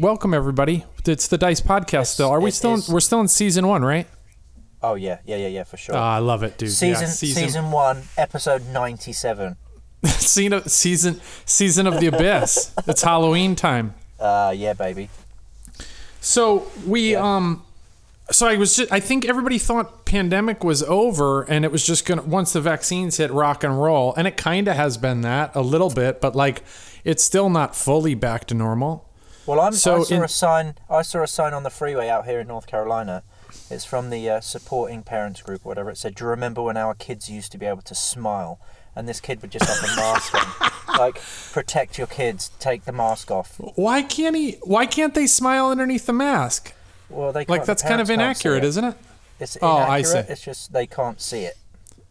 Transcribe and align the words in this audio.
welcome 0.00 0.32
everybody. 0.32 0.84
It's 1.04 1.28
the 1.28 1.38
Dice 1.38 1.60
Podcast. 1.60 2.06
Still, 2.06 2.30
are 2.30 2.40
we 2.40 2.50
still? 2.50 2.74
In, 2.74 2.80
we're 2.88 3.00
still 3.00 3.20
in 3.20 3.28
season 3.28 3.66
one, 3.66 3.84
right? 3.84 4.06
Oh 4.82 4.94
yeah, 4.94 5.18
yeah, 5.24 5.36
yeah, 5.36 5.48
yeah, 5.48 5.64
for 5.64 5.76
sure. 5.76 5.94
Ah, 5.94 6.14
I 6.16 6.18
love 6.18 6.42
it, 6.42 6.56
dude. 6.56 6.70
season, 6.70 7.02
yeah, 7.04 7.08
season 7.08 7.70
one, 7.70 8.02
episode 8.16 8.66
ninety-seven. 8.68 9.56
season 10.04 10.62
season 10.68 11.20
season 11.44 11.86
of 11.86 12.00
the 12.00 12.06
abyss. 12.06 12.72
it's 12.86 13.02
Halloween 13.02 13.54
time. 13.54 13.94
Uh, 14.18 14.54
yeah, 14.56 14.72
baby. 14.72 15.10
So 16.20 16.66
we 16.86 17.12
Yeah. 17.12 17.36
um 17.36 17.64
so 18.30 18.46
I 18.46 18.56
was 18.56 18.76
just 18.76 18.90
I 18.92 19.00
think 19.00 19.24
everybody 19.26 19.58
thought 19.58 20.04
pandemic 20.06 20.62
was 20.64 20.82
over 20.84 21.42
and 21.42 21.64
it 21.64 21.72
was 21.72 21.84
just 21.84 22.06
gonna 22.06 22.22
once 22.22 22.52
the 22.54 22.60
vaccines 22.60 23.16
hit 23.18 23.30
rock 23.30 23.64
and 23.64 23.80
roll 23.82 24.14
and 24.16 24.26
it 24.26 24.36
kinda 24.36 24.72
has 24.72 24.96
been 24.96 25.20
that 25.22 25.54
a 25.54 25.60
little 25.62 25.90
bit, 25.90 26.20
but 26.20 26.34
like 26.34 26.62
it's 27.04 27.22
still 27.24 27.50
not 27.50 27.74
fully 27.76 28.14
back 28.14 28.46
to 28.46 28.54
normal. 28.54 29.09
Well, 29.46 29.60
I'm, 29.60 29.72
So 29.72 30.00
I 30.00 30.02
saw 30.04 30.14
in- 30.16 30.22
a 30.22 30.28
sign. 30.28 30.74
I 30.88 31.02
saw 31.02 31.22
a 31.22 31.26
sign 31.26 31.54
on 31.54 31.62
the 31.62 31.70
freeway 31.70 32.08
out 32.08 32.26
here 32.26 32.40
in 32.40 32.46
North 32.48 32.66
Carolina. 32.66 33.22
It's 33.70 33.84
from 33.84 34.10
the 34.10 34.28
uh, 34.28 34.40
supporting 34.40 35.02
parents 35.02 35.42
group, 35.42 35.64
or 35.64 35.70
whatever. 35.70 35.90
It 35.90 35.98
said, 35.98 36.14
"Do 36.14 36.24
you 36.24 36.30
remember 36.30 36.62
when 36.62 36.76
our 36.76 36.94
kids 36.94 37.28
used 37.30 37.52
to 37.52 37.58
be 37.58 37.66
able 37.66 37.82
to 37.82 37.94
smile?" 37.94 38.60
And 38.96 39.08
this 39.08 39.20
kid 39.20 39.40
would 39.42 39.50
just 39.52 39.66
have 39.66 39.80
the 39.80 39.96
mask 39.96 40.34
on. 40.34 40.98
Like, 40.98 41.20
protect 41.52 41.96
your 41.96 42.06
kids. 42.08 42.50
Take 42.58 42.84
the 42.84 42.92
mask 42.92 43.30
off. 43.30 43.56
Why 43.76 44.02
can't 44.02 44.36
he 44.36 44.58
why 44.62 44.86
can't 44.86 45.14
they 45.14 45.26
smile 45.26 45.68
underneath 45.70 46.06
the 46.06 46.12
mask? 46.12 46.74
Well, 47.08 47.32
they 47.32 47.44
Like 47.44 47.64
that's 47.64 47.82
kind 47.82 48.00
of 48.00 48.08
parents 48.08 48.10
can't 48.10 48.36
see 48.38 48.48
inaccurate, 48.48 48.64
isn't 48.68 48.84
it? 48.84 48.96
It's 49.40 49.56
Oh, 49.62 49.76
inaccurate. 49.76 49.90
I 49.90 50.02
see. 50.02 50.32
It's 50.32 50.42
just 50.42 50.72
they 50.72 50.86
can't 50.86 51.20
see 51.20 51.44
it. 51.44 51.56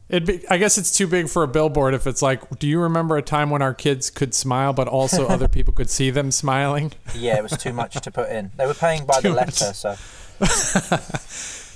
It'd 0.10 0.26
be, 0.26 0.44
I 0.50 0.58
guess 0.58 0.78
it's 0.80 0.96
too 0.98 1.06
big 1.08 1.30
for 1.30 1.44
a 1.44 1.48
billboard 1.48 1.94
if 1.94 2.08
it's 2.08 2.22
like, 2.24 2.58
do 2.58 2.68
you 2.68 2.80
remember 2.80 3.16
a 3.18 3.22
time 3.22 3.50
when 3.52 3.62
our 3.62 3.76
kids 3.76 4.10
could 4.10 4.34
smile, 4.34 4.74
but 4.74 4.88
also 4.88 5.28
other 5.28 5.48
people 5.58 5.72
could 5.74 5.90
see 5.90 6.10
them 6.10 6.32
smiling? 6.32 6.94
Yeah, 7.16 7.38
it 7.38 7.44
was 7.44 7.52
too 7.58 7.74
much 7.74 7.94
to 8.02 8.10
put 8.12 8.30
in. 8.32 8.52
They 8.58 8.66
were 8.66 8.74
paying 8.74 9.06
by 9.06 9.16
the 9.22 9.30
Too 9.30 9.36
much. 9.36 9.62
letter, 9.62 9.74
so 9.74 9.96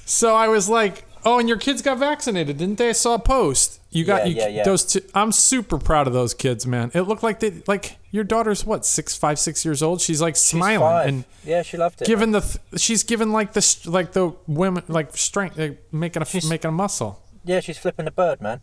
So 0.06 0.36
I 0.36 0.48
was 0.48 0.68
like, 0.68 1.06
oh, 1.26 1.40
and 1.40 1.48
your 1.48 1.58
kids 1.58 1.82
got 1.82 1.98
vaccinated, 1.98 2.58
didn't 2.58 2.78
they? 2.78 2.90
I 2.90 2.94
saw 2.94 3.14
a 3.16 3.20
post. 3.20 3.80
You 3.92 4.04
got 4.04 4.22
Yeah, 4.22 4.26
you, 4.26 4.36
yeah, 4.36 4.48
yeah. 4.48 4.64
those 4.64 4.84
two. 4.84 5.02
I'm 5.14 5.32
super 5.32 5.78
proud 5.78 6.08
of 6.08 6.14
those 6.14 6.34
kids, 6.34 6.66
man. 6.66 6.92
It 6.94 7.02
looked 7.04 7.22
like 7.24 7.40
they 7.40 7.62
like 7.68 7.98
your 8.12 8.24
daughter's 8.24 8.66
what 8.66 8.86
six, 8.86 9.16
five, 9.16 9.38
six 9.40 9.64
years 9.64 9.82
old. 9.84 10.02
She's 10.02 10.22
like 10.22 10.36
smiling 10.36 10.80
five. 10.80 11.08
and 11.08 11.24
yeah, 11.46 11.62
she 11.62 11.78
loved 11.78 12.02
it. 12.02 12.08
given 12.08 12.32
the 12.32 12.42
th- 12.42 12.58
she's 12.82 13.04
given 13.04 13.32
like 13.32 13.54
this 13.54 13.86
like 13.86 14.12
the 14.14 14.34
women 14.48 14.84
like 14.88 15.16
strength 15.16 15.58
like 15.60 15.78
making 15.94 16.22
a 16.24 16.26
She's- 16.26 16.50
making 16.50 16.70
a 16.70 16.72
muscle. 16.72 17.22
Yeah, 17.44 17.60
she's 17.60 17.78
flipping 17.78 18.06
the 18.06 18.12
bird, 18.12 18.42
man. 18.42 18.62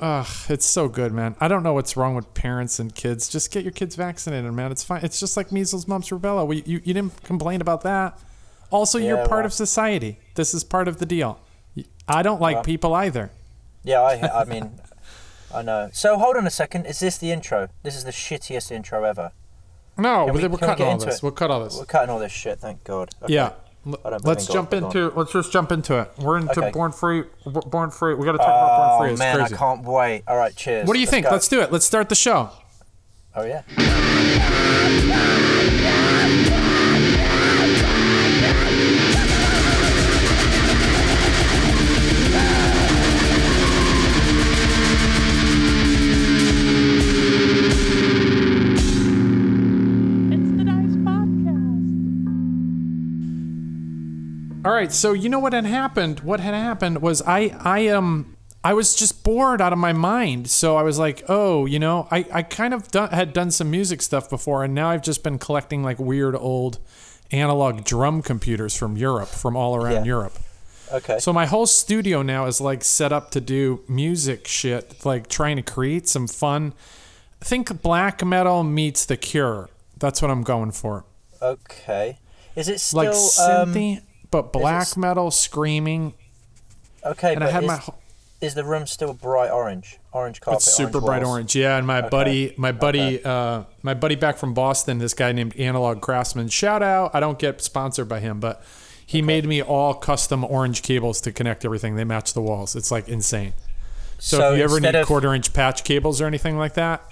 Ugh, 0.00 0.26
it's 0.48 0.66
so 0.66 0.88
good, 0.88 1.12
man. 1.12 1.36
I 1.40 1.46
don't 1.48 1.62
know 1.62 1.72
what's 1.72 1.96
wrong 1.96 2.14
with 2.16 2.34
parents 2.34 2.78
and 2.80 2.92
kids. 2.94 3.28
Just 3.28 3.52
get 3.52 3.62
your 3.62 3.72
kids 3.72 3.94
vaccinated, 3.94 4.52
man. 4.52 4.72
It's 4.72 4.82
fine. 4.82 5.04
It's 5.04 5.20
just 5.20 5.36
like 5.36 5.52
measles, 5.52 5.86
mumps, 5.86 6.10
rubella. 6.10 6.46
We, 6.46 6.62
you, 6.66 6.80
you 6.84 6.92
didn't 6.94 7.22
complain 7.22 7.60
about 7.60 7.82
that. 7.82 8.18
Also, 8.70 8.98
you're 8.98 9.18
part 9.18 9.30
well- 9.30 9.44
of 9.46 9.52
society. 9.52 10.18
This 10.34 10.52
is 10.52 10.64
part 10.64 10.88
of 10.88 10.98
the 10.98 11.06
deal. 11.06 11.40
I 12.08 12.22
don't 12.22 12.40
like 12.40 12.56
Well- 12.56 12.64
people 12.64 12.92
either. 12.94 13.30
Yeah, 13.84 14.00
I, 14.00 14.40
I 14.40 14.44
mean, 14.52 14.80
I 15.54 15.62
know. 15.62 15.90
So 15.92 16.18
hold 16.18 16.36
on 16.36 16.46
a 16.46 16.50
second. 16.50 16.86
Is 16.86 16.98
this 16.98 17.16
the 17.18 17.30
intro? 17.30 17.68
This 17.84 17.94
is 17.96 18.04
the 18.04 18.10
shittiest 18.10 18.72
intro 18.72 19.04
ever. 19.04 19.30
No, 19.96 20.24
we- 20.26 20.32
we're 20.42 20.48
we 20.48 20.56
cutting 20.58 20.86
all 20.86 20.96
this. 20.98 21.18
it? 21.18 21.22
We'll 21.22 21.30
cut 21.32 21.52
all 21.52 21.62
this. 21.62 21.78
We're 21.78 21.84
cutting 21.84 22.10
all 22.10 22.18
this 22.18 22.32
shit. 22.32 22.58
Thank 22.58 22.82
God. 22.82 23.10
Okay. 23.22 23.32
Yeah. 23.34 23.52
Let's 23.84 24.46
jump 24.46 24.72
into. 24.72 25.10
Let's 25.14 25.32
just 25.32 25.52
jump 25.52 25.70
into 25.72 25.98
it. 26.00 26.10
We're 26.18 26.38
into 26.38 26.58
Okay. 26.60 26.70
Born 26.70 26.92
Free. 26.92 27.24
Born 27.44 27.90
Free. 27.90 28.14
We 28.14 28.24
got 28.24 28.32
to 28.32 28.38
talk 28.38 28.46
about 28.48 28.76
Born 28.76 28.88
Oh 28.90 28.98
Free. 29.00 29.10
It's 29.12 29.18
man, 29.18 29.36
crazy. 29.36 29.54
I 29.54 29.58
can't 29.58 29.82
wait. 29.84 30.22
All 30.26 30.36
right, 30.36 30.54
cheers. 30.56 30.86
What 30.86 30.94
do 30.94 31.00
you 31.00 31.04
Let's 31.06 31.10
think? 31.10 31.26
go. 31.26 31.32
Let's 31.32 31.48
do 31.48 31.60
it. 31.60 31.70
Let's 31.72 31.84
start 31.84 32.08
the 32.08 32.14
show. 32.14 32.50
Oh 33.36 33.44
yeah. 33.44 33.62
All 54.64 54.72
right, 54.72 54.90
so 54.92 55.12
you 55.12 55.28
know 55.28 55.38
what 55.38 55.52
had 55.52 55.66
happened? 55.66 56.20
What 56.20 56.40
had 56.40 56.54
happened 56.54 57.02
was 57.02 57.20
I 57.22 57.54
I 57.60 57.88
um 57.88 58.36
I 58.62 58.72
was 58.72 58.94
just 58.94 59.22
bored 59.22 59.60
out 59.60 59.72
of 59.74 59.78
my 59.78 59.92
mind. 59.92 60.48
So 60.48 60.76
I 60.76 60.82
was 60.82 60.98
like, 60.98 61.22
oh, 61.28 61.66
you 61.66 61.78
know, 61.78 62.08
I 62.10 62.24
I 62.32 62.42
kind 62.42 62.72
of 62.72 62.90
done, 62.90 63.10
had 63.10 63.32
done 63.34 63.50
some 63.50 63.70
music 63.70 64.00
stuff 64.00 64.30
before, 64.30 64.64
and 64.64 64.74
now 64.74 64.88
I've 64.88 65.02
just 65.02 65.22
been 65.22 65.38
collecting 65.38 65.82
like 65.82 65.98
weird 65.98 66.34
old 66.34 66.78
analog 67.30 67.84
drum 67.84 68.22
computers 68.22 68.74
from 68.76 68.96
Europe, 68.96 69.28
from 69.28 69.54
all 69.56 69.76
around 69.76 69.92
Yeah. 69.92 70.04
Europe. 70.04 70.38
Okay. 70.92 71.18
So 71.18 71.32
my 71.32 71.46
whole 71.46 71.66
studio 71.66 72.22
now 72.22 72.46
is 72.46 72.60
like 72.60 72.84
set 72.84 73.12
up 73.12 73.30
to 73.32 73.40
do 73.40 73.82
music 73.88 74.46
shit, 74.46 75.04
like 75.04 75.28
trying 75.28 75.56
to 75.56 75.62
create 75.62 76.08
some 76.08 76.26
fun. 76.26 76.72
Think 77.40 77.82
black 77.82 78.24
metal 78.24 78.62
meets 78.62 79.04
The 79.04 79.16
Cure. 79.18 79.68
That's 79.98 80.22
what 80.22 80.30
I'm 80.30 80.42
going 80.42 80.70
for. 80.70 81.04
okay. 81.42 82.18
Is 82.56 82.68
it 82.68 82.80
still 82.80 82.98
Like 82.98 83.08
um, 83.08 83.14
synthy, 83.74 84.00
but 84.34 84.52
black 84.52 84.96
metal 84.96 85.30
screaming. 85.30 86.12
okay? 87.04 87.32
And 87.32 87.40
but 87.40 87.48
I 87.48 87.52
had 87.52 87.62
is, 87.62 87.68
my 87.68 87.80
is 88.40 88.54
the 88.54 88.64
room 88.64 88.84
still 88.86 89.14
bright 89.14 89.50
orange? 89.50 89.98
Orange 90.12 90.40
carpet. 90.40 90.62
It's 90.62 90.74
super 90.74 91.00
bright 91.00 91.22
walls? 91.22 91.34
orange. 91.34 91.54
Yeah, 91.56 91.78
and 91.78 91.86
my 91.86 92.00
buddy, 92.00 92.52
my 92.56 92.72
buddy, 92.72 93.24
uh, 93.24 93.62
my 93.82 93.94
buddy 93.94 94.16
back 94.16 94.36
from 94.36 94.52
Boston, 94.52 94.98
this 94.98 95.14
guy 95.14 95.30
named 95.30 95.54
Analog 95.56 96.00
Craftsman. 96.00 96.48
Shout 96.48 96.82
out! 96.82 97.12
I 97.14 97.20
don't 97.20 97.38
get 97.38 97.60
sponsored 97.60 98.08
by 98.08 98.18
him, 98.18 98.40
but 98.40 98.62
he 99.06 99.22
made 99.22 99.46
me 99.46 99.62
all 99.62 99.94
custom 99.94 100.44
orange 100.44 100.82
cables 100.82 101.20
to 101.22 101.32
connect 101.32 101.64
everything. 101.64 101.94
They 101.94 102.04
match 102.04 102.32
the 102.32 102.42
walls. 102.42 102.74
It's 102.74 102.90
like 102.90 103.08
insane. 103.08 103.52
So, 104.18 104.38
So 104.38 104.52
if 104.52 104.58
you 104.58 104.64
ever 104.64 104.80
need 104.80 104.96
of- 104.96 105.06
quarter 105.06 105.32
inch 105.32 105.52
patch 105.52 105.84
cables 105.84 106.20
or 106.20 106.26
anything 106.26 106.58
like 106.58 106.74
that, 106.74 107.04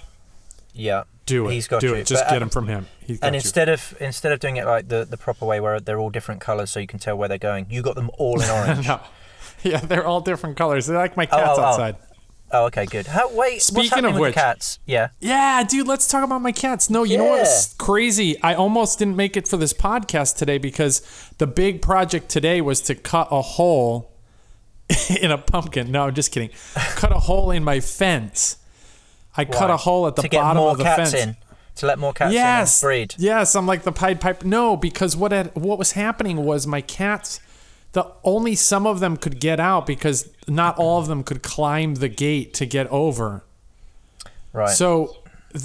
Yeah. 0.73 1.03
do 1.25 1.47
it. 1.47 1.53
He's 1.53 1.67
got 1.67 1.81
do 1.81 1.89
you. 1.89 1.93
it. 1.95 2.05
Just 2.07 2.23
But, 2.23 2.29
get 2.31 2.35
uh, 2.37 2.39
them 2.39 2.49
from 2.49 2.67
him. 2.67 2.87
He's 3.05 3.19
got 3.19 3.27
And 3.27 3.35
you. 3.35 3.37
instead 3.39 3.69
of 3.69 3.95
instead 3.99 4.31
of 4.31 4.39
doing 4.39 4.57
it 4.57 4.65
like 4.65 4.87
the, 4.89 5.05
the 5.05 5.17
proper 5.17 5.45
way 5.45 5.59
where 5.59 5.79
they're 5.79 5.99
all 5.99 6.09
different 6.09 6.41
colours 6.41 6.71
so 6.71 6.79
you 6.79 6.87
can 6.87 6.99
tell 6.99 7.15
where 7.17 7.29
they're 7.29 7.37
going, 7.37 7.67
you 7.69 7.81
got 7.81 7.95
them 7.95 8.09
all 8.17 8.41
in 8.41 8.49
orange. 8.57 8.87
no. 8.87 8.99
Yeah, 9.63 9.77
they're 9.79 10.05
all 10.05 10.19
different 10.21 10.57
colors. 10.57 10.87
They're 10.87 10.97
like 10.97 11.15
my 11.15 11.25
Oh, 11.31 11.37
cats 11.37 11.49
oh, 11.57 11.61
oh. 11.61 11.65
outside. 11.65 11.95
oh, 12.51 12.65
okay, 12.65 12.85
good. 12.85 13.07
How, 13.07 13.33
wait, 13.33 13.61
Speaking 13.61 14.03
of 14.03 14.13
with 14.13 14.21
which- 14.21 14.35
cats? 14.35 14.79
Yeah. 14.85 15.09
Yeah, 15.21 15.63
dude, 15.63 15.87
let's 15.87 16.05
talk 16.07 16.23
about 16.23 16.41
my 16.41 16.51
cats. 16.51 16.89
No, 16.89 17.03
you 17.03 17.17
know 17.17 17.25
what's 17.25 17.69
Yeah. 17.71 17.75
crazy? 17.85 18.41
I 18.41 18.55
almost 18.55 18.99
didn't 18.99 19.15
make 19.15 19.37
it 19.37 19.47
for 19.47 19.55
this 19.57 19.71
podcast 19.73 20.35
today 20.35 20.57
because 20.57 21.01
the 21.37 21.47
big 21.47 21.81
project 21.81 22.27
today 22.29 22.59
was 22.59 22.81
to 22.81 22.95
cut 22.95 23.29
a 23.31 23.41
hole 23.41 24.11
in 25.21 25.31
a 25.31 25.37
pumpkin. 25.37 25.91
No, 25.91 26.07
I'm 26.07 26.13
just 26.13 26.31
kidding. 26.33 26.49
cut 26.75 27.11
a 27.13 27.19
hole 27.19 27.49
in 27.51 27.63
my 27.63 27.79
fence. 27.79 28.57
I 29.35 29.45
cut 29.45 29.69
a 29.69 29.77
hole 29.77 30.07
at 30.07 30.15
the 30.15 30.23
to 30.23 30.29
bottom 30.29 30.63
of 30.63 30.77
the 30.77 30.83
fence. 30.83 31.13
in. 31.13 31.35
To 31.77 31.87
let 31.87 31.97
more 31.97 32.13
cats 32.13 32.33
Yes. 32.33 32.83
in 32.83 32.87
and 32.87 32.91
breed. 33.09 33.15
Yes, 33.17 33.55
I'm 33.55 33.65
like 33.65 33.81
the 33.81 33.91
Pied 33.91 34.21
Piper. 34.21 34.45
No, 34.45 34.77
because 34.77 35.15
what 35.15 35.31
had, 35.31 35.55
what 35.55 35.79
was 35.79 35.93
happening 35.93 36.45
was 36.45 36.67
my 36.67 36.81
cats. 36.81 37.39
The 37.93 38.11
only 38.23 38.53
some 38.55 38.85
of 38.85 38.99
them 38.99 39.17
could 39.17 39.39
get 39.39 39.59
out 39.59 39.87
because 39.87 40.29
not 40.47 40.77
all 40.77 40.99
of 40.99 41.07
them 41.07 41.23
could 41.23 41.41
climb 41.41 41.95
the 41.95 42.09
gate 42.09 42.53
to 42.55 42.65
get 42.67 42.87
over. 42.87 43.43
Right. 44.51 44.69
So, 44.69 45.17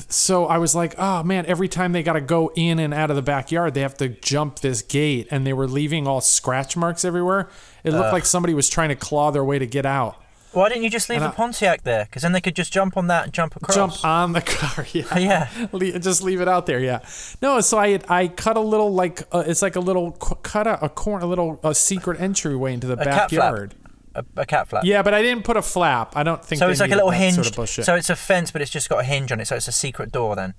so 0.08 0.46
I 0.46 0.56
was 0.58 0.74
like, 0.74 0.94
oh 0.98 1.22
man, 1.22 1.44
every 1.46 1.68
time 1.68 1.92
they 1.92 2.02
got 2.02 2.14
to 2.14 2.20
go 2.22 2.52
in 2.54 2.78
and 2.78 2.92
out 2.94 3.10
of 3.10 3.16
the 3.16 3.22
backyard, 3.22 3.74
they 3.74 3.80
have 3.82 3.96
to 3.98 4.08
jump 4.08 4.60
this 4.60 4.80
gate, 4.82 5.28
and 5.30 5.46
they 5.46 5.52
were 5.52 5.66
leaving 5.66 6.06
all 6.06 6.20
scratch 6.22 6.74
marks 6.76 7.04
everywhere. 7.04 7.48
It 7.84 7.92
looked 7.92 8.12
like 8.12 8.24
somebody 8.24 8.54
was 8.54 8.68
trying 8.70 8.88
to 8.90 8.96
claw 8.96 9.30
their 9.30 9.44
way 9.44 9.58
to 9.58 9.66
get 9.66 9.84
out. 9.86 10.16
Why 10.52 10.68
didn't 10.70 10.84
you 10.84 10.90
just 10.90 11.08
leave 11.10 11.18
and 11.22 11.26
a 11.26 11.32
I- 11.32 11.34
Pontiac 11.36 11.82
there? 11.82 12.04
Because 12.06 12.22
then 12.22 12.32
they 12.32 12.40
could 12.40 12.56
just 12.56 12.72
jump 12.72 12.96
on 12.96 13.06
that 13.08 13.24
and 13.24 13.32
jump 13.32 13.54
across. 13.56 13.74
Jump 13.76 14.04
on 14.04 14.32
the 14.32 14.40
car, 14.40 14.86
yeah. 14.92 15.18
Yeah. 15.18 15.68
Le- 15.72 15.98
just 15.98 16.22
leave 16.22 16.40
it 16.40 16.48
out 16.48 16.66
there, 16.66 16.80
yeah. 16.80 17.00
No, 17.42 17.60
so 17.60 17.78
I 17.78 17.98
I 18.08 18.28
cut 18.28 18.56
a 18.56 18.60
little 18.60 18.92
like 18.92 19.22
uh, 19.32 19.44
it's 19.46 19.62
like 19.62 19.76
a 19.76 19.80
little 19.80 20.12
cu- 20.12 20.36
cut 20.36 20.66
a, 20.66 20.84
a 20.84 20.88
corner, 20.88 21.24
a 21.24 21.28
little 21.28 21.60
a 21.62 21.74
secret 21.74 22.20
entryway 22.20 22.72
into 22.74 22.86
the 22.86 22.96
flap. 22.96 23.06
backyard. 23.30 23.74
A, 24.14 24.24
a 24.38 24.46
cat 24.46 24.68
flap. 24.68 24.84
Yeah, 24.84 25.02
but 25.02 25.14
I 25.14 25.22
didn't 25.22 25.44
put 25.44 25.56
a 25.56 25.62
flap. 25.62 26.16
I 26.16 26.22
don't 26.22 26.42
think 26.44 26.58
So 26.58 26.68
it's 26.68 26.80
like 26.80 26.90
a 26.90 26.94
little 26.96 27.10
hinge. 27.10 27.34
Sort 27.36 27.58
of 27.58 27.68
so 27.84 27.94
it's 27.94 28.10
a 28.10 28.16
fence, 28.16 28.50
but 28.50 28.62
it's 28.62 28.70
just 28.70 28.88
got 28.88 29.00
a 29.00 29.04
hinge 29.04 29.30
on 29.30 29.38
it. 29.40 29.46
So 29.46 29.54
it's 29.56 29.68
a 29.68 29.72
secret 29.72 30.10
door 30.10 30.34
then. 30.34 30.54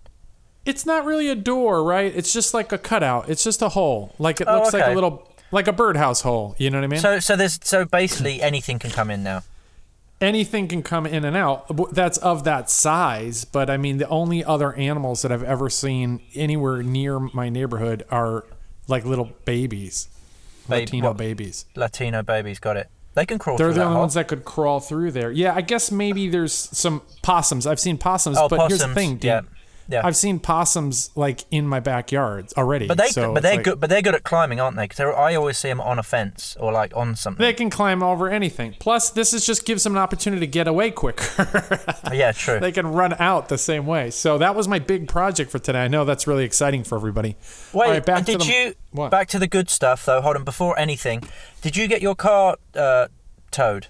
It's 0.65 0.85
not 0.85 1.03
really 1.03 1.29
a 1.29 1.35
door, 1.35 1.83
right? 1.83 2.13
It's 2.15 2.31
just 2.31 2.53
like 2.53 2.71
a 2.71 2.77
cutout. 2.77 3.27
It's 3.27 3.43
just 3.43 3.61
a 3.61 3.69
hole. 3.69 4.13
Like 4.19 4.39
it 4.39 4.47
Oh, 4.47 4.59
looks 4.59 4.71
like 4.73 4.85
a 4.85 4.91
little 4.93 5.27
like 5.51 5.67
a 5.67 5.73
birdhouse 5.73 6.21
hole. 6.21 6.55
You 6.59 6.69
know 6.69 6.77
what 6.77 6.83
I 6.83 6.87
mean? 6.87 6.99
So 6.99 7.19
so 7.19 7.35
there's 7.35 7.59
so 7.63 7.85
basically 7.85 8.41
anything 8.41 8.77
can 8.79 8.91
come 8.91 9.09
in 9.09 9.23
now. 9.23 9.41
Anything 10.21 10.67
can 10.67 10.83
come 10.83 11.05
in 11.05 11.23
and 11.23 11.37
out. 11.37 11.93
That's 11.93 12.17
of 12.17 12.43
that 12.43 12.69
size, 12.69 13.45
but 13.45 13.69
I 13.69 13.77
mean 13.77 13.97
the 13.99 14.07
only 14.09 14.43
other 14.43 14.73
animals 14.73 15.21
that 15.21 15.31
I've 15.31 15.43
ever 15.43 15.69
seen 15.69 16.21
anywhere 16.35 16.83
near 16.83 17.19
my 17.19 17.47
neighborhood 17.47 18.03
are 18.11 18.45
like 18.87 19.05
little 19.05 19.31
babies. 19.45 20.09
Babe- 20.67 20.81
Latino 20.89 21.07
what? 21.09 21.17
babies. 21.17 21.65
Latino 21.75 22.21
babies 22.21 22.59
got 22.59 22.75
it. 22.75 22.89
They 23.15 23.25
can 23.25 23.39
crawl 23.39 23.57
They're 23.57 23.73
the 23.73 23.81
only 23.81 23.93
hole. 23.93 24.01
ones 24.03 24.13
that 24.15 24.27
could 24.27 24.45
crawl 24.45 24.79
through 24.79 25.11
there. 25.11 25.31
Yeah, 25.31 25.55
I 25.55 25.61
guess 25.61 25.89
maybe 25.91 26.29
there's 26.29 26.53
some 26.53 27.01
possums. 27.23 27.65
I've 27.65 27.79
seen 27.79 27.97
possums, 27.97 28.37
Oh, 28.37 28.47
but 28.49 28.67
here's 28.67 28.81
the 28.81 28.93
thing, 28.93 29.13
dude. 29.13 29.23
yeah. 29.23 29.41
Yeah. 29.89 30.01
I've 30.05 30.15
seen 30.15 30.39
possums 30.39 31.09
like 31.15 31.45
in 31.49 31.67
my 31.67 31.79
backyard 31.79 32.49
already. 32.55 32.85
But 32.87 32.99
they 32.99 33.07
so 33.07 33.33
but 33.33 33.41
they're 33.41 33.55
like- 33.55 33.63
good. 33.65 33.79
But 33.79 33.89
they're 33.89 34.03
good 34.03 34.13
at 34.13 34.23
climbing, 34.23 34.59
aren't 34.59 34.77
they? 34.77 34.83
Because 34.83 34.99
I 34.99 35.33
always 35.33 35.57
see 35.57 35.67
them 35.67 35.81
on 35.81 35.97
a 35.97 36.03
fence 36.03 36.55
or 36.59 36.71
like 36.71 36.95
on 36.95 37.15
something. 37.15 37.43
They 37.43 37.53
can 37.53 37.71
climb 37.71 38.03
over 38.03 38.29
anything. 38.29 38.75
Plus, 38.79 39.09
this 39.09 39.33
is 39.33 39.47
just 39.47 39.65
gives 39.65 39.83
them 39.83 39.93
an 39.93 39.97
opportunity 39.97 40.41
to 40.41 40.47
get 40.47 40.67
away 40.67 40.91
quicker. 40.91 41.83
yeah, 42.13 42.31
true. 42.33 42.59
they 42.59 42.71
can 42.71 42.85
run 42.85 43.15
out 43.19 43.49
the 43.49 43.57
same 43.57 43.87
way. 43.87 44.11
So 44.11 44.37
that 44.37 44.53
was 44.55 44.67
my 44.67 44.77
big 44.77 45.07
project 45.07 45.49
for 45.49 45.57
today. 45.57 45.85
I 45.85 45.87
know 45.87 46.05
that's 46.05 46.27
really 46.27 46.43
exciting 46.45 46.83
for 46.83 46.95
everybody. 46.95 47.35
Wait, 47.73 47.89
right, 47.89 48.05
back 48.05 48.25
to 48.25 48.31
did 48.33 48.41
the- 48.41 48.45
you 48.45 48.75
what? 48.91 49.09
back 49.09 49.27
to 49.29 49.39
the 49.39 49.47
good 49.47 49.71
stuff 49.71 50.05
though? 50.05 50.21
Hold 50.21 50.35
on, 50.37 50.43
before 50.43 50.77
anything, 50.77 51.23
did 51.63 51.75
you 51.75 51.87
get 51.87 52.03
your 52.03 52.13
car 52.15 52.57
uh, 52.75 53.07
towed? 53.49 53.87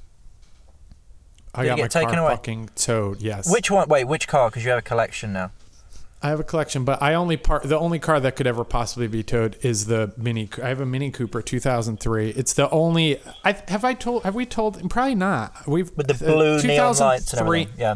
I 1.53 1.63
Did 1.63 1.69
got 1.69 1.79
my 1.79 1.87
taken 1.87 2.09
car 2.15 2.19
away? 2.25 2.35
fucking 2.35 2.69
towed. 2.75 3.21
Yes. 3.21 3.51
Which 3.51 3.71
one? 3.71 3.89
Wait, 3.89 4.03
which 4.05 4.27
car? 4.27 4.49
Because 4.49 4.63
you 4.63 4.69
have 4.69 4.79
a 4.79 4.83
collection 4.83 5.33
now. 5.33 5.51
I 6.21 6.29
have 6.29 6.39
a 6.39 6.43
collection, 6.43 6.83
but 6.83 7.01
I 7.01 7.13
only 7.13 7.37
part 7.37 7.63
the 7.63 7.79
only 7.79 7.97
car 7.97 8.19
that 8.19 8.35
could 8.35 8.45
ever 8.45 8.65
possibly 8.65 9.07
be 9.07 9.23
towed 9.23 9.57
is 9.61 9.85
the 9.85 10.13
Mini. 10.17 10.49
I 10.61 10.67
have 10.67 10.81
a 10.81 10.85
Mini 10.85 11.11
Cooper 11.11 11.41
2003. 11.41 12.31
It's 12.31 12.53
the 12.53 12.69
only. 12.71 13.21
I 13.45 13.53
have 13.69 13.85
I 13.85 13.93
told. 13.93 14.23
Have 14.23 14.35
we 14.35 14.45
told? 14.45 14.89
Probably 14.89 15.15
not. 15.15 15.65
We've 15.65 15.95
With 15.95 16.07
the 16.07 16.25
uh, 16.25 16.33
blue 16.35 16.61
neon 16.61 16.97
lights 16.97 17.31
and 17.33 17.39
2003 17.39 17.61
everything. 17.61 17.79
Yeah. 17.79 17.95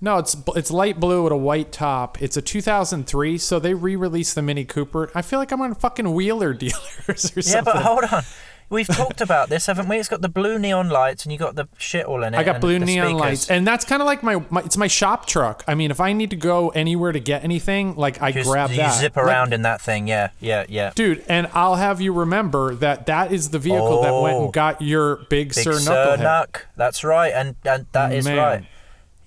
No, 0.00 0.18
it's 0.18 0.36
it's 0.54 0.70
light 0.70 1.00
blue 1.00 1.22
with 1.22 1.32
a 1.32 1.36
white 1.36 1.72
top. 1.72 2.20
It's 2.20 2.36
a 2.36 2.42
2003, 2.42 3.38
so 3.38 3.58
they 3.58 3.72
re-released 3.72 4.34
the 4.34 4.42
Mini 4.42 4.66
Cooper. 4.66 5.10
I 5.14 5.22
feel 5.22 5.38
like 5.38 5.50
I'm 5.50 5.62
on 5.62 5.74
fucking 5.74 6.12
Wheeler 6.12 6.52
dealers 6.64 6.76
or 7.08 7.14
Yeah, 7.14 7.40
something. 7.40 7.54
Yeah, 7.54 7.62
but 7.62 7.76
hold 7.76 8.04
on. 8.12 8.22
We've 8.70 8.86
talked 8.86 9.20
about 9.20 9.50
this, 9.50 9.66
haven't 9.66 9.88
we? 9.88 9.98
It's 9.98 10.08
got 10.08 10.20
the 10.22 10.28
blue 10.28 10.58
neon 10.58 10.88
lights 10.88 11.24
and 11.24 11.32
you 11.32 11.38
got 11.38 11.54
the 11.54 11.68
shit 11.78 12.06
all 12.06 12.22
in 12.24 12.34
it. 12.34 12.36
I 12.38 12.42
got 12.42 12.60
blue 12.60 12.78
neon 12.78 13.14
lights, 13.14 13.48
and 13.50 13.66
that's 13.66 13.84
kind 13.84 14.00
of 14.02 14.06
like 14.06 14.22
my, 14.22 14.42
my 14.50 14.62
it's 14.62 14.76
my 14.76 14.86
shop 14.88 15.26
truck. 15.26 15.62
I 15.68 15.74
mean, 15.74 15.90
if 15.90 16.00
I 16.00 16.12
need 16.12 16.30
to 16.30 16.36
go 16.36 16.70
anywhere 16.70 17.12
to 17.12 17.20
get 17.20 17.44
anything, 17.44 17.94
like 17.96 18.20
I 18.22 18.32
Just- 18.32 18.48
grab 18.50 18.70
you 18.70 18.76
that. 18.78 18.98
zip 18.98 19.16
Like, 19.16 19.26
around 19.26 19.52
in 19.54 19.62
that 19.62 19.80
thing. 19.80 20.08
Yeah, 20.08 20.30
yeah, 20.40 20.64
yeah. 20.68 20.92
dude. 20.94 21.24
And 21.28 21.48
I'll 21.54 21.76
have 21.76 22.00
you 22.00 22.12
remember 22.12 22.74
that 22.76 23.06
that 23.06 23.32
is 23.32 23.50
the 23.50 23.58
vehicle 23.58 24.02
that 24.02 24.12
went 24.12 24.36
Oh. 24.36 24.44
and 24.44 24.52
got 24.52 24.80
your 24.82 25.16
big, 25.16 25.28
Big 25.48 25.54
Sir 25.54 25.74
Sir 25.78 25.92
Knucklehead. 26.18 26.18
Knuck. 26.22 26.60
That's 26.76 27.04
right, 27.04 27.32
and 27.32 27.56
and 27.64 27.86
that 27.92 28.12
is 28.12 28.24
Man. 28.24 28.36
right. 28.36 28.64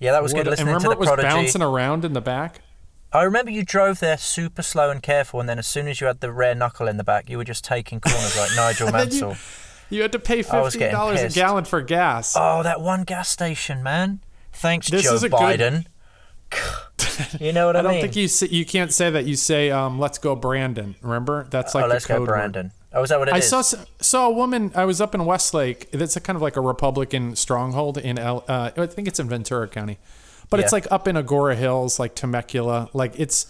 Yeah, 0.00 0.12
that 0.12 0.22
was 0.22 0.32
What- 0.32 0.44
good. 0.44 0.50
Listening 0.50 0.68
and 0.68 0.76
remember 0.76 0.94
to 0.94 0.98
it 0.98 0.98
was 1.00 1.08
Prodigy. 1.08 1.28
bouncing 1.28 1.62
around 1.62 2.04
in 2.04 2.12
the 2.12 2.20
back. 2.20 2.60
I 3.12 3.22
remember 3.22 3.50
you 3.50 3.64
drove 3.64 4.00
there 4.00 4.18
super 4.18 4.62
slow 4.62 4.90
and 4.90 5.02
careful, 5.02 5.40
and 5.40 5.48
then 5.48 5.58
as 5.58 5.66
soon 5.66 5.88
as 5.88 6.00
you 6.00 6.06
had 6.06 6.20
the 6.20 6.30
rare 6.32 6.54
knuckle 6.54 6.88
in 6.88 6.98
the 6.98 7.04
back, 7.04 7.30
you 7.30 7.38
were 7.38 7.44
just 7.44 7.64
taking 7.64 8.00
corners 8.00 8.36
like 8.36 8.50
Nigel 8.56 8.90
then 8.92 9.10
you- 9.10 9.20
Mansell. 9.22 9.36
You 9.90 10.02
had 10.02 10.12
to 10.12 10.18
pay 10.18 10.42
fifteen 10.42 10.90
dollars 10.92 11.22
a 11.22 11.30
gallon 11.30 11.64
for 11.64 11.80
gas. 11.80 12.34
Oh, 12.36 12.62
that 12.62 12.82
one 12.82 13.04
gas 13.04 13.30
station, 13.30 13.82
man. 13.82 14.20
Thanks, 14.52 14.90
This 14.90 15.04
Joe 15.04 15.14
is 15.14 15.22
a 15.22 15.30
good- 15.30 15.38
Biden. 15.40 15.86
you 17.40 17.52
know 17.52 17.66
what 17.66 17.76
I, 17.76 17.80
mean? 17.82 17.88
I 17.88 17.92
don't 17.92 18.00
think 18.02 18.16
you 18.16 18.28
say, 18.28 18.48
you 18.48 18.64
can't 18.66 18.92
say 18.92 19.10
that. 19.10 19.24
You 19.26 19.36
say, 19.36 19.70
um, 19.70 19.98
"Let's 19.98 20.18
go, 20.18 20.34
Brandon." 20.36 20.94
Remember, 21.00 21.46
that's 21.50 21.74
like 21.74 21.84
oh, 21.84 21.88
the 21.88 21.94
let's 21.94 22.06
code 22.06 22.16
go, 22.18 22.20
word. 22.22 22.26
Brandon. 22.28 22.72
Oh, 22.92 23.02
is 23.02 23.10
that 23.10 23.18
what 23.18 23.28
it 23.28 23.34
I 23.34 23.38
is? 23.38 23.48
saw 23.48 23.62
saw 23.62 24.28
a 24.28 24.30
woman. 24.30 24.72
I 24.74 24.84
was 24.84 25.00
up 25.00 25.14
in 25.14 25.24
Westlake. 25.24 25.90
That's 25.90 26.16
a 26.16 26.20
kind 26.20 26.36
of 26.36 26.42
like 26.42 26.56
a 26.56 26.60
Republican 26.60 27.36
stronghold 27.36 27.98
in 27.98 28.18
L. 28.18 28.44
Uh, 28.48 28.70
I 28.76 28.86
think 28.86 29.08
it's 29.08 29.20
in 29.20 29.28
Ventura 29.28 29.68
County, 29.68 29.98
but 30.50 30.60
it's 30.60 30.72
Yeah. 30.72 30.76
like 30.76 30.86
up 30.92 31.08
in 31.08 31.16
Agoura 31.16 31.54
Hills, 31.56 31.98
like 31.98 32.14
Temecula. 32.14 32.88
Like 32.92 33.18
it's 33.18 33.46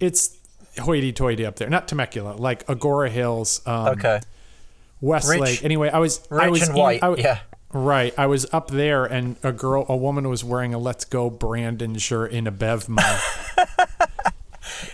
it's 0.00 0.36
hoity-toity 0.78 1.44
up 1.46 1.56
there. 1.56 1.68
Not 1.70 1.88
Temecula, 1.88 2.32
like 2.36 2.66
Agoura 2.66 3.08
Hills, 3.10 3.60
um, 3.66 3.88
okay. 3.98 4.20
Westlake. 5.00 5.40
Rich- 5.40 5.64
anyway, 5.64 5.88
I 5.90 5.98
was 5.98 6.20
I 6.30 6.48
was 6.50 6.62
and 6.62 6.70
in- 6.70 6.76
white, 6.76 7.02
I 7.02 7.14
yeah. 7.16 7.38
Right. 7.72 8.14
I 8.16 8.26
was 8.26 8.46
up 8.54 8.68
there, 8.70 9.04
and 9.04 9.36
a 9.42 9.52
girl, 9.52 9.84
a 9.88 9.96
woman, 9.96 10.28
was 10.28 10.42
wearing 10.44 10.72
a 10.72 10.78
"Let's 10.78 11.04
Go 11.04 11.28
Brandon" 11.28 11.98
shirt 11.98 12.30
in 12.32 12.46
a 12.46 12.52
BevMo. 12.52 13.02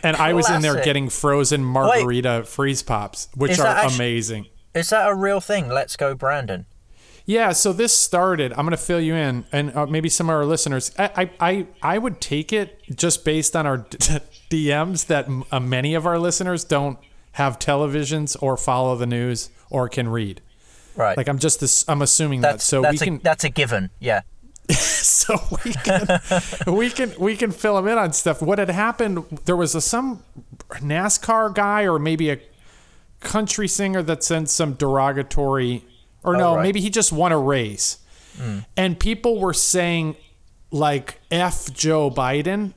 And 0.05 0.17
I 0.17 0.33
was 0.33 0.51
in 0.51 0.63
there 0.63 0.83
getting 0.85 1.09
frozen 1.09 1.65
margarita 1.65 2.45
freeze 2.45 2.83
pops, 2.83 3.29
which 3.35 3.53
are 3.53 3.63
that 3.63 3.85
actu- 3.85 3.95
amazing. 3.95 4.47
Is 4.75 4.91
that 4.91 5.09
a 5.09 5.15
real 5.15 5.41
thing? 5.41 5.69
Let's 5.69 5.97
go, 5.97 6.15
Brandon. 6.15 6.67
Yeah, 7.25 7.53
so 7.53 7.73
this 7.73 7.97
started. 7.97 8.53
I'm 8.53 8.67
going 8.67 8.73
to 8.73 8.77
fill 8.77 9.01
you 9.01 9.15
in, 9.15 9.45
and 9.53 9.75
uh, 9.77 9.87
maybe 9.87 10.09
some 10.09 10.29
of 10.29 10.35
our 10.35 10.45
listeners. 10.45 10.91
I, 10.99 11.11
I, 11.17 11.31
I, 11.41 11.67
I 11.83 11.99
would 11.99 12.21
take 12.21 12.53
it 12.53 12.81
just 12.95 13.25
based 13.25 13.55
on 13.55 13.67
our 13.67 13.79
DMs 13.79 15.07
that 15.07 15.27
m- 15.27 15.45
uh, 15.53 15.61
many 15.61 15.95
of 15.95 16.07
our 16.07 16.19
listeners 16.19 16.65
don't 16.65 16.99
have 17.33 17.59
televisions 17.59 18.37
or 18.43 18.57
follow 18.57 18.97
the 18.97 19.07
news 19.07 19.51
or 19.71 19.89
can 19.89 20.09
read. 20.09 20.41
Right. 20.97 21.17
Like 21.17 21.29
I'm 21.29 21.39
just, 21.39 21.61
this. 21.61 21.89
I'm 21.89 22.03
assuming 22.03 22.43
that. 22.43 22.61
So 22.61 22.83
that's 22.83 23.01
we 23.01 23.05
a, 23.05 23.11
can, 23.11 23.19
that's 23.23 23.45
a 23.45 23.49
given. 23.51 23.91
Yeah. 24.01 24.23
so 24.71 25.39
we 25.65 25.73
can, 25.73 26.21
we 26.67 26.91
can, 26.91 27.15
we 27.19 27.37
can 27.37 27.51
fill 27.51 27.77
them 27.77 27.89
in 27.89 27.99
on 27.99 28.13
stuff. 28.13 28.43
What 28.43 28.59
had 28.59 28.69
happened? 28.71 29.25
There 29.45 29.57
was 29.57 29.75
a, 29.75 29.81
some 29.81 30.23
NASCAR 30.71 31.55
guy 31.55 31.83
or 31.83 31.99
maybe 31.99 32.31
a 32.31 32.39
country 33.21 33.69
singer 33.69 34.03
that 34.03 34.23
sent 34.23 34.51
some 34.51 34.75
derogatory, 34.75 35.85
or 36.25 36.37
no, 36.37 36.51
Oh, 36.51 36.55
right. 36.55 36.57
Hmm. 36.59 36.63
maybe 36.63 36.81
he 36.81 36.91
just 36.91 37.13
won 37.13 37.33
a 37.33 37.39
race, 37.39 37.99
and 38.77 38.99
people 38.99 39.39
were 39.41 39.53
saying 39.55 40.17
like 40.71 41.21
"f 41.31 41.73
Joe 41.73 42.11
Biden." 42.11 42.75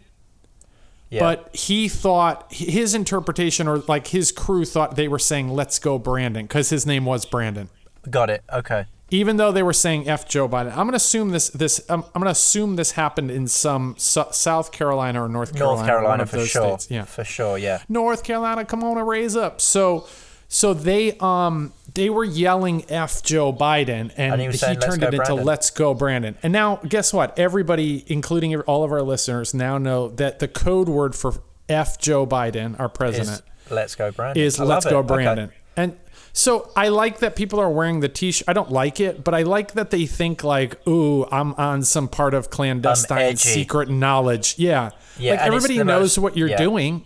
Yeah. 1.10 1.20
But 1.22 1.56
he 1.56 1.88
thought 1.88 2.52
his 2.52 2.94
interpretation, 2.96 3.68
or 3.68 3.78
like 3.88 4.08
his 4.08 4.32
crew 4.32 4.66
thought 4.66 4.96
they 4.96 5.08
were 5.08 5.20
saying 5.20 5.50
"Let's 5.50 5.80
go, 5.80 5.98
Brandon," 6.00 6.46
because 6.46 6.70
his 6.70 6.86
name 6.86 7.06
was 7.06 7.26
Brandon 7.26 7.70
got 8.10 8.30
it. 8.30 8.44
Okay. 8.54 8.86
even 9.12 9.38
though 9.38 9.52
they 9.52 9.64
were 9.64 9.72
saying 9.74 10.10
"f 10.10 10.28
Joe 10.28 10.50
Biden," 10.50 10.72
I'm 10.72 10.78
going 10.88 10.90
to 10.92 10.96
assume 10.98 11.30
this. 11.30 11.50
This 11.50 11.80
I'm, 11.90 12.02
I'm 12.04 12.22
going 12.22 12.26
to 12.26 12.32
assume 12.32 12.76
this 12.76 12.92
happened 12.92 13.30
in 13.32 13.48
some 13.48 13.96
South 13.98 14.72
Carolina 14.72 15.24
or 15.24 15.30
North 15.30 15.54
Carolina. 15.56 15.78
North 15.78 15.88
Carolina 15.88 16.26
for 16.26 16.46
sure. 16.46 16.78
States. 16.80 16.92
Yeah, 16.92 17.04
For 17.04 17.24
sure. 17.24 17.58
Yeah. 17.58 17.82
North 17.88 18.24
Carolina, 18.24 18.66
come 18.66 18.84
on 18.84 18.98
and 18.98 19.08
raise 19.08 19.36
up. 19.36 19.62
So, 19.62 20.08
so 20.48 20.74
they 20.74 21.18
um 21.20 21.74
they 21.94 22.10
were 22.10 22.24
yelling 22.26 22.86
"f 22.90 23.24
Joe 23.24 23.52
Biden," 23.54 24.12
and, 24.18 24.42
he 24.42 24.52
saying, 24.54 24.80
turned 24.80 25.02
it 25.04 25.14
into 25.14 25.18
Brandon." 25.26 25.46
"Let's 25.46 25.70
go, 25.70 25.94
Brandon." 25.94 26.38
And 26.44 26.52
now, 26.54 26.78
guess 26.88 27.14
what? 27.14 27.38
Everybody, 27.40 28.04
including 28.08 28.56
all 28.62 28.84
of 28.84 28.92
our 28.92 29.02
listeners, 29.02 29.54
now 29.54 29.78
know 29.78 30.10
that 30.10 30.40
the 30.40 30.48
code 30.48 30.90
word 30.90 31.16
for 31.16 31.34
"f 31.70 31.98
Joe 32.00 32.26
Biden," 32.28 32.80
our 32.80 32.90
president, 32.90 33.42
Is 33.66 33.72
let's 33.72 33.96
go, 33.96 34.12
Brandon. 34.12 34.44
is 34.44 34.60
let's 34.60 34.86
it. 34.86 34.90
go 34.90 35.00
Okay. 35.00 35.08
brandon 35.08 35.52
and 35.78 35.98
so 36.32 36.70
i 36.76 36.88
like 36.90 37.20
that 37.20 37.36
people 37.36 37.60
are 37.60 37.70
wearing 37.72 38.00
the 38.02 38.08
t-shirt 38.08 38.48
i 38.48 38.54
don't 38.54 38.72
like 38.72 39.00
it 39.00 39.24
but 39.24 39.34
i 39.34 39.42
like 39.42 39.72
that 39.74 39.90
they 39.90 40.06
think 40.06 40.44
like 40.44 40.86
ooh 40.88 41.26
i'm 41.32 41.54
on 41.56 41.82
some 41.82 42.08
part 42.08 42.34
of 42.36 42.50
clandestine 42.52 43.36
secret 43.38 43.90
knowledge 43.90 44.56
yeah, 44.60 44.92
Yeah, 45.18 45.32
like 45.32 45.40
everybody 45.42 45.78
knows 45.84 45.88
most- 46.16 46.18
what 46.20 46.38
you're 46.38 46.50
yeah. 46.50 46.58
doing 46.58 47.04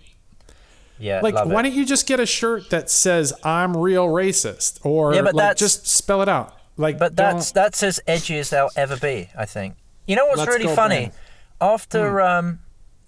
Yeah. 1.00 1.22
like 1.22 1.34
love 1.36 1.48
why 1.50 1.60
it. 1.62 1.63
don't 1.63 1.74
you 1.74 1.86
just 1.86 2.06
get 2.07 2.19
a 2.19 2.25
shirt 2.25 2.69
that 2.72 2.90
says 2.90 3.31
i'm 3.44 3.75
real 3.78 4.07
racist 4.07 4.80
or 4.85 5.14
Yeah, 5.14 5.21
but 5.21 5.33
like 5.35 5.42
that's- 5.44 5.59
just 5.59 5.88
spell 5.88 6.21
it 6.21 6.30
out 6.30 6.56
like 6.78 6.97
But 6.97 7.16
don't- 7.16 7.35
that's 7.35 7.52
that's 7.52 7.83
as 7.83 8.00
edgy 8.07 8.38
as 8.40 8.50
they'll 8.52 8.69
ever 8.76 8.95
be, 8.97 9.30
I 9.38 9.45
think. 9.45 9.76
You 10.07 10.16
know 10.16 10.26
what's 10.28 10.40
Let's 10.40 10.52
really 10.52 10.74
funny? 10.74 10.95
Brandon. 10.95 11.19
After 11.62 12.19
Hmm. 12.21 12.26
um 12.47 12.59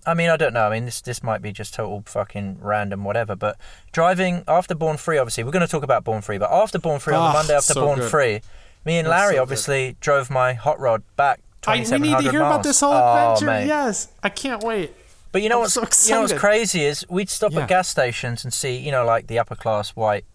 I 0.05 0.15
mean, 0.15 0.29
I 0.31 0.35
don't 0.35 0.53
know. 0.53 0.65
I 0.65 0.71
mean, 0.71 0.85
this 0.85 0.99
this 0.99 1.21
might 1.21 1.41
be 1.43 1.51
just 1.51 1.73
total 1.75 2.01
fucking 2.07 2.57
random, 2.59 3.03
whatever. 3.03 3.35
But 3.35 3.55
driving 3.91 4.43
after 4.47 4.73
Born 4.75 4.97
Free, 4.97 5.17
obviously, 5.19 5.43
we're 5.43 5.51
going 5.51 5.61
to 5.65 5.71
talk 5.71 5.83
about 5.83 6.03
Born 6.03 6.21
Free. 6.23 6.39
But 6.39 6.51
after 6.51 6.79
Born 6.79 6.99
Free, 6.99 7.13
on 7.13 7.21
Ah, 7.21 7.31
the 7.31 7.37
Monday 7.37 7.55
after 7.55 7.73
so 7.73 7.81
Born 7.85 7.99
good. 7.99 8.09
Free, 8.09 8.41
me 8.83 8.97
and 8.97 9.07
Larry 9.07 9.33
so 9.33 9.35
good. 9.35 9.41
obviously 9.43 9.95
drove 10.01 10.29
my 10.31 10.53
hot 10.53 10.79
rod 10.79 11.03
back. 11.17 11.39
I, 11.67 11.73
we 11.75 11.79
need 11.81 11.85
to 11.85 11.89
2700 11.91 12.31
hear 12.31 12.41
about 12.41 12.63
this 12.63 12.79
whole 12.79 12.91
Oh, 12.93 13.33
adventure 13.33 13.45
mate. 13.45 13.67
yes 13.67 14.07
i 14.23 14.29
can't 14.29 14.63
wait 14.63 14.91
But 15.31 15.41
you 15.41 15.49
know 15.49 15.55
I'm 15.57 15.61
what's 15.61 15.73
so 15.73 15.81
you 16.09 16.15
know 16.15 16.21
what's 16.21 16.33
crazy 16.33 16.83
is 16.83 17.05
we'd 17.09 17.29
stop 17.29 17.51
Yeah. 17.53 17.61
at 17.61 17.69
gas 17.69 17.87
stations 17.87 18.43
and 18.43 18.53
see 18.53 18.75
you 18.77 18.91
know 18.91 19.05
like 19.05 19.27
the 19.27 19.39
upper 19.39 19.55
class 19.55 19.91
white 19.91 20.25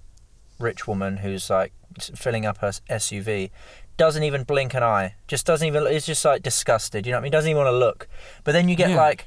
rich 0.58 0.86
woman 0.88 1.18
who's 1.18 1.50
like 1.50 1.72
filling 2.14 2.46
up 2.46 2.58
her 2.58 2.70
SUV 2.90 3.50
doesn't 3.98 4.22
even 4.22 4.42
blink 4.44 4.72
an 4.74 4.82
eye 4.82 5.14
just 5.28 5.44
doesn't 5.46 5.66
even 5.66 5.86
is 5.86 6.06
just 6.06 6.24
like 6.24 6.42
disgusted 6.42 7.04
you 7.06 7.12
know 7.12 7.16
what 7.18 7.20
I 7.20 7.22
mean 7.24 7.32
doesn't 7.32 7.50
even 7.50 7.62
want 7.62 7.72
to 7.74 7.78
look 7.78 8.08
but 8.44 8.52
then 8.52 8.68
you 8.68 8.76
get 8.76 8.90
Yeah. 8.90 8.96
like 8.96 9.26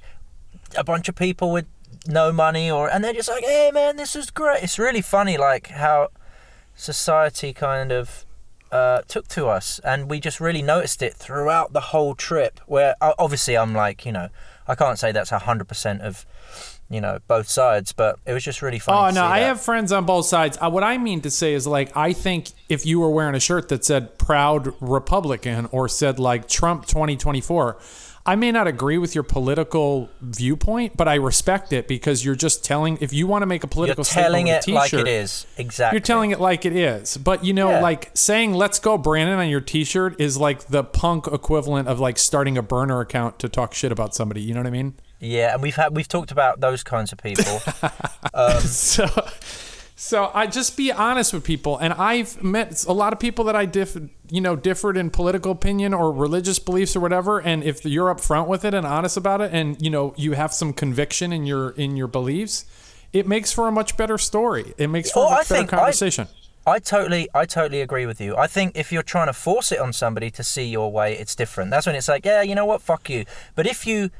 a 0.76 0.84
bunch 0.84 1.08
of 1.10 1.16
people 1.16 1.52
with 1.52 1.66
no 2.08 2.32
money 2.32 2.70
or 2.72 2.90
and 2.90 3.04
they're 3.04 3.14
just 3.14 3.30
like 3.30 3.44
hey 3.44 3.70
man 3.74 3.96
this 3.98 4.16
is 4.16 4.30
great 4.32 4.64
it's 4.64 4.80
really 4.80 5.02
funny 5.02 5.38
like 5.38 5.68
how 5.68 6.10
society 6.76 7.54
kind 7.54 7.92
of 7.92 8.26
uh, 8.72 9.02
took 9.08 9.28
to 9.28 9.48
us, 9.48 9.80
and 9.84 10.10
we 10.12 10.20
just 10.20 10.40
really 10.40 10.62
noticed 10.62 11.02
it 11.02 11.16
throughout 11.16 11.74
the 11.74 11.80
whole 11.90 12.14
trip. 12.14 12.60
Where 12.68 12.94
obviously 13.02 13.58
I'm 13.58 13.74
like, 13.74 14.06
you 14.06 14.12
know, 14.12 14.30
I 14.70 14.76
can't 14.76 15.00
say 15.00 15.12
that's 15.12 15.32
hundred 15.32 15.68
percent 15.68 16.02
of, 16.04 16.26
you 16.90 17.02
know, 17.02 17.20
both 17.28 17.50
sides, 17.50 17.92
but 17.92 18.20
it 18.26 18.34
was 18.34 18.44
just 18.44 18.62
really 18.62 18.78
fun. 18.78 18.96
Oh 18.96 19.14
no, 19.14 19.26
I 19.26 19.40
that. 19.40 19.48
have 19.48 19.62
friends 19.62 19.92
on 19.92 20.06
both 20.06 20.28
sides. 20.28 20.58
Uh, 20.62 20.70
what 20.70 20.84
I 20.84 20.98
mean 21.00 21.22
to 21.22 21.32
say 21.32 21.54
is 21.54 21.66
like 21.66 21.96
I 21.98 22.14
think 22.14 22.52
if 22.70 22.86
you 22.86 23.00
were 23.00 23.10
wearing 23.10 23.36
a 23.36 23.40
shirt 23.40 23.70
that 23.70 23.84
said 23.84 24.20
"Proud 24.20 24.74
Republican" 24.80 25.68
or 25.72 25.90
said 25.90 26.20
like 26.20 26.48
Trump 26.48 26.86
2024, 26.86 27.78
I 28.26 28.36
may 28.36 28.52
not 28.52 28.68
agree 28.68 28.98
with 28.98 29.16
your 29.16 29.24
political 29.24 30.10
viewpoint, 30.22 30.96
but 30.98 31.08
I 31.08 31.16
respect 31.16 31.74
it 31.74 31.88
because 31.88 32.24
you're 32.24 32.36
just 32.36 32.64
telling. 32.64 32.98
If 33.02 33.14
you 33.14 33.26
want 33.28 33.42
to 33.42 33.46
make 33.48 33.64
a 33.64 33.68
political 33.68 34.04
statement, 34.04 34.26
You're 34.26 34.32
telling 34.32 34.48
it 34.48 34.68
like 34.68 34.92
t-shirt, 34.92 35.08
it 35.08 35.12
is 35.12 35.48
exactly. 35.58 35.96
You're 35.98 36.02
telling 36.06 36.32
it 36.32 36.40
like 36.40 36.66
it 36.66 36.76
is. 36.76 37.18
But 37.18 37.44
you 37.44 37.54
know, 37.54 37.70
Yeah. 37.70 37.82
like 37.82 38.12
saying 38.14 38.54
"Let's 38.54 38.78
go, 38.80 38.98
Brandon" 38.98 39.40
on 39.40 39.50
your 39.50 39.62
T-shirt 39.62 40.20
is 40.20 40.38
like 40.38 40.68
the 40.68 40.84
punk 40.84 41.28
equivalent 41.28 41.88
of 41.88 42.00
like 42.00 42.18
starting 42.18 42.58
a 42.58 42.62
burner 42.62 43.00
account 43.00 43.40
to 43.40 43.50
talk 43.50 43.74
shit 43.74 43.92
about 43.92 44.14
somebody. 44.14 44.42
You 44.42 44.54
know 44.54 44.60
what 44.60 44.68
I 44.68 44.72
mean? 44.72 44.94
Yeah, 45.20 45.54
and 45.54 45.62
we've 45.62 45.76
had 45.76 45.96
we've 45.96 46.08
talked 46.08 46.32
about 46.32 46.60
those 46.60 46.84
kinds 46.84 47.12
of 47.12 47.18
people. 47.20 47.62
Um, 48.32 48.62
so 48.62 49.08
so 50.01 50.32
I 50.34 50.48
just 50.48 50.77
be 50.77 50.94
honest 50.94 51.34
with 51.34 51.44
people 51.44 51.77
and 51.77 51.91
I've 51.94 52.41
met 52.41 52.86
a 52.88 52.94
lot 52.94 53.12
of 53.12 53.20
people 53.20 53.44
that 53.46 53.56
I 53.56 53.65
diff 53.65 53.98
you 54.29 54.39
know 54.39 54.56
differed 54.56 54.96
in 54.96 55.10
political 55.10 55.51
opinion 55.51 55.94
or 55.94 56.12
religious 56.13 56.58
beliefs 56.58 56.96
or 56.96 57.01
whatever 57.01 57.39
and 57.39 57.63
if 57.65 57.84
you're 57.86 58.13
upfront 58.13 58.48
with 58.48 58.63
it 58.63 58.74
and 58.74 58.88
honest 58.88 59.18
about 59.18 59.41
it 59.41 59.51
and 59.53 59.82
you 59.82 59.89
know 59.89 60.13
you 60.15 60.34
have 60.34 60.53
some 60.53 60.72
conviction 60.72 61.34
in 61.34 61.46
your 61.46 61.72
in 61.72 61.98
your 61.98 62.08
beliefs 62.08 62.63
it 63.12 63.27
makes 63.27 63.51
for 63.51 63.68
a 63.68 63.72
much 63.74 63.98
better 63.98 64.18
story 64.18 64.74
it 64.77 64.88
makes 64.88 65.12
for 65.12 65.20
Oh, 65.25 65.27
a 65.27 65.32
I 65.32 65.36
much 65.39 65.50
better 65.50 65.60
think 65.62 65.74
I- 65.74 65.77
conversation 65.77 66.27
I 66.68 66.77
totally, 66.77 67.27
I 67.34 67.46
totally 67.46 67.82
agree 67.82 68.06
with 68.06 68.22
you. 68.22 68.36
I 68.38 68.46
think 68.46 68.77
if 68.77 68.91
you're 68.91 69.01
trying 69.01 69.25
to 69.25 69.34
force 69.34 69.72
it 69.72 69.79
on 69.79 69.91
somebody 69.91 70.29
to 70.32 70.44
see 70.44 70.65
your 70.65 70.91
way, 70.91 71.18
it's 71.18 71.34
different. 71.34 71.72
That's 71.72 71.88
when 71.88 71.96
it's 71.96 72.08
like, 72.08 72.25
yeah, 72.25 72.44
you 72.44 72.53
know 72.53 72.65
what, 72.65 72.82
fuck 72.84 73.10
you. 73.10 73.25
But 73.56 73.65
if 73.65 73.88
you 73.88 74.12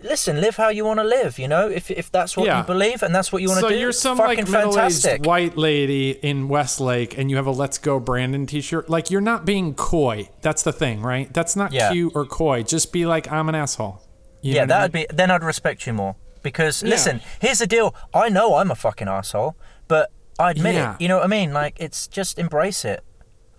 listen, 0.00 0.40
live 0.40 0.56
how 0.56 0.68
you 0.68 0.84
want 0.84 1.00
to 1.00 1.04
live, 1.04 1.38
you 1.38 1.48
know, 1.48 1.68
if 1.68 1.90
if 1.90 2.10
that's 2.10 2.36
what 2.36 2.46
Yeah. 2.46 2.58
you 2.58 2.64
believe 2.64 3.02
and 3.02 3.14
that's 3.14 3.32
what 3.32 3.42
you 3.42 3.48
want 3.48 3.58
to 3.60 3.66
so 3.66 3.68
do, 3.70 3.76
you're 3.78 3.92
some 3.92 4.18
like 4.18 4.38
middle-aged 4.38 4.72
fantastic. 4.72 5.24
white 5.26 5.56
lady 5.56 6.10
in 6.22 6.48
Westlake, 6.48 7.18
and 7.18 7.30
you 7.30 7.36
have 7.36 7.46
a 7.46 7.50
"Let's 7.50 7.78
Go 7.78 7.98
Brandon" 7.98 8.46
T-shirt. 8.46 8.88
Like 8.88 9.10
you're 9.10 9.20
not 9.20 9.44
being 9.44 9.74
coy. 9.74 10.28
That's 10.42 10.62
the 10.62 10.72
thing, 10.72 11.02
right? 11.02 11.32
That's 11.34 11.56
not 11.56 11.72
Yeah. 11.72 11.90
cute 11.90 12.12
or 12.14 12.24
coy. 12.26 12.62
Just 12.62 12.92
be 12.92 13.06
like, 13.06 13.30
"I'm 13.30 13.48
an 13.48 13.54
asshole." 13.54 14.02
You 14.40 14.54
yeah, 14.54 14.64
know 14.66 14.74
what 14.76 14.80
I 14.80 14.82
mean? 14.94 15.06
be. 15.10 15.16
Then 15.16 15.30
I'd 15.30 15.42
respect 15.42 15.86
you 15.86 15.92
more 15.92 16.14
because 16.42 16.82
Yeah. 16.82 16.90
listen, 16.90 17.20
here's 17.40 17.58
the 17.58 17.66
deal. 17.66 17.94
I 18.14 18.28
know 18.28 18.54
I'm 18.56 18.70
a 18.70 18.76
fucking 18.76 19.08
asshole, 19.08 19.56
but 19.88 20.10
I 20.38 20.52
admit 20.52 20.76
it. 20.76 20.88
You 21.00 21.08
know 21.08 21.16
what 21.16 21.24
I 21.24 21.28
mean? 21.28 21.52
Like 21.52 21.74
it's 21.80 22.06
just 22.06 22.38
embrace 22.38 22.84
it. 22.84 23.02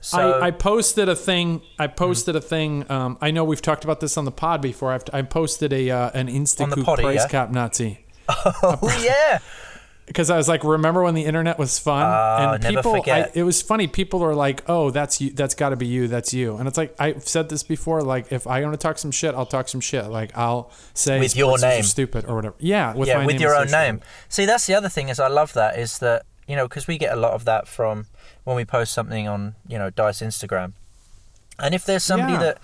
So 0.02 0.40
I, 0.40 0.48
I 0.48 0.52
posted 0.52 1.10
a 1.10 1.16
thing. 1.16 1.62
I 1.78 1.88
posted 1.88 2.36
a 2.36 2.42
thing. 2.42 2.90
Um, 2.90 3.18
I 3.22 3.32
know 3.32 3.44
we've 3.44 3.62
talked 3.62 3.84
about 3.84 4.00
this 4.00 4.18
on 4.18 4.26
the 4.26 4.32
pod 4.32 4.62
before. 4.62 4.92
I've, 4.92 5.04
I 5.12 5.22
posted 5.24 5.74
a 5.74 5.90
uh, 5.90 6.12
an 6.14 6.30
Institute 6.30 6.86
poddy, 6.86 7.04
price 7.04 7.22
yeah? 7.22 7.28
cap 7.28 7.52
Nazi 7.52 8.06
oh 8.30 8.80
yeah, 9.04 9.40
because 10.10 10.30
I 10.30 10.38
was 10.38 10.48
like, 10.48 10.64
remember 10.64 11.04
when 11.04 11.14
the 11.14 11.26
internet 11.26 11.60
was 11.60 11.78
fun? 11.78 12.04
Ah, 12.04 12.54
and 12.54 12.64
never 12.64 12.78
people, 12.78 12.96
forget. 12.96 13.28
I, 13.36 13.40
it 13.40 13.44
was 13.44 13.62
funny. 13.62 13.88
People 13.88 14.24
are 14.24 14.34
like, 14.34 14.64
oh, 14.68 14.90
that's 14.90 15.22
you. 15.22 15.30
That's 15.30 15.54
got 15.54 15.70
to 15.70 15.76
be 15.76 15.86
you. 15.86 16.08
That's 16.08 16.34
you. 16.34 16.56
And 16.56 16.68
it's 16.68 16.78
like 16.78 16.96
I've 17.00 17.28
said 17.28 17.50
this 17.50 17.64
before. 17.64 18.02
Like 18.02 18.32
if 18.32 18.48
I 18.48 18.62
want 18.62 18.74
to 18.74 18.78
talk 18.78 18.98
some 18.98 19.12
shit, 19.12 19.36
I'll 19.36 19.46
talk 19.46 19.68
some 19.68 19.82
shit. 19.82 20.08
Like 20.08 20.36
I'll 20.38 20.72
say 20.94 21.20
With 21.20 21.36
your 21.36 21.58
name. 21.60 21.84
stupid 21.84 22.26
or 22.26 22.36
whatever. 22.36 22.56
Yeah, 22.60 22.96
with 22.96 23.08
yeah, 23.08 23.18
my 23.18 23.26
with 23.26 23.40
your 23.40 23.56
own 23.56 23.68
name. 23.68 24.02
See, 24.30 24.46
that's 24.46 24.66
the 24.66 24.74
other 24.74 24.90
thing 24.90 25.10
is 25.10 25.20
I 25.20 25.28
love 25.28 25.54
that 25.54 25.78
is 25.78 26.00
that 26.00 26.26
you 26.48 26.56
know 26.56 26.68
because 26.68 26.88
we 26.88 26.98
get 26.98 27.14
a 27.14 27.20
lot 27.20 27.34
of 27.34 27.46
that 27.46 27.68
from 27.68 28.08
when 28.44 28.56
we 28.56 28.66
post 28.66 28.94
something 28.94 29.28
on 29.28 29.56
you 29.68 29.78
know 29.78 29.90
Dice 29.90 30.22
Instagram, 30.22 30.74
and 31.58 31.74
if 31.76 31.86
there's 31.86 32.04
somebody 32.04 32.34
Yeah. 32.34 32.40
that 32.40 32.58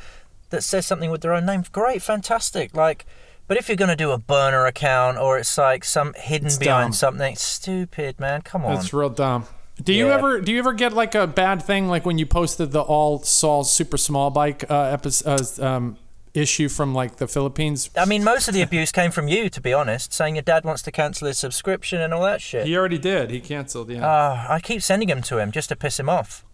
that 0.51 0.63
says 0.63 0.85
something 0.85 1.09
with 1.11 1.21
their 1.21 1.33
own 1.33 1.45
name, 1.45 1.63
great, 1.71 2.01
fantastic, 2.01 2.75
like. 2.75 3.05
But 3.47 3.57
if 3.57 3.69
you're 3.69 3.75
gonna 3.75 3.95
do 3.95 4.09
a 4.09 4.17
burner 4.17 4.65
account 4.65 5.19
or 5.19 5.37
it's 5.37 5.55
like 5.55 5.83
some 5.85 6.15
hidden 6.15 6.47
It's 6.47 6.57
behind 6.57 6.85
dumb. 6.85 6.93
something, 6.93 7.35
stupid, 7.35 8.19
man. 8.19 8.41
Come 8.41 8.65
on. 8.65 8.73
That's 8.73 8.91
real 8.91 9.09
dumb. 9.09 9.45
Do 9.83 9.93
you 9.93 10.07
Yeah. 10.07 10.15
ever 10.15 10.41
do 10.41 10.51
you 10.51 10.57
ever 10.57 10.73
get 10.73 10.93
like 10.93 11.13
a 11.13 11.27
bad 11.27 11.61
thing 11.61 11.87
like 11.87 12.07
when 12.07 12.17
you 12.17 12.25
posted 12.25 12.71
the 12.71 12.81
all 12.81 13.19
Saul 13.21 13.63
super 13.63 13.97
small 13.97 14.31
bike 14.31 14.65
uh, 14.67 14.85
episode, 14.85 15.59
uh, 15.59 15.63
um, 15.63 15.97
issue 16.35 16.69
from 16.69 16.93
like 16.93 17.17
the 17.17 17.27
Philippines? 17.27 17.89
I 17.97 18.05
mean, 18.05 18.23
most 18.23 18.47
of 18.47 18.53
the 18.53 18.61
abuse 18.61 18.91
came 18.91 19.11
from 19.11 19.27
you, 19.27 19.49
to 19.49 19.61
be 19.61 19.73
honest, 19.73 20.13
saying 20.13 20.35
your 20.35 20.43
dad 20.43 20.63
wants 20.65 20.81
to 20.83 20.91
cancel 20.91 21.27
his 21.27 21.37
subscription 21.39 22.01
and 22.01 22.13
all 22.13 22.23
that 22.23 22.41
shit. 22.41 22.67
He 22.67 22.75
already 22.77 22.97
did. 22.97 23.31
He 23.31 23.39
canceled. 23.39 23.89
Yeah. 23.89 24.01
Ah, 24.05 24.53
I 24.53 24.59
keep 24.59 24.81
sending 24.81 25.07
them 25.09 25.21
to 25.23 25.37
him 25.39 25.51
just 25.51 25.69
to 25.69 25.75
piss 25.75 25.99
him 25.99 26.09
off. 26.09 26.45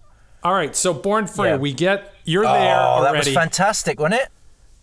All 0.44 0.54
right. 0.54 0.76
So 0.76 0.94
Born 0.94 1.28
Free, 1.28 1.50
Yeah. 1.50 1.58
we 1.58 1.74
get 1.74 2.14
you're 2.24 2.44
there 2.44 2.78
oh, 2.80 3.04
that 3.04 3.16
was 3.16 3.28
fantastic, 3.28 4.00
wasn't 4.00 4.22
it? 4.22 4.30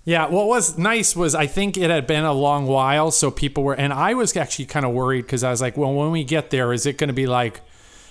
Yeah, 0.05 0.27
what 0.29 0.47
was 0.47 0.79
nice 0.79 1.15
was 1.15 1.35
I 1.35 1.47
think 1.47 1.77
it 1.77 1.91
had 1.91 2.07
been 2.07 2.25
a 2.25 2.33
long 2.33 2.67
while, 2.67 3.11
so 3.11 3.31
people 3.31 3.63
were, 3.63 3.75
and 3.75 3.93
I 3.93 4.15
was 4.15 4.35
actually 4.37 4.65
kind 4.65 4.87
of 4.87 4.93
worried 4.93 5.23
because 5.23 5.45
I 5.45 5.51
was 5.51 5.61
like, 5.61 5.77
well, 5.77 5.93
when 5.93 6.11
we 6.11 6.25
get 6.25 6.49
there, 6.49 6.73
is 6.73 6.87
it 6.87 6.97
going 6.97 7.09
to 7.09 7.15
be 7.15 7.27
like 7.27 7.61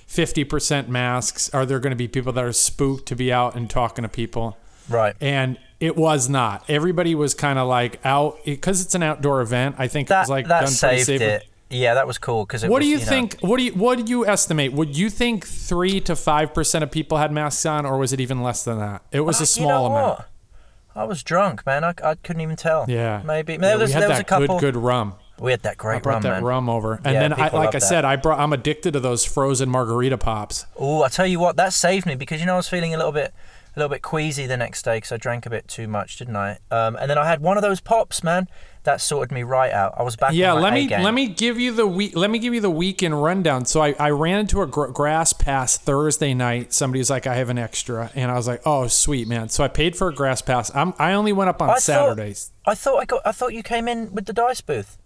50% 0.07 0.87
masks? 0.89 1.49
Are 1.53 1.65
there 1.65 1.79
going 1.79 1.91
to 1.91 1.97
be 1.97 2.07
people 2.07 2.31
that 2.33 2.43
are 2.43 2.53
spooked 2.53 3.07
to 3.07 3.15
be 3.15 3.31
out 3.31 3.55
and 3.55 3.69
talking 3.69 4.03
to 4.03 4.09
people? 4.09 4.57
Right. 4.89 5.15
And 5.21 5.57
it 5.79 5.95
was 5.95 6.27
not. 6.29 6.63
Everybody 6.69 7.13
was 7.15 7.33
kind 7.33 7.59
of 7.59 7.67
like 7.67 7.99
out 8.05 8.39
because 8.45 8.81
it's 8.81 8.95
an 8.95 9.03
outdoor 9.03 9.41
event. 9.41 9.75
I 9.77 9.87
think 9.87 10.07
it 10.07 10.09
That 10.09 10.21
was 10.21 10.29
like 10.29 10.47
that 10.47 10.61
done 10.61 10.69
saved 10.69 11.05
safe. 11.05 11.21
it. 11.21 11.43
Yeah, 11.69 11.95
that 11.95 12.07
was 12.07 12.17
cool 12.17 12.45
because 12.45 12.63
What 12.63 12.79
was, 12.79 12.83
do 12.83 12.87
you 12.89 12.97
know- 12.97 13.03
think? 13.03 13.37
What 13.41 13.57
do 13.57 13.63
you 13.63 13.73
what 13.73 13.97
do 13.97 14.09
you 14.09 14.25
estimate? 14.25 14.71
Would 14.73 14.95
you 14.97 15.09
think 15.09 15.45
three 15.45 15.99
to 16.01 16.15
five 16.15 16.53
percent 16.53 16.83
of 16.83 16.91
people 16.91 17.17
had 17.17 17.31
masks 17.31 17.65
on, 17.65 17.85
or 17.85 17.97
was 17.97 18.13
it 18.13 18.21
even 18.21 18.41
less 18.41 18.63
than 18.63 18.79
that? 18.79 19.01
It 19.11 19.19
was 19.21 19.39
Ah, 19.39 19.43
a 19.43 19.45
small 19.45 19.67
you 19.67 19.89
know 19.89 19.95
amount. 19.97 20.17
what? 20.19 20.29
I 20.95 21.03
was 21.03 21.21
drunk, 21.23 21.65
man. 21.65 21.83
I, 21.83 21.93
I 22.03 22.15
couldn't 22.15 22.41
even 22.41 22.55
tell. 22.55 22.85
Yeah, 22.87 23.21
maybe. 23.25 23.53
Yeah, 23.53 23.59
There 23.59 23.77
was, 23.77 23.89
we 23.89 23.93
had 23.93 24.01
there 24.03 24.09
was 24.09 24.17
that 24.17 24.21
a 24.21 24.27
couple. 24.27 24.59
good 24.59 24.73
good 24.73 24.81
rum. 24.81 25.15
We 25.39 25.51
had 25.51 25.61
that 25.63 25.77
great 25.77 25.97
I 25.97 25.99
brought 25.99 26.13
rum, 26.13 26.21
that 26.23 26.29
man. 26.31 26.43
rum 26.43 26.69
over, 26.69 26.93
and 27.03 27.13
Yeah, 27.13 27.19
then 27.19 27.33
I, 27.33 27.49
like 27.49 27.69
I 27.69 27.71
that. 27.73 27.81
said, 27.83 28.05
I 28.05 28.15
brought. 28.15 28.39
I'm 28.39 28.53
addicted 28.53 28.93
to 28.93 28.99
those 28.99 29.23
frozen 29.25 29.69
margarita 29.69 30.17
pops. 30.17 30.65
Oh, 30.79 31.03
I 31.03 31.09
tell 31.09 31.27
you 31.27 31.39
what, 31.39 31.57
that 31.57 31.73
saved 31.73 32.05
me 32.07 32.15
because 32.15 32.39
you 32.39 32.47
know 32.47 32.53
I 32.53 32.57
was 32.57 32.67
feeling 32.69 32.93
a 32.95 32.97
little 32.97 33.11
bit, 33.11 33.33
a 33.77 33.79
little 33.79 33.93
bit 33.93 34.01
queasy 34.01 34.47
the 34.47 34.57
next 34.57 34.83
day 34.83 34.97
because 34.97 35.11
I 35.11 35.17
drank 35.17 35.45
a 35.45 35.49
bit 35.51 35.67
too 35.67 35.87
much, 35.87 36.17
didn't 36.17 36.35
I? 36.35 36.57
Um, 36.71 36.95
and 36.95 37.09
then 37.09 37.17
I 37.17 37.27
had 37.27 37.41
one 37.41 37.57
of 37.57 37.61
those 37.61 37.79
pops, 37.79 38.23
man. 38.23 38.47
That 38.83 39.01
sorted 39.01 39.31
me 39.31 39.43
right 39.43 39.71
out. 39.71 39.93
I 39.97 40.03
was 40.03 40.15
back. 40.15 40.33
Yeah, 40.33 40.53
on 40.53 40.61
my 40.61 40.69
let 40.69 40.73
me 40.73 40.87
let 40.89 41.13
me 41.13 41.27
give 41.27 41.59
you 41.59 41.73
the 41.73 41.85
week. 41.85 42.15
Let 42.15 42.31
me 42.31 42.39
give 42.39 42.53
you 42.53 42.61
the 42.61 42.69
weekend 42.71 43.21
rundown. 43.21 43.65
So 43.65 43.81
I, 43.81 43.93
I 43.99 44.09
ran 44.11 44.39
into 44.39 44.61
a 44.61 44.65
gr- 44.65 44.87
grass 44.87 45.33
pass 45.33 45.77
Thursday 45.77 46.33
night. 46.33 46.73
Somebody 46.73 46.99
was 46.99 47.09
like, 47.09 47.27
"I 47.27 47.35
have 47.35 47.49
an 47.49 47.57
extra," 47.57 48.09
and 48.15 48.31
I 48.31 48.35
was 48.35 48.47
like, 48.47 48.61
"Oh, 48.65 48.87
sweet 48.87 49.27
man!" 49.27 49.49
So 49.49 49.63
I 49.63 49.67
paid 49.67 49.95
for 49.95 50.07
a 50.07 50.13
grass 50.13 50.41
pass. 50.41 50.73
I'm, 50.73 50.93
I 50.97 51.13
only 51.13 51.33
went 51.33 51.49
up 51.49 51.61
on 51.61 51.69
I 51.69 51.73
thought- 51.73 51.81
Saturdays. 51.81 52.51
I 52.65 52.75
thought 52.75 52.97
I 52.97 53.05
got. 53.05 53.21
I 53.25 53.31
thought 53.33 53.53
you 53.53 53.61
came 53.61 53.87
in 53.87 54.13
with 54.13 54.25
the 54.25 54.33
dice 54.33 54.61
booth. 54.61 54.97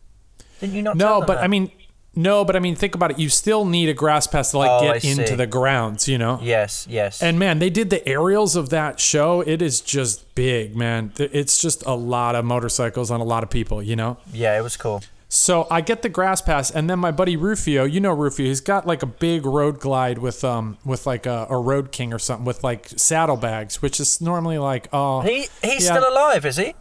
Didn't 0.60 0.76
you 0.76 0.84
not? 0.84 0.96
No, 0.96 1.20
but 1.22 1.36
that? 1.36 1.44
I 1.44 1.48
mean, 1.48 1.72
no, 2.16 2.44
but 2.44 2.56
I 2.56 2.60
mean, 2.60 2.76
think 2.76 2.94
about 2.96 3.12
it. 3.12 3.20
You 3.20 3.30
still 3.30 3.64
need 3.66 3.88
a 3.90 3.94
grass 3.94 4.28
pass 4.28 4.52
to 4.52 4.58
like 4.58 4.70
Oh, 4.70 4.82
get 4.82 5.04
I 5.04 5.08
into 5.10 5.28
see. 5.28 5.36
the 5.36 5.48
grounds, 5.48 6.08
you 6.08 6.18
know. 6.18 6.40
Yes, 6.42 6.86
yes. 6.90 7.22
And 7.24 7.40
man, 7.40 7.60
they 7.60 7.70
did 7.70 7.90
the 7.90 8.06
aerials 8.08 8.56
of 8.56 8.70
that 8.70 9.00
show. 9.00 9.42
It 9.42 9.62
is 9.62 9.80
just 9.82 10.34
big, 10.36 10.76
man. 10.76 11.14
It's 11.18 11.62
just 11.62 11.86
a 11.86 11.94
lot 11.96 12.36
of 12.36 12.44
motorcycles 12.46 13.12
on 13.12 13.22
a 13.22 13.24
lot 13.24 13.44
of 13.44 13.50
people, 13.50 13.82
you 13.82 13.96
know. 13.96 14.18
yeah, 14.34 14.58
it 14.58 14.62
was 14.62 14.76
cool. 14.78 15.02
So 15.34 15.66
I 15.72 15.80
get 15.80 16.02
the 16.02 16.10
grass 16.10 16.42
pass, 16.42 16.70
and 16.70 16.90
then 16.90 17.00
my 17.00 17.12
buddy 17.12 17.38
Rufio, 17.38 17.86
you 17.86 18.02
know 18.02 18.12
Rufio, 18.12 18.48
he's 18.48 18.60
got 18.60 18.86
like 18.86 19.02
a 19.02 19.06
big 19.06 19.46
road 19.46 19.80
glide 19.80 20.18
with 20.18 20.44
um 20.44 20.78
with 20.84 21.08
like 21.08 21.26
a, 21.26 21.48
a 21.50 21.58
road 21.58 21.94
king 21.94 22.12
or 22.14 22.20
something 22.20 22.44
with 22.44 22.66
like 22.66 22.90
saddlebags, 22.98 23.82
which 23.82 24.02
is 24.02 24.20
normally 24.20 24.58
like 24.58 24.90
oh 24.92 25.22
He 25.22 25.48
he's 25.64 25.86
Yeah. 25.86 25.96
still 25.96 26.10
alive, 26.12 26.46
is 26.46 26.58
he? 26.58 26.74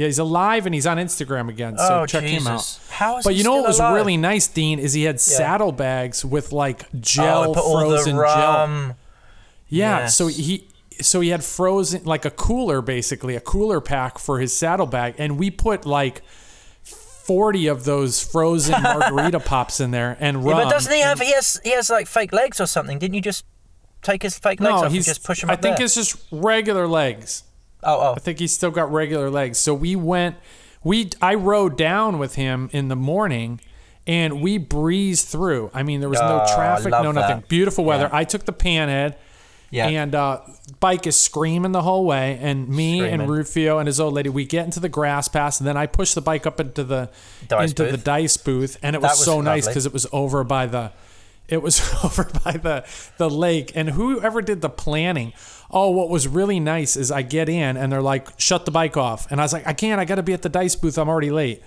Yeah 0.00 0.06
he's 0.06 0.18
alive 0.18 0.64
and 0.66 0.74
he's 0.74 0.86
on 0.86 0.96
Instagram 0.96 1.48
again, 1.48 1.76
so 1.76 2.00
Oh, 2.00 2.06
check 2.06 2.24
him 2.24 2.46
out. 2.46 2.80
How 2.88 3.18
is 3.18 3.24
But 3.24 3.34
you 3.34 3.44
know 3.44 3.56
what 3.56 3.66
was 3.68 3.78
alive? 3.78 3.94
really 3.94 4.16
nice, 4.16 4.48
Dean, 4.48 4.78
is 4.78 4.92
he 4.94 5.02
had 5.04 5.20
saddlebags 5.20 6.24
with 6.24 6.52
like 6.52 6.84
oh, 6.84 6.98
gel 7.00 7.54
oh, 7.56 7.80
frozen 7.80 8.16
gel. 8.16 8.96
Yeah, 9.68 9.98
Yes. 10.00 10.16
so 10.16 10.26
he 10.28 10.66
so 11.00 11.20
he 11.20 11.28
had 11.28 11.44
frozen 11.44 12.04
like 12.04 12.24
a 12.24 12.30
cooler 12.30 12.80
basically, 12.82 13.36
a 13.36 13.40
cooler 13.40 13.80
pack 13.80 14.18
for 14.18 14.40
his 14.40 14.56
saddlebag 14.56 15.14
and 15.18 15.38
we 15.38 15.50
put 15.50 15.84
like 15.86 16.22
40 16.82 17.66
of 17.68 17.84
those 17.84 18.22
frozen 18.22 18.82
margarita 18.82 19.38
pops 19.40 19.80
in 19.80 19.90
there 19.92 20.16
and 20.18 20.42
Yeah, 20.42 20.50
rum. 20.52 20.62
but 20.64 20.70
doesn't 20.70 20.92
he 20.92 21.00
have? 21.00 21.20
He 21.20 21.32
has. 21.32 21.60
He 21.62 21.70
has 21.72 21.88
like 21.90 22.06
fake 22.06 22.32
legs 22.32 22.60
or 22.60 22.66
something. 22.66 22.98
Didn't 22.98 23.14
you 23.14 23.20
just 23.20 23.44
take 24.02 24.22
his 24.22 24.38
fake 24.38 24.60
legs 24.60 24.70
No, 24.80 24.86
off 24.86 24.92
and 24.92 25.04
just 25.04 25.22
push 25.24 25.42
him 25.42 25.50
out? 25.50 25.58
I 25.58 25.60
think 25.60 25.76
there? 25.76 25.84
it's 25.84 25.94
just 25.94 26.16
regular 26.32 26.88
legs. 26.88 27.44
Oh, 27.82 28.00
oh. 28.00 28.12
I 28.16 28.18
think 28.18 28.38
he's 28.38 28.52
still 28.52 28.70
got 28.70 28.92
regular 28.92 29.30
legs. 29.30 29.58
So 29.58 29.74
we 29.74 29.96
went 29.96 30.36
we 30.82 31.10
I 31.20 31.34
rode 31.34 31.76
down 31.76 32.18
with 32.18 32.34
him 32.36 32.68
in 32.72 32.88
the 32.88 32.96
morning 32.96 33.60
and 34.06 34.40
we 34.40 34.58
breezed 34.58 35.28
through. 35.28 35.70
I 35.74 35.82
mean, 35.82 36.00
there 36.00 36.08
was 36.08 36.20
no 36.20 36.40
Oh, 36.40 36.44
I 36.50 36.54
traffic, 36.54 36.92
love 36.92 37.04
no 37.04 37.12
nothing. 37.12 37.44
Beautiful 37.48 37.84
weather. 37.84 38.08
I 38.12 38.24
took 38.24 38.44
the 38.44 38.52
panhead. 38.52 39.16
Yeah. 39.72 39.86
And 39.86 40.14
uh, 40.16 40.40
bike 40.80 41.06
is 41.06 41.14
screaming 41.14 41.70
the 41.70 41.82
whole 41.82 42.04
way, 42.04 42.36
and 42.42 42.68
me 42.68 42.98
Screaming. 42.98 43.20
and 43.20 43.30
Rufio 43.30 43.78
and 43.78 43.86
his 43.86 44.00
old 44.00 44.14
lady, 44.14 44.28
we 44.28 44.44
get 44.44 44.64
into 44.64 44.80
the 44.80 44.88
grass 44.88 45.28
pass, 45.28 45.60
and 45.60 45.66
then 45.68 45.76
I 45.76 45.86
push 45.86 46.14
the 46.14 46.20
bike 46.20 46.44
up 46.44 46.58
into 46.58 46.82
the 46.82 47.08
Dice 47.46 47.70
into 47.70 47.84
the 47.84 47.96
dice 47.96 48.36
booth, 48.36 48.78
and 48.82 48.96
it 48.96 49.02
That 49.02 49.10
was, 49.10 49.18
was 49.18 49.24
so 49.26 49.40
nice 49.40 49.66
lovely. 49.66 49.70
because 49.70 49.86
it 49.86 49.92
was 49.92 50.08
over 50.10 50.42
by 50.42 50.66
the, 50.66 50.90
it 51.46 51.62
was 51.62 51.80
over 52.04 52.28
by 52.44 52.52
the 52.56 52.84
the 53.18 53.30
lake, 53.30 53.70
and 53.76 53.90
whoever 53.90 54.42
did 54.42 54.60
the 54.60 54.70
planning. 54.70 55.32
Oh, 55.72 55.90
what 55.90 56.08
was 56.08 56.26
really 56.28 56.58
nice 56.60 56.96
is 56.96 57.10
I 57.12 57.22
get 57.22 57.48
in 57.48 57.76
and 57.76 57.92
they're 57.92 58.02
like, 58.02 58.28
shut 58.38 58.64
the 58.64 58.70
bike 58.70 58.96
off, 58.96 59.30
and 59.30 59.40
I 59.40 59.44
was 59.44 59.52
like, 59.52 59.66
I 59.66 59.72
can't, 59.72 60.00
I 60.00 60.04
got 60.04 60.16
to 60.16 60.22
be 60.22 60.32
at 60.32 60.42
the 60.42 60.48
dice 60.48 60.74
booth, 60.76 60.98
I'm 60.98 61.08
already 61.08 61.30
late. 61.30 61.62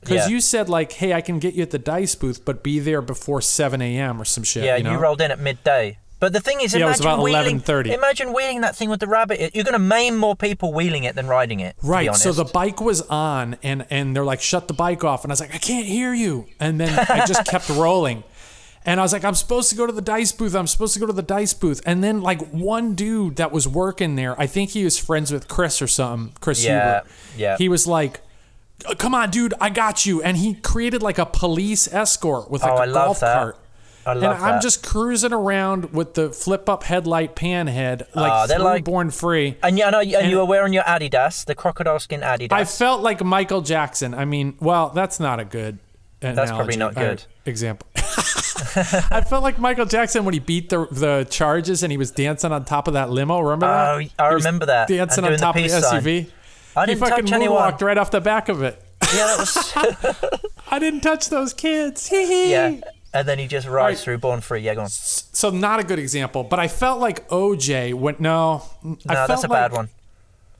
Because 0.00 0.26
Yeah. 0.26 0.34
you 0.34 0.40
said 0.40 0.68
like, 0.68 0.92
hey, 0.92 1.12
I 1.14 1.20
can 1.20 1.38
get 1.38 1.54
you 1.54 1.62
at 1.62 1.70
the 1.70 1.78
dice 1.78 2.14
booth, 2.14 2.44
but 2.44 2.62
be 2.62 2.78
there 2.78 3.00
before 3.00 3.40
7 3.40 3.80
a.m. 3.80 4.20
or 4.20 4.24
some 4.24 4.44
shit. 4.44 4.64
yeah, 4.64 4.76
you, 4.76 4.82
know? 4.84 4.96
rolled 4.96 5.20
in 5.20 5.30
at 5.30 5.38
midday. 5.38 5.98
But 6.20 6.32
the 6.32 6.40
thing 6.40 6.60
is, 6.62 6.72
Yeah, 6.74 6.86
it 6.86 6.88
was 6.88 7.00
imagine 7.00 7.12
about 7.20 7.24
wheeling. 7.24 7.60
11:30. 7.60 7.92
Imagine 7.94 8.32
wheeling 8.32 8.60
that 8.62 8.74
thing 8.76 8.88
with 8.88 9.00
the 9.00 9.06
rabbit. 9.06 9.54
You're 9.54 9.64
going 9.64 9.72
to 9.74 9.78
maim 9.78 10.16
more 10.16 10.34
people 10.34 10.72
wheeling 10.72 11.04
it 11.04 11.14
than 11.16 11.26
riding 11.26 11.60
it. 11.60 11.76
Right. 11.82 12.14
So 12.16 12.32
the 12.32 12.44
bike 12.46 12.80
was 12.80 13.02
on 13.02 13.56
and 13.62 13.84
and 13.90 14.14
they're 14.16 14.24
like, 14.24 14.40
shut 14.40 14.66
the 14.68 14.74
bike 14.74 15.04
off. 15.04 15.24
And 15.24 15.30
I 15.30 15.34
was 15.34 15.40
like, 15.40 15.54
I 15.54 15.58
can't 15.58 15.86
hear 15.86 16.14
you. 16.14 16.46
And 16.60 16.80
then 16.80 16.98
I 17.10 17.26
just 17.26 17.44
kept 17.50 17.68
rolling. 17.68 18.24
And 18.86 19.00
I 19.00 19.02
was 19.02 19.12
like, 19.14 19.24
I'm 19.24 19.34
supposed 19.34 19.70
to 19.70 19.76
go 19.76 19.86
to 19.86 19.92
the 19.92 20.02
dice 20.02 20.30
booth. 20.32 20.54
I'm 20.54 20.66
supposed 20.66 20.92
to 20.94 21.00
go 21.00 21.06
to 21.06 21.12
the 21.12 21.22
dice 21.22 21.54
booth. 21.54 21.80
And 21.86 22.04
then 22.04 22.20
like 22.20 22.40
one 22.50 22.94
dude 22.94 23.36
that 23.36 23.50
was 23.50 23.66
working 23.66 24.14
there, 24.16 24.38
I 24.38 24.46
think 24.46 24.70
he 24.70 24.84
was 24.84 24.98
friends 24.98 25.32
with 25.32 25.48
Chris 25.48 25.80
or 25.80 25.86
something, 25.86 26.34
Chris 26.40 26.62
Yeah, 26.64 27.00
Huber. 27.00 27.08
yeah. 27.38 27.56
He 27.56 27.68
was 27.70 27.86
like, 27.86 28.20
"Uh, 28.86 28.94
come 28.94 29.14
on, 29.14 29.30
dude, 29.30 29.54
I 29.60 29.70
got 29.70 30.04
you. 30.04 30.22
And 30.22 30.36
he 30.36 30.54
created 30.54 31.02
like 31.02 31.16
a 31.18 31.24
police 31.24 31.90
escort 31.92 32.50
with 32.50 32.62
like 32.62 32.72
Oh, 32.72 32.76
a 32.76 32.80
I 32.80 32.84
love 32.84 33.06
golf 33.06 33.20
that. 33.20 33.34
cart. 33.34 33.56
I 34.06 34.12
And 34.12 34.20
love 34.20 34.42
I'm 34.42 34.60
just 34.60 34.86
cruising 34.86 35.32
around 35.32 35.94
with 35.94 36.12
the 36.12 36.28
flip 36.28 36.68
up 36.68 36.82
headlight 36.82 37.34
pan 37.34 37.68
head, 37.68 38.06
like 38.14 38.48
they're 38.48 38.58
like- 38.58 38.84
Born 38.84 39.10
Free. 39.10 39.56
And 39.62 39.78
you, 39.78 39.90
know, 39.90 40.00
and 40.00 40.12
And- 40.12 40.30
you 40.30 40.36
were 40.36 40.44
wearing 40.44 40.74
your 40.74 40.82
Adidas, 40.82 41.46
the 41.46 41.54
crocodile 41.54 41.98
skin 41.98 42.20
Adidas. 42.20 42.52
I 42.52 42.66
felt 42.66 43.00
like 43.00 43.24
Michael 43.24 43.62
Jackson. 43.62 44.12
I 44.12 44.26
mean, 44.26 44.56
well, 44.60 44.90
that's 44.90 45.18
not 45.18 45.40
a 45.40 45.44
good. 45.46 45.78
That's 46.20 46.50
probably 46.50 46.76
not 46.76 46.94
good. 46.94 47.22
example. 47.46 47.86
I 48.16 49.24
felt 49.28 49.42
like 49.42 49.58
Michael 49.58 49.86
Jackson 49.86 50.24
when 50.24 50.34
he 50.34 50.40
beat 50.40 50.68
the 50.68 50.86
the 50.90 51.26
charges 51.30 51.82
and 51.82 51.90
he 51.92 51.96
was 51.98 52.10
dancing 52.10 52.52
on 52.52 52.64
top 52.64 52.88
of 52.88 52.94
that 52.94 53.10
limo. 53.10 53.40
Remember 53.40 53.66
that? 53.66 54.12
Oh, 54.18 54.24
I 54.24 54.28
remember 54.32 54.66
that. 54.66 54.88
Dancing 54.88 55.24
on 55.24 55.36
top 55.36 55.56
of 55.56 55.62
the 55.62 55.68
peace 55.68 55.80
sign. 55.80 56.02
SUV. 56.02 56.30
I 56.76 56.80
He 56.80 56.86
didn't 56.94 57.00
fucking 57.00 57.24
touch 57.26 57.32
anyone. 57.32 57.58
moonwalked 57.72 57.82
right 57.82 57.98
off 57.98 58.10
the 58.10 58.20
back 58.20 58.48
of 58.48 58.62
it. 58.62 58.82
Yeah, 59.14 59.26
that 59.26 59.38
was. 59.38 60.40
I 60.70 60.78
didn't 60.78 61.00
touch 61.00 61.28
those 61.28 61.52
kids. 61.52 62.08
Yeah. 62.12 62.80
And 63.12 63.28
then 63.28 63.38
he 63.38 63.46
just 63.46 63.68
rides 63.68 63.98
Right. 64.00 64.04
through 64.04 64.18
Born 64.18 64.40
Free. 64.40 64.60
Yeah, 64.60 64.74
go 64.74 64.80
on. 64.82 64.88
So 64.88 65.50
not 65.50 65.78
a 65.78 65.84
good 65.84 66.00
example, 66.00 66.42
but 66.42 66.58
I 66.58 66.66
felt 66.66 67.00
like 67.00 67.28
OJ 67.28 67.94
went 67.94 68.18
no. 68.18 68.64
I 68.82 68.88
No, 68.88 68.96
felt 69.14 69.28
that's 69.28 69.44
a 69.44 69.48
like, 69.48 69.70
bad 69.70 69.72
one. 69.72 69.88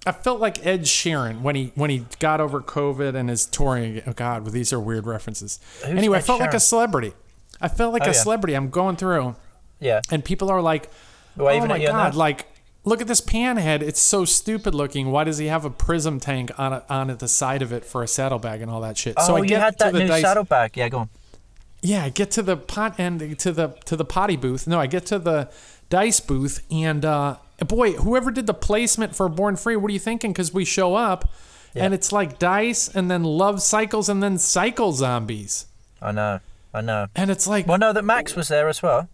I 0.07 0.13
felt 0.13 0.39
like 0.39 0.65
Ed 0.65 0.83
Sheeran 0.83 1.41
when 1.41 1.57
he 1.57 1.73
when 1.75 1.91
he 1.91 2.05
got 2.21 2.41
over 2.41 2.61
COVID 2.61 3.17
and 3.17 3.29
is 3.31 3.45
touring. 3.47 4.03
Oh 4.07 4.13
God, 4.13 4.47
these 4.53 4.73
are 4.73 4.79
weird 4.79 5.07
references. 5.07 5.59
Who's 5.81 5.97
anyway, 5.99 6.19
I 6.19 6.21
Ed 6.21 6.27
felt 6.27 6.41
like 6.41 6.55
a 6.55 6.61
celebrity. 6.61 7.13
I 7.61 7.69
felt 7.69 7.93
like 7.93 8.03
Oh, 8.03 8.07
a 8.07 8.09
yeah. 8.09 8.13
celebrity. 8.23 8.55
I'm 8.55 8.71
going 8.71 8.97
through, 8.97 9.37
Yeah. 9.81 10.01
and 10.11 10.25
people 10.25 10.51
are 10.51 10.61
like, 10.63 10.91
Waving 11.37 11.63
"Oh 11.65 11.67
my 11.67 11.77
you 11.77 11.89
God!" 11.89 12.15
Like, 12.15 12.47
look 12.85 13.01
at 13.01 13.07
this 13.09 13.21
pan 13.21 13.57
head. 13.57 13.83
It's 13.83 14.01
so 14.01 14.25
stupid 14.25 14.75
looking. 14.75 15.11
Why 15.11 15.25
does 15.25 15.39
he 15.39 15.47
have 15.47 15.65
a 15.65 15.71
prism 15.71 16.21
tank 16.21 16.51
on 16.59 16.73
a, 16.73 16.85
on 16.89 17.11
at 17.11 17.19
the 17.19 17.29
side 17.29 17.63
of 17.63 17.73
it 17.73 17.85
for 17.85 18.03
a 18.03 18.09
saddlebag 18.09 18.61
and 18.63 18.71
all 18.71 18.81
that 18.83 18.97
shit? 18.99 19.15
Oh, 19.17 19.27
so 19.27 19.37
I 19.37 19.41
you 19.41 19.47
get 19.47 19.61
had 19.61 19.79
that 19.79 19.93
the 19.93 20.01
new 20.01 20.09
dice- 20.09 20.23
saddlebag. 20.23 20.77
Yeah, 20.77 20.89
go 20.89 20.99
on. 20.99 21.09
yeah, 21.83 22.05
I 22.05 22.09
get 22.11 22.31
to 22.33 22.43
the 22.43 22.57
pot 22.57 22.95
and 22.99 23.39
to 23.41 23.53
the 23.53 23.69
to 23.87 23.97
the 23.97 24.05
potty 24.05 24.37
booth. 24.37 24.67
No, 24.67 24.79
I 24.79 24.87
get 24.87 25.07
to 25.07 25.19
the 25.19 25.49
dice 25.91 26.21
booth, 26.21 26.63
and 26.71 27.05
uh, 27.05 27.37
boy, 27.67 27.93
whoever 27.93 28.31
did 28.31 28.47
the 28.47 28.55
placement 28.55 29.15
for 29.17 29.29
Born 29.29 29.57
Free, 29.57 29.77
what 29.77 29.91
are 29.91 29.93
you 29.95 29.99
thinking? 29.99 30.33
Because 30.33 30.53
we 30.55 30.65
show 30.65 30.95
up, 30.95 31.29
Yeah. 31.75 31.85
and 31.85 31.95
it's 31.95 32.11
like 32.13 32.39
dice, 32.39 32.89
and 32.89 33.11
then 33.11 33.23
love 33.25 33.61
cycles, 33.63 34.09
and 34.09 34.23
then 34.23 34.39
cycle 34.39 34.93
zombies, 34.93 35.67
I 36.01 36.13
know. 36.13 36.41
I 36.75 36.81
know. 36.81 37.07
and 37.15 37.31
it's 37.31 37.47
like, 37.47 37.67
Well, 37.67 37.79
no, 37.79 37.93
that 37.93 38.05
Max 38.05 38.35
was 38.35 38.49
there 38.49 38.69
as 38.69 38.83
well. 38.83 39.09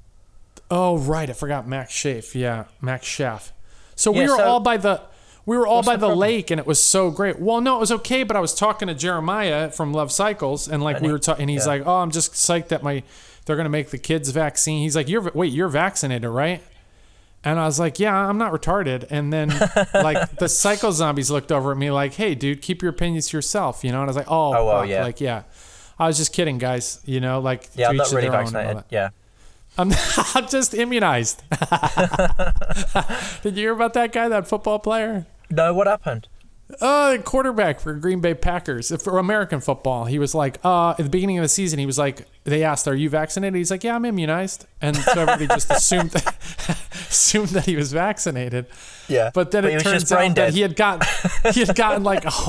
oh 0.71 0.99
right, 0.99 1.29
I 1.29 1.33
forgot 1.35 1.69
Max 1.69 1.93
Schaaf. 1.93 2.35
Yeah, 2.35 2.65
Max 2.81 3.07
Schaaf. 3.07 3.53
So 3.97 4.11
we 4.11 4.21
Yeah, 4.21 4.29
were 4.31 4.37
so- 4.39 4.45
all 4.45 4.61
by 4.61 4.77
the. 4.77 5.03
We 5.47 5.57
were 5.57 5.67
all 5.67 5.83
by 5.83 5.97
the 5.97 6.09
the, 6.09 6.15
lake, 6.15 6.51
and 6.51 6.61
it 6.61 6.67
was 6.67 6.83
so 6.85 7.11
great. 7.11 7.41
Well, 7.41 7.61
no, 7.61 7.77
it 7.77 7.81
was 7.81 7.91
okay, 7.91 8.23
but 8.23 8.37
I 8.37 8.41
was 8.41 8.55
talking 8.55 8.89
to 8.89 8.95
Jeremiah 8.95 9.71
from 9.71 9.93
Love 9.93 10.13
Cycles, 10.13 10.69
and 10.69 10.83
like 10.83 10.99
And 10.99 11.07
we 11.07 11.11
were 11.13 11.19
talking, 11.19 11.43
and 11.45 11.51
he's 11.51 11.65
yeah. 11.67 11.73
like, 11.73 11.83
"Oh, 11.87 11.97
I'm 11.97 12.11
just 12.11 12.33
psyched 12.35 12.69
that 12.69 12.83
my 12.83 13.03
they're 13.47 13.57
gonna 13.57 13.69
make 13.71 13.91
the 13.91 13.99
kids 13.99 14.29
vaccine." 14.31 14.83
He's 14.83 14.95
like, 14.95 15.09
"You're 15.09 15.31
wait, 15.35 15.53
you're 15.53 15.69
vaccinated, 15.69 16.29
right?" 16.31 16.63
And 17.43 17.59
I 17.59 17.65
was 17.65 17.81
like, 17.81 17.99
"Yeah, 17.99 18.15
I'm 18.15 18.37
not 18.39 18.53
retarded." 18.53 19.07
And 19.11 19.33
then 19.33 19.49
like 19.95 20.37
the 20.37 20.49
psycho 20.49 20.91
zombies 20.93 21.31
looked 21.31 21.51
over 21.51 21.73
at 21.73 21.79
me 21.79 21.91
like, 21.91 22.15
"Hey, 22.15 22.35
dude, 22.35 22.61
keep 22.63 22.83
your 22.83 22.91
opinions 22.91 23.29
to 23.29 23.37
yourself," 23.39 23.83
you 23.83 23.91
know? 23.91 23.97
And 24.03 24.05
I 24.05 24.07
was 24.09 24.17
like, 24.17 24.31
"Oh, 24.31 24.55
Oh, 24.55 24.67
well, 24.67 24.87
yeah. 24.87 25.03
like 25.03 25.21
yeah." 25.21 25.43
I 26.01 26.07
was 26.07 26.17
just 26.17 26.33
kidding, 26.33 26.59
guys. 26.59 27.01
You 27.05 27.21
know, 27.21 27.41
like 27.41 27.69
Yeah, 27.75 27.91
I'm 27.91 27.97
not 27.97 28.11
really 28.11 28.23
their 28.29 28.41
own 28.41 28.47
and 28.47 28.57
all 28.57 28.63
vaccinated. 28.63 28.85
Yeah. 28.91 29.11
I'm, 29.79 29.93
I'm 30.35 30.49
just 30.49 30.75
immunized. 30.75 31.43
Did 33.43 33.57
you 33.57 33.63
hear 33.63 33.73
about 33.73 33.93
that 33.95 34.11
guy, 34.13 34.29
that 34.29 34.49
football 34.49 34.79
player? 34.79 35.27
No, 35.51 35.75
what 35.75 35.87
happened? 35.87 36.27
Uh, 36.81 37.19
quarterback 37.25 37.81
for 37.81 37.95
Green 37.95 38.21
Bay 38.21 38.33
Packers 38.35 38.93
for 39.03 39.19
American 39.19 39.61
football. 39.61 40.07
He 40.07 40.19
was 40.19 40.35
like, 40.35 40.59
uh, 40.65 40.91
at 40.91 40.99
the 40.99 41.11
beginning 41.11 41.39
of 41.39 41.43
the 41.43 41.49
season, 41.49 41.79
he 41.79 41.87
was 41.87 41.99
like, 41.99 42.27
they 42.51 42.63
asked, 42.65 42.87
"Are 42.87 42.95
you 42.95 43.09
vaccinated?" 43.09 43.57
He's 43.57 43.71
like, 43.71 43.83
"Yeah, 43.85 43.97
I'm 43.97 44.05
immunized," 44.05 44.67
and 44.83 44.97
so 44.97 45.13
everybody 45.23 45.47
just 45.47 45.71
assumed 45.71 46.13
assumed 47.11 47.49
that 47.49 47.65
he 47.67 47.77
was 47.77 47.93
vaccinated. 47.93 48.67
Yeah. 49.09 49.31
But 49.33 49.51
then 49.51 49.65
But 49.65 49.73
it 49.73 49.81
turns 49.81 50.11
out 50.13 50.35
that 50.37 50.53
he 50.55 50.61
had 50.61 50.77
gotten 50.77 51.07
he 51.53 51.61
had 51.65 51.75
gotten 51.75 52.03
like 52.05 52.23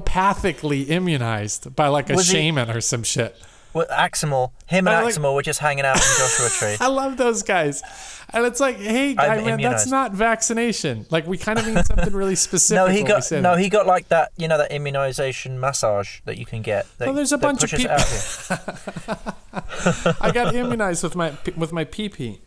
homeopathically 0.00 0.88
immunized 0.88 1.74
by 1.74 1.88
like 1.88 2.10
a 2.10 2.14
Was 2.14 2.28
he- 2.28 2.34
shaman 2.34 2.70
or 2.70 2.80
some 2.80 3.02
shit. 3.02 3.36
Well, 3.76 3.86
Aximal, 3.88 4.52
him 4.66 4.88
and 4.88 5.04
like- 5.04 5.14
Aximal 5.14 5.34
were 5.34 5.42
just 5.42 5.60
hanging 5.60 5.84
out 5.84 5.96
in 5.96 6.02
Joshua 6.18 6.48
Tree. 6.48 6.76
I 6.80 6.88
love 6.88 7.18
those 7.18 7.42
guys. 7.42 7.82
And 8.30 8.46
it's 8.46 8.58
like, 8.58 8.78
hey, 8.78 9.14
guy, 9.14 9.42
man, 9.44 9.60
that's 9.60 9.86
not 9.86 10.12
vaccination. 10.12 11.04
Like, 11.10 11.26
we 11.26 11.36
kind 11.36 11.58
of 11.58 11.66
mean 11.66 11.84
something 11.84 12.12
really 12.14 12.34
specific. 12.46 12.76
No, 12.76 12.86
he 12.86 13.02
got 13.02 13.30
no, 13.30 13.42
that. 13.42 13.58
he 13.58 13.68
got 13.68 13.86
like 13.86 14.08
that. 14.08 14.32
You 14.38 14.48
know 14.48 14.56
that 14.56 14.72
immunization 14.72 15.60
massage 15.60 16.20
that 16.24 16.38
you 16.38 16.46
can 16.46 16.62
get. 16.62 16.86
That, 16.96 17.06
Well, 17.08 17.14
there's 17.14 17.32
a 17.32 17.38
bunch 17.38 17.62
of 17.64 17.70
pushes 17.70 17.84
it 17.84 17.88
peop- 17.88 18.50
out 18.50 18.50
of. 18.50 20.16
I 20.22 20.30
got 20.32 20.54
immunized 20.54 21.02
with 21.02 21.14
my 21.14 21.34
with 21.54 21.72
my 21.72 21.84
PP. 21.84 22.38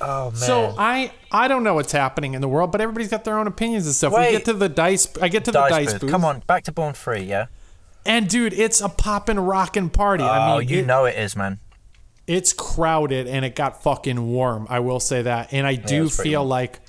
Oh 0.00 0.30
man. 0.30 0.40
So 0.40 0.74
I 0.78 1.12
I 1.30 1.46
don't 1.46 1.62
know 1.62 1.74
what's 1.74 1.92
happening 1.92 2.32
in 2.34 2.40
the 2.40 2.48
world, 2.48 2.72
but 2.72 2.80
everybody's 2.80 3.10
got 3.10 3.24
their 3.24 3.38
own 3.38 3.46
opinions 3.46 3.86
and 3.86 3.94
stuff. 3.94 4.12
Wait. 4.12 4.26
We 4.28 4.32
get 4.32 4.44
to 4.46 4.54
the 4.54 4.68
dice. 4.68 5.06
I 5.20 5.28
get 5.28 5.44
to 5.44 5.52
the 5.52 5.60
dice, 5.60 5.70
dice 5.70 5.92
booth. 5.92 6.00
booth. 6.02 6.10
Come 6.10 6.24
on, 6.24 6.40
back 6.46 6.64
to 6.64 6.72
Born 6.72 6.94
Free. 6.94 7.22
Yeah. 7.22 7.46
And 8.06 8.28
dude, 8.28 8.52
it's 8.52 8.80
a 8.80 8.88
poppin' 8.88 9.38
rockin' 9.40 9.90
party. 9.90 10.24
I 10.24 10.54
oh, 10.54 10.58
mean, 10.58 10.68
you 10.68 10.78
it- 10.80 10.86
know 10.86 11.04
it 11.04 11.16
is, 11.18 11.36
man. 11.36 11.58
it's 12.26 12.52
crowded 12.52 13.26
and 13.26 13.44
it 13.44 13.54
got 13.54 13.82
fucking 13.82 14.26
warm. 14.26 14.66
I 14.70 14.80
will 14.80 15.00
say 15.00 15.22
that, 15.22 15.52
and 15.52 15.66
I 15.66 15.74
do 15.74 16.08
pretty 16.08 16.30
feel 16.30 16.40
warm. 16.40 16.48
like 16.50 16.80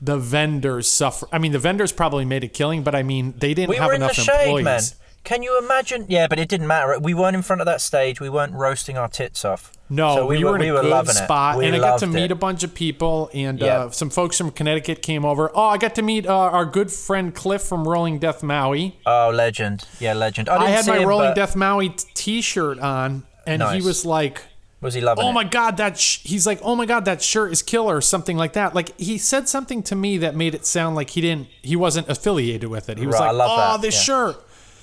the 0.00 0.18
vendors 0.18 0.90
suffer. 0.90 1.26
I 1.32 1.38
mean, 1.38 1.52
the 1.52 1.58
vendors 1.58 1.90
probably 1.92 2.24
made 2.24 2.44
a 2.44 2.48
killing, 2.48 2.82
but 2.82 2.94
I 2.94 3.02
mean, 3.02 3.34
they 3.38 3.54
didn't 3.54 3.70
We 3.70 3.76
have 3.76 3.88
were 3.88 3.94
in 3.94 4.00
the 4.00 4.06
enough 4.06 4.18
employees. 4.18 4.94
Can 5.24 5.42
you 5.42 5.58
imagine? 5.58 6.04
Yeah, 6.08 6.26
but 6.28 6.38
it 6.38 6.48
didn't 6.48 6.66
matter. 6.66 6.98
We 7.00 7.14
weren't 7.14 7.34
in 7.34 7.42
front 7.42 7.62
of 7.62 7.66
that 7.66 7.80
stage. 7.80 8.20
We 8.20 8.28
weren't 8.28 8.52
roasting 8.52 8.98
our 8.98 9.08
tits 9.08 9.44
off. 9.44 9.72
No, 9.88 10.14
So 10.16 10.26
we, 10.26 10.38
we 10.38 10.44
were 10.44 10.56
in 10.56 10.62
a 10.62 10.64
we 10.66 10.70
were 10.72 10.82
good 10.82 11.08
spot, 11.08 11.62
and 11.62 11.74
I 11.76 11.78
got 11.78 11.98
to 12.00 12.06
meet 12.06 12.24
it. 12.24 12.32
a 12.32 12.34
bunch 12.34 12.62
of 12.62 12.74
people, 12.74 13.30
and 13.34 13.58
Yeah. 13.58 13.66
uh, 13.84 13.90
some 13.90 14.10
folks 14.10 14.36
from 14.38 14.50
Connecticut 14.50 15.02
came 15.02 15.24
over. 15.24 15.50
Oh, 15.54 15.64
I 15.66 15.78
got 15.78 15.94
to 15.96 16.02
meet 16.02 16.26
uh, 16.26 16.34
our 16.34 16.64
good 16.64 16.90
friend 16.90 17.34
Cliff 17.34 17.62
from 17.62 17.86
Rolling 17.88 18.18
Death 18.18 18.42
Maui. 18.42 18.96
Oh, 19.06 19.30
legend. 19.34 19.86
Yeah, 20.00 20.12
legend. 20.14 20.48
I, 20.48 20.56
I, 20.56 20.68
had 20.70 20.86
my 20.86 20.98
him, 20.98 21.08
Rolling 21.08 21.30
but 21.30 21.34
Death 21.36 21.54
Maui 21.56 21.90
t- 21.90 22.06
T-shirt 22.14 22.78
on, 22.78 23.24
and 23.46 23.62
he 23.62 23.82
was 23.82 24.04
like, 24.06 24.42
Was 24.80 24.94
he 24.94 25.00
loving 25.02 25.24
"Oh 25.24 25.30
it? 25.30 25.32
my 25.34 25.44
god, 25.44 25.76
that!" 25.78 25.98
Sh-, 25.98 26.20
he's 26.22 26.46
like, 26.46 26.60
"Oh 26.62 26.74
my 26.76 26.86
god, 26.86 27.04
that 27.06 27.22
shirt 27.22 27.52
is 27.52 27.62
killer," 27.62 27.96
or 27.96 28.00
something 28.00 28.36
like 28.38 28.54
that. 28.54 28.74
Like 28.74 28.98
he 28.98 29.16
said 29.18 29.48
something 29.48 29.82
to 29.84 29.94
me 29.94 30.18
that 30.18 30.34
made 30.34 30.54
it 30.54 30.64
sound 30.66 30.96
like 30.96 31.10
he 31.10 31.20
didn't, 31.20 31.48
he 31.62 31.76
wasn't 31.76 32.08
affiliated 32.08 32.68
with 32.70 32.88
it. 32.88 32.96
He 32.98 33.06
was 33.06 33.14
Right, 33.18 33.30
like, 33.30 33.48
"Oh, 33.50 33.56
that, 33.56 33.82
this 33.82 33.94
yeah. 33.96 34.02
shirt." 34.02 34.36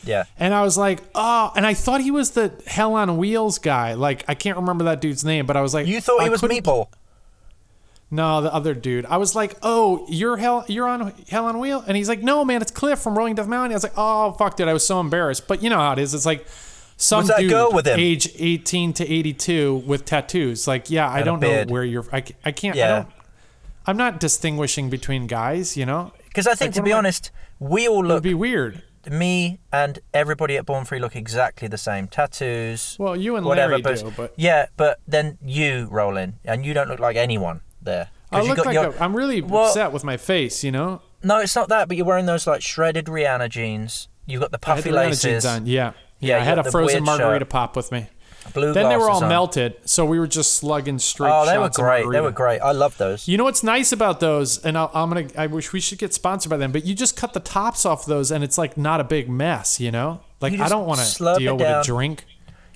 Yeah. 0.03 0.23
And 0.39 0.53
I 0.53 0.61
was 0.63 0.77
like, 0.77 0.99
oh, 1.15 1.51
and 1.55 1.65
I 1.65 1.73
thought 1.73 2.01
he 2.01 2.11
was 2.11 2.31
the 2.31 2.51
Hell 2.67 2.95
on 2.95 3.17
Wheels 3.17 3.59
guy. 3.59 3.93
Like, 3.93 4.23
I 4.27 4.33
can't 4.35 4.57
remember 4.57 4.83
that 4.85 4.99
dude's 5.01 5.23
name, 5.23 5.45
but 5.45 5.55
I 5.57 5.61
was 5.61 5.73
like, 5.73 5.87
You 5.87 6.01
thought 6.01 6.23
he 6.23 6.29
was 6.29 6.41
Meatball? 6.41 6.87
No, 8.13 8.41
the 8.41 8.53
other 8.53 8.73
dude. 8.73 9.05
I 9.05 9.15
was 9.17 9.35
like, 9.35 9.55
oh, 9.63 10.05
you're 10.09 10.35
Hell, 10.35 10.65
you're 10.67 10.87
on 10.87 11.13
Hell 11.29 11.45
on 11.45 11.59
Wheel, 11.59 11.81
and 11.87 11.95
he's 11.95 12.09
like, 12.09 12.21
no, 12.21 12.43
man, 12.43 12.61
it's 12.61 12.71
Cliff 12.71 12.99
from 12.99 13.17
Rolling 13.17 13.35
Death 13.35 13.47
Mountain. 13.47 13.71
I 13.71 13.75
was 13.75 13.83
like, 13.83 13.93
oh, 13.95 14.33
fuck, 14.33 14.57
dude, 14.57 14.67
I 14.67 14.73
was 14.73 14.85
so 14.85 14.99
embarrassed. 14.99 15.47
But 15.47 15.63
you 15.63 15.69
know 15.69 15.77
how 15.77 15.93
it 15.93 15.99
is. 15.99 16.13
It's 16.13 16.25
like 16.25 16.45
some 16.97 17.25
that 17.27 17.39
dude, 17.39 17.49
girl 17.51 17.71
with 17.71 17.87
him? 17.87 17.97
age 17.97 18.27
18 18.37 18.91
to 18.93 19.07
82, 19.09 19.83
with 19.85 20.03
tattoos. 20.03 20.67
Like, 20.67 20.89
yeah, 20.89 21.09
I 21.09 21.23
don't 21.23 21.39
know 21.39 21.63
where 21.69 21.85
you're. 21.85 22.05
I, 22.11 22.23
I 22.43 22.51
can't. 22.51 22.75
I 22.75 22.79
Yeah. 22.79 22.87
don't. 22.95 23.07
I'm 23.87 23.97
not 23.97 24.19
distinguishing 24.19 24.89
between 24.89 25.25
guys. 25.27 25.77
You 25.77 25.85
know, 25.85 26.11
Because 26.27 26.47
I 26.47 26.53
think, 26.55 26.69
Like, 26.71 26.75
to 26.75 26.83
be 26.83 26.91
I- 26.93 26.97
honest, 26.97 27.31
we 27.59 27.87
all 27.87 27.95
it 27.95 27.97
would 28.01 28.07
look. 28.07 28.23
be 28.23 28.33
weird. 28.33 28.83
Me 29.09 29.59
and 29.71 29.99
everybody 30.13 30.57
at 30.57 30.65
Born 30.65 30.85
Free 30.85 30.99
look 30.99 31.15
exactly 31.15 31.67
the 31.67 31.77
same. 31.77 32.07
Tattoos. 32.07 32.95
Well, 32.99 33.15
you 33.15 33.35
and 33.35 33.45
whatever. 33.45 33.71
Larry 33.71 33.81
but 33.81 33.97
do, 33.99 34.13
but 34.15 34.33
yeah, 34.37 34.67
but 34.77 34.99
then 35.07 35.37
you 35.43 35.87
roll 35.89 36.17
in, 36.17 36.35
and 36.45 36.65
you 36.65 36.73
don't 36.73 36.87
look 36.89 36.99
like 36.99 37.15
anyone 37.15 37.61
there. 37.81 38.09
I 38.31 38.41
look 38.41 38.57
got 38.57 38.65
like 38.67 38.73
your- 38.75 38.91
a, 38.93 39.03
I'm 39.03 39.15
really 39.15 39.41
Well- 39.41 39.65
upset 39.67 39.91
with 39.91 40.03
my 40.03 40.17
face. 40.17 40.63
You 40.63 40.71
know. 40.71 41.01
No, 41.23 41.39
it's 41.39 41.55
not 41.55 41.69
that. 41.69 41.87
But 41.87 41.97
you're 41.97 42.05
wearing 42.05 42.25
those 42.25 42.45
like 42.47 42.61
shredded 42.61 43.05
Rihanna 43.05 43.49
jeans. 43.49 44.07
You've 44.25 44.41
got 44.41 44.51
the 44.51 44.59
I 44.63 44.69
had 44.69 44.75
puffy 44.77 44.89
the 44.89 44.95
laces. 44.95 45.21
jeans 45.23 45.45
on. 45.45 45.65
Yeah. 45.65 45.93
Yeah, 46.19 46.35
Yeah, 46.37 46.41
I 46.41 46.45
had 46.45 46.59
a 46.59 46.69
frozen 46.71 47.03
margarita 47.03 47.39
shirt. 47.45 47.49
pop 47.49 47.75
with 47.75 47.91
me. 47.91 48.07
Blue 48.53 48.73
Then 48.73 48.89
they 48.89 48.97
were 48.97 49.09
all 49.09 49.23
on. 49.23 49.29
melted, 49.29 49.75
so 49.85 50.05
we 50.05 50.19
were 50.19 50.27
just 50.27 50.53
slugging 50.55 50.99
straight 50.99 51.31
Oh, 51.31 51.45
they 51.45 51.57
were 51.57 51.69
great. 51.69 52.09
They 52.11 52.21
were 52.21 52.31
great. 52.31 52.59
I 52.59 52.71
love 52.71 52.97
those. 52.97 53.27
You 53.27 53.37
know 53.37 53.43
what's 53.43 53.63
nice 53.63 53.91
about 53.91 54.19
those, 54.19 54.57
and 54.65 54.77
I'll, 54.77 54.89
I'm 54.93 55.09
gonna. 55.09 55.27
I 55.37 55.47
wish 55.47 55.71
we 55.73 55.79
should 55.79 55.99
get 55.99 56.13
sponsored 56.13 56.49
by 56.49 56.57
them, 56.57 56.71
but 56.71 56.83
you 56.85 56.93
just 56.95 57.15
cut 57.15 57.33
the 57.33 57.39
tops 57.39 57.85
off 57.85 58.05
those, 58.05 58.31
and 58.31 58.43
it's 58.43 58.57
like 58.57 58.77
not 58.77 58.99
a 58.99 59.03
big 59.03 59.29
mess. 59.29 59.79
You 59.79 59.91
know, 59.91 60.21
like 60.41 60.53
You 60.53 60.63
I 60.63 60.69
don't 60.69 60.85
want 60.87 60.99
to 61.01 61.35
deal 61.37 61.55
with 61.57 61.67
a 61.67 61.83
drink. 61.85 62.25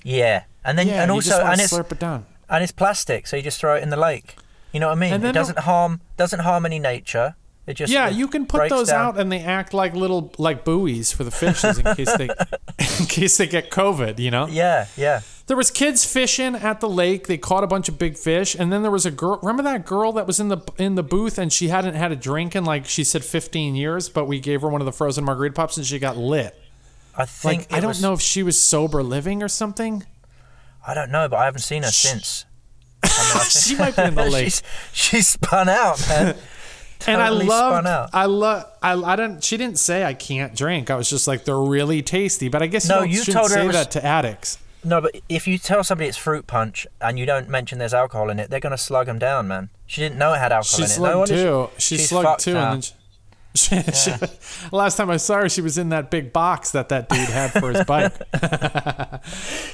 Yeah, 0.04 0.44
and 0.64 0.78
then 0.78 0.86
Yeah, 0.86 1.02
and 1.02 1.08
you 1.10 1.14
also 1.16 1.30
just 1.30 1.42
and 1.42 1.60
it's 1.60 1.72
slurp 1.72 1.90
it 1.92 1.98
down. 1.98 2.26
and 2.48 2.62
it's 2.62 2.72
plastic, 2.72 3.26
so 3.26 3.36
you 3.36 3.42
just 3.42 3.58
throw 3.60 3.74
it 3.76 3.82
in 3.82 3.90
the 3.90 3.96
lake. 3.96 4.36
You 4.72 4.80
know 4.80 4.88
what 4.88 4.96
I 4.96 5.00
mean? 5.00 5.24
It 5.24 5.32
doesn't 5.32 5.58
harm 5.60 6.00
doesn't 6.16 6.40
harm 6.40 6.64
any 6.64 6.78
nature. 6.78 7.34
It 7.66 7.74
just 7.74 7.92
Yeah, 7.92 8.08
you 8.08 8.28
can 8.28 8.46
put 8.46 8.68
those 8.70 8.88
down. 8.88 9.06
out, 9.16 9.18
and 9.20 9.30
they 9.32 9.40
act 9.40 9.74
like 9.74 9.94
little 9.94 10.32
like 10.38 10.64
buoys 10.64 11.12
for 11.12 11.24
the 11.24 11.30
fishes 11.32 11.78
in 11.78 11.94
case 11.96 12.16
they 12.16 12.28
in 13.00 13.06
case 13.06 13.36
they 13.36 13.46
get 13.46 13.70
COVID. 13.70 14.18
You 14.18 14.30
know. 14.30 14.46
Yeah, 14.46 14.86
yeah. 14.96 15.20
There 15.48 15.56
was 15.56 15.70
kids 15.70 16.04
fishing 16.04 16.54
at 16.56 16.80
the 16.80 16.88
lake. 16.88 17.26
They 17.28 17.38
caught 17.38 17.62
a 17.64 17.66
bunch 17.68 17.88
of 17.88 17.98
big 17.98 18.16
fish, 18.16 18.54
and 18.54 18.72
then 18.72 18.82
there 18.82 18.90
was 18.90 19.06
a 19.06 19.10
girl. 19.10 19.38
Remember 19.42 19.62
that 19.64 19.84
girl 19.86 20.12
that 20.12 20.26
was 20.26 20.38
in 20.40 20.48
the 20.48 20.58
in 20.78 20.94
the 20.94 21.02
booth, 21.02 21.38
and 21.38 21.52
she 21.52 21.68
hadn't 21.68 21.94
had 21.94 22.12
a 22.12 22.16
drink 22.16 22.54
in 22.54 22.64
like 22.64 22.86
she 22.86 23.02
said 23.04 23.24
15 23.24 23.74
years, 23.74 24.08
but 24.08 24.26
we 24.26 24.38
gave 24.40 24.62
her 24.62 24.68
one 24.68 24.80
of 24.80 24.84
the 24.86 24.92
frozen 24.92 25.24
margarita 25.24 25.54
pops, 25.54 25.76
and 25.76 25.84
she 25.86 25.98
got 25.98 26.16
lit. 26.16 26.56
I 27.16 27.24
think 27.24 27.62
Like 27.62 27.72
I 27.72 27.80
don't 27.80 27.88
was- 27.88 28.02
know 28.02 28.12
if 28.12 28.20
she 28.20 28.42
was 28.42 28.60
sober 28.60 29.02
living 29.02 29.42
or 29.42 29.48
something. 29.48 30.04
I 30.86 30.94
don't 30.94 31.10
know, 31.10 31.28
but 31.28 31.38
I 31.38 31.46
haven't 31.46 31.62
seen 31.62 31.82
her 31.82 31.90
since. 31.90 32.44
I 33.02 33.08
mean, 33.08 33.40
I 33.40 33.44
She 33.48 33.74
might 33.76 33.96
be 33.96 34.02
in 34.02 34.14
the 34.14 34.24
lake. 34.30 34.44
she's, 34.44 34.62
she's 34.92 35.28
spun 35.28 35.68
out, 35.68 35.98
man. 36.08 36.36
And 37.06 37.20
I 37.20 37.28
love. 37.28 37.86
I 38.12 38.24
love, 38.26 38.64
I, 38.82 38.92
I 38.94 39.16
don't. 39.16 39.42
She 39.42 39.56
didn't 39.56 39.78
say 39.78 40.04
I 40.04 40.14
can't 40.14 40.54
drink. 40.54 40.90
I 40.90 40.96
was 40.96 41.08
just 41.10 41.26
like 41.28 41.44
they're 41.44 41.58
really 41.58 42.02
tasty. 42.02 42.48
But 42.48 42.62
I 42.62 42.66
guess 42.66 42.88
No, 42.88 43.02
you, 43.02 43.22
you 43.22 43.32
her 43.34 43.40
it 43.42 43.48
say 43.48 43.66
was- 43.66 43.74
that 43.76 43.90
to 43.92 44.04
addicts. 44.04 44.58
No, 44.84 45.00
but 45.00 45.16
if 45.28 45.48
you 45.48 45.58
tell 45.58 45.82
somebody 45.82 46.08
it's 46.08 46.16
fruit 46.18 46.46
punch 46.46 46.86
and 47.00 47.18
you 47.18 47.26
don't 47.26 47.48
mention 47.48 47.78
there's 47.78 47.94
alcohol 47.94 48.30
in 48.30 48.38
it, 48.38 48.50
they're 48.50 48.60
gonna 48.60 48.78
slug 48.78 49.06
them 49.06 49.18
down, 49.18 49.48
man. 49.48 49.68
She 49.86 50.00
didn't 50.00 50.16
know 50.16 50.32
it 50.32 50.38
had 50.38 50.52
alcohol 50.52 50.76
She 50.76 50.84
in 50.84 50.90
it. 50.90 51.00
No 51.00 51.24
slugged 51.24 51.28
too. 51.28 51.68
She 51.78 51.96
she's 51.96 52.08
slugged 52.08 52.40
too, 52.40 52.54
now. 52.54 52.72
and 52.72 52.82
then 52.82 52.92
she, 53.56 53.82
she, 53.82 53.92
she- 53.92 54.12
last 54.72 54.96
time 54.96 55.10
I 55.10 55.16
saw 55.16 55.38
her, 55.40 55.48
she 55.48 55.60
was 55.60 55.76
in 55.76 55.88
that 55.88 56.08
big 56.12 56.32
box 56.32 56.70
that 56.70 56.88
that 56.90 57.08
dude 57.08 57.18
had 57.28 57.50
for 57.52 57.72
his 57.72 57.84
bike. 57.84 58.12
yeah, 58.42 59.18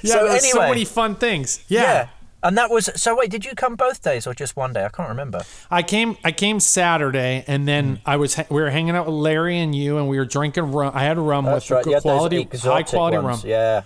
So 0.02 0.28
there's 0.28 0.50
so 0.50 0.60
many 0.60 0.84
fun 0.86 1.16
things. 1.16 1.62
yeah. 1.68 1.82
yeah. 1.82 2.08
And 2.42 2.58
that 2.58 2.70
was 2.70 2.90
so. 3.00 3.16
Wait, 3.16 3.30
did 3.30 3.44
you 3.44 3.54
come 3.54 3.76
both 3.76 4.02
days 4.02 4.26
or 4.26 4.34
just 4.34 4.56
one 4.56 4.72
day? 4.72 4.84
I 4.84 4.88
can't 4.88 5.08
remember. 5.08 5.42
I 5.70 5.82
came 5.82 6.16
I 6.24 6.32
came 6.32 6.58
Saturday 6.60 7.44
and 7.46 7.68
then 7.68 7.96
Mm. 7.98 8.00
I 8.06 8.16
was 8.16 8.36
we 8.50 8.60
were 8.60 8.70
hanging 8.70 8.96
out 8.96 9.06
with 9.06 9.14
Larry 9.14 9.58
and 9.60 9.74
you 9.74 9.98
and 9.98 10.08
we 10.08 10.18
were 10.18 10.24
drinking 10.24 10.72
rum. 10.72 10.92
I 10.94 11.04
had 11.04 11.18
rum 11.18 11.44
That's 11.44 11.66
with 11.66 11.70
right. 11.70 11.84
good 11.84 11.90
You 11.90 11.94
had 11.94 12.02
those 12.02 12.18
quality 12.18 12.48
high 12.62 12.82
quality 12.82 13.18
ones. 13.18 13.42
rum. 13.44 13.50
Yeah. 13.50 13.82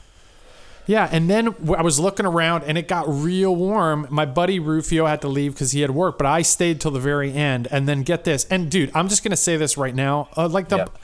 Yeah, 0.89 1.09
and 1.11 1.29
then 1.29 1.49
I 1.77 1.83
was 1.83 1.99
looking 1.99 2.27
around 2.27 2.63
and 2.63 2.79
it 2.79 2.87
got 2.87 3.07
real 3.09 3.57
warm. 3.57 4.07
My 4.09 4.25
buddy 4.25 4.61
Rufio 4.61 5.07
had 5.07 5.21
to 5.23 5.29
leave 5.29 5.53
because 5.55 5.73
he 5.73 5.81
had 5.81 5.91
work, 5.91 6.17
but 6.17 6.29
I 6.29 6.43
stayed 6.43 6.81
till 6.81 6.93
the 6.93 7.01
very 7.01 7.33
end. 7.35 7.67
And 7.73 7.89
then 7.89 8.05
get 8.05 8.23
this, 8.23 8.45
and 8.53 8.71
dude, 8.71 8.93
I'm 8.95 9.09
just 9.09 9.25
gonna 9.25 9.37
say 9.37 9.57
this 9.57 9.77
right 9.77 9.95
now. 9.95 10.29
Uh, 10.37 10.47
like 10.47 10.69
the, 10.69 10.77
Yep. 10.77 10.99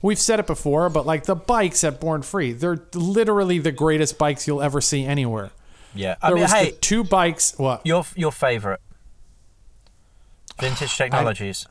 we've 0.00 0.18
said 0.18 0.40
it 0.40 0.46
before, 0.46 0.88
but 0.88 1.04
like 1.04 1.24
the 1.24 1.34
bikes 1.36 1.84
at 1.84 2.00
Born 2.00 2.22
Free, 2.22 2.52
they're 2.54 2.80
literally 2.94 3.58
the 3.58 3.72
greatest 3.72 4.16
bikes 4.16 4.46
you'll 4.46 4.62
ever 4.62 4.80
see 4.80 5.04
anywhere. 5.04 5.50
Yeah. 5.96 6.16
I 6.22 6.28
There 6.28 6.34
mean, 6.36 6.42
was 6.42 6.52
hey, 6.52 6.70
the 6.70 6.76
two 6.76 7.04
bikes. 7.04 7.54
What? 7.56 7.84
your 7.86 8.04
your 8.14 8.32
favorite 8.32 8.80
vintage 10.60 10.96
technologies. 10.98 11.66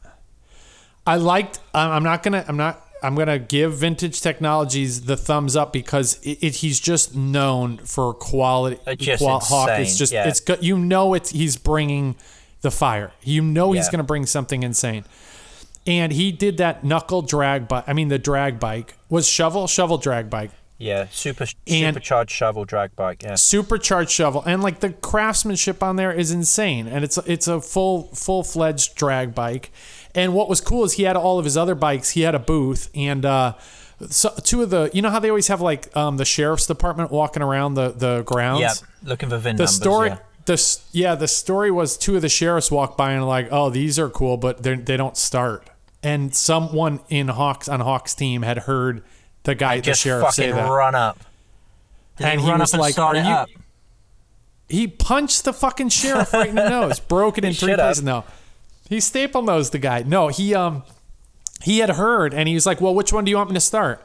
I 1.08 1.16
liked. 1.18 1.60
I'm 1.74 1.92
I'm 1.92 2.04
not 2.04 2.24
gonna. 2.24 2.44
I'm 2.48 2.58
not. 2.58 2.82
I'm 3.04 3.14
gonna 3.14 3.38
give 3.38 3.76
Vintage 3.76 4.20
Technologies 4.22 5.02
the 5.02 5.16
thumbs 5.16 5.56
up 5.56 5.72
because 5.72 6.20
it, 6.24 6.40
it, 6.42 6.56
he's 6.56 6.80
just 6.80 7.16
known 7.16 7.78
for 7.78 8.14
quality. 8.16 8.80
It's 8.88 9.04
just 9.04 9.24
Hawk. 9.24 9.70
It's 9.70 9.92
insane, 9.92 9.98
just. 9.98 10.14
yeah. 10.14 10.28
It's 10.28 10.40
good. 10.40 10.64
You 10.64 10.78
know, 10.80 11.14
it's 11.14 11.30
he's 11.30 11.56
bringing 11.58 12.16
the 12.62 12.72
fire. 12.72 13.12
You 13.22 13.44
know, 13.44 13.74
he's 13.74 13.90
gonna 13.90 14.04
bring 14.04 14.26
something 14.26 14.64
insane. 14.64 15.06
And 15.86 16.12
he 16.12 16.32
did 16.32 16.58
that 16.58 16.84
knuckle 16.84 17.22
drag 17.22 17.68
bike. 17.68 17.84
I 17.86 17.94
mean, 17.94 18.08
the 18.08 18.18
drag 18.18 18.60
bike 18.60 18.96
was 19.08 19.30
shovel 19.30 19.68
shovel 19.68 20.00
drag 20.00 20.32
bike. 20.32 20.50
Yeah, 20.78 21.08
super 21.12 21.46
And- 21.68 21.94
supercharged 21.96 22.32
shovel 22.32 22.66
drag 22.66 22.96
bike. 22.96 23.24
Yeah. 23.24 23.36
supercharged 23.36 24.12
shovel 24.12 24.44
and 24.46 24.62
like 24.62 24.82
the 24.82 24.90
craftsmanship 24.92 25.82
on 25.82 25.96
there 25.96 26.12
is 26.12 26.32
insane 26.32 26.88
and 26.88 27.04
it's 27.04 27.18
it's 27.20 27.48
a 27.48 27.62
full 27.62 28.10
full-fledged 28.14 28.96
drag 28.96 29.34
bike 29.34 29.72
and 30.14 30.34
what 30.34 30.50
was 30.50 30.60
cool 30.62 30.84
is 30.84 30.94
he 30.94 31.04
had 31.04 31.16
all 31.16 31.40
of 31.40 31.46
his 31.46 31.56
other 31.56 31.76
bikes 31.76 32.10
he 32.12 32.22
had 32.22 32.36
a 32.36 32.40
booth 32.40 32.90
and 32.94 33.26
uh 33.26 33.54
so 34.10 34.34
two 34.44 34.62
of 34.64 34.70
the 34.70 34.90
you 34.94 35.02
know 35.02 35.10
how 35.10 35.20
they 35.20 35.30
always 35.30 35.48
have 35.48 35.62
like 35.62 35.96
um 35.96 36.18
the 36.18 36.26
sheriff's 36.26 36.68
department 36.68 37.10
walking 37.10 37.42
around 37.42 37.76
the 37.76 37.92
the 37.92 38.24
grounds 38.24 38.60
Yeah, 38.62 39.10
looking 39.10 39.30
for 39.30 39.38
VIN 39.38 39.56
the 39.56 39.64
numbers. 39.64 39.76
story 39.76 40.10
yeah. 40.10 40.18
the 40.46 40.78
yeah 40.92 41.16
the 41.16 41.28
story 41.30 41.72
was 41.72 41.96
two 41.98 42.18
of 42.18 42.22
the 42.22 42.28
sheriffs 42.30 42.70
walked 42.70 42.98
by 42.98 43.14
and 43.14 43.26
like 43.26 43.48
oh 43.50 43.70
these 43.70 43.98
are 43.98 44.10
cool 44.10 44.36
but 44.36 44.62
they 44.64 44.76
they 44.76 44.98
don't 44.98 45.16
start 45.16 45.70
and 46.04 46.36
someone 46.36 47.00
in 47.08 47.30
hawks 47.30 47.70
on 47.70 47.80
hawks 47.80 48.14
team 48.14 48.42
had 48.42 48.60
heard 48.60 49.02
the 49.46 49.56
guy 49.56 49.80
the 49.80 49.94
sheriff 49.94 50.32
say 50.32 50.52
that 50.52 50.70
run 50.70 50.96
up. 50.96 51.20
Did 52.18 52.28
And 52.28 52.42
he 52.42 52.50
run 52.50 52.60
was 52.60 52.74
and 52.74 52.82
like, 52.82 52.98
"Are 53.00 53.16
you-? 53.16 53.46
He 54.68 54.88
punched 54.88 55.46
the 55.46 55.54
fucking 55.54 55.90
sheriff 55.90 56.34
right 56.34 56.50
in 56.50 56.56
the 56.56 56.70
nose, 56.78 57.00
broke 57.00 57.38
it 57.38 57.46
in 57.46 57.54
three 57.54 57.76
have. 57.76 58.02
No, 58.02 58.24
he 58.90 59.00
staple 59.00 59.42
nosed 59.42 59.72
the 59.72 59.80
guy. 59.80 60.04
No, 60.04 60.28
he 60.28 60.54
um 60.56 60.84
he 61.62 61.80
had 61.80 61.92
heard 61.92 62.34
and 62.34 62.48
he 62.48 62.54
was 62.56 62.66
like, 62.66 62.82
"Well, 62.82 62.94
which 62.96 63.14
one 63.14 63.26
do 63.26 63.32
you 63.32 63.38
want 63.38 63.50
me 63.50 63.54
to 63.56 63.60
start?" 63.62 64.02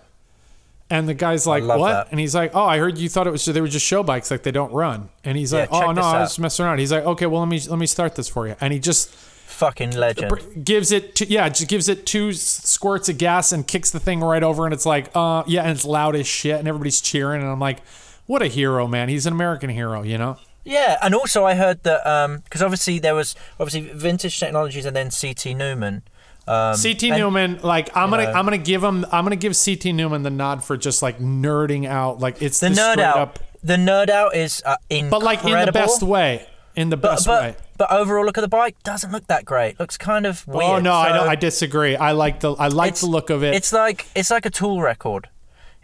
And 0.90 1.08
the 1.08 1.14
guy's 1.14 1.46
like, 1.46 1.62
"What?" 1.78 1.90
that. 1.92 2.08
And 2.10 2.18
he's 2.20 2.34
like, 2.34 2.50
"Oh, 2.54 2.64
I 2.64 2.78
heard 2.78 2.98
you 2.98 3.08
thought 3.08 3.26
it 3.26 3.30
was 3.30 3.44
they 3.44 3.60
were 3.60 3.68
just 3.68 3.86
show 3.86 4.02
bikes, 4.02 4.30
like 4.30 4.42
they 4.42 4.50
don't 4.50 4.72
run." 4.72 5.08
And 5.24 5.38
he's 5.38 5.52
Yeah, 5.52 5.60
like, 5.60 5.72
"Oh 5.72 5.92
no, 5.92 6.02
I 6.02 6.20
was 6.20 6.38
messing 6.38 6.64
around." 6.66 6.78
He's 6.78 6.92
like, 6.92 7.04
"Okay, 7.04 7.26
well 7.26 7.40
let 7.40 7.48
me 7.48 7.60
let 7.68 7.78
me 7.78 7.86
start 7.86 8.16
this 8.16 8.28
for 8.28 8.46
you." 8.48 8.56
And 8.60 8.72
he 8.72 8.78
just 8.80 9.14
Fucking 9.50 9.90
legend. 9.96 10.64
gives 10.64 10.92
it 10.92 11.14
two, 11.14 11.26
yeah, 11.28 11.48
just 11.48 11.68
gives 11.68 11.88
it 11.88 12.06
two 12.06 12.32
squirts 12.32 13.08
of 13.08 13.18
gas 13.18 13.52
and 13.52 13.66
kicks 13.66 13.90
the 13.90 14.00
thing 14.00 14.20
right 14.20 14.42
over 14.42 14.64
and 14.64 14.72
it's 14.72 14.86
like, 14.86 15.10
uh, 15.14 15.42
yeah, 15.46 15.62
and 15.62 15.72
it's 15.72 15.84
loud 15.84 16.16
as 16.16 16.26
shit 16.26 16.58
and 16.58 16.66
everybody's 16.68 17.00
cheering 17.00 17.42
and 17.42 17.50
I'm 17.50 17.60
like, 17.60 17.80
what 18.26 18.42
a 18.42 18.46
hero, 18.46 18.86
man. 18.86 19.08
He's 19.08 19.26
an 19.26 19.32
American 19.32 19.70
hero, 19.70 20.02
you 20.02 20.16
know. 20.18 20.36
Yeah, 20.64 20.98
and 21.02 21.14
also 21.14 21.44
I 21.44 21.54
heard 21.54 21.82
that 21.82 22.02
because 22.44 22.62
obviously 22.62 22.98
there 22.98 23.14
was 23.14 23.34
obviously 23.58 23.92
vintage 23.92 24.38
technologies 24.38 24.84
and 24.86 24.94
then 24.94 25.10
CT 25.10 25.56
Newman. 25.56 26.02
Um, 26.46 26.76
CT 26.80 27.04
and- 27.04 27.18
Newman, 27.18 27.60
like 27.62 27.94
I'm 27.96 28.10
gonna 28.10 28.24
know. 28.24 28.32
I'm 28.32 28.44
gonna 28.44 28.58
give 28.58 28.82
him 28.82 29.04
I'm 29.12 29.24
gonna 29.24 29.36
give 29.36 29.54
CT 29.62 29.86
Newman 29.94 30.22
the 30.22 30.30
nod 30.30 30.62
for 30.64 30.76
just 30.76 31.02
like 31.02 31.18
nerding 31.18 31.86
out. 31.86 32.18
Like 32.18 32.40
it's 32.42 32.60
the 32.60 32.68
the, 32.70 32.74
nerd 32.76 32.98
out. 32.98 33.16
up, 33.16 33.38
The 33.62 33.76
nerd 33.76 34.08
out 34.10 34.34
is 34.34 34.62
uh, 34.64 34.76
incredible. 34.88 35.18
but 35.20 35.24
like 35.24 35.44
in 35.44 35.66
the 35.66 35.72
best 35.72 36.02
way. 36.02 36.46
In 36.76 36.90
the 36.90 36.96
But 36.96 37.10
best 37.12 37.26
but, 37.26 37.42
way. 37.42 37.56
but 37.78 37.90
overall, 37.92 38.24
look 38.24 38.38
at 38.38 38.42
the 38.42 38.48
bike. 38.48 38.76
Doesn't 38.84 39.10
look 39.12 39.26
that 39.26 39.44
great. 39.44 39.78
Looks 39.80 39.98
kind 39.98 40.24
of 40.26 40.44
oh, 40.48 40.58
weird. 40.58 40.64
oh 40.70 40.78
no, 40.80 40.92
I 40.94 41.08
So 41.08 41.14
don't, 41.14 41.28
I 41.28 41.34
disagree. 41.34 41.96
I 41.96 42.12
like 42.12 42.40
the 42.40 42.52
I 42.54 42.68
like 42.68 42.94
the 42.96 43.06
look 43.06 43.28
of 43.30 43.42
it. 43.42 43.54
It's 43.54 43.72
like 43.72 44.06
it's 44.14 44.30
like 44.30 44.46
a 44.46 44.50
Tool 44.50 44.80
record. 44.80 45.28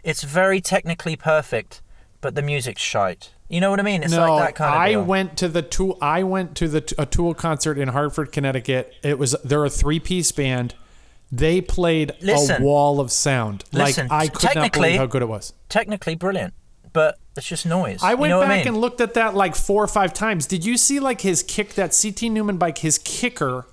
It's 0.03 0.23
very 0.23 0.61
technically 0.61 1.15
perfect, 1.17 1.81
but 2.21 2.35
the 2.35 2.41
music's 2.41 2.81
shite. 2.81 3.31
You 3.49 3.59
know 3.61 3.69
what 3.69 3.79
I 3.79 3.83
mean? 3.83 4.03
It's 4.03 4.11
no, 4.11 4.35
like 4.35 4.55
that 4.55 4.55
kind 4.55 4.75
of 4.75 4.81
I 4.81 4.89
deal. 4.91 5.03
went 5.03 5.37
to 5.37 5.47
the 5.49 5.61
tool. 5.61 5.97
I 6.01 6.23
went 6.23 6.55
to 6.57 6.67
the 6.67 6.95
a 6.97 7.05
Tool 7.05 7.33
concert 7.33 7.77
in 7.77 7.89
Hartford, 7.89 8.31
Connecticut. 8.31 8.93
It 9.03 9.17
was 9.19 9.35
they're 9.43 9.65
a 9.65 9.69
three 9.69 9.99
piece 9.99 10.31
band. 10.31 10.75
They 11.31 11.59
played 11.59 12.13
Listen. 12.21 12.61
a 12.61 12.65
wall 12.65 13.01
of 13.01 13.11
sound. 13.11 13.65
Listen, 13.73 14.07
like 14.07 14.31
I 14.31 14.33
could 14.33 14.55
not 14.55 14.71
believe 14.71 14.97
how 14.97 15.05
good 15.05 15.21
it 15.21 15.27
was. 15.27 15.51
technically 15.67 16.15
brilliant, 16.15 16.53
but 16.93 17.17
it's 17.35 17.47
just 17.47 17.65
noise. 17.65 17.99
I 18.01 18.15
went 18.15 18.29
you 18.31 18.35
know 18.35 18.41
back 18.41 18.51
I 18.51 18.57
mean? 18.57 18.67
and 18.69 18.77
looked 18.77 19.01
at 19.01 19.13
that 19.13 19.35
like 19.35 19.55
four 19.55 19.83
or 19.83 19.87
five 19.87 20.13
times. 20.13 20.45
Did 20.45 20.65
you 20.65 20.77
see 20.77 20.99
like 20.99 21.21
his 21.21 21.43
kick? 21.43 21.75
That 21.75 21.97
CT 21.99 22.23
Newman 22.31 22.57
bike, 22.57 22.79
his 22.79 22.97
kicker 22.97 23.65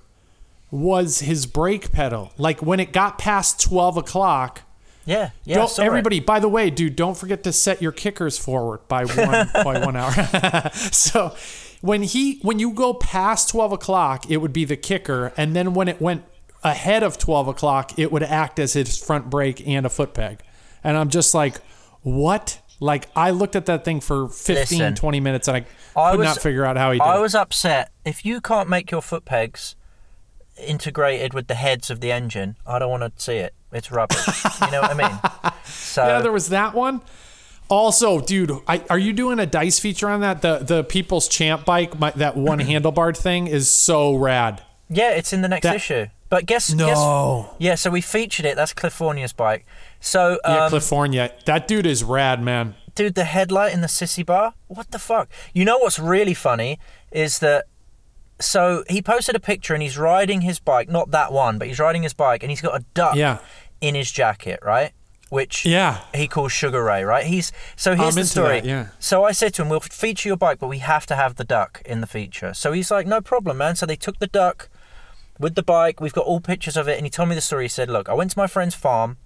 was 0.71 1.19
his 1.19 1.45
brake 1.45 1.91
pedal. 1.91 2.31
Like 2.37 2.61
when 2.61 2.79
it 2.79 2.91
got 2.91 3.17
past 3.17 3.61
twelve 3.61 3.97
o'clock. 3.97 4.61
yeah, 5.05 5.31
yeah. 5.43 5.55
I 5.55 5.57
don't, 5.59 5.71
it. 5.71 5.79
everybody, 5.79 6.19
by 6.19 6.39
the 6.39 6.49
way, 6.49 6.69
dude, 6.69 6.95
don't 6.95 7.17
forget 7.17 7.43
to 7.43 7.53
set 7.53 7.81
your 7.81 7.91
kickers 7.91 8.37
forward 8.37 8.87
by 8.87 9.05
one 9.05 9.49
by 9.53 9.79
one 9.85 9.95
hour. 9.95 10.11
so 10.73 11.35
when 11.81 12.03
he 12.03 12.39
when 12.41 12.59
you 12.59 12.71
go 12.71 12.93
past 12.93 13.49
twelve 13.49 13.71
o'clock, 13.71 14.29
it 14.29 14.37
would 14.37 14.53
be 14.53 14.65
the 14.65 14.77
kicker, 14.77 15.33
and 15.37 15.55
then 15.55 15.73
when 15.73 15.87
it 15.87 16.01
went 16.01 16.23
ahead 16.63 17.03
of 17.03 17.17
twelve 17.17 17.47
o'clock, 17.47 17.97
it 17.97 18.11
would 18.11 18.23
act 18.23 18.59
as 18.59 18.73
his 18.73 18.97
front 18.97 19.29
brake 19.29 19.65
and 19.67 19.85
a 19.85 19.89
foot 19.89 20.13
peg. 20.13 20.41
And 20.83 20.97
I'm 20.97 21.09
just 21.09 21.33
like, 21.33 21.61
what? 22.01 22.59
Like 22.79 23.07
I 23.15 23.31
looked 23.31 23.55
at 23.55 23.65
that 23.67 23.85
thing 23.85 24.01
for 24.01 24.27
15, 24.27 24.55
Listen, 24.79 24.95
20 24.95 25.19
minutes, 25.21 25.47
and 25.47 25.57
I, 25.57 25.65
I 25.99 26.11
could 26.11 26.19
was- 26.19 26.25
not 26.25 26.39
figure 26.41 26.65
out 26.65 26.75
how 26.77 26.91
he 26.91 26.99
did 26.99 27.05
I 27.05 27.17
it. 27.17 27.21
was 27.21 27.33
upset. 27.35 27.91
If 28.03 28.25
you 28.25 28.41
can't 28.41 28.69
make 28.69 28.91
your 28.91 29.01
foot 29.01 29.23
pegs 29.25 29.75
integrated 30.57 31.33
with 31.33 31.47
the 31.47 31.55
heads 31.55 31.89
of 31.89 31.99
the 32.01 32.11
engine, 32.11 32.55
I 32.65 32.79
don't 32.79 32.89
want 32.89 33.03
to 33.03 33.11
see 33.21 33.35
it. 33.37 33.53
It's 33.71 33.91
rubbish. 33.91 34.25
you 34.61 34.71
know 34.71 34.81
what 34.81 34.91
I 34.91 34.93
mean? 34.93 35.19
So 35.65 36.05
yeah, 36.05 36.21
there 36.21 36.31
was 36.31 36.49
that 36.49 36.73
one. 36.75 37.01
Also, 37.69 38.19
dude, 38.21 38.51
I, 38.67 38.83
are 38.91 38.99
you 38.99 39.13
doing 39.13 39.39
a 39.39 39.45
dice 39.47 39.79
feature 39.79 40.07
on 40.09 40.21
that? 40.21 40.41
The 40.43 40.59
the 40.59 40.83
People's 40.83 41.27
Champ 41.27 41.65
bike, 41.65 41.97
my, 41.99 42.11
that 42.11 42.37
one 42.37 42.59
handlebar 42.71 43.17
thing, 43.17 43.47
is 43.47 43.69
so 43.71 44.13
rad. 44.13 44.61
yeah, 44.89 45.11
it's 45.11 45.33
in 45.33 45.41
the 45.41 45.47
next 45.47 45.63
That- 45.63 45.75
issue. 45.77 46.05
But 46.29 46.45
guess 46.47 46.71
No. 46.73 46.85
guess 47.49 47.55
yeah. 47.59 47.75
So 47.75 47.89
we 47.89 48.01
featured 48.01 48.45
it. 48.45 48.55
That's 48.55 48.73
California's 48.73 49.31
bike. 49.33 49.65
So 49.99 50.39
um, 50.43 50.53
Yeah, 50.53 50.69
California. 50.69 51.31
That 51.45 51.67
dude 51.67 51.85
is 51.85 52.03
rad, 52.03 52.41
man. 52.41 52.75
dude, 52.95 53.15
the 53.15 53.23
headlight 53.25 53.73
in 53.73 53.81
the 53.81 53.87
sissy 53.87 54.25
bar. 54.25 54.53
What 54.67 54.91
the 54.91 54.99
fuck? 54.99 55.29
You 55.53 55.65
know 55.65 55.77
what's 55.79 55.99
really 55.99 56.33
funny 56.33 56.79
is 57.11 57.39
that. 57.39 57.65
So 58.41 58.83
he 58.89 59.01
posted 59.01 59.33
a 59.35 59.39
picture 59.39 59.73
and 59.73 59.81
he's 59.81 59.97
riding 59.97 60.41
his 60.41 60.59
bike, 60.59 60.89
not 60.89 61.11
that 61.11 61.31
one, 61.31 61.57
but 61.57 61.67
he's 61.69 61.79
riding 61.79 62.03
his 62.03 62.13
bike 62.13 62.43
and 62.43 62.49
he's 62.49 62.59
got 62.61 62.75
a 62.79 62.83
duck 62.93 63.15
Yeah. 63.15 63.37
in 63.79 63.95
his 63.95 64.11
jacket, 64.11 64.59
right? 64.61 64.91
Which 65.29 65.65
Yeah. 65.65 66.01
he 66.13 66.27
calls 66.27 66.51
Sugar 66.51 66.83
Ray, 66.83 67.03
right? 67.05 67.25
He's 67.25 67.53
so 67.77 67.95
here's 67.95 68.15
I'm 68.15 68.21
the 68.21 68.27
story. 68.27 68.59
that, 68.59 68.65
yeah. 68.67 68.87
So 68.99 69.23
I 69.23 69.31
said 69.31 69.53
to 69.55 69.61
him, 69.61 69.69
"We'll 69.69 69.79
feature 69.79 70.27
your 70.29 70.35
bike, 70.37 70.59
but 70.59 70.67
we 70.67 70.79
have 70.79 71.05
to 71.07 71.15
have 71.15 71.35
the 71.35 71.45
duck 71.45 71.81
in 71.85 72.01
the 72.01 72.07
feature." 72.07 72.53
So 72.53 72.73
he's 72.73 72.91
like, 72.91 73.07
"No 73.07 73.21
problem, 73.21 73.57
man." 73.57 73.75
So 73.77 73.85
they 73.85 73.95
took 73.95 74.19
the 74.19 74.27
duck 74.27 74.67
with 75.39 75.55
the 75.55 75.63
bike. 75.63 75.99
We've 76.01 76.13
got 76.13 76.25
all 76.25 76.41
pictures 76.41 76.75
of 76.77 76.87
it, 76.89 76.97
and 76.97 77.05
he 77.05 77.09
told 77.09 77.29
me 77.29 77.35
the 77.35 77.41
story. 77.41 77.63
He 77.65 77.69
said, 77.69 77.89
"Look, 77.89 78.07
I 78.09 78.13
went 78.13 78.31
to 78.31 78.37
my 78.37 78.47
friend's 78.47 78.75
farm." 78.75 79.17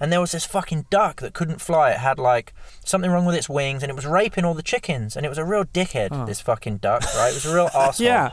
And 0.00 0.12
there 0.12 0.20
was 0.20 0.32
this 0.32 0.44
fucking 0.44 0.86
duck 0.90 1.20
that 1.20 1.32
couldn't 1.34 1.60
fly. 1.60 1.90
It 1.92 1.98
had 1.98 2.18
like 2.18 2.52
something 2.84 3.10
wrong 3.10 3.24
with 3.24 3.36
its 3.36 3.48
wings, 3.48 3.82
and 3.82 3.90
it 3.90 3.94
was 3.94 4.06
raping 4.06 4.44
all 4.44 4.54
the 4.54 4.62
chickens. 4.62 5.16
And 5.16 5.24
it 5.24 5.28
was 5.28 5.38
a 5.38 5.44
real 5.44 5.64
dickhead. 5.64 6.08
Oh. 6.10 6.26
This 6.26 6.40
fucking 6.40 6.78
duck, 6.78 7.02
right? 7.16 7.30
It 7.30 7.34
was 7.34 7.46
a 7.46 7.54
real 7.54 7.70
asshole. 7.74 8.04
Yeah. 8.06 8.30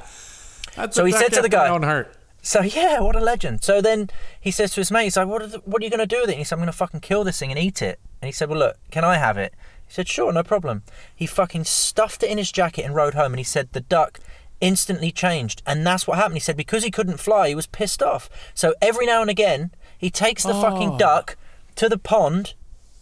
That's 0.76 0.95
So 0.95 1.06
he 1.06 1.12
said 1.12 1.34
to 1.34 1.41
the 1.41 1.50
guy- 1.50 1.67
own 1.69 1.84
heart. 1.84 2.15
So 2.41 2.62
yeah, 2.62 3.02
what 3.02 3.15
a 3.17 3.19
legend. 3.19 3.63
So 3.63 3.82
then 3.82 4.10
he 4.39 4.50
says 4.50 4.72
to 4.72 4.80
his 4.80 4.91
mate, 4.91 5.04
he's 5.04 5.17
like, 5.17 5.28
"What? 5.28 5.41
Are 5.41 5.48
the, 5.48 5.58
what 5.65 5.82
are 5.82 5.86
you 5.86 5.91
gonna 5.91 6.06
do 6.06 6.22
with 6.22 6.30
it?" 6.30 6.34
And 6.34 6.38
he's 6.39 6.52
like, 6.52 6.58
"I'm 6.58 6.62
gonna 6.62 6.72
fucking 6.72 7.02
kill 7.02 7.26
this 7.26 7.38
thing 7.39 7.52
and 7.52 7.60
eat 7.60 7.82
it." 7.82 8.00
And 8.22 8.28
he 8.28 8.32
said, 8.32 8.50
Well, 8.50 8.60
look, 8.60 8.78
can 8.91 9.04
I 9.04 9.15
have 9.17 9.38
it? 9.38 9.54
He 9.88 9.93
said, 9.93 10.08
Sure, 10.08 10.32
no 10.32 10.43
problem. 10.43 10.84
He 11.15 11.26
fucking 11.26 11.65
stuffed 11.65 12.24
it 12.24 12.30
in 12.30 12.38
his 12.38 12.52
jacket 12.52 12.84
and 12.84 12.95
rode 12.95 13.13
home. 13.13 13.34
And 13.34 13.39
he 13.39 13.43
said, 13.43 13.69
The 13.74 13.82
duck 13.82 14.19
instantly 14.62 15.12
changed. 15.12 15.62
And 15.65 15.86
that's 15.88 16.06
what 16.08 16.17
happened. 16.17 16.36
He 16.36 16.39
said, 16.41 16.58
Because 16.58 16.84
he 16.84 16.91
couldn't 16.91 17.17
fly, 17.17 17.50
he 17.50 17.56
was 17.56 17.67
pissed 17.67 18.02
off. 18.04 18.30
So 18.54 18.74
every 18.82 19.06
now 19.06 19.22
and 19.22 19.30
again, 19.30 19.72
he 19.98 20.10
takes 20.10 20.43
the 20.43 20.54
fucking 20.54 20.91
Oh. 20.91 20.98
duck 20.98 21.38
to 21.80 21.89
the 21.89 21.98
pond 21.98 22.54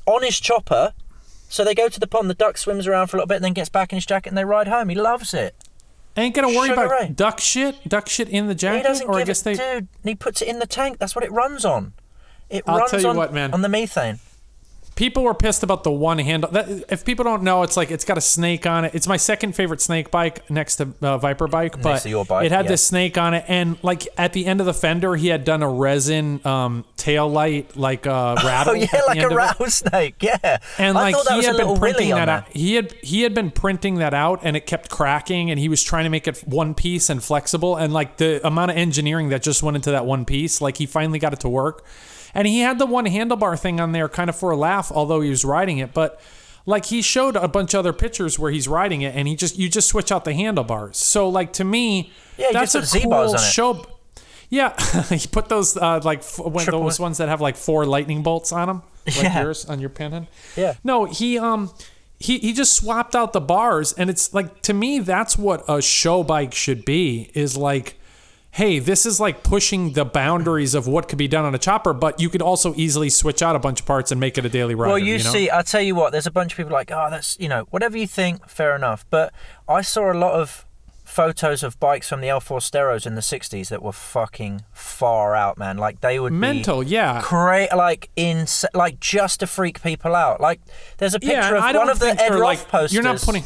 on 0.05 0.23
his 0.23 0.39
chopper. 0.39 0.93
So 1.49 1.63
they 1.63 1.73
go 1.73 1.87
to 1.89 1.99
the 1.99 2.07
pond, 2.07 2.29
the 2.29 2.33
duck 2.33 2.57
swims 2.57 2.87
around 2.87 3.07
for 3.07 3.17
a 3.17 3.19
little 3.19 3.27
bit, 3.27 3.35
and 3.37 3.45
then 3.45 3.53
gets 3.53 3.69
back 3.69 3.91
in 3.91 3.97
his 3.97 4.05
jacket 4.05 4.29
and 4.29 4.37
they 4.37 4.45
ride 4.45 4.67
home. 4.67 4.89
He 4.89 4.95
loves 4.95 5.33
it. 5.33 5.55
Ain't 6.15 6.35
gonna 6.35 6.47
worry 6.49 6.69
Sugar 6.69 6.85
about 6.85 6.91
Ray. 6.91 7.09
duck 7.09 7.39
shit, 7.39 7.75
duck 7.87 8.09
shit 8.09 8.27
in 8.27 8.47
the 8.47 8.55
jacket, 8.55 8.77
He 8.77 8.83
doesn't 8.83 9.07
or 9.07 9.15
I 9.15 9.19
give 9.19 9.27
guess 9.27 9.41
it, 9.41 9.43
they. 9.45 9.53
dude. 9.53 9.61
And 9.77 9.87
he 10.03 10.15
puts 10.15 10.41
it 10.41 10.47
in 10.47 10.59
the 10.59 10.65
tank. 10.67 10.97
That's 10.99 11.15
what 11.15 11.23
it 11.23 11.31
runs 11.31 11.63
on. 11.63 11.93
It 12.49 12.63
I'll 12.67 12.79
runs 12.79 12.91
tell 12.91 13.01
you 13.01 13.09
on, 13.09 13.17
what, 13.17 13.33
man. 13.33 13.53
on 13.53 13.61
the 13.61 13.69
methane. 13.69 14.19
People 14.97 15.23
were 15.23 15.33
pissed 15.33 15.63
about 15.63 15.83
the 15.85 15.91
one 15.91 16.19
handle. 16.19 16.49
That, 16.51 16.83
if 16.89 17.05
people 17.05 17.23
don't 17.23 17.43
know, 17.43 17.63
it's 17.63 17.77
like 17.77 17.91
it's 17.91 18.03
got 18.03 18.17
a 18.17 18.21
snake 18.21 18.65
on 18.65 18.83
it. 18.83 18.93
It's 18.93 19.07
my 19.07 19.15
second 19.15 19.53
favorite 19.53 19.79
snake 19.79 20.11
bike 20.11 20.49
next 20.49 20.77
to 20.77 20.93
uh, 21.01 21.17
Viper 21.19 21.47
bike, 21.47 21.81
but 21.81 22.03
bike, 22.03 22.45
it 22.45 22.51
had 22.51 22.65
yeah. 22.65 22.71
this 22.71 22.85
snake 22.85 23.17
on 23.17 23.33
it, 23.33 23.45
and 23.47 23.77
like 23.83 24.07
at 24.17 24.33
the 24.33 24.45
end 24.45 24.59
of 24.59 24.65
the 24.65 24.73
fender, 24.73 25.15
he 25.15 25.27
had 25.27 25.45
done 25.45 25.63
a 25.63 25.69
resin 25.69 26.45
um, 26.45 26.83
tail 26.97 27.29
light, 27.29 27.77
like 27.77 28.05
uh, 28.05 28.35
rattle. 28.43 28.57
Oh 28.67 28.73
yeah, 28.73 29.01
like 29.07 29.21
a 29.21 29.29
rattlesnake. 29.29 30.21
Yeah. 30.21 30.57
And 30.77 30.97
I 30.97 31.11
like 31.11 31.15
he 31.29 31.45
had 31.45 31.55
been 31.55 31.77
printing 31.77 32.09
that 32.09 32.27
out. 32.27 32.49
He 32.49 32.73
had 32.73 32.91
he 33.01 33.21
had 33.21 33.33
been 33.33 33.49
printing 33.49 33.95
that 33.95 34.13
out, 34.13 34.41
and 34.43 34.57
it 34.57 34.65
kept 34.65 34.89
cracking. 34.89 35.51
And 35.51 35.59
he 35.59 35.69
was 35.69 35.83
trying 35.83 36.03
to 36.03 36.09
make 36.09 36.27
it 36.27 36.39
one 36.45 36.73
piece 36.73 37.09
and 37.09 37.23
flexible. 37.23 37.77
And 37.77 37.93
like 37.93 38.17
the 38.17 38.45
amount 38.45 38.71
of 38.71 38.77
engineering 38.77 39.29
that 39.29 39.41
just 39.41 39.63
went 39.63 39.77
into 39.77 39.91
that 39.91 40.05
one 40.05 40.25
piece, 40.25 40.59
like 40.59 40.77
he 40.77 40.85
finally 40.85 41.19
got 41.19 41.31
it 41.31 41.39
to 41.41 41.49
work. 41.49 41.85
And 42.33 42.47
he 42.47 42.59
had 42.59 42.79
the 42.79 42.85
one 42.85 43.05
handlebar 43.05 43.59
thing 43.59 43.79
on 43.79 43.91
there, 43.91 44.07
kind 44.09 44.29
of 44.29 44.35
for 44.35 44.51
a 44.51 44.57
laugh, 44.57 44.91
although 44.93 45.21
he 45.21 45.29
was 45.29 45.43
riding 45.45 45.77
it. 45.79 45.93
But 45.93 46.19
like 46.65 46.85
he 46.85 47.01
showed 47.01 47.35
a 47.35 47.47
bunch 47.47 47.73
of 47.73 47.79
other 47.79 47.93
pictures 47.93 48.37
where 48.37 48.51
he's 48.51 48.67
riding 48.67 49.01
it, 49.01 49.15
and 49.15 49.27
he 49.27 49.35
just 49.35 49.57
you 49.57 49.69
just 49.69 49.87
switch 49.87 50.11
out 50.11 50.25
the 50.25 50.33
handlebars. 50.33 50.97
So 50.97 51.29
like 51.29 51.53
to 51.53 51.63
me, 51.63 52.11
Yeah, 52.37 52.47
that's 52.51 52.75
a 52.75 52.81
cool 53.01 53.37
show. 53.37 53.85
Yeah, 54.49 54.79
he 55.09 55.27
put 55.27 55.49
those 55.49 55.75
uh, 55.75 55.99
like 56.03 56.19
f- 56.19 56.39
when, 56.39 56.63
Triple- 56.65 56.83
those 56.83 56.99
ones 56.99 57.17
that 57.17 57.27
have 57.29 57.41
like 57.41 57.55
four 57.57 57.85
lightning 57.85 58.23
bolts 58.23 58.51
on 58.53 58.67
them, 58.67 58.81
like 59.05 59.21
Yeah. 59.23 59.41
yours 59.43 59.65
on 59.65 59.79
your 59.79 59.89
panhead. 59.89 60.27
Yeah. 60.55 60.75
No, 60.83 61.05
he 61.05 61.37
um 61.37 61.71
he 62.19 62.39
he 62.39 62.53
just 62.53 62.73
swapped 62.73 63.15
out 63.15 63.31
the 63.33 63.41
bars 63.41 63.93
and 63.93 64.09
it's 64.09 64.33
like 64.33 64.61
to 64.63 64.73
me 64.73 64.99
that's 64.99 65.37
what 65.37 65.63
a 65.69 65.81
show 65.81 66.23
bike 66.23 66.53
should 66.53 66.83
be 66.85 67.29
is 67.33 67.55
like 67.57 67.95
hey, 68.57 68.79
this 68.79 69.05
is 69.05 69.19
like 69.19 69.43
pushing 69.43 69.93
the 69.93 70.03
boundaries 70.03 70.73
of 70.73 70.87
what 70.87 71.07
could 71.07 71.19
be 71.19 71.27
done 71.27 71.45
on 71.45 71.53
a 71.53 71.59
chopper, 71.59 71.93
but 71.93 72.19
you 72.19 72.27
could 72.27 72.41
also 72.41 72.73
easily 72.75 73.07
switch 73.07 73.43
out 73.43 73.55
a 73.55 73.59
bunch 73.59 73.81
of 73.81 73.85
parts 73.85 74.11
and 74.11 74.19
make 74.19 74.35
it 74.35 74.43
a 74.45 74.49
daily 74.49 74.73
rider. 74.73 74.89
Well, 74.89 74.97
you, 74.97 75.19
know? 75.19 75.31
see, 75.31 75.47
I'll 75.51 75.61
tell 75.63 75.83
you 75.83 75.93
what, 75.93 76.11
there's 76.11 76.25
a 76.25 76.31
bunch 76.31 76.53
of 76.53 76.57
people 76.57 76.73
like, 76.73 76.89
oh, 76.89 77.07
that's, 77.11 77.37
you 77.39 77.47
know, 77.49 77.67
whatever 77.69 77.99
you 77.99 78.07
think, 78.07 78.49
fair 78.49 78.75
enough. 78.75 79.05
But 79.11 79.31
I 79.69 79.81
saw 79.81 80.11
a 80.11 80.17
lot 80.17 80.33
of 80.33 80.65
photos 81.05 81.61
of 81.61 81.79
bikes 81.79 82.09
from 82.09 82.21
the 82.21 82.29
El 82.29 82.41
Forasteros 82.41 83.05
in 83.05 83.13
the 83.13 83.21
60s 83.21 83.69
that 83.69 83.83
were 83.83 83.91
fucking 83.91 84.63
far 84.73 85.35
out, 85.35 85.59
man. 85.59 85.77
Like, 85.77 86.01
they 86.01 86.19
would 86.19 86.33
mental, 86.33 86.81
yeah. 86.81 87.21
cra- 87.21 87.69
like, 87.75 88.09
in, 88.15 88.47
like, 88.73 88.99
just 88.99 89.41
to 89.41 89.47
freak 89.47 89.83
people 89.83 90.15
out. 90.15 90.41
Like, 90.41 90.61
there's 90.97 91.13
a 91.13 91.19
picture 91.19 91.55
yeah, 91.55 91.69
of 91.69 91.75
one 91.75 91.91
of 91.91 91.99
the 91.99 92.19
Ed 92.19 92.31
Roth 92.31 92.41
like 92.41 92.67
posters. 92.69 92.93
you're 92.93 93.03
not 93.03 93.21
putting 93.21 93.43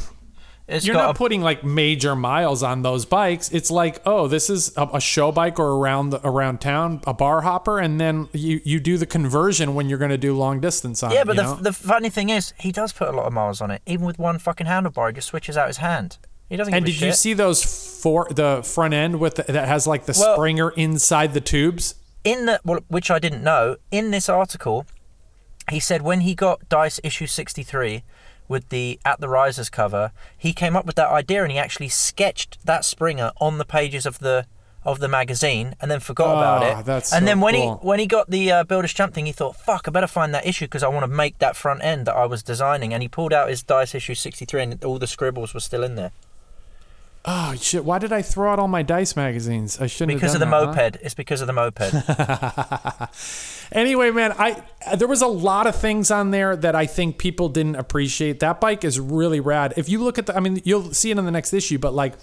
It's 0.67 0.85
you're 0.85 0.95
not 0.95 1.11
a- 1.11 1.13
putting 1.13 1.41
like 1.41 1.63
major 1.63 2.15
miles 2.15 2.63
on 2.63 2.81
those 2.81 3.05
bikes. 3.05 3.49
It's 3.51 3.69
like, 3.69 4.01
oh, 4.05 4.27
this 4.27 4.49
is 4.49 4.75
a, 4.77 4.87
a 4.93 5.01
show 5.01 5.31
bike 5.31 5.59
or 5.59 5.77
around 5.77 6.11
the, 6.11 6.25
around 6.25 6.61
town, 6.61 7.01
a 7.05 7.13
bar 7.13 7.41
hopper, 7.41 7.79
and 7.79 7.99
then 7.99 8.29
you, 8.33 8.61
you 8.63 8.79
do 8.79 8.97
the 8.97 9.05
conversion 9.05 9.75
when 9.75 9.89
you're 9.89 9.97
going 9.97 10.11
to 10.11 10.17
do 10.17 10.35
long 10.35 10.59
distance 10.61 11.03
on 11.03 11.11
it. 11.11 11.15
Yeah, 11.15 11.21
it. 11.21 11.27
but 11.27 11.35
the, 11.35 11.43
know? 11.43 11.55
the 11.55 11.73
funny 11.73 12.09
thing 12.09 12.29
is, 12.29 12.53
he 12.59 12.71
does 12.71 12.93
put 12.93 13.09
a 13.09 13.11
lot 13.11 13.25
of 13.25 13.33
miles 13.33 13.59
on 13.61 13.71
it. 13.71 13.81
Even 13.85 14.05
with 14.05 14.19
one 14.19 14.39
fucking 14.39 14.67
handlebar, 14.67 15.09
he 15.09 15.13
just 15.15 15.27
switches 15.27 15.57
out 15.57 15.67
his 15.67 15.77
hand. 15.77 16.17
He 16.49 16.57
doesn't 16.57 16.73
and 16.73 16.85
did 16.85 16.99
you 16.99 17.13
see 17.13 17.33
those 17.33 17.63
four 18.01 18.27
the 18.29 18.61
front 18.63 18.93
end 18.93 19.19
with 19.19 19.35
the, 19.35 19.43
that 19.43 19.67
has 19.67 19.87
like 19.87 20.05
the 20.05 20.15
Well- 20.17 20.35
springer 20.35 20.69
inside 20.71 21.33
the 21.33 21.41
tubes? 21.41 21.95
in 22.23 22.45
the 22.45 22.59
well, 22.63 22.79
which 22.87 23.09
I 23.09 23.19
didn't 23.19 23.43
know 23.43 23.77
in 23.89 24.11
this 24.11 24.29
article, 24.29 24.85
he 25.69 25.79
said 25.79 26.01
when 26.01 26.21
he 26.21 26.35
got 26.35 26.67
Dice 26.69 26.99
issue 27.03 27.27
sixty 27.27 27.63
three 27.63 28.03
with 28.51 28.69
the 28.69 28.99
at 29.03 29.19
the 29.19 29.27
risers 29.29 29.69
cover, 29.69 30.11
he 30.37 30.51
came 30.53 30.75
up 30.75 30.85
with 30.85 30.95
that 30.97 31.09
idea 31.09 31.41
and 31.43 31.51
he 31.51 31.57
actually 31.57 31.89
sketched 31.89 32.59
that 32.65 32.85
Springer 32.85 33.31
on 33.37 33.57
the 33.57 33.65
pages 33.65 34.05
of 34.05 34.19
the 34.19 34.45
of 34.83 34.99
the 34.99 35.07
magazine 35.07 35.75
and 35.79 35.91
then 35.91 35.99
forgot 35.99 36.31
about 36.37 36.63
Ah, 36.63 36.79
it. 36.79 36.87
and 36.87 37.03
so 37.05 37.19
then 37.19 37.39
when 37.39 37.53
cool. 37.53 37.77
he 37.81 37.87
when 37.87 37.99
he 37.99 38.07
got 38.07 38.29
the 38.31 38.51
uh, 38.51 38.63
Builders 38.63 38.93
Champ 38.93 39.13
thing, 39.13 39.27
he 39.27 39.31
thought, 39.31 39.55
"Fuck, 39.55 39.87
I 39.87 39.91
better 39.91 40.07
find 40.07 40.33
that 40.33 40.45
issue 40.45 40.65
because 40.65 40.83
I 40.83 40.87
want 40.87 41.03
to 41.03 41.07
make 41.23 41.37
that 41.39 41.55
front 41.55 41.83
end 41.83 42.05
that 42.07 42.15
I 42.15 42.25
was 42.25 42.41
designing." 42.43 42.91
And 42.93 43.01
he 43.03 43.07
pulled 43.07 43.31
out 43.33 43.49
his 43.49 43.61
Dice 43.63 43.93
issue 43.95 44.15
sixty 44.15 44.43
three 44.45 44.61
and 44.63 44.83
all 44.83 44.97
the 44.99 45.07
scribbles 45.07 45.53
were 45.53 45.59
still 45.59 45.83
in 45.83 45.95
there 45.95 46.11
Oh 47.23 47.53
shit! 47.55 47.85
Why 47.85 47.99
did 47.99 48.11
I 48.11 48.21
throw 48.21 48.51
out 48.51 48.57
all 48.59 48.67
my 48.67 48.81
dice 48.81 49.15
magazines? 49.15 49.79
I 49.79 49.87
shouldn't 49.87 50.13
have 50.13 50.21
because 50.21 50.33
of 50.33 50.39
the 50.39 50.45
that, 50.47 50.51
huh? 50.51 50.73
moped. 50.73 50.97
It's 51.03 51.13
because 51.13 51.41
of 51.41 51.47
the 51.47 51.53
moped. 51.53 51.93
Anyway, 53.71 54.11
man, 54.11 54.33
I 54.37 54.63
there 54.97 55.07
was 55.07 55.21
a 55.21 55.27
lot 55.27 55.65
of 55.65 55.75
things 55.75 56.11
on 56.11 56.31
there 56.31 56.55
that 56.57 56.75
I 56.75 56.85
think 56.85 57.17
people 57.17 57.47
didn't 57.47 57.77
appreciate. 57.77 58.41
That 58.41 58.59
bike 58.59 58.83
is 58.83 58.99
really 58.99 59.39
rad. 59.39 59.73
If 59.77 59.87
you 59.87 60.03
look 60.03 60.17
at 60.17 60.25
the, 60.25 60.35
I 60.35 60.41
mean, 60.41 60.61
you'll 60.65 60.93
see 60.93 61.09
it 61.09 61.17
in 61.17 61.23
the 61.23 61.31
next 61.31 61.53
issue, 61.53 61.79
but 61.79 61.93
like, 61.93 62.15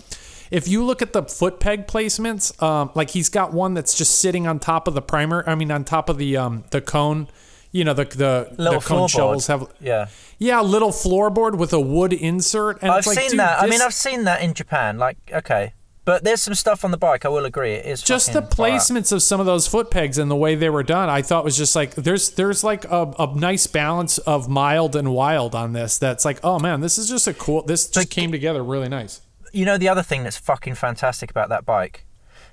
if 0.50 0.68
you 0.68 0.84
look 0.84 1.00
at 1.00 1.14
the 1.14 1.22
foot 1.22 1.58
peg 1.58 1.87
placements, 1.87 2.62
um, 2.62 2.90
like 2.94 3.11
he's 3.11 3.30
got 3.30 3.54
one 3.54 3.72
that's 3.72 3.96
just 3.96 4.20
sitting 4.20 4.46
on 4.46 4.58
top 4.58 4.88
of 4.88 4.94
the 4.94 5.00
primer. 5.00 5.42
I 5.46 5.54
mean, 5.54 5.70
on 5.70 5.84
top 5.84 6.11
of 6.11 6.18
the 6.18 6.37
um 6.37 6.64
the 6.70 6.82
cone. 6.82 7.28
You 7.72 7.85
know 7.85 7.92
the 7.94 8.04
the, 8.04 8.54
Little 8.57 8.81
the 8.81 8.87
cone 8.87 9.09
floorboard. 9.09 9.11
shovels 9.11 9.46
have 9.48 9.66
yeah. 9.81 10.09
yeah, 10.38 10.61
a 10.61 10.62
little 10.62 10.90
floorboard 10.90 11.59
with 11.59 11.72
a 11.72 11.81
wood 11.81 12.12
insert. 12.12 12.81
And 12.83 12.90
I've 12.90 13.07
like, 13.07 13.18
seen 13.18 13.31
dude, 13.31 13.40
that. 13.40 13.62
I 13.62 13.66
mean, 13.66 13.83
I've 13.83 13.94
seen 13.94 14.24
that 14.24 14.40
in 14.42 14.54
Japan. 14.54 14.96
Like, 14.98 15.18
okay, 15.33 15.74
but 16.07 16.24
there's 16.24 16.40
some 16.40 16.54
stuff 16.54 16.83
on 16.83 16.90
the 16.92 16.96
bike. 16.96 17.26
I 17.26 17.28
will 17.28 17.44
agree, 17.44 17.72
it 17.72 17.85
is 17.85 18.00
just 18.00 18.28
the 18.33 18.40
fucking 18.40 18.57
far 18.57 18.66
out. 18.68 18.72
placements 18.81 19.12
of 19.12 19.22
some 19.22 19.38
of 19.40 19.44
those 19.46 19.66
foot 19.68 19.90
pegs 19.90 20.16
and 20.16 20.31
the 20.31 20.37
way 20.37 20.54
they 20.54 20.70
were 20.70 20.83
done 20.83 21.11
i 21.11 21.20
thought 21.20 21.44
was 21.44 21.57
just 21.59 21.76
like 21.76 21.94
there's 21.94 22.31
there's 22.31 22.64
like 22.64 22.87
a, 22.87 23.12
a 23.18 23.35
nice 23.37 23.66
balance 23.66 24.16
of 24.18 24.48
mild 24.48 24.96
and 24.96 25.12
wild 25.12 25.54
on 25.54 25.74
this 25.74 25.98
that's 25.98 26.24
like 26.24 26.40
oh 26.42 26.59
man 26.59 26.81
this 26.81 26.96
is 26.96 27.07
just 27.11 27.26
a 27.28 27.35
cool 27.35 27.61
this 27.62 27.85
just 27.85 27.96
Like- 27.96 28.11
came 28.11 28.33
together 28.33 28.64
really 28.64 28.88
nice 28.88 29.20
You 29.52 29.66
know 29.66 29.76
the 29.76 29.88
other 29.90 30.02
thing 30.02 30.22
that's 30.22 30.38
fucking 30.38 30.76
fantastic 30.76 31.31
about 31.31 31.50
that 31.50 31.66
bike, 31.66 32.07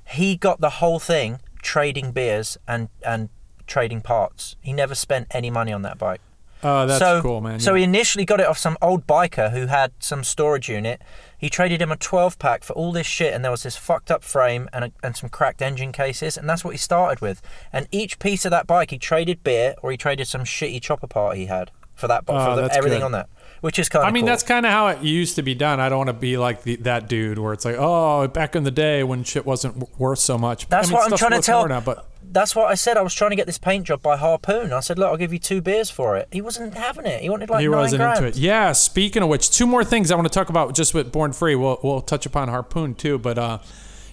he 0.05 0.35
got 0.35 0.59
the 0.59 0.69
whole 0.81 0.99
thing 0.99 1.39
trading 1.61 2.11
beers 2.11 2.57
and 2.67 2.89
and 3.05 3.29
trading 3.67 4.01
parts. 4.01 4.55
He 4.61 4.73
never 4.73 4.95
spent 4.95 5.27
any 5.31 5.49
money 5.49 5.71
on 5.73 5.81
that 5.83 5.97
bike. 5.97 6.21
oh 6.63 6.85
that's 6.87 6.99
so, 6.99 7.21
cool 7.21 7.41
man 7.41 7.59
So 7.59 7.73
yeah. 7.73 7.79
he 7.79 7.83
initially 7.83 8.25
got 8.25 8.39
it 8.39 8.47
off 8.47 8.57
some 8.57 8.77
old 8.81 9.05
biker 9.05 9.51
who 9.51 9.67
had 9.67 9.91
some 9.99 10.23
storage 10.23 10.69
unit. 10.69 11.01
He 11.37 11.49
traded 11.49 11.81
him 11.81 11.91
a 11.91 11.97
12 11.97 12.39
pack 12.39 12.63
for 12.63 12.73
all 12.73 12.91
this 12.91 13.05
shit, 13.05 13.33
and 13.33 13.43
there 13.43 13.51
was 13.51 13.63
this 13.63 13.75
fucked 13.77 14.09
up 14.09 14.23
frame 14.23 14.67
and, 14.73 14.85
a, 14.85 14.91
and 15.03 15.15
some 15.15 15.29
cracked 15.29 15.61
engine 15.61 15.91
cases, 15.91 16.37
and 16.37 16.49
that's 16.49 16.63
what 16.63 16.71
he 16.71 16.77
started 16.77 17.19
with. 17.21 17.41
And 17.73 17.87
each 17.91 18.17
piece 18.19 18.45
of 18.45 18.51
that 18.51 18.65
bike, 18.67 18.89
he 18.91 18.97
traded 18.97 19.43
beer 19.43 19.75
or 19.83 19.91
he 19.91 19.97
traded 19.97 20.27
some 20.27 20.41
shitty 20.41 20.81
chopper 20.81 21.07
part 21.07 21.37
he 21.37 21.45
had 21.47 21.71
for 21.93 22.07
that 22.07 22.23
Oh, 22.27 22.45
for 22.55 22.61
the, 22.61 22.73
everything 22.75 22.99
good. 22.99 23.05
on 23.05 23.11
that, 23.11 23.29
which 23.61 23.77
is 23.79 23.87
kind 23.89 24.03
of 24.03 24.09
I 24.09 24.11
mean, 24.11 24.23
cool. 24.23 24.27
that's 24.27 24.43
kind 24.43 24.65
of 24.65 24.71
how 24.71 24.87
it 24.87 25.01
used 25.01 25.35
to 25.35 25.43
be 25.43 25.53
done. 25.55 25.79
I 25.79 25.87
don't 25.89 25.99
want 25.99 26.09
to 26.09 26.13
be 26.13 26.37
like 26.37 26.63
the, 26.63 26.75
that 26.77 27.07
dude 27.07 27.37
where 27.37 27.53
it's 27.53 27.63
like, 27.63 27.75
oh, 27.77 28.27
back 28.27 28.55
in 28.55 28.63
the 28.63 28.71
day 28.71 29.03
when 29.03 29.23
shit 29.23 29.45
wasn't 29.45 29.79
w- 29.79 29.95
worth 29.97 30.19
so 30.19 30.37
much. 30.37 30.67
That's 30.67 30.87
I 30.87 30.89
mean, 30.91 30.95
what 30.97 31.11
I'm 31.11 31.17
trying 31.17 31.39
to 31.39 31.45
tell. 31.45 31.67
now, 31.67 31.79
but 31.79 32.05
That's 32.35 32.53
what 32.53 32.67
I 32.69 32.75
said. 32.75 32.97
I 32.97 33.01
was 33.01 33.13
trying 33.13 33.29
to 33.31 33.37
get 33.37 33.45
this 33.47 33.57
paint 33.57 33.87
job 33.87 34.01
by 34.01 34.17
Harpoon. 34.17 34.73
I 34.73 34.81
said, 34.81 34.99
look, 34.99 35.09
I'll 35.09 35.15
give 35.17 35.31
you 35.31 35.39
two 35.39 35.61
beers 35.61 35.89
for 35.89 36.17
it. 36.17 36.27
He 36.33 36.41
wasn't 36.41 36.73
having 36.73 37.05
it. 37.05 37.21
He 37.21 37.29
wanted 37.29 37.49
like 37.49 37.61
he 37.61 37.67
nine 37.67 37.77
wasn't 37.79 38.01
grand. 38.01 38.17
into 38.17 38.27
it. 38.27 38.35
Yeah. 38.37 38.73
Speaking 38.73 39.23
of 39.23 39.29
which, 39.29 39.49
two 39.49 39.65
more 39.65 39.85
things 39.85 40.11
I 40.11 40.15
want 40.15 40.27
to 40.27 40.33
talk 40.33 40.49
about 40.49 40.75
just 40.75 40.93
with 40.93 41.13
Born 41.13 41.31
Free. 41.31 41.55
We'll 41.55 41.79
we'll 41.81 42.01
touch 42.01 42.25
upon 42.25 42.49
Harpoon 42.49 42.93
too, 42.93 43.17
but 43.17 43.37
uh, 43.37 43.59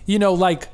you 0.07 0.21
know, 0.21 0.35
like 0.35 0.69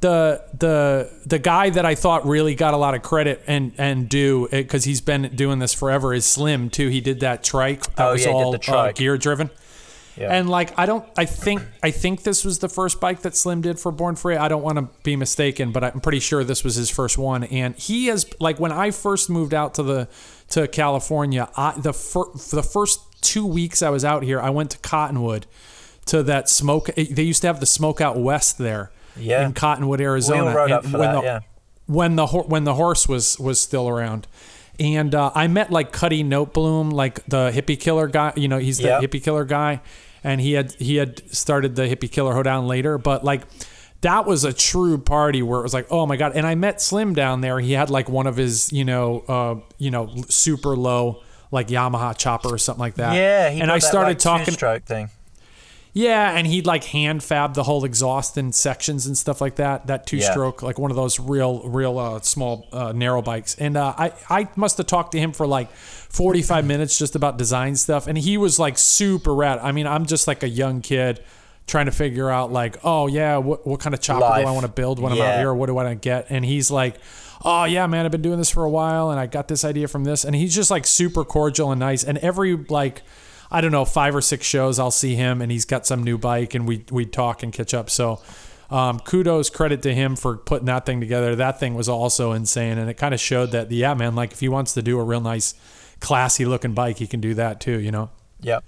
the 0.00 0.42
the 0.58 1.08
the 1.24 1.38
guy 1.38 1.70
that 1.70 1.86
I 1.86 1.94
thought 1.94 2.26
really 2.26 2.56
got 2.56 2.74
a 2.74 2.76
lot 2.76 2.94
of 2.94 3.02
credit 3.02 3.42
and 3.46 3.72
and 3.78 4.08
due 4.08 4.48
because 4.50 4.82
he's 4.84 5.00
been 5.00 5.30
doing 5.36 5.60
this 5.60 5.74
forever 5.74 6.12
is 6.12 6.26
Slim 6.26 6.68
too. 6.68 6.88
He 6.88 7.00
did 7.00 7.20
that 7.20 7.44
trike 7.44 7.94
that 7.94 8.08
Oh, 8.08 8.12
was 8.12 8.24
yeah, 8.24 8.32
all 8.32 8.56
uh, 8.68 8.92
gear 8.92 9.16
driven. 9.16 9.50
Yeah. 10.18 10.32
And 10.32 10.48
like 10.50 10.76
I 10.78 10.86
don't 10.86 11.04
I 11.16 11.24
think 11.26 11.62
I 11.82 11.90
think 11.90 12.22
this 12.24 12.44
was 12.44 12.58
the 12.58 12.68
first 12.68 13.00
bike 13.00 13.22
that 13.22 13.36
Slim 13.36 13.60
did 13.60 13.78
for 13.78 13.92
Born 13.92 14.16
Free. 14.16 14.36
I 14.36 14.48
don't 14.48 14.62
want 14.62 14.76
to 14.78 14.88
be 15.04 15.14
mistaken, 15.16 15.70
but 15.72 15.84
I'm 15.84 16.00
pretty 16.00 16.18
sure 16.20 16.42
this 16.44 16.64
was 16.64 16.74
his 16.74 16.90
first 16.90 17.16
one. 17.18 17.44
And 17.44 17.76
he 17.76 18.06
has 18.06 18.26
like 18.40 18.58
when 18.58 18.72
I 18.72 18.90
first 18.90 19.30
moved 19.30 19.54
out 19.54 19.74
to 19.74 19.82
the 19.82 20.08
to 20.50 20.66
California, 20.66 21.48
I, 21.56 21.74
the 21.76 21.92
fir- 21.92 22.32
for 22.32 22.56
the 22.56 22.62
first 22.62 23.00
2 23.22 23.46
weeks 23.46 23.82
I 23.82 23.90
was 23.90 24.04
out 24.04 24.22
here, 24.22 24.40
I 24.40 24.50
went 24.50 24.70
to 24.72 24.78
Cottonwood 24.78 25.46
to 26.06 26.22
that 26.24 26.48
smoke 26.48 26.86
they 26.96 27.22
used 27.22 27.42
to 27.42 27.46
have 27.48 27.60
the 27.60 27.66
smoke 27.66 28.00
out 28.00 28.16
west 28.18 28.58
there 28.58 28.90
Yeah. 29.16 29.44
in 29.46 29.52
Cottonwood, 29.52 30.00
Arizona. 30.00 30.54
rode 30.54 30.70
And 30.70 30.92
when 30.94 31.00
that, 31.02 31.14
the, 31.20 31.22
yeah. 31.22 31.40
when 31.86 32.16
the 32.16 32.26
when 32.26 32.64
the 32.64 32.74
horse 32.74 33.06
was 33.08 33.38
was 33.38 33.60
still 33.60 33.88
around. 33.88 34.26
And 34.80 35.12
uh, 35.14 35.32
I 35.34 35.48
met 35.48 35.70
like 35.72 35.90
Cuddy 35.92 36.22
Notebloom, 36.22 36.92
like 36.92 37.24
the 37.26 37.50
hippie 37.50 37.78
killer 37.78 38.06
guy. 38.06 38.32
You 38.36 38.46
know, 38.48 38.58
he's 38.58 38.78
the 38.78 38.84
Yep. 38.84 39.02
hippie 39.02 39.22
killer 39.22 39.44
guy, 39.44 39.80
and 40.24 40.40
he 40.40 40.52
had 40.52 40.72
he 40.74 40.96
had 40.96 41.22
started 41.34 41.76
the 41.76 41.82
hippie 41.82 42.10
killer 42.10 42.34
hoedown 42.34 42.66
later. 42.66 42.98
But 42.98 43.24
like, 43.24 43.42
that 44.00 44.26
was 44.26 44.44
a 44.44 44.52
true 44.52 44.98
party 44.98 45.42
where 45.42 45.60
it 45.60 45.62
was 45.62 45.74
like, 45.74 45.86
oh 45.90 46.06
my 46.06 46.16
god! 46.16 46.32
And 46.34 46.46
I 46.46 46.54
met 46.54 46.80
Slim 46.80 47.14
down 47.14 47.40
there. 47.40 47.60
He 47.60 47.72
had 47.72 47.90
like 47.90 48.08
one 48.08 48.26
of 48.26 48.36
his, 48.36 48.72
you 48.72 48.84
know, 48.84 49.20
uh, 49.28 49.56
you 49.78 49.90
know, 49.90 50.12
super 50.28 50.76
low 50.76 51.22
like 51.50 51.68
Yamaha 51.68 52.16
chopper 52.16 52.52
or 52.52 52.58
something 52.58 52.80
like 52.80 52.94
that. 52.94 53.14
Yeah, 53.14 53.50
he 53.50 53.60
and 53.60 53.70
I 53.70 53.76
that, 53.76 53.82
started 53.82 54.08
like, 54.10 54.18
talking. 54.18 54.46
two-stroke 54.46 54.84
thing. 54.84 55.10
Yeah, 55.94 56.30
and 56.36 56.46
he'd 56.46 56.66
like 56.66 56.84
hand 56.84 57.24
fab 57.24 57.54
the 57.54 57.64
whole 57.64 57.84
exhaust 57.84 58.36
in 58.38 58.52
sections 58.52 59.06
and 59.06 59.16
stuff 59.18 59.40
like 59.40 59.56
that. 59.56 59.86
That 59.88 60.06
two 60.06 60.18
Yeah. 60.18 60.30
stroke, 60.30 60.62
like 60.62 60.78
one 60.78 60.90
of 60.90 60.96
those 60.96 61.18
real, 61.18 61.62
real 61.68 61.98
uh, 61.98 62.20
small 62.20 62.66
uh, 62.72 62.92
narrow 62.92 63.22
bikes. 63.22 63.54
And 63.56 63.76
uh, 63.76 63.94
I, 63.96 64.12
I 64.30 64.48
must 64.54 64.76
have 64.78 64.86
talked 64.86 65.12
to 65.12 65.18
him 65.18 65.32
for 65.32 65.46
like 65.46 65.70
45 65.72 66.64
minutes 66.66 66.98
just 66.98 67.16
about 67.16 67.36
design 67.38 67.74
stuff. 67.76 68.06
And 68.06 68.16
he 68.18 68.36
was 68.36 68.58
like 68.58 68.78
super 68.78 69.34
rad. 69.34 69.58
I 69.60 69.72
mean, 69.72 69.86
I'm 69.86 70.06
just 70.06 70.28
like 70.28 70.42
a 70.42 70.48
young 70.48 70.82
kid 70.82 71.20
trying 71.66 71.86
to 71.86 71.92
figure 71.92 72.30
out 72.30 72.52
like, 72.52 72.76
oh 72.84 73.06
yeah, 73.08 73.36
what, 73.38 73.66
what 73.66 73.80
kind 73.80 73.94
of 73.94 74.00
chopper 74.00 74.20
Life. 74.20 74.42
do 74.44 74.48
I 74.48 74.52
want 74.52 74.64
to 74.66 74.72
build 74.72 74.98
when 75.00 75.12
I'm 75.12 75.20
out 75.20 75.24
Yeah. 75.34 75.38
here? 75.38 75.54
What 75.54 75.66
do 75.66 75.72
I 75.72 75.84
want 75.84 75.88
to 75.90 75.94
get? 76.08 76.26
And 76.30 76.44
he's 76.44 76.70
like, 76.70 76.94
oh 77.44 77.64
yeah, 77.64 77.86
man, 77.86 78.04
I've 78.04 78.12
been 78.12 78.22
doing 78.22 78.38
this 78.38 78.50
for 78.50 78.64
a 78.64 78.70
while 78.70 79.10
and 79.10 79.18
I 79.18 79.26
got 79.26 79.48
this 79.48 79.64
idea 79.64 79.88
from 79.88 80.04
this. 80.04 80.24
And 80.24 80.34
he's 80.34 80.54
just 80.54 80.70
like 80.70 80.86
super 80.86 81.24
cordial 81.24 81.70
and 81.72 81.80
nice. 81.80 82.04
And 82.04 82.18
every 82.18 82.56
like, 82.56 83.02
I 83.50 83.60
don't 83.60 83.72
know, 83.72 83.84
five 83.84 84.14
or 84.14 84.20
six 84.20 84.46
shows, 84.46 84.78
I'll 84.78 84.90
see 84.90 85.14
him 85.14 85.40
and 85.40 85.50
he's 85.50 85.64
got 85.64 85.86
some 85.86 86.02
new 86.02 86.18
bike 86.18 86.54
and 86.54 86.66
we 86.68 86.84
we 86.90 87.06
talk 87.06 87.42
and 87.42 87.52
catch 87.52 87.72
up. 87.74 87.88
So 87.90 88.20
um, 88.70 89.00
kudos, 89.00 89.48
credit 89.48 89.80
to 89.82 89.94
him 89.94 90.14
for 90.16 90.36
putting 90.36 90.66
that 90.66 90.84
thing 90.84 91.00
together. 91.00 91.34
That 91.34 91.58
thing 91.58 91.74
was 91.74 91.88
also 91.88 92.32
insane, 92.32 92.76
and 92.76 92.90
it 92.90 92.94
kind 92.98 93.14
of 93.14 93.20
showed 93.20 93.52
that 93.52 93.70
the 93.70 93.76
yeah, 93.76 93.94
man, 93.94 94.14
like 94.14 94.32
if 94.32 94.40
he 94.40 94.48
wants 94.50 94.74
to 94.74 94.82
do 94.82 94.98
a 95.00 95.04
real 95.04 95.22
nice, 95.22 95.54
classy 96.00 96.44
looking 96.44 96.74
bike, 96.74 96.98
he 96.98 97.06
can 97.06 97.20
do 97.20 97.32
that 97.34 97.60
too. 97.62 97.80
You 97.80 97.90
know, 97.90 98.10
Yep. 98.40 98.64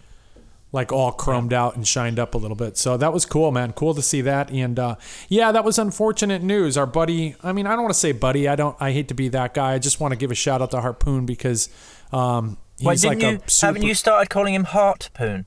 like 0.73 0.90
all 0.90 1.12
chromed 1.12 1.53
out 1.53 1.77
and 1.77 1.87
shined 1.87 2.19
up 2.19 2.35
a 2.35 2.38
little 2.38 2.57
bit. 2.57 2.79
So 2.79 2.97
that 2.97 3.12
was 3.12 3.27
cool, 3.27 3.53
man. 3.53 3.73
Cool 3.75 3.93
to 3.95 4.01
see 4.01 4.23
that. 4.23 4.51
And 4.51 4.79
uh, 4.79 4.97
yeah, 5.29 5.53
that 5.53 5.64
was 5.64 5.79
unfortunate 5.79 6.43
news. 6.43 6.79
Our 6.79 6.87
buddy, 6.87 7.37
I 7.43 7.53
mean, 7.53 7.66
I 7.66 7.73
don't 7.73 7.83
want 7.83 7.93
to 7.93 8.01
say 8.01 8.12
buddy. 8.12 8.49
I 8.49 8.57
don't. 8.57 8.77
I 8.81 8.93
hate 8.93 9.09
to 9.09 9.14
be 9.14 9.29
that 9.29 9.53
guy. 9.53 9.75
I 9.75 9.79
just 9.79 10.01
want 10.01 10.12
to 10.12 10.16
give 10.16 10.31
a 10.31 10.35
shout 10.35 10.62
out 10.62 10.71
to 10.71 10.81
Harpoon 10.81 11.27
because 11.27 11.69
um, 12.11 12.57
he's 12.81 13.05
like 13.05 13.23
you, 13.23 13.29
a 13.29 13.49
super. 13.49 13.66
haven't 13.66 13.83
you 13.83 13.95
started 13.95 14.31
calling 14.31 14.55
him 14.55 14.64
Harpoon? 14.64 15.47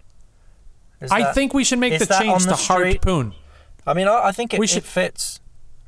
Is 1.02 1.12
I 1.12 1.22
that- 1.24 1.36
think 1.36 1.54
we 1.54 1.64
should 1.64 1.80
make 1.80 1.98
the 2.00 2.06
change 2.06 2.44
to 2.44 2.50
the 2.50 2.56
street? 2.56 3.04
Harpoon. 3.04 3.34
I 3.86 3.94
mean, 3.94 4.08
I, 4.08 4.28
I 4.28 4.32
think 4.32 4.54
it, 4.54 4.60
We 4.60 4.68
it 4.68 4.84
fits. 4.84 5.40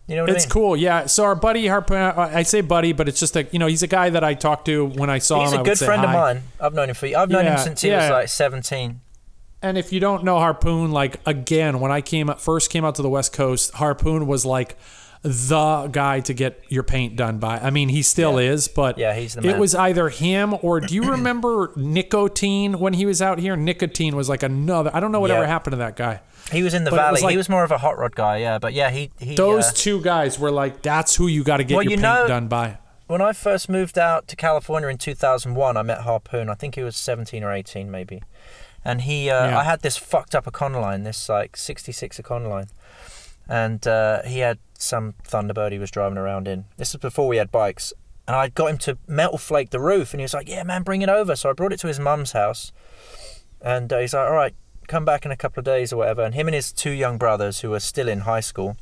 You 0.08 0.16
know 0.18 0.24
what 0.24 0.30
It's 0.30 0.36
I 0.36 0.38
mean? 0.38 0.44
It's 0.44 0.54
cool, 0.54 0.78
yeah. 0.78 1.06
So 1.08 1.24
our 1.24 1.36
buddy 1.36 1.66
Harpoon, 1.68 1.98
uh, 1.98 2.14
I 2.34 2.44
say 2.44 2.62
buddy, 2.62 2.94
but 2.94 3.08
it's 3.08 3.20
just 3.20 3.36
a 3.36 3.48
you 3.52 3.58
know 3.58 3.68
he's 3.68 3.82
a 3.82 3.88
guy 3.88 4.10
that 4.12 4.24
I 4.24 4.34
talked 4.36 4.66
to 4.66 4.86
when 4.86 5.10
I 5.10 5.18
saw 5.18 5.42
He's 5.42 5.52
him. 5.54 5.60
He's 5.66 5.68
a 5.68 5.70
good 5.72 5.86
friend 5.86 6.04
of 6.04 6.12
mine. 6.12 6.44
I've 6.60 6.74
known 6.74 6.90
him 6.90 6.96
for. 6.96 7.08
I've 7.08 7.30
known 7.30 7.46
him 7.46 7.58
since 7.58 7.82
he 7.82 7.90
was 7.92 8.10
like 8.10 8.28
seventeen. 8.30 9.02
And 9.62 9.80
if 9.80 9.92
you 9.92 10.00
don't 10.00 10.24
know 10.24 10.38
Harpoon, 10.38 10.92
like 10.92 11.20
again, 11.26 11.80
when 11.80 11.92
I 11.92 12.02
came 12.02 12.28
first 12.38 12.70
came 12.70 12.86
out 12.86 12.96
to 12.96 13.02
the 13.02 13.10
West 13.10 13.34
Coast, 13.34 13.72
Harpoon 13.76 14.28
was 14.28 14.46
like 14.46 14.78
the 15.26 15.90
guy 15.92 16.20
to 16.20 16.34
get 16.34 16.64
your 16.70 16.84
paint 16.84 17.16
done 17.16 17.40
by. 17.40 17.58
I 17.58 17.72
mean, 17.72 17.90
he 17.90 18.02
still 18.04 18.40
Yeah. 18.40 18.52
is, 18.52 18.68
but 18.68 18.98
Yeah, 18.98 19.16
he's 19.16 19.34
the 19.34 19.48
it 19.50 19.58
was 19.58 19.74
either 19.74 20.10
him 20.10 20.56
or 20.62 20.80
do 20.80 20.94
you 20.94 21.02
remember 21.12 21.72
Nicotine 21.76 22.80
when 22.80 22.94
he 22.94 23.06
was 23.08 23.22
out 23.22 23.40
here? 23.40 23.56
Nicotine 23.56 24.16
was 24.16 24.30
like 24.30 24.44
another. 24.44 24.92
I 24.94 25.00
don't 25.00 25.12
know 25.12 25.20
whatever 25.20 25.42
Yeah. 25.42 25.48
happened 25.48 25.72
to 25.74 25.78
that 25.78 25.96
guy. 25.96 26.22
He 26.52 26.62
was 26.62 26.76
in 26.76 26.84
the 26.84 26.92
But 26.92 26.98
valley. 26.98 27.12
was 27.14 27.24
like- 27.24 27.32
he 27.32 27.38
was 27.38 27.50
more 27.50 27.64
of 27.64 27.72
a 27.72 27.80
hot 27.80 27.98
rod 27.98 28.16
guy, 28.16 28.38
yeah. 28.38 28.60
But 28.60 28.74
yeah, 28.74 28.92
he 28.92 29.10
he. 29.20 29.34
Those 29.36 29.70
uh, 29.70 29.72
two 29.74 30.00
guys 30.02 30.38
were 30.38 30.52
like, 30.52 30.84
that's 30.84 31.16
who 31.16 31.26
you 31.28 31.44
got 31.44 31.58
to 31.58 31.64
get 31.64 31.74
Well, 31.76 31.84
your 31.84 31.92
you 31.92 31.98
paint 31.98 32.04
know- 32.04 32.28
done 32.28 32.48
by. 32.48 32.78
when 33.08 33.22
I 33.22 33.34
first 33.34 33.68
moved 33.68 33.98
out 33.98 34.28
to 34.28 34.36
California 34.36 34.88
in 34.90 34.98
2001, 35.00 35.76
I 35.78 35.82
met 35.82 36.02
Harpoon. 36.02 36.50
I 36.50 36.54
think 36.54 36.76
he 36.76 36.84
was 36.84 36.96
17 36.96 37.44
or 37.44 37.52
18, 37.52 37.90
maybe. 37.90 38.22
And 38.84 39.02
he, 39.02 39.30
uh, 39.32 39.48
Yeah. 39.48 39.60
I 39.60 39.64
had 39.64 39.82
this 39.82 39.98
fucked 39.98 40.36
up 40.36 40.46
Econoline, 40.46 41.04
this 41.04 41.28
like 41.28 41.58
66 41.58 42.20
Econoline, 42.20 42.68
and 43.50 43.86
uh, 43.88 44.22
he 44.24 44.40
had 44.40 44.60
some 44.78 45.14
Thunderbird 45.24 45.72
he 45.72 45.80
was 45.80 45.92
driving 45.92 46.18
around 46.18 46.48
in. 46.48 46.66
This 46.78 46.94
was 46.94 47.02
before 47.02 47.28
we 47.28 47.38
had 47.38 47.52
bikes, 47.52 47.94
and 48.28 48.36
I 48.36 48.50
got 48.50 48.70
him 48.72 48.78
to 48.80 48.98
metal 49.08 49.38
flake 49.38 49.70
the 49.70 49.80
roof, 49.80 50.14
and 50.14 50.20
he 50.20 50.24
was 50.24 50.34
like, 50.34 50.48
"Yeah, 50.50 50.64
man, 50.64 50.84
bring 50.84 51.02
it 51.02 51.10
over." 51.10 51.36
So 51.36 51.50
I 51.50 51.54
brought 51.54 51.74
it 51.74 51.80
to 51.82 51.88
his 51.88 52.00
mum's 52.00 52.32
house, 52.34 52.72
and 53.62 53.92
uh, 53.92 54.00
he's 54.00 54.14
like, 54.14 54.28
"All 54.28 54.34
right, 54.36 54.54
come 54.88 55.06
back 55.06 55.26
in 55.26 55.32
a 55.32 55.38
couple 55.38 55.60
of 55.62 55.66
days 55.66 55.92
or 55.94 55.98
whatever." 55.98 56.24
And 56.24 56.36
him 56.36 56.48
and 56.48 56.56
his 56.56 56.72
two 56.72 56.92
young 56.92 57.18
brothers, 57.18 57.62
who 57.62 57.70
were 57.72 57.80
still 57.80 58.08
in 58.10 58.22
high 58.22 58.40
school, 58.40 58.78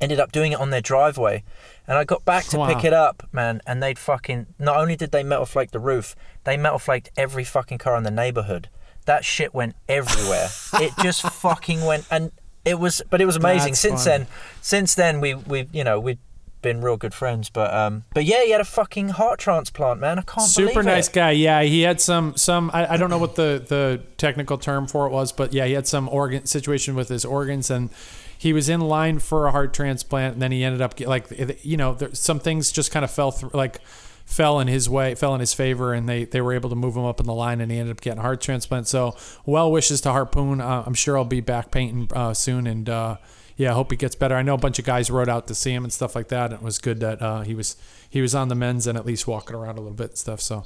ended 0.00 0.18
up 0.20 0.32
doing 0.32 0.52
it 0.52 0.58
on 0.60 0.70
their 0.70 0.80
driveway. 0.80 1.44
And 1.86 1.98
I 1.98 2.04
got 2.04 2.24
back 2.24 2.44
to 2.46 2.58
Wow. 2.58 2.66
pick 2.74 2.84
it 2.84 2.92
up, 2.92 3.28
man, 3.32 3.60
and 3.66 3.82
they'd 3.82 3.98
fucking. 3.98 4.46
Not 4.58 4.76
only 4.78 4.96
did 4.96 5.12
they 5.12 5.22
metal 5.22 5.46
flake 5.46 5.70
the 5.70 5.78
roof, 5.80 6.16
they 6.44 6.56
metal 6.56 6.78
flaked 6.78 7.10
every 7.16 7.44
fucking 7.44 7.78
car 7.78 7.96
in 7.96 8.02
the 8.04 8.10
neighborhood. 8.10 8.68
That 9.06 9.24
shit 9.24 9.52
went 9.54 9.76
everywhere. 9.88 10.48
it 10.74 10.92
just 11.02 11.22
fucking 11.22 11.84
went, 11.84 12.06
and 12.10 12.32
it 12.64 12.78
was. 12.78 13.02
But 13.10 13.20
it 13.20 13.26
was 13.26 13.36
amazing. 13.36 13.72
That's 13.72 13.80
since 13.80 14.04
then, 14.04 14.26
since 14.60 14.94
then 14.94 15.20
we 15.20 15.34
we 15.34 15.68
you 15.72 15.84
know 15.84 16.00
we've 16.00 16.18
been 16.64 16.80
real 16.80 16.96
good 16.96 17.14
friends. 17.14 17.50
But 17.50 17.72
um, 17.72 18.02
but 18.12 18.24
yeah, 18.24 18.42
he 18.42 18.50
had 18.50 18.60
a 18.60 18.64
fucking 18.64 19.10
heart 19.10 19.38
transplant, 19.38 20.00
man. 20.00 20.18
I 20.18 20.22
can't 20.22 20.52
believe 20.52 20.70
it. 20.70 20.72
Super 20.72 20.82
nice 20.82 21.08
guy. 21.08 21.30
Yeah, 21.32 21.62
he 21.62 21.82
had 21.82 22.00
some 22.00 22.36
some. 22.36 22.72
I, 22.74 22.94
I 22.94 22.96
don't 22.96 23.10
know 23.10 23.18
what 23.18 23.36
the 23.36 23.64
the 23.64 24.02
technical 24.16 24.58
term 24.58 24.88
for 24.88 25.06
it 25.06 25.12
was, 25.12 25.30
but 25.30 25.52
yeah, 25.52 25.66
he 25.66 25.74
had 25.74 25.86
some 25.86 26.08
organ 26.08 26.46
situation 26.46 26.96
with 26.96 27.08
his 27.08 27.24
organs, 27.24 27.70
and 27.70 27.90
he 28.36 28.52
was 28.52 28.68
in 28.68 28.80
line 28.80 29.20
for 29.20 29.46
a 29.46 29.52
heart 29.52 29.72
transplant, 29.72 30.34
and 30.34 30.42
then 30.42 30.50
he 30.50 30.64
ended 30.64 30.80
up 30.82 30.98
like 31.00 31.26
you 31.62 31.76
know 31.76 31.94
there, 31.94 32.12
some 32.14 32.40
things 32.40 32.72
just 32.72 32.90
kind 32.90 33.04
of 33.04 33.10
fell 33.10 33.30
through 33.30 33.50
like 33.52 33.80
fell 34.24 34.60
in 34.60 34.68
his 34.68 34.88
way, 34.88 35.14
fell 35.14 35.34
in 35.34 35.40
his 35.40 35.54
favor, 35.54 35.92
and 35.92 36.08
they 36.08 36.24
they 36.24 36.40
were 36.40 36.52
able 36.52 36.70
to 36.70 36.76
move 36.76 36.96
him 36.96 37.04
up 37.04 37.20
in 37.20 37.26
the 37.26 37.34
line, 37.34 37.60
and 37.60 37.70
he 37.70 37.78
ended 37.78 37.96
up 37.96 38.00
getting 38.00 38.18
a 38.18 38.22
heart 38.22 38.40
transplant. 38.40 38.88
So 38.88 39.16
well 39.46 39.70
wishes 39.70 40.00
to 40.02 40.10
Harpoon. 40.10 40.60
Uh, 40.60 40.84
I'm 40.86 40.94
sure 40.94 41.16
I'll 41.16 41.24
be 41.24 41.40
back 41.40 41.70
painting 41.70 42.08
uh, 42.14 42.34
soon, 42.34 42.66
and. 42.66 42.88
Uh, 42.88 43.16
yeah, 43.56 43.70
I 43.70 43.74
hope 43.74 43.92
he 43.92 43.96
gets 43.96 44.16
better. 44.16 44.34
I 44.34 44.42
know 44.42 44.54
a 44.54 44.58
bunch 44.58 44.80
of 44.80 44.84
guys 44.84 45.12
rode 45.12 45.28
out 45.28 45.46
to 45.46 45.54
see 45.54 45.72
him 45.72 45.84
and 45.84 45.92
stuff 45.92 46.16
like 46.16 46.26
that. 46.26 46.46
And 46.50 46.54
it 46.54 46.62
was 46.62 46.80
good 46.80 46.98
that 46.98 47.22
uh, 47.22 47.42
he 47.42 47.54
was 47.54 47.76
he 48.10 48.20
was 48.20 48.34
on 48.34 48.48
the 48.48 48.56
men's 48.56 48.88
and 48.88 48.98
at 48.98 49.06
least 49.06 49.28
walking 49.28 49.54
around 49.54 49.78
a 49.78 49.80
little 49.80 49.94
bit 49.94 50.08
and 50.08 50.18
stuff. 50.18 50.40
So 50.40 50.64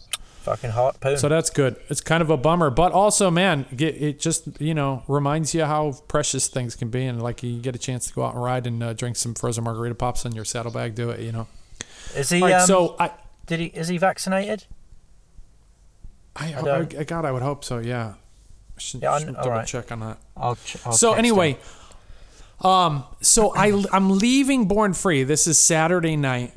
Fucking 0.48 0.70
heart 0.70 0.98
poon. 1.00 1.18
so 1.18 1.28
that's 1.28 1.50
good. 1.50 1.76
It's 1.90 2.00
kind 2.00 2.22
of 2.22 2.30
a 2.30 2.36
bummer, 2.36 2.70
but 2.70 2.92
also, 2.92 3.30
man, 3.30 3.66
it 3.76 4.18
just 4.18 4.60
you 4.60 4.72
know 4.72 5.02
reminds 5.06 5.54
you 5.54 5.64
how 5.64 5.98
precious 6.08 6.48
things 6.48 6.74
can 6.74 6.88
be, 6.88 7.04
and 7.04 7.20
like 7.22 7.42
you 7.42 7.60
get 7.60 7.74
a 7.74 7.78
chance 7.78 8.06
to 8.06 8.14
go 8.14 8.24
out 8.24 8.34
and 8.34 8.42
ride 8.42 8.66
and 8.66 8.82
uh, 8.82 8.92
drink 8.94 9.16
some 9.16 9.34
frozen 9.34 9.64
margarita 9.64 9.94
pops 9.94 10.24
in 10.24 10.32
your 10.32 10.46
saddlebag. 10.46 10.94
Do 10.94 11.10
it, 11.10 11.20
you 11.20 11.32
know. 11.32 11.46
is 12.16 12.30
he? 12.30 12.40
Right, 12.40 12.54
um, 12.54 12.66
so 12.66 12.96
I, 12.98 13.10
did 13.48 13.58
he? 13.58 13.66
Is 13.66 13.88
he 13.88 13.98
vaccinated? 13.98 14.66
I, 16.37 16.54
I, 16.54 16.62
don't- 16.62 16.94
I, 16.96 17.02
God, 17.04 17.24
I 17.24 17.32
would 17.32 17.42
hope 17.42 17.64
so. 17.64 17.78
Yeah. 17.78 18.14
Should, 18.76 19.02
Yeah, 19.02 19.12
I- 19.14 19.18
should 19.18 19.34
double 19.34 19.50
right. 19.50 19.66
check 19.66 19.90
on 19.90 20.00
that. 20.00 20.18
I'll. 20.37 20.54
Ch- 20.54 20.76
I'll 20.87 20.92
so 20.92 21.14
anyway, 21.14 21.56
him. 22.61 22.66
um, 22.70 23.04
so 23.20 23.52
I 23.56 23.82
I'm 23.92 24.18
leaving 24.18 24.68
Born 24.68 24.92
Free. 24.94 25.24
This 25.24 25.48
is 25.48 25.58
Saturday 25.58 26.14
night, 26.16 26.52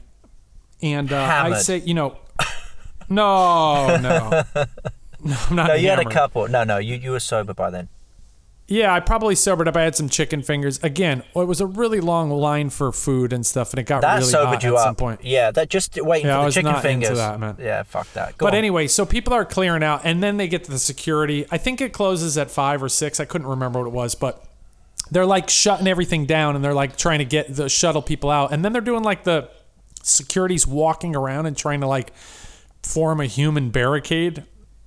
and 0.84 1.12
uh, 1.12 1.18
I 1.20 1.54
say, 1.58 1.78
you 1.80 1.96
know, 1.96 2.18
no, 3.10 3.98
no, 3.98 4.44
no, 4.54 5.36
I'm 5.50 5.56
not. 5.56 5.68
No, 5.70 5.74
you 5.74 5.90
had 5.90 5.98
a 6.00 6.06
couple. 6.06 6.48
No, 6.48 6.64
no, 6.64 6.78
you 6.78 6.96
you 6.96 7.10
were 7.12 7.20
sober 7.20 7.56
by 7.56 7.72
then. 7.72 7.90
Yeah, 8.72 8.94
I 8.94 9.02
probably 9.02 9.36
sobered 9.36 9.68
up. 9.68 9.76
I 9.76 9.82
had 9.82 9.98
some 9.98 10.08
chicken 10.08 10.42
fingers. 10.42 10.82
Again, 10.82 11.24
it 11.36 11.46
was 11.48 11.60
a 11.60 11.66
really 11.66 12.00
long 12.00 12.30
line 12.32 12.70
for 12.70 12.94
food 12.94 13.34
and 13.34 13.46
stuff, 13.46 13.72
and 13.74 13.80
it 13.80 13.84
got 13.84 14.02
That 14.02 14.20
really 14.20 14.32
sobered 14.32 14.54
hot 14.56 14.64
you 14.64 14.70
at 14.78 14.80
up. 14.80 14.84
some 14.86 14.96
point. 14.96 15.26
Yeah, 15.26 15.52
that 15.52 15.70
just 15.70 16.02
waiting 16.02 16.28
Yeah, 16.28 16.38
I 16.38 16.40
the 16.40 16.46
was 16.46 16.54
chicken 16.54 16.72
not 16.72 16.76
into 16.86 16.88
fingers. 17.08 17.18
that, 17.18 17.38
man. 17.38 17.58
Yeah, 17.60 17.84
fuck 17.84 18.12
that. 18.14 18.38
Go 18.38 18.46
But 18.46 18.54
on. 18.54 18.60
anyway, 18.60 18.88
so 18.88 19.06
people 19.06 19.34
are 19.34 19.44
clearing 19.44 19.84
out, 19.84 20.02
and 20.06 20.24
then 20.24 20.38
they 20.38 20.48
get 20.48 20.64
to 20.64 20.72
the 20.72 20.80
security. 20.80 21.46
I 21.52 21.58
think 21.58 21.82
it 21.82 21.92
closes 21.92 22.38
at 22.38 22.50
five 22.50 22.82
or 22.82 22.88
six. 22.88 23.20
I 23.20 23.26
couldn't 23.26 23.48
remember 23.48 23.80
what 23.80 23.88
it 23.88 23.94
was, 23.94 24.16
but 24.16 24.42
they're 25.12 25.26
like 25.26 25.50
shutting 25.50 25.88
everything 25.88 26.26
down, 26.26 26.56
and 26.56 26.64
they're 26.64 26.74
like 26.74 26.96
trying 26.96 27.20
to 27.20 27.26
get 27.26 27.54
the 27.54 27.68
shuttle 27.68 28.02
people 28.02 28.30
out, 28.30 28.54
and 28.54 28.64
then 28.64 28.72
they're 28.72 28.82
doing 28.82 29.04
like 29.04 29.26
the 29.26 29.50
security's 30.02 30.66
walking 30.66 31.14
around 31.14 31.46
and 31.46 31.58
trying 31.58 31.82
to 31.82 31.88
like 31.88 32.14
form 32.84 33.20
a 33.20 33.26
human 33.26 33.70
barricade 33.70 34.46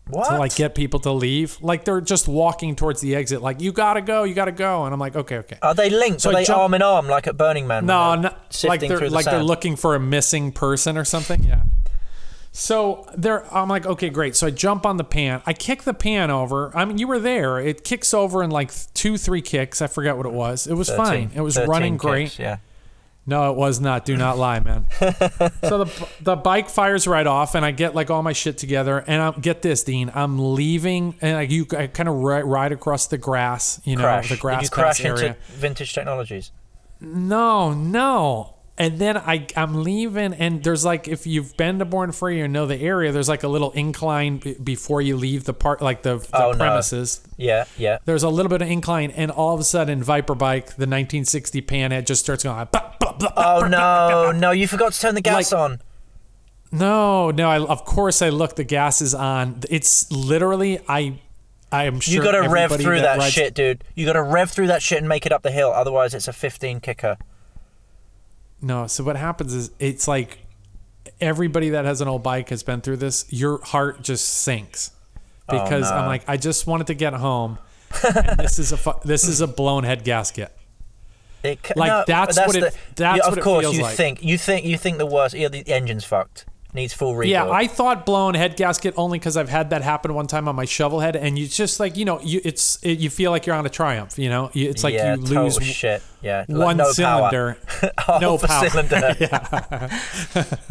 what? 0.09 0.29
to 0.29 0.39
like 0.39 0.55
get 0.55 0.75
people 0.75 1.01
to 1.01 1.13
leave. 1.13 1.59
Like 1.61 1.85
they're 1.85 2.01
just 2.01 2.29
walking 2.29 2.77
towards 2.77 3.01
the 3.01 3.15
exit, 3.17 3.43
like 3.43 3.61
you 3.61 3.73
gotta 3.73 4.01
go, 4.03 4.25
you 4.25 4.35
gotta 4.35 4.53
go, 4.53 4.85
and 4.85 4.93
I'm 4.93 5.01
like, 5.01 5.17
okay, 5.17 5.39
okay. 5.39 5.59
Are 5.63 5.75
they 5.75 5.91
linked? 5.91 6.21
So 6.21 6.31
Are 6.31 6.35
I 6.37 6.41
they 6.41 6.45
jump- 6.45 6.59
arm 6.61 6.75
in 6.75 6.83
arm 6.83 7.09
like 7.09 7.27
at 7.27 7.37
Burning 7.37 7.67
Man? 7.67 7.87
No, 7.87 8.13
they're 8.13 8.31
no 8.31 8.69
like 8.69 8.81
they're 8.81 8.99
the 8.99 9.11
like 9.11 9.25
they're 9.25 9.43
looking 9.43 9.77
for 9.77 9.95
a 9.95 10.01
missing 10.01 10.53
person 10.53 10.97
or 10.99 11.05
something. 11.05 11.43
Yeah. 11.45 11.63
So 12.57 13.05
there, 13.17 13.53
I'm 13.53 13.69
like, 13.69 13.85
okay, 13.85 14.11
great. 14.11 14.37
So 14.37 14.47
I 14.47 14.51
jump 14.51 14.87
on 14.87 14.97
the 14.97 15.03
pan. 15.03 15.43
I 15.45 15.53
kick 15.53 15.83
the 15.83 15.93
pan 15.93 16.31
over. 16.31 16.71
I 16.77 16.85
mean, 16.85 16.99
you 16.99 17.09
were 17.09 17.19
there. 17.19 17.59
It 17.59 17.83
kicks 17.83 18.15
over 18.15 18.45
in 18.45 18.51
like 18.51 18.71
two, 18.95 19.19
three 19.19 19.43
kicks. 19.43 19.83
I 19.83 19.89
forget 19.89 20.17
what 20.17 20.25
it 20.25 20.33
was. 20.33 20.69
It 20.69 20.75
was 20.75 20.89
13 20.89 21.05
fine. 21.05 21.31
It 21.35 21.41
was 21.41 21.59
running 21.59 21.95
kicks, 21.95 22.03
great. 22.05 22.39
Yeah. 22.39 22.59
No, 23.27 23.51
it 23.51 23.57
was 23.57 23.81
not. 23.81 24.05
Do 24.05 24.17
not 24.17 24.37
lie, 24.37 24.61
man. 24.61 24.87
so 25.01 25.85
the 25.85 26.09
the 26.21 26.37
bike 26.37 26.69
fires 26.69 27.07
right 27.07 27.27
off, 27.27 27.55
and 27.55 27.65
I 27.65 27.71
get 27.71 27.95
like 27.95 28.11
all 28.11 28.23
my 28.23 28.35
shit 28.35 28.59
together, 28.59 29.03
and 29.07 29.23
I 29.23 29.31
get 29.33 29.63
this, 29.63 29.83
Dean. 29.83 30.11
I'm 30.15 30.55
leaving, 30.55 31.15
and 31.23 31.39
I 31.39 31.43
you 31.43 31.67
I 31.77 31.87
kind 31.87 32.09
of 32.09 32.17
ride, 32.17 32.43
ride 32.45 32.73
across 32.73 33.07
the 33.07 33.17
grass, 33.19 33.81
you 33.85 33.97
know, 33.97 34.03
Crash. 34.03 34.29
the 34.29 34.37
grass 34.37 34.61
Did 34.61 34.65
you 34.65 34.71
crash 34.71 35.05
area. 35.05 35.27
into 35.29 35.41
Vintage 35.53 35.95
Technologies? 35.95 36.51
No, 37.01 37.73
no. 37.73 38.51
And 38.77 38.99
then 38.99 39.17
I 39.17 39.47
I'm 39.57 39.85
leaving, 39.85 40.35
and 40.35 40.65
there's 40.65 40.85
like 40.85 41.07
if 41.07 41.29
you've 41.29 41.57
been 41.57 41.79
to 41.79 41.85
Born 41.85 42.11
Free 42.11 42.43
or 42.43 42.49
know 42.49 42.67
the 42.67 42.77
area, 42.77 43.13
there's 43.13 43.29
like 43.29 43.45
a 43.45 43.49
little 43.49 43.71
incline 43.71 44.39
b- 44.39 44.57
before 44.61 45.01
you 45.01 45.17
leave 45.17 45.45
the 45.45 45.55
part, 45.55 45.81
like 45.81 46.03
the, 46.03 46.17
the 46.19 46.29
Oh, 46.45 46.51
no. 46.51 46.59
premises. 46.59 47.21
Yeah, 47.37 47.67
yeah. 47.79 47.99
There's 48.05 48.25
a 48.25 48.29
little 48.29 48.51
bit 48.51 48.63
of 48.63 48.69
incline, 48.69 49.13
and 49.13 49.31
all 49.31 49.55
of 49.55 49.61
a 49.61 49.65
sudden, 49.65 50.03
Viper 50.03 50.35
Bike, 50.35 50.67
the 50.71 50.89
1960 50.89 51.63
Panhead, 51.63 52.05
just 52.05 52.23
starts 52.25 52.43
going. 52.43 52.67
Blah, 52.73 52.94
Oh 53.37 53.67
no, 53.71 54.33
no! 54.33 54.51
You 54.51 54.67
forgot 54.69 54.93
to 54.93 55.01
turn 55.01 55.15
the 55.15 55.21
gas 55.21 55.53
Like- 55.53 55.61
on. 55.61 55.81
No, 56.73 57.31
no. 57.31 57.49
I, 57.49 57.61
of 57.61 57.85
course, 57.85 58.21
I 58.21 58.31
look. 58.31 58.57
The 58.57 58.65
gas 58.65 59.01
is 59.01 59.15
on. 59.15 59.61
It's 59.71 60.11
literally. 60.11 60.81
I. 60.89 61.21
I 61.71 61.85
am 61.85 61.99
sure. 62.01 62.15
You 62.15 62.23
gotta 62.23 62.49
rev 62.49 62.71
through 62.73 63.01
that, 63.01 63.19
rides- 63.19 63.33
shit, 63.33 63.55
dude. 63.55 63.83
You 63.97 64.07
gotta 64.07 64.23
rev 64.23 64.51
through 64.51 64.69
that 64.69 64.81
shit 64.83 64.99
and 64.99 65.09
make 65.09 65.27
it 65.27 65.33
up 65.33 65.43
the 65.43 65.51
hill. 65.51 65.71
Otherwise, 65.73 66.15
it's 66.15 66.29
a 66.29 66.33
15 66.33 66.79
kicker. 66.81 67.17
No. 68.63 68.87
So 68.87 69.03
what 69.05 69.17
happens 69.17 69.53
is 69.55 69.71
it's 69.79 70.07
like 70.07 70.39
everybody 71.21 71.71
that 71.71 71.85
has 71.85 72.01
an 72.01 72.09
old 72.09 72.23
bike 72.23 72.51
has 72.51 72.63
been 72.63 72.81
through 72.81 72.99
this. 72.99 73.27
Your 73.31 73.61
heart 73.65 74.03
just 74.03 74.27
sinks 74.29 74.93
oh, 75.49 75.63
because 75.65 75.91
I'm 75.91 76.05
Oh, 76.05 76.09
like, 76.09 76.23
I 76.29 76.37
just 76.37 76.67
wanted 76.67 76.87
to 76.89 76.95
get 76.95 77.13
home. 77.15 77.59
and 78.05 78.39
this 78.39 78.59
is 78.59 78.73
a 78.73 78.77
fu- 78.77 78.99
this 79.05 79.27
is 79.27 79.41
a 79.41 79.47
blown 79.47 79.85
head 79.85 80.05
gasket. 80.05 80.57
It, 81.45 81.63
ca- 81.63 81.75
Like, 81.77 81.89
no, 81.89 82.05
that's 82.07 82.37
what 82.39 82.57
it- 82.57 82.61
the- 82.61 82.73
that's 82.97 82.99
yeah, 82.99 83.13
what 83.25 83.33
of 83.33 83.39
it 83.39 83.41
course 83.43 83.73
you 83.73 83.83
like. 83.83 83.97
think 83.97 84.23
you 84.25 84.39
think 84.39 84.65
you 84.67 84.77
think 84.79 84.99
the 84.99 85.07
worst. 85.07 85.35
Yeah, 85.35 85.49
the 85.49 85.67
engine's 85.69 86.05
fucked. 86.05 86.47
Needs 86.73 86.93
full 86.93 87.15
rebuild. 87.15 87.31
Yeah, 87.31 87.49
I 87.49 87.69
thought 87.69 88.05
blown 88.05 88.35
head 88.35 88.57
gasket 88.57 88.95
only 88.97 89.21
because 89.21 89.37
I've 89.37 89.49
had 89.49 89.71
that 89.71 89.83
happen 89.83 90.13
one 90.13 90.27
time 90.27 90.49
on 90.49 90.57
my 90.57 90.65
shovel 90.65 90.99
head, 90.99 91.15
and 91.15 91.39
you 91.39 91.47
just 91.47 91.79
like 91.79 91.97
you 91.97 92.05
know 92.05 92.21
you 92.21 92.41
it's 92.45 92.81
it, 92.83 92.99
you 92.99 93.11
feel 93.11 93.31
like 93.31 93.47
you're 93.47 93.55
on 93.55 93.65
a 93.65 93.69
triumph. 93.69 94.19
You 94.19 94.29
know, 94.29 94.51
you, 94.55 94.71
it's 94.71 94.83
like 94.83 94.93
yeah, 94.95 95.15
you 95.15 95.21
lose 95.23 95.63
shit. 95.63 96.03
Yeah, 96.21 96.45
one 96.49 96.77
no 96.79 96.91
cylinder. 96.91 97.59
Half 97.99 98.21
no 98.21 98.35
a 98.35 98.39
power. 98.39 98.69
cylinder. 98.71 98.97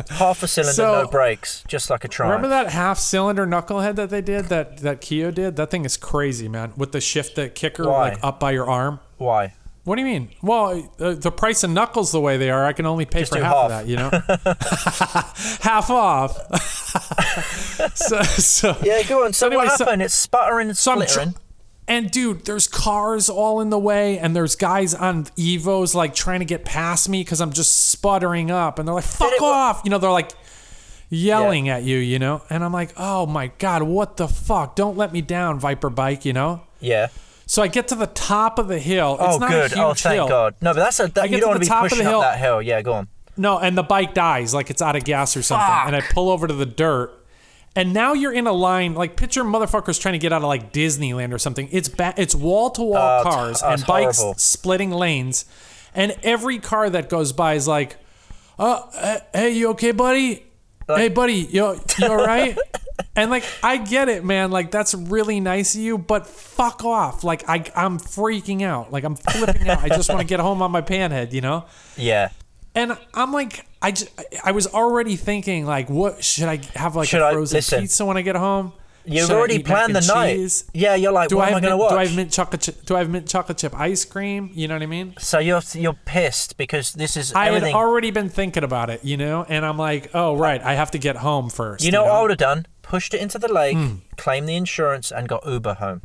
Half 0.09 0.43
a 0.43 0.47
cylinder, 0.47 0.74
So- 0.74 1.03
no 1.03 1.07
brakes, 1.07 1.63
just 1.69 1.89
like 1.89 2.03
a 2.03 2.07
Triumph. 2.09 2.36
Remember 2.43 2.49
that 2.49 2.74
half 2.74 2.97
cylinder 2.99 3.45
knucklehead 3.47 3.95
that 3.95 4.09
they 4.09 4.21
did 4.21 4.45
that 4.45 4.78
that 4.80 4.99
Keo 4.99 5.32
did? 5.32 5.55
That 5.55 5.71
thing 5.71 5.86
is 5.86 5.95
crazy, 5.95 6.49
man. 6.49 6.74
With 6.76 6.91
the 6.91 6.99
shift 6.99 7.36
the 7.36 7.47
kicker 7.47 7.88
Why? 7.88 8.09
like 8.09 8.19
up 8.24 8.39
by 8.41 8.51
your 8.51 8.69
arm. 8.69 8.99
Why? 9.17 9.53
What 9.86 9.95
do 9.97 10.01
you 10.01 10.07
mean? 10.07 10.29
Well, 10.41 10.89
uh, 10.99 11.13
the 11.13 11.31
price 11.31 11.63
of 11.63 11.69
knuckles 11.71 12.11
the 12.13 12.21
way 12.21 12.38
they 12.38 12.49
are, 12.49 12.65
I 12.65 12.71
can 12.73 12.86
only 12.86 13.05
pay 13.05 13.19
Just 13.21 13.34
for 13.34 13.39
do 13.39 13.43
half, 13.43 13.55
of 13.55 13.69
that. 13.69 13.86
You 13.88 13.97
know, 13.97 14.09
half 15.61 15.89
off. 15.89 16.38
so, 17.95 18.21
so 18.23 18.77
Yeah, 18.84 19.03
go 19.03 19.25
on. 19.25 19.34
So, 19.34 19.47
anyway, 19.47 19.65
what 19.65 19.77
so- 19.77 19.86
happened? 19.86 20.01
it's 20.01 20.13
sputtering 20.13 20.69
and 20.69 20.77
So 20.77 20.93
I'm 20.93 20.99
tr- 21.01 21.07
splittering. 21.07 21.36
and 21.88 22.09
dude, 22.11 22.45
there's 22.45 22.67
cars 22.67 23.29
all 23.29 23.59
in 23.59 23.69
the 23.71 23.79
way, 23.79 24.17
and 24.19 24.34
there's 24.36 24.55
guys 24.55 24.93
on 24.93 25.25
Evos 25.38 25.93
like 25.93 26.15
trying 26.15 26.39
to 26.39 26.45
get 26.45 26.63
past 26.65 27.09
me 27.09 27.21
because 27.21 27.41
I'm 27.41 27.51
just 27.51 27.89
sputtering 27.89 28.51
up, 28.51 28.79
and 28.79 28.88
they're 28.88 28.95
like, 28.95 29.03
"Fuck 29.03 29.34
it 29.34 29.41
wa- 29.41 29.49
off!" 29.49 29.81
You 29.84 29.89
know, 29.91 29.97
they're 29.97 30.11
like 30.11 30.31
yelling 31.09 31.67
at 31.69 31.84
you, 31.84 31.97
you 31.97 32.19
know, 32.19 32.41
and 32.49 32.63
I'm 32.63 32.71
like, 32.73 32.93
"Oh 32.95 33.25
my 33.25 33.47
god, 33.57 33.84
what 33.84 34.15
the 34.17 34.27
fuck? 34.29 34.75
Don't 34.77 34.95
let 34.97 35.11
me 35.11 35.21
down, 35.21 35.59
Viper 35.59 35.89
Bike," 35.89 36.23
you 36.25 36.31
know. 36.34 36.61
yeah. 36.79 37.07
So 37.53 37.61
I 37.61 37.67
get 37.67 37.89
to 37.89 37.95
the 37.95 38.07
top 38.07 38.57
of 38.57 38.67
the 38.67 38.79
hill. 38.79 39.15
It's 39.21 39.35
Oh, 39.35 39.37
not 39.37 39.51
good. 39.51 39.71
A 39.73 39.75
huge 39.75 39.77
Oh, 39.79 39.93
thank 39.93 40.15
hill. 40.15 40.27
God. 40.27 40.55
No, 40.59 40.73
but 40.73 40.79
that's 40.79 40.99
a. 40.99 41.07
That, 41.09 41.29
you 41.29 41.39
don't 41.39 41.49
want 41.49 41.59
the 41.59 41.65
to 41.65 41.69
be 41.69 41.69
top 41.69 41.83
of 41.83 41.89
the 41.91 41.95
pushing 41.97 42.07
hill. 42.07 42.19
up 42.21 42.33
that 42.33 42.39
hill. 42.39 42.59
Yeah, 42.63 42.81
go 42.81 42.93
on. 42.93 43.07
No, 43.37 43.59
and 43.59 43.77
the 43.77 43.83
bike 43.83 44.15
dies 44.15 44.55
like 44.55 44.71
it's 44.71 44.81
out 44.81 44.95
of 44.95 45.03
gas 45.03 45.37
or 45.37 45.43
something. 45.43 45.69
And 45.85 45.95
I 45.95 46.01
pull 46.01 46.31
over 46.31 46.47
to 46.47 46.53
the 46.55 46.65
dirt. 46.65 47.11
And 47.75 47.93
now 47.93 48.13
you're 48.13 48.33
in 48.33 48.47
a 48.47 48.51
line 48.51 48.95
like 48.95 49.15
picture 49.15 49.43
motherfuckers 49.43 50.01
trying 50.01 50.13
to 50.13 50.17
get 50.17 50.33
out 50.33 50.41
of 50.41 50.47
like 50.47 50.73
Disneyland 50.73 51.31
or 51.31 51.37
something. 51.37 51.69
It's 51.71 51.89
ba- 51.89 52.15
it's 52.17 52.33
wall 52.33 52.71
to 52.71 52.81
wall 52.81 53.21
cars 53.21 53.61
oh, 53.63 53.69
and 53.69 53.85
bikes 53.85 54.17
horrible. 54.17 54.39
splitting 54.39 54.89
lanes. 54.89 55.45
And 55.93 56.15
every 56.23 56.57
car 56.57 56.89
that 56.89 57.07
goes 57.07 57.33
by 57.33 57.53
is 57.53 57.67
like, 57.67 57.97
"Uh, 58.57 58.81
uh, 58.95 59.19
hey, 59.31 59.51
you 59.51 59.69
okay, 59.69 59.91
buddy? 59.91 60.47
Hey, 60.97 61.09
buddy, 61.09 61.33
you 61.35 61.79
you 61.99 62.07
all 62.07 62.15
right?" 62.17 62.57
and 63.15 63.29
like 63.31 63.43
I 63.61 63.77
get 63.77 64.09
it, 64.09 64.23
man. 64.23 64.51
Like 64.51 64.71
that's 64.71 64.93
really 64.93 65.39
nice 65.39 65.75
of 65.75 65.81
you, 65.81 65.97
but 65.97 66.27
fuck 66.27 66.83
off. 66.83 67.23
Like 67.23 67.47
I 67.49 67.65
I'm 67.75 67.97
freaking 67.99 68.61
out. 68.63 68.91
Like 68.91 69.03
I'm 69.03 69.15
flipping 69.15 69.69
out. 69.69 69.83
I 69.83 69.89
just 69.89 70.09
want 70.09 70.21
to 70.21 70.27
get 70.27 70.39
home 70.39 70.61
on 70.61 70.71
my 70.71 70.81
panhead, 70.81 71.31
you 71.33 71.41
know? 71.41 71.65
Yeah. 71.97 72.29
And 72.75 72.97
I'm 73.13 73.31
like, 73.31 73.67
I, 73.83 73.91
just, 73.91 74.09
I 74.43 74.51
was 74.51 74.65
already 74.65 75.15
thinking, 75.15 75.67
like, 75.67 75.91
what 75.91 76.23
should 76.23 76.45
I 76.49 76.59
have 76.73 76.95
like 76.95 77.07
Should 77.07 77.21
a 77.21 77.25
I- 77.25 77.33
frozen 77.33 77.57
listen. 77.57 77.81
pizza 77.81 78.03
when 78.03 78.17
I 78.17 78.23
get 78.23 78.35
home? 78.35 78.73
You've 79.05 79.27
Should 79.27 79.35
already 79.35 79.59
planned 79.59 79.95
the 79.95 79.99
and 79.99 80.07
night. 80.07 80.63
Yeah, 80.73 80.95
you're 80.95 81.11
like, 81.11 81.29
Do 81.29 81.37
what 81.37 81.45
I 81.45 81.47
am 81.47 81.55
I 81.55 81.55
have 81.55 81.61
going 81.61 81.71
to 81.71 81.77
mint, 81.77 81.79
watch? 81.79 81.91
do 81.91 81.97
I 81.97 82.05
have 82.05 82.15
mint 82.15 82.31
chocolate? 82.31 82.61
Chip, 82.61 82.85
do 82.85 82.95
I 82.95 82.99
have 82.99 83.09
mint 83.09 83.27
chocolate 83.27 83.57
chip 83.57 83.75
ice 83.75 84.05
cream? 84.05 84.49
You 84.53 84.67
know 84.67 84.75
what 84.75 84.83
I 84.83 84.87
mean? 84.87 85.13
so 85.19 85.39
you're 85.39 85.61
you're 85.73 85.97
pissed 86.05 86.57
because 86.57 86.93
this 86.93 87.17
is 87.17 87.33
I 87.33 87.51
had 87.51 87.63
already 87.63 88.11
been 88.11 88.29
thinking 88.29 88.63
about 88.63 88.89
it, 88.89 89.03
you 89.03 89.17
know, 89.17 89.45
and 89.47 89.65
I'm 89.65 89.77
like, 89.77 90.11
oh 90.13 90.35
right, 90.37 90.61
I 90.61 90.75
have 90.75 90.91
to 90.91 90.97
get 90.97 91.17
home 91.17 91.49
first. 91.49 91.83
you 91.83 91.91
know 91.91 92.03
what 92.03 92.11
I 92.11 92.21
would 92.21 92.31
have 92.31 92.39
done? 92.39 92.65
Pushed 92.81 93.13
it 93.13 93.21
into 93.21 93.39
the 93.39 93.51
lake, 93.51 93.77
hmm. 93.77 93.95
claimed 94.17 94.47
the 94.47 94.55
insurance, 94.55 95.11
and 95.11 95.27
got 95.27 95.45
Uber 95.45 95.75
home. 95.75 96.01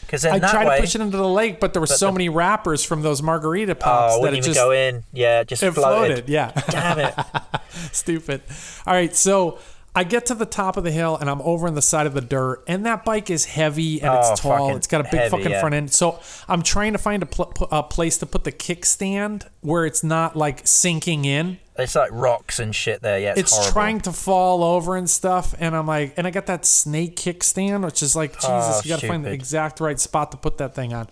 Because. 0.00 0.26
I 0.26 0.38
tried 0.38 0.66
way, 0.66 0.76
to 0.76 0.82
push 0.82 0.94
it 0.94 1.00
into 1.00 1.16
the 1.16 1.28
lake, 1.28 1.58
but 1.58 1.72
there 1.72 1.80
were 1.80 1.86
so 1.86 2.06
the- 2.06 2.12
many 2.12 2.28
wrappers 2.28 2.84
from 2.84 3.02
those 3.02 3.22
margarita 3.22 3.72
oh, 3.72 3.74
pops 3.76 4.14
oh, 4.16 4.24
that 4.24 4.34
it 4.34 4.42
just 4.42 4.56
go 4.58 4.70
in. 4.70 5.04
Yeah, 5.12 5.44
just 5.44 5.62
it 5.62 5.72
floated. 5.72 6.26
floated. 6.26 6.28
Yeah. 6.28 6.52
Damn 6.68 6.98
it. 6.98 7.14
Stupid. 7.92 8.42
All 8.86 8.92
right, 8.92 9.14
so 9.14 9.58
I 9.94 10.04
get 10.04 10.24
to 10.26 10.34
the 10.34 10.46
top 10.46 10.78
of 10.78 10.84
the 10.84 10.90
hill 10.90 11.16
and 11.18 11.28
I'm 11.28 11.42
over 11.42 11.66
on 11.66 11.74
the 11.74 11.82
side 11.82 12.06
of 12.06 12.14
the 12.14 12.22
dirt, 12.22 12.64
and 12.66 12.86
that 12.86 13.04
bike 13.04 13.28
is 13.28 13.44
heavy 13.44 14.00
and 14.00 14.08
Oh, 14.10 14.30
it's 14.32 14.40
tall. 14.40 14.74
It's 14.76 14.86
got 14.86 15.02
a 15.02 15.04
big 15.04 15.14
heavy, 15.20 15.28
fucking 15.30 15.50
yeah. 15.50 15.60
front 15.60 15.74
end. 15.74 15.92
So 15.92 16.18
I'm 16.48 16.62
trying 16.62 16.92
to 16.92 16.98
find 16.98 17.22
a, 17.22 17.26
pl- 17.26 17.52
a 17.70 17.82
place 17.82 18.16
to 18.18 18.26
put 18.26 18.44
the 18.44 18.52
kickstand 18.52 19.46
where 19.60 19.84
it's 19.84 20.02
not 20.02 20.34
like 20.34 20.66
sinking 20.66 21.26
in. 21.26 21.58
It's 21.76 21.94
like 21.94 22.10
rocks 22.12 22.58
and 22.58 22.74
shit 22.74 23.02
there. 23.02 23.18
Yeah, 23.18 23.34
it's, 23.36 23.56
It's 23.56 23.70
trying 23.70 24.00
to 24.02 24.12
fall 24.12 24.62
over 24.64 24.96
and 24.96 25.08
stuff, 25.10 25.54
and 25.58 25.74
I'm 25.76 25.86
like, 25.86 26.14
and 26.16 26.26
I 26.26 26.30
got 26.30 26.46
that 26.46 26.64
snake 26.64 27.16
kickstand, 27.16 27.84
which 27.84 28.02
is 28.02 28.14
like, 28.16 28.32
Jesus, 28.34 28.48
Oh, 28.48 28.80
you 28.84 28.88
got 28.90 29.00
to 29.00 29.08
find 29.08 29.24
the 29.24 29.30
exact 29.32 29.80
right 29.80 29.98
spot 30.00 30.30
to 30.32 30.36
put 30.38 30.56
that 30.58 30.74
thing 30.74 30.92
on. 30.94 31.08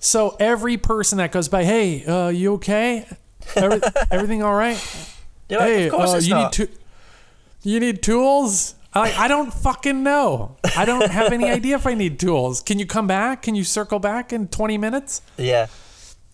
So 0.00 0.36
every 0.40 0.76
person 0.76 1.18
that 1.18 1.30
goes 1.32 1.48
by, 1.48 1.64
hey, 1.64 2.04
uh, 2.04 2.28
you 2.28 2.54
okay? 2.54 3.06
Every- 3.56 3.80
everything 4.10 4.42
all 4.42 4.54
right? 4.54 4.76
Like, 5.50 5.60
hey, 5.60 5.86
of 5.86 5.92
course 5.92 6.14
uh, 6.14 6.18
you 6.18 6.30
not. 6.34 6.58
need 6.58 6.66
to. 6.68 6.72
You 7.68 7.80
need 7.80 8.02
tools. 8.02 8.76
I, 8.94 9.12
I 9.24 9.28
don't 9.28 9.52
fucking 9.52 10.02
know. 10.02 10.56
I 10.74 10.86
don't 10.86 11.10
have 11.10 11.34
any 11.34 11.50
idea 11.50 11.74
if 11.76 11.86
I 11.86 11.92
need 11.92 12.18
tools. 12.18 12.62
Can 12.62 12.78
you 12.78 12.86
come 12.86 13.06
back? 13.06 13.42
Can 13.42 13.54
you 13.54 13.62
circle 13.62 13.98
back 13.98 14.32
in 14.32 14.48
20 14.48 14.78
minutes? 14.78 15.20
yeah. 15.36 15.66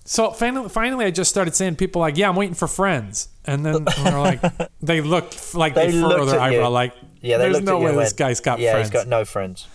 So 0.04 0.30
finally, 0.30 0.68
finally, 0.68 1.06
I 1.06 1.10
just 1.10 1.30
started 1.30 1.56
saying 1.56 1.76
people 1.76 2.00
like, 2.02 2.18
"Yeah, 2.18 2.28
I'm 2.28 2.36
waiting 2.36 2.54
for 2.54 2.68
friends," 2.68 3.30
and 3.46 3.64
then 3.64 3.84
they're 4.04 4.18
like, 4.20 4.38
they 4.82 5.00
looked 5.00 5.54
like 5.54 5.74
they, 5.74 5.90
They 5.90 5.98
furrow 6.00 6.26
their 6.26 6.38
at 6.38 6.52
you. 6.52 6.58
eyebrow, 6.58 6.68
like, 6.68 6.92
Yeah, 7.22 7.38
"There's 7.38 7.62
no 7.62 7.78
way 7.80 7.86
this 7.92 7.96
went, 7.96 8.16
guy's 8.18 8.40
got 8.40 8.58
yeah, 8.60 8.72
friends." 8.72 8.88
he's 8.88 8.92
got 8.92 9.08
no 9.08 9.24
friends. 9.24 9.66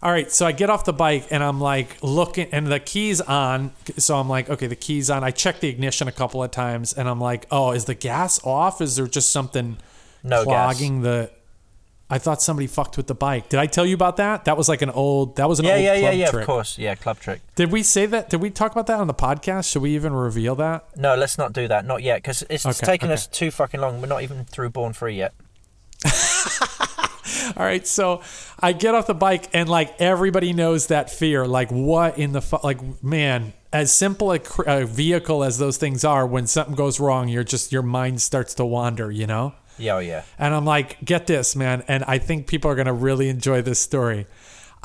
All 0.00 0.12
right, 0.12 0.30
so 0.30 0.46
I 0.46 0.52
get 0.52 0.70
off 0.70 0.84
the 0.84 0.92
bike 0.92 1.26
and 1.32 1.42
I'm 1.42 1.60
like 1.60 1.96
looking, 2.04 2.46
and 2.52 2.68
the 2.68 2.78
keys 2.78 3.20
on. 3.20 3.72
So 3.98 4.16
I'm 4.16 4.28
like, 4.28 4.48
okay, 4.48 4.68
the 4.68 4.76
keys 4.76 5.10
on. 5.10 5.24
I 5.24 5.32
check 5.32 5.58
the 5.58 5.68
ignition 5.68 6.06
a 6.06 6.12
couple 6.12 6.40
of 6.42 6.52
times, 6.52 6.92
and 6.92 7.08
I'm 7.08 7.20
like, 7.20 7.46
oh, 7.50 7.72
is 7.72 7.86
the 7.86 7.94
gas 7.96 8.40
off? 8.44 8.80
Is 8.80 8.94
there 8.94 9.08
just 9.08 9.32
something 9.32 9.78
No 10.24 10.42
clogging 10.42 11.02
the? 11.02 11.30
I 12.10 12.18
thought 12.18 12.42
somebody 12.42 12.66
fucked 12.66 12.96
with 12.96 13.06
the 13.06 13.14
bike. 13.14 13.48
Did 13.48 13.58
I 13.60 13.66
tell 13.66 13.84
you 13.86 13.94
about 13.94 14.18
that? 14.18 14.44
That 14.44 14.56
was 14.56 14.68
like 14.68 14.82
an 14.82 14.90
old. 14.90 15.36
That 15.36 15.48
was 15.48 15.58
an 15.58 15.64
Yeah, 15.64 15.74
old 15.74 15.82
yeah, 15.84 15.94
yeah, 15.94 16.10
yeah. 16.10 16.30
trick. 16.30 16.42
Of 16.42 16.46
course, 16.46 16.78
yeah. 16.78 16.94
Club 16.94 17.18
trick. 17.18 17.40
Did 17.56 17.72
we 17.72 17.82
say 17.82 18.06
that? 18.06 18.28
Did 18.30 18.40
we 18.42 18.50
talk 18.50 18.72
about 18.72 18.86
that 18.88 19.00
on 19.00 19.06
the 19.06 19.14
podcast? 19.14 19.70
Should 19.70 19.82
we 19.82 19.94
even 19.94 20.12
reveal 20.12 20.54
that? 20.56 20.96
No, 20.96 21.14
let's 21.14 21.38
not 21.38 21.52
do 21.52 21.66
that. 21.68 21.86
Not 21.86 22.02
yet, 22.02 22.16
because 22.22 22.42
it's 22.50 22.66
Okay, 22.66 22.84
taken 22.86 23.08
okay. 23.08 23.14
us 23.14 23.26
too 23.26 23.50
fucking 23.50 23.80
long. 23.80 24.00
We're 24.00 24.08
not 24.08 24.22
even 24.22 24.44
through 24.44 24.70
Born 24.70 24.92
Free 24.92 25.16
yet. 25.16 25.34
All 27.56 27.64
right, 27.64 27.86
so 27.86 28.20
I 28.60 28.72
get 28.72 28.94
off 28.94 29.06
the 29.06 29.14
bike 29.14 29.48
and 29.52 29.68
like 29.68 30.00
everybody 30.00 30.52
knows 30.52 30.88
that 30.88 31.10
fear. 31.10 31.46
Like 31.46 31.70
what 31.70 32.18
in 32.18 32.32
the 32.32 32.40
fu- 32.42 32.58
like 32.62 33.02
man, 33.02 33.52
as 33.72 33.92
simple 33.92 34.32
a, 34.32 34.38
cr- 34.38 34.62
a 34.66 34.84
vehicle 34.86 35.42
as 35.44 35.58
those 35.58 35.76
things 35.76 36.04
are, 36.04 36.26
when 36.26 36.46
something 36.46 36.74
goes 36.74 37.00
wrong, 37.00 37.28
you're 37.28 37.44
just 37.44 37.72
your 37.72 37.82
mind 37.82 38.20
starts 38.22 38.54
to 38.54 38.64
wander, 38.64 39.10
you 39.10 39.26
know. 39.26 39.54
Yeah, 39.78 39.96
oh, 39.96 39.98
yeah. 39.98 40.22
And 40.38 40.54
I'm 40.54 40.64
like, 40.64 41.04
get 41.04 41.26
this, 41.26 41.56
man. 41.56 41.82
And 41.88 42.04
I 42.04 42.18
think 42.18 42.46
people 42.46 42.70
are 42.70 42.74
gonna 42.74 42.92
really 42.94 43.28
enjoy 43.28 43.62
this 43.62 43.78
story. 43.80 44.26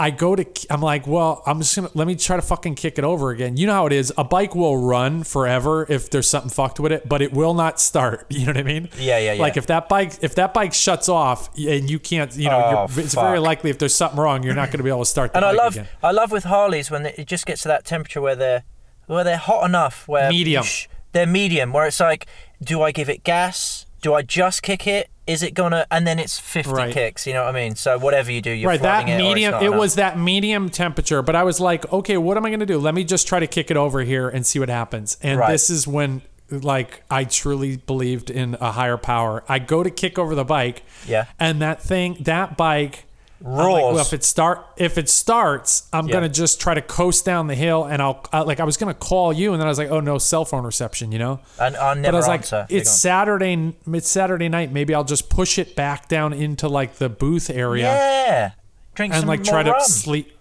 I 0.02 0.12
go 0.12 0.34
to, 0.34 0.46
I'm 0.70 0.82
like, 0.82 1.06
well, 1.08 1.44
I'm 1.46 1.60
just 1.60 1.76
gonna 1.76 1.90
let 1.94 2.08
me 2.08 2.16
try 2.16 2.38
to 2.38 2.42
fucking 2.42 2.76
kick 2.76 2.98
it 2.98 3.04
over 3.04 3.32
again. 3.32 3.58
You 3.58 3.68
know 3.68 3.74
how 3.74 3.86
it 3.86 3.92
is. 3.92 4.14
A 4.18 4.24
bike 4.24 4.56
will 4.56 4.78
run 4.78 5.26
forever 5.26 5.86
if 5.90 6.10
there's 6.10 6.26
something 6.30 6.50
fucked 6.50 6.80
with 6.80 6.94
it, 6.94 7.10
but 7.10 7.22
it 7.22 7.34
will 7.34 7.54
not 7.54 7.82
start. 7.82 8.26
You 8.40 8.46
know 8.46 8.52
what 8.54 8.58
I 8.60 8.64
mean? 8.64 8.88
Yeah, 8.98 9.20
yeah, 9.20 9.34
yeah. 9.34 9.42
Like 9.42 9.58
if 9.58 9.68
that 9.68 9.90
bike, 9.90 10.14
if 10.22 10.36
that 10.36 10.54
bike 10.54 10.74
shuts 10.74 11.10
off 11.10 11.50
and 11.58 11.90
you 11.90 12.00
can't, 12.00 12.34
you 12.38 12.48
know, 12.50 12.62
Oh, 12.64 12.88
you're, 12.96 13.04
it's 13.04 13.14
very 13.14 13.40
likely 13.40 13.70
if 13.72 13.78
there's 13.78 13.94
something 13.94 14.18
wrong, 14.18 14.44
you're 14.44 14.56
not 14.56 14.68
going 14.70 14.78
to 14.78 14.84
be 14.84 14.90
able 14.90 15.00
to 15.04 15.06
start 15.06 15.34
the 15.34 15.38
And 15.40 15.46
I 15.46 15.52
love, 15.52 15.74
again. 15.76 15.88
I 16.02 16.12
love 16.12 16.32
with 16.32 16.46
Harleys 16.46 16.90
when 16.90 17.06
it 17.06 17.28
just 17.28 17.46
gets 17.46 17.64
to 17.64 17.68
that 17.68 17.84
temperature 17.84 18.22
where 18.22 18.38
they're, 18.38 18.64
where 19.08 19.26
they're 19.26 19.36
hot 19.36 19.66
enough, 19.66 20.08
where 20.08 20.30
Medium. 20.30 20.64
sh- 20.64 20.88
they're 21.12 21.28
medium, 21.28 21.74
where 21.74 21.86
it's 21.88 22.00
like, 22.00 22.26
do 22.64 22.82
I 22.82 22.92
give 22.92 23.10
it 23.10 23.26
gas? 23.26 23.86
Do 24.02 24.14
I 24.14 24.22
just 24.22 24.62
kick 24.64 24.88
it? 24.88 25.10
Is 25.28 25.44
it 25.44 25.54
gonna? 25.54 25.86
And 25.92 26.08
then 26.08 26.18
it's 26.20 26.40
50 26.40 26.72
Right. 26.72 26.94
kicks. 26.94 27.28
You 27.28 27.34
know 27.34 27.44
what 27.46 27.56
I 27.56 27.60
mean? 27.60 27.76
So 27.76 27.98
whatever 28.00 28.32
you 28.32 28.42
do, 28.42 28.52
you're 28.52 28.70
Right, 28.70 28.82
that 28.82 29.04
flooding 29.06 29.14
it. 29.14 29.18
medium. 29.18 29.54
It 29.64 29.74
was 29.74 29.96
that 29.96 30.18
medium 30.18 30.70
temperature, 30.70 31.22
but 31.22 31.36
I 31.36 31.44
was 31.44 31.60
like, 31.60 31.92
okay, 31.94 32.18
what 32.18 32.36
am 32.38 32.46
I 32.46 32.50
going 32.50 32.62
to 32.62 32.66
do? 32.66 32.80
Let 32.80 32.96
me 32.96 33.04
just 33.04 33.28
try 33.28 33.40
to 33.40 33.48
kick 33.48 33.70
it 33.70 33.78
over 33.78 34.02
here 34.02 34.28
and 34.28 34.46
see 34.46 34.58
what 34.60 34.70
happens. 34.70 35.18
And 35.22 35.40
Right. 35.40 35.52
this 35.52 35.70
is 35.70 35.86
when, 35.88 36.24
like, 36.50 37.04
I 37.12 37.26
truly 37.26 37.78
believed 37.78 38.32
in 38.32 38.58
a 38.60 38.72
higher 38.72 38.98
power. 38.98 39.44
I 39.48 39.60
go 39.60 39.84
to 39.84 39.92
kick 39.92 40.18
over 40.18 40.34
the 40.34 40.46
bike, 40.46 40.82
Yeah. 41.08 41.26
and 41.40 41.62
that 41.62 41.80
thing, 41.82 42.18
that 42.22 42.58
bike, 42.58 43.06
I'm 43.46 43.52
like, 43.52 43.66
well, 43.84 44.00
if 44.00 44.12
it 44.14 44.24
start 44.24 44.66
if 44.78 44.98
it 44.98 45.10
starts, 45.10 45.88
I'm 45.94 46.08
Yeah. 46.08 46.14
gonna 46.14 46.30
just 46.30 46.60
try 46.60 46.74
to 46.74 46.82
coast 46.82 47.24
down 47.26 47.48
the 47.48 47.56
hill, 47.56 47.86
and 47.86 48.02
I'll 48.02 48.26
uh, 48.34 48.44
like 48.46 48.60
I 48.60 48.64
was 48.66 48.76
gonna 48.78 48.94
call 48.94 49.32
you, 49.32 49.54
and 49.54 49.62
then 49.62 49.68
I 49.68 49.70
was 49.70 49.78
like, 49.78 49.90
oh 49.92 50.00
no, 50.02 50.18
cell 50.18 50.44
phone 50.46 50.64
reception, 50.66 51.12
you 51.12 51.20
know. 51.20 51.40
and 51.60 51.76
I 51.78 51.94
But 51.94 52.00
never 52.02 52.18
I 52.18 52.20
was 52.20 52.28
answer. 52.28 52.58
like, 52.58 52.72
it's. 52.72 52.90
Saturday, 52.92 53.74
it's 53.92 54.10
Saturday 54.10 54.50
night. 54.50 54.72
Maybe 54.72 54.94
I'll 54.94 55.04
just 55.04 55.30
push 55.30 55.58
it 55.58 55.76
back 55.76 56.08
down 56.10 56.34
into 56.34 56.68
like 56.68 56.96
the 56.96 57.08
booth 57.10 57.50
area 57.50 57.84
yeah. 57.86 58.52
Drink 58.96 59.14
and 59.14 59.22
some 59.22 59.28
like 59.30 59.44
try 59.44 59.64
to 59.64 59.80
sleep. 59.86 60.36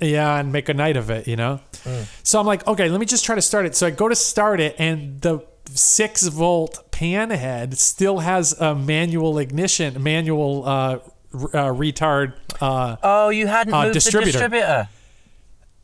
Yeah, 0.00 0.38
and 0.38 0.52
make 0.52 0.68
a 0.68 0.74
night 0.74 0.96
of 0.96 1.08
it, 1.10 1.28
you 1.28 1.36
know. 1.36 1.60
Mm. 1.84 2.06
So 2.24 2.40
I'm 2.40 2.46
like, 2.46 2.66
okay, 2.66 2.88
let 2.88 2.98
me 2.98 3.06
just 3.06 3.24
try 3.24 3.34
to 3.36 3.42
start 3.42 3.64
it. 3.66 3.76
So 3.76 3.86
I 3.86 3.90
go 3.90 4.08
to 4.08 4.16
start 4.16 4.60
it, 4.60 4.74
and 4.78 5.20
the 5.20 5.40
six 5.66 6.26
volt 6.26 6.90
panhead 6.90 7.76
still 7.76 8.18
has 8.18 8.52
a 8.60 8.74
manual 8.74 9.38
ignition, 9.38 10.02
manual 10.02 10.66
uh, 10.66 10.98
uh, 11.34 11.72
retard. 11.72 12.34
Uh, 12.60 12.96
Oh, 13.02 13.28
you 13.30 13.46
hadn't 13.46 13.74
Uh, 13.74 13.82
moved 13.84 13.94
distributor. 13.94 14.26
the 14.26 14.32
distributor. 14.48 14.88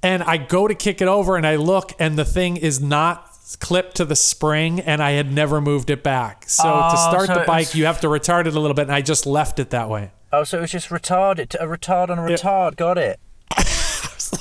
and 0.02 0.22
I 0.22 0.36
go 0.36 0.66
to 0.68 0.74
kick 0.74 1.02
it 1.02 1.08
over, 1.08 1.36
and 1.36 1.46
I 1.46 1.56
look, 1.56 1.92
and 1.98 2.18
the 2.18 2.24
thing 2.24 2.56
is 2.56 2.80
not 2.80 3.26
clipped 3.58 3.96
to 3.96 4.04
the 4.04 4.14
spring, 4.16 4.78
and 4.80 5.02
I 5.02 5.12
had 5.12 5.32
never 5.32 5.60
moved 5.60 5.90
it 5.90 6.02
back. 6.04 6.44
So 6.48 6.62
Oh, 6.66 6.90
to 6.92 6.96
start 6.96 7.26
so 7.26 7.34
the 7.34 7.40
bike, 7.40 7.66
was- 7.68 7.74
you 7.74 7.86
have 7.86 8.00
to 8.02 8.06
retard 8.06 8.46
it 8.46 8.54
a 8.54 8.60
little 8.60 8.74
bit, 8.74 8.82
and 8.82 8.92
I 8.92 9.00
just 9.02 9.26
left 9.26 9.58
it 9.58 9.70
that 9.70 9.88
way. 9.88 10.12
Oh, 10.32 10.44
so 10.44 10.58
it 10.58 10.60
was 10.60 10.70
just 10.70 10.88
retarded. 10.90 11.54
A 11.56 11.66
retard 11.66 12.08
on 12.10 12.18
a 12.18 12.22
retard. 12.22 12.76
Got 12.76 12.96
it. 12.98 13.18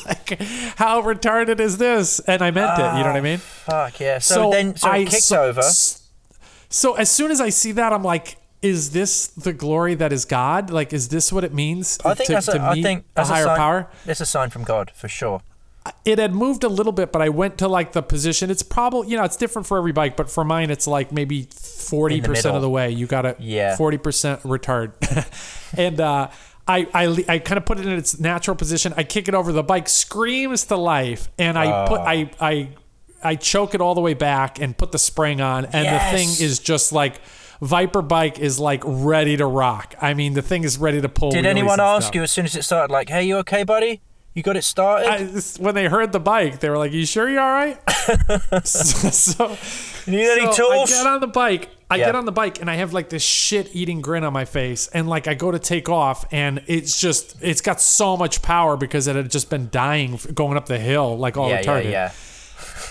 like, 0.06 0.40
how 0.78 1.02
retarded 1.02 1.60
is 1.60 1.80
this? 1.80 2.20
And 2.22 2.44
I 2.44 2.52
meant 2.52 2.78
it. 2.80 2.84
You 2.84 3.00
know 3.04 3.08
what 3.08 3.16
I 3.16 3.22
mean? 3.22 3.40
Fuck 3.40 4.00
yeah. 4.00 4.20
So, 4.20 4.52
then, 4.52 4.76
so 4.76 4.92
it 4.92 5.10
kicked 5.10 5.24
so, 5.24 5.44
over. 5.46 5.64
So 6.70 6.94
as 6.94 7.10
soon 7.10 7.32
as 7.32 7.42
I 7.42 7.50
see 7.50 7.72
that, 7.74 7.92
I'm 7.92 8.04
like, 8.04 8.38
is 8.62 8.92
this 8.92 9.28
the 9.28 9.54
glory 9.54 9.96
that 9.96 10.12
is 10.12 10.26
God? 10.26 10.70
Like, 10.70 10.92
is 10.94 11.10
this 11.10 11.32
what 11.32 11.44
it 11.44 11.54
means 11.54 11.98
I 12.04 12.14
think 12.14 12.28
to, 12.28 12.34
that's 12.34 12.48
a, 12.50 12.54
to 12.54 12.60
I 12.62 12.74
meet 12.76 12.84
think 12.84 13.06
a 13.16 13.26
higher 13.26 13.44
a 13.44 13.48
sign, 13.48 13.58
power? 13.58 13.92
It's 14.06 14.22
a 14.22 14.26
sign 14.26 14.50
from 14.50 14.64
God 14.64 14.92
for 14.92 15.08
sure. 15.08 15.42
It 16.06 16.20
had 16.20 16.36
moved 16.36 16.64
a 16.64 16.70
little 16.70 16.92
bit, 16.92 17.12
but 17.12 17.22
I 17.22 17.30
went 17.30 17.58
to 17.60 17.68
like 17.68 17.94
the 17.94 18.02
position. 18.04 18.52
It's 18.52 18.62
probably, 18.62 19.10
you 19.10 19.18
know, 19.18 19.24
it's 19.24 19.38
different 19.38 19.66
for 19.66 19.78
every 19.78 19.94
bike, 19.94 20.18
but 20.18 20.30
for 20.30 20.44
mine, 20.44 20.70
it's 20.70 20.88
like 20.88 21.12
maybe 21.12 21.46
40% 21.46 22.46
of 22.54 22.62
the 22.62 22.70
way. 22.70 22.92
You 22.92 23.08
got 23.08 23.22
to 23.24 23.36
Yeah. 23.40 23.76
40% 23.78 24.42
retard. 24.42 24.94
and, 25.78 26.00
uh, 26.00 26.30
I, 26.68 26.88
I, 26.94 27.26
I 27.28 27.40
kind 27.40 27.58
of 27.58 27.66
put 27.66 27.80
it 27.80 27.88
in 27.88 27.94
its 27.94 28.20
natural 28.20 28.56
position. 28.56 28.94
I 28.96 29.04
kick 29.04 29.28
it 29.28 29.34
over. 29.34 29.52
The 29.52 29.64
bike 29.64 29.90
screams 29.90 30.66
to 30.66 30.76
life, 30.76 31.28
and 31.40 31.58
I 31.58 31.88
put 31.88 32.02
I 32.02 32.30
I 32.40 32.70
I 33.24 33.36
choke 33.38 33.74
it 33.74 33.82
all 33.82 33.96
the 33.96 34.02
way 34.02 34.14
back 34.14 34.62
and 34.62 34.78
put 34.78 34.92
the 34.92 35.00
spring 35.00 35.42
on, 35.42 35.66
and 35.66 35.88
the 35.88 36.00
thing 36.16 36.30
is 36.30 36.60
just 36.60 36.92
like 36.92 37.22
Viper 37.62 38.02
bike 38.02 38.40
is 38.40 38.60
like 38.60 38.82
ready 38.86 39.36
to 39.38 39.46
rock. 39.46 39.96
I 40.02 40.14
mean, 40.14 40.34
the 40.34 40.42
thing 40.42 40.64
is 40.64 40.78
ready 40.78 41.02
to 41.02 41.10
pull. 41.10 41.32
Did 41.32 41.46
anyone 41.46 41.80
ask 41.80 42.06
stuff. 42.06 42.16
you 42.16 42.24
as 42.24 42.32
soon 42.32 42.46
as 42.46 42.56
it 42.56 42.64
started, 42.64 42.92
like, 42.92 43.10
"Hey, 43.10 43.24
you 43.24 43.38
okay, 43.38 43.64
buddy? 43.64 44.02
You 44.34 44.44
got 44.44 44.56
it 44.56 44.64
started?" 44.64 45.08
I, 45.10 45.62
when 45.62 45.76
they 45.76 45.88
heard 45.88 46.12
the 46.14 46.20
bike, 46.22 46.60
they 46.60 46.70
were 46.70 46.78
like, 46.78 46.94
"You 46.94 47.06
sure 47.06 47.30
you're 47.30 47.42
all 47.42 47.52
right?" 47.52 47.78
so, 48.66 49.10
so, 49.10 49.58
you 50.06 50.18
need 50.18 50.30
any 50.30 50.54
so 50.54 50.72
I 50.72 50.86
get 50.86 51.06
on 51.06 51.20
the 51.20 51.28
bike. 51.28 51.70
I 51.92 51.96
Yeah. 51.96 52.06
get 52.06 52.16
on 52.16 52.26
the 52.26 52.32
bike 52.32 52.62
and 52.62 52.70
I 52.70 52.76
have 52.76 52.94
like 52.94 53.10
this 53.10 53.24
shit 53.24 53.76
eating 53.76 54.00
grin 54.02 54.24
on 54.24 54.32
my 54.32 54.46
face, 54.46 54.88
and 54.94 55.10
like 55.10 55.28
I 55.28 55.34
go 55.34 55.52
to 55.52 55.60
take 55.60 55.90
off, 55.90 56.26
and 56.32 56.62
it's 56.68 57.00
just 57.02 57.36
it's 57.42 57.62
got 57.62 57.82
so 57.82 58.16
much 58.16 58.42
power 58.42 58.78
because 58.78 59.08
it 59.08 59.16
had 59.16 59.30
just 59.30 59.50
been 59.50 59.70
dying 59.70 60.20
going 60.34 60.56
up 60.56 60.68
the 60.68 60.80
hill 60.80 61.18
like 61.18 61.36
all 61.36 61.50
yeah, 61.50 61.62
yeah, 61.62 61.80
yeah. 61.80 62.12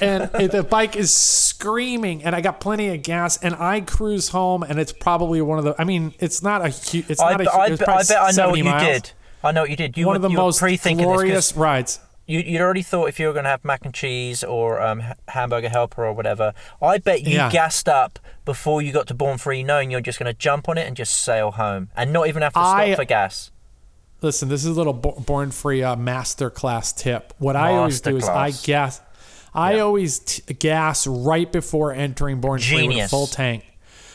And 0.01 0.30
it, 0.34 0.53
the 0.53 0.62
bike 0.62 0.97
is 0.97 1.14
screaming, 1.14 2.22
and 2.24 2.34
I 2.34 2.41
got 2.41 2.61
plenty 2.61 2.89
of 2.95 3.03
gas, 3.03 3.36
and 3.39 3.55
I 3.55 3.80
cruise 3.80 4.28
home, 4.30 4.62
and 4.62 4.78
it's 4.78 4.93
probably 4.93 5.41
one 5.43 5.59
of 5.59 5.64
the. 5.64 5.74
I 5.78 5.84
mean, 5.84 6.14
it's 6.18 6.43
not 6.43 6.64
a 6.64 6.68
huge. 6.68 7.11
It's 7.11 7.20
I, 7.20 7.32
not 7.32 7.41
a. 7.41 7.45
be- 7.45 7.49
I 7.49 7.76
probably 7.76 8.05
bet 8.09 8.18
I 8.20 8.30
know 8.32 8.51
what 8.51 8.59
you 8.59 8.64
miles. 8.64 8.82
did. 8.82 9.12
I 9.43 9.53
know 9.53 9.62
what 9.62 9.70
you 9.70 9.76
did. 9.76 9.97
You 9.97 10.07
One 10.07 10.14
were, 10.14 10.16
of 10.16 10.22
the 10.22 10.36
most 10.36 10.59
glorious 10.61 11.51
this 11.51 11.57
rides. 11.57 12.01
you, 12.26 12.41
you'd 12.41 12.61
already 12.61 12.82
thought 12.82 13.07
if 13.09 13.20
you 13.20 13.28
were 13.28 13.32
going 13.32 13.45
to 13.45 13.51
have 13.51 13.64
mac 13.64 13.84
and 13.84 13.95
cheese 13.95 14.43
or 14.43 14.82
um, 14.82 15.03
hamburger 15.28 15.68
helper 15.68 16.05
or 16.05 16.12
whatever. 16.12 16.53
I 16.82 16.99
bet 16.99 17.22
you 17.22 17.36
Yeah. 17.36 17.51
gassed 17.51 17.89
up 17.89 18.18
before 18.45 18.82
you 18.82 18.93
got 18.93 19.07
to 19.07 19.14
Born 19.14 19.39
Free, 19.39 19.62
knowing 19.62 19.91
you're 19.93 20.01
just 20.01 20.18
going 20.18 20.26
to 20.26 20.36
jump 20.36 20.68
on 20.68 20.76
it 20.76 20.86
and 20.89 20.97
just 20.97 21.22
sail 21.22 21.53
home 21.53 21.91
and 21.97 22.12
not 22.12 22.26
even 22.26 22.43
have 22.43 22.53
to 22.55 22.59
stop 22.59 22.97
for 22.97 23.05
gas. 23.05 23.51
Listen, 24.20 24.49
this 24.49 24.64
is 24.64 24.70
a 24.70 24.72
little 24.72 24.93
born 24.93 25.53
free 25.53 25.84
uh, 25.84 25.95
master 25.95 26.51
class 26.51 26.93
tip. 26.93 27.32
What 27.39 27.55
I 27.55 27.74
always 27.76 28.01
do 28.01 28.16
is 28.16 28.28
I 28.28 28.51
gas. 28.51 29.01
I 29.55 29.78
always 29.80 30.18
t- 30.20 30.55
gas 30.55 31.07
right 31.07 31.51
before 31.51 31.92
entering 31.92 32.40
born 32.40 32.61
free 32.61 32.88
with 32.88 32.96
a 32.99 33.09
full 33.09 33.26
tank. 33.26 33.64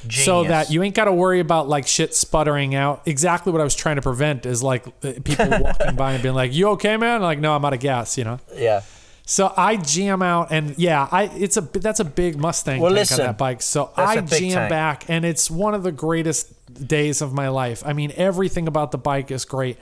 So 0.10 0.44
that 0.44 0.70
you 0.70 0.84
ain't 0.84 0.96
got 0.96 1.06
to 1.06 1.14
worry 1.14 1.40
about 1.40 1.70
like 1.70 1.88
shit 1.88 2.14
sputtering 2.14 2.76
out. 2.76 3.04
Exactly 3.06 3.52
what 3.52 3.62
I 3.62 3.64
was 3.64 3.76
trying 3.76 3.96
to 3.96 4.02
prevent 4.02 4.46
is 4.46 4.62
like 4.62 4.86
uh, 4.88 5.14
people 5.24 5.48
walking 5.62 5.96
by 5.96 6.14
and 6.14 6.22
being 6.22 6.36
like, 6.36 6.54
"You 6.54 6.70
okay, 6.72 6.98
man?" 6.98 7.22
like, 7.22 7.40
"No, 7.40 7.56
I'm 7.56 7.64
out 7.64 7.74
of 7.74 7.80
gas," 7.80 8.18
you 8.18 8.26
know. 8.26 8.40
Yeah. 8.54 8.82
So 9.26 9.54
I 9.56 9.78
jam 9.78 10.22
out, 10.22 10.52
and 10.52 10.78
yeah, 10.78 11.08
I 11.10 11.24
it's 11.24 11.56
a 11.56 11.62
that's 11.62 12.02
a 12.02 12.06
big 12.06 12.38
Mustang 12.38 12.82
Well, 12.82 12.92
tank 12.92 13.00
listen, 13.00 13.22
on 13.22 13.28
that 13.28 13.38
bike. 13.38 13.62
So 13.62 13.92
I 13.96 14.16
jam 14.16 14.28
tank. 14.28 14.70
back, 14.70 15.06
and 15.08 15.24
it's 15.24 15.50
one 15.50 15.74
of 15.74 15.84
the 15.84 15.94
greatest 15.94 16.54
days 16.88 17.22
of 17.22 17.34
my 17.34 17.48
life. 17.48 17.84
I 17.86 17.94
mean, 17.94 18.12
everything 18.18 18.68
about 18.68 18.92
the 18.92 18.98
bike 18.98 19.32
is 19.32 19.46
great. 19.46 19.78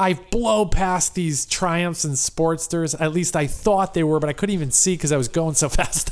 I 0.00 0.14
blow 0.14 0.64
past 0.64 1.14
these 1.14 1.44
Triumphs 1.44 2.04
and 2.04 2.14
Sportsters. 2.14 2.98
At 2.98 3.12
least 3.12 3.36
I 3.36 3.46
thought 3.46 3.92
they 3.92 4.02
were, 4.02 4.18
but 4.18 4.30
I 4.30 4.32
couldn't 4.32 4.54
even 4.54 4.70
see 4.70 4.94
because 4.94 5.12
I 5.12 5.18
was 5.18 5.28
going 5.28 5.54
so 5.54 5.68
fast. 5.78 6.10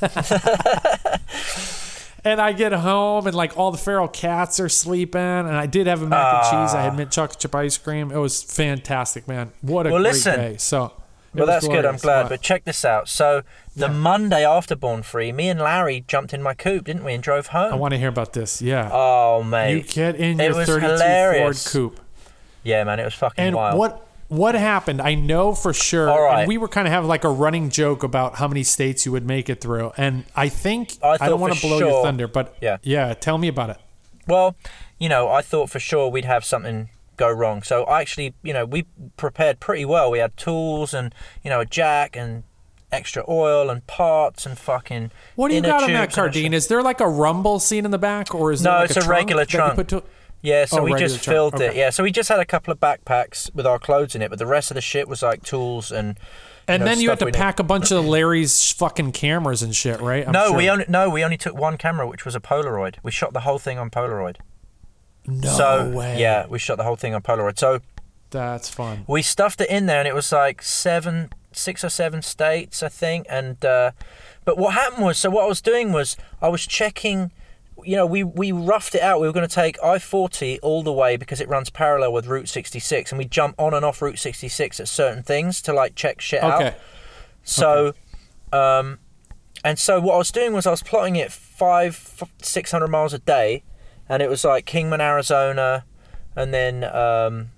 and 2.25 2.41
I 2.41 2.53
get 2.53 2.73
home, 2.73 3.27
and 3.27 3.35
like 3.35 3.57
all 3.57 3.71
the 3.71 3.79
feral 3.79 4.09
cats 4.09 4.61
are 4.61 4.69
sleeping, 4.69 5.21
and 5.21 5.49
I 5.57 5.67
did 5.67 5.87
have 5.87 6.03
a 6.03 6.07
mac 6.07 6.35
and 6.35 6.43
cheese. 6.67 6.75
I 6.75 6.83
had 6.83 6.97
mint 6.97 7.11
chocolate 7.11 7.39
chip 7.39 7.55
ice 7.55 7.79
cream. 7.79 8.11
It 8.13 8.19
was 8.19 8.43
fantastic, 8.43 9.27
man. 9.27 9.53
What 9.63 9.87
a 9.87 9.91
Well, 9.91 10.03
great 10.03 10.13
listen. 10.13 10.37
day. 10.39 10.57
So. 10.59 10.93
Well, 11.35 11.47
that's 11.47 11.69
good. 11.69 11.85
I'm 11.85 11.97
glad. 11.99 12.23
What? 12.23 12.29
But 12.31 12.41
check 12.43 12.65
this 12.65 12.85
out. 12.85 13.09
So 13.09 13.43
the 13.77 13.89
Monday 13.89 14.45
after 14.45 14.75
Born 14.75 15.03
Free, 15.03 15.31
me 15.31 15.49
and 15.51 15.61
Larry 15.61 16.05
jumped 16.09 16.33
in 16.35 16.43
my 16.43 16.55
coupe, 16.55 16.85
didn't 16.87 17.05
we, 17.05 17.13
and 17.15 17.23
drove 17.23 17.49
home. 17.49 17.73
I 17.73 17.77
want 17.77 17.93
to 17.93 17.99
hear 17.99 18.09
about 18.09 18.33
this. 18.33 18.61
Yeah. 18.63 18.91
oh, 18.93 19.43
man, 19.43 19.77
You 19.77 19.83
get 19.83 20.17
in 20.17 20.41
It 20.41 20.45
your 20.49 20.57
was 20.57 20.67
32 20.69 21.39
Ford 21.39 21.57
coupe. 21.73 22.01
Yeah, 22.69 22.85
man, 22.85 23.01
it 23.01 23.05
was 23.05 23.15
fucking 23.15 23.43
And 23.45 23.57
wild. 23.57 23.79
what 23.79 24.05
what 24.29 24.55
happened? 24.55 25.01
I 25.01 25.15
know 25.15 25.55
for 25.55 25.73
sure. 25.73 26.11
All 26.11 26.21
right. 26.23 26.41
And 26.41 26.49
we 26.49 26.59
were 26.59 26.69
kind 26.69 26.87
of 26.87 26.93
having 26.93 27.09
like 27.09 27.25
a 27.25 27.31
running 27.31 27.71
joke 27.71 28.03
about 28.03 28.35
how 28.37 28.47
many 28.47 28.63
states 28.63 29.07
you 29.07 29.13
would 29.13 29.25
make 29.27 29.49
it 29.49 29.61
through. 29.63 29.93
And 29.97 30.25
I 30.37 30.51
think 30.51 30.99
I 31.03 31.17
I, 31.21 31.29
don't 31.31 31.41
want 31.41 31.55
to 31.55 31.61
blow 31.61 31.79
sure- 31.79 31.89
your 31.89 32.03
thunder, 32.05 32.29
but 32.29 32.55
Yeah. 32.61 32.77
yeah, 32.83 33.15
tell 33.15 33.39
me 33.39 33.49
about 33.49 33.71
it. 33.71 33.79
Well, 34.27 34.55
you 34.99 35.09
know, 35.09 35.29
I 35.31 35.41
thought 35.41 35.71
for 35.71 35.81
sure 35.81 36.11
we'd 36.11 36.27
have 36.27 36.45
something 36.45 36.91
go 37.17 37.31
wrong. 37.31 37.63
So 37.63 37.85
I 37.85 38.03
actually, 38.03 38.35
you 38.43 38.53
know, 38.53 38.67
we 38.67 38.85
prepared 39.17 39.61
pretty 39.61 39.87
well. 39.87 40.11
We 40.11 40.19
had 40.19 40.37
tools 40.37 40.93
and, 40.93 41.15
you 41.43 41.49
know, 41.49 41.61
a 41.61 41.65
jack 41.67 42.15
and 42.15 42.43
extra 42.93 43.25
oil 43.29 43.71
and 43.71 43.87
parts 43.87 44.45
and 44.47 44.59
fucking. 44.59 45.11
What 45.37 45.49
do 45.49 45.55
you 45.55 45.63
got 45.63 45.83
on 45.85 45.93
that 45.93 46.13
Cardine? 46.13 46.53
Is 46.53 46.69
there 46.69 46.83
like 46.83 47.01
a 47.01 47.09
rumble 47.09 47.59
scene 47.61 47.85
in 47.87 47.91
the 47.93 47.99
back, 47.99 48.35
or 48.35 48.53
is 48.53 48.63
No, 48.63 48.71
there 48.73 48.81
like 48.81 48.91
it's 48.91 48.97
a, 48.99 49.01
a 49.01 49.05
trunk 49.05 49.19
regular 49.21 49.45
trunk. 49.47 49.91
Yeah, 50.41 50.67
so 50.67 50.81
Oh, 50.81 50.83
we 50.85 50.95
just 50.95 51.25
filled 51.25 51.61
it. 51.61 51.75
Yeah, 51.75 51.91
so 51.91 52.03
we 52.03 52.13
just 52.13 52.29
had 52.29 52.39
a 52.39 52.45
couple 52.45 52.73
of 52.73 52.79
backpacks 52.79 53.53
with 53.55 53.67
our 53.67 53.79
clothes 53.79 54.15
in 54.15 54.23
it, 54.23 54.31
but 54.31 54.39
the 54.39 54.47
rest 54.47 54.71
of 54.71 54.77
the 54.77 54.81
shit 54.81 55.09
was 55.09 55.23
like 55.23 55.43
tools 55.43 55.91
and. 55.91 56.19
and 56.69 56.81
know, 56.81 56.87
then 56.87 57.01
you 57.01 57.09
had 57.09 57.19
to 57.19 57.31
pack 57.33 57.59
a 57.59 57.65
bunch 57.65 57.91
of 57.91 58.05
Larry's 58.05 58.71
fucking 58.73 59.13
cameras 59.13 59.63
and 59.63 59.75
shit, 59.75 60.01
right? 60.01 60.27
I'm 60.27 60.33
no, 60.33 60.49
sure. 60.49 60.57
we 60.57 60.71
only 60.71 60.85
no, 60.89 61.11
we 61.11 61.25
only 61.25 61.37
took 61.37 61.57
one 61.57 61.77
camera, 61.77 62.07
which 62.07 62.25
was 62.25 62.35
a 62.37 62.41
Polaroid. 62.41 62.97
We 63.03 63.11
shot 63.11 63.33
the 63.33 63.41
whole 63.41 63.59
thing 63.59 63.79
on 63.79 63.91
Polaroid. 63.91 64.37
no 65.27 65.49
so 65.49 65.91
way. 65.91 66.21
yeah, 66.21 66.47
we 66.47 66.59
shot 66.59 66.77
the 66.77 66.85
whole 66.85 66.97
thing 66.97 67.15
on 67.15 67.23
Polaroid. 67.23 67.59
So 67.59 67.81
that's 68.31 68.69
fun. 68.69 69.05
we 69.09 69.23
stuffed 69.23 69.61
it 69.61 69.71
in 69.71 69.87
there, 69.87 69.99
and 69.99 70.07
it 70.07 70.15
was 70.15 70.31
like 70.31 70.63
seven, 70.63 71.31
six 71.53 71.83
or 71.83 71.89
seven 71.89 72.23
states, 72.23 72.83
I 72.83 72.89
think. 72.89 73.27
And 73.29 73.65
uh, 73.65 73.91
but 74.45 74.57
what 74.57 74.75
happened 74.75 75.05
was, 75.05 75.19
so 75.19 75.31
what 75.31 75.45
I 75.45 75.49
was 75.49 75.61
doing 75.61 75.91
was 75.93 76.17
I 76.41 76.49
was 76.49 76.65
checking. 76.67 77.33
You 77.85 77.97
know, 77.97 78.07
we 78.07 78.25
we 78.25 78.53
roughed 78.53 78.95
it 78.95 79.03
out. 79.03 79.21
We 79.21 79.27
were 79.27 79.33
going 79.33 79.49
to 79.49 79.55
take 79.55 79.83
I 79.83 79.99
forty 79.99 80.59
all 80.61 80.83
the 80.83 80.93
way 80.93 81.17
because 81.17 81.41
it 81.41 81.49
runs 81.49 81.71
parallel 81.71 82.13
with 82.13 82.27
Route 82.27 82.49
sixty 82.49 82.79
six, 82.81 83.13
and 83.13 83.19
we 83.19 83.25
jump 83.25 83.55
on 83.59 83.75
and 83.75 83.85
off 83.85 84.03
Route 84.03 84.19
sixty 84.19 84.49
six 84.49 84.81
at 84.81 84.89
certain 84.89 85.23
things 85.23 85.63
to 85.63 85.73
like 85.73 85.95
check 85.95 86.21
shit 86.21 86.43
out. 86.43 86.63
Okay. 86.63 86.77
So, 87.45 87.95
um, 88.53 88.99
and 89.65 89.79
so 89.79 90.01
what 90.01 90.15
I 90.15 90.19
was 90.19 90.31
doing 90.31 90.53
was 90.53 90.67
I 90.67 90.71
was 90.71 90.83
plotting 90.83 91.17
it 91.17 91.33
five, 91.33 92.23
six 92.43 92.71
hundred 92.73 92.89
miles 92.89 93.15
a 93.15 93.19
day, 93.19 93.63
and 94.09 94.23
it 94.23 94.29
was 94.29 94.45
like 94.45 94.67
Kingman, 94.67 95.01
Arizona, 95.01 95.85
and 96.37 96.53
then 96.53 96.85
um, 96.85 97.51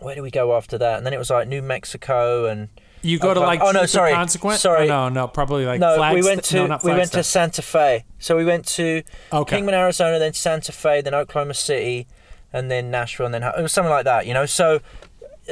where 0.00 0.14
do 0.14 0.22
we 0.22 0.30
go 0.30 0.56
after 0.56 0.78
that? 0.78 0.96
And 0.96 1.06
then 1.06 1.12
it 1.12 1.18
was 1.18 1.30
like 1.30 1.48
New 1.48 1.62
Mexico 1.62 2.46
and 2.46 2.68
You 3.02 3.18
go 3.18 3.34
to 3.34 3.40
like 3.40 3.60
Oh, 3.60 3.70
no, 3.70 3.86
sorry. 3.86 4.12
Consequent? 4.12 4.60
Sorry. 4.60 4.84
Oh, 4.90 5.08
no, 5.08 5.08
no, 5.08 5.28
probably 5.28 5.64
like 5.66 5.80
no, 5.80 6.12
we 6.12 6.22
went 6.22 6.44
to 6.44 6.68
no, 6.68 6.78
we 6.82 6.92
went 6.92 7.12
to 7.12 7.22
Santa 7.22 7.62
Fe. 7.62 8.04
So 8.18 8.36
we 8.36 8.44
went 8.44 8.66
to 8.68 9.02
Okay. 9.32 9.56
Kingman, 9.56 9.74
Arizona, 9.74 10.18
then 10.18 10.32
Santa 10.32 10.72
Fe, 10.72 11.00
then 11.02 11.14
Oklahoma 11.14 11.54
City, 11.54 12.06
and 12.52 12.70
then 12.70 12.90
Nashville, 12.90 13.26
and 13.26 13.34
then 13.34 13.42
it 13.42 13.60
was 13.62 13.72
something 13.72 13.90
like 13.90 14.04
that, 14.04 14.26
you 14.26 14.34
know. 14.34 14.46
So, 14.46 14.80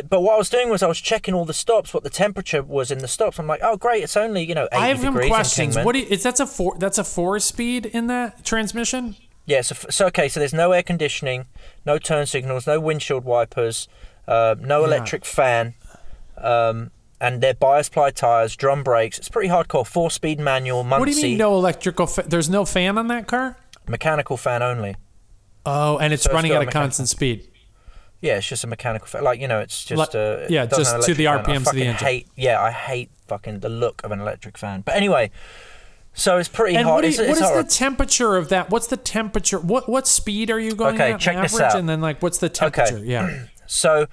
but 0.08 0.22
what 0.22 0.34
I 0.34 0.38
was 0.38 0.48
doing 0.50 0.70
was 0.70 0.82
I 0.82 0.88
was 0.88 1.00
checking 1.00 1.34
all 1.34 1.44
the 1.44 1.54
stops, 1.54 1.94
what 1.94 2.02
the 2.02 2.10
temperature 2.10 2.62
was 2.62 2.90
in 2.90 2.98
the 2.98 3.08
stops. 3.08 3.38
I'm 3.38 3.46
like, 3.46 3.60
oh 3.62 3.76
great, 3.76 4.02
it's 4.02 4.16
only 4.16 4.42
you 4.44 4.54
know 4.54 4.68
80 4.72 4.76
I 4.82 4.88
have 4.88 4.98
some 5.00 5.14
questions. 5.14 5.76
What 5.76 5.92
do 5.92 6.00
you, 6.00 6.06
is 6.08 6.22
that's 6.22 6.40
a 6.40 6.46
four? 6.46 6.76
That's 6.78 6.98
a 6.98 7.04
four 7.04 7.38
speed 7.38 7.86
in 7.86 8.06
that 8.08 8.44
transmission. 8.44 9.16
Yeah, 9.46 9.60
so, 9.60 9.74
so 9.90 10.06
okay, 10.06 10.28
so 10.28 10.40
there's 10.40 10.54
no 10.54 10.72
air 10.72 10.82
conditioning, 10.82 11.44
no 11.84 11.98
turn 11.98 12.24
signals, 12.26 12.66
no 12.66 12.80
windshield 12.80 13.24
wipers, 13.26 13.88
uh, 14.26 14.54
no 14.58 14.80
Yeah. 14.80 14.86
electric 14.86 15.26
fan, 15.26 15.74
um, 16.38 16.90
and 17.20 17.40
they're 17.40 17.54
bias 17.54 17.88
ply 17.88 18.10
tires, 18.10 18.56
drum 18.56 18.82
brakes. 18.82 19.18
It's 19.18 19.28
pretty 19.28 19.48
hardcore. 19.48 19.86
Four 19.86 20.10
speed 20.10 20.38
manual, 20.40 20.84
Muncie, 20.84 21.00
What 21.00 21.08
do 21.08 21.16
you 21.16 21.22
mean 21.22 21.38
no 21.38 21.54
electrical? 21.54 22.06
Fa- 22.06 22.24
There's 22.26 22.48
no 22.50 22.64
fan 22.64 22.98
on 22.98 23.08
that 23.08 23.26
car. 23.26 23.56
mechanical 23.88 24.36
fan 24.36 24.62
only. 24.62 24.96
Oh, 25.66 25.96
and 25.98 26.12
it's 26.12 26.24
So 26.24 26.32
running 26.32 26.50
got 26.52 26.62
at 26.62 26.66
a 26.66 26.68
a 26.68 26.72
constant 26.72 27.08
speed. 27.08 27.48
Yeah, 28.20 28.36
it's 28.38 28.46
just 28.48 28.64
a 28.64 28.66
mechanical 28.66 29.06
fan. 29.06 29.22
Like 29.24 29.40
you 29.40 29.48
know, 29.48 29.60
it's 29.60 29.84
just 29.84 30.14
uh, 30.14 30.46
yeah, 30.48 30.66
just 30.66 31.02
to 31.06 31.14
the 31.14 31.24
fan. 31.24 31.44
RPMs 31.44 31.66
of 31.68 31.74
the 31.74 31.84
engine. 31.86 32.06
Hate, 32.06 32.28
yeah, 32.36 32.60
I 32.60 32.70
hate 32.70 33.10
fucking 33.26 33.60
the 33.60 33.68
look 33.68 34.02
of 34.04 34.10
an 34.12 34.20
electric 34.20 34.56
fan. 34.58 34.80
But 34.82 34.96
anyway, 34.96 35.30
so 36.14 36.38
it's 36.38 36.48
pretty 36.48 36.76
And 36.76 36.84
hard. 36.86 36.96
what, 36.96 37.00
do 37.02 37.08
it's, 37.08 37.18
what 37.18 37.28
it's 37.28 37.40
is 37.40 37.50
the 37.50 37.64
temperature 37.64 38.36
of 38.36 38.48
that? 38.48 38.70
What's 38.70 38.86
the 38.86 38.96
temperature? 38.96 39.58
What 39.58 39.88
what 39.90 40.06
speed 40.06 40.50
are 40.50 40.58
you 40.60 40.74
going 40.74 40.94
Okay, 40.94 41.12
at? 41.12 41.20
check 41.20 41.36
on 41.36 41.42
this 41.42 41.58
out. 41.60 41.74
And 41.76 41.86
then 41.88 42.00
like, 42.00 42.22
what's 42.22 42.38
the 42.38 42.48
temperature? 42.48 42.98
Yeah. 43.04 43.46
So 43.66 44.06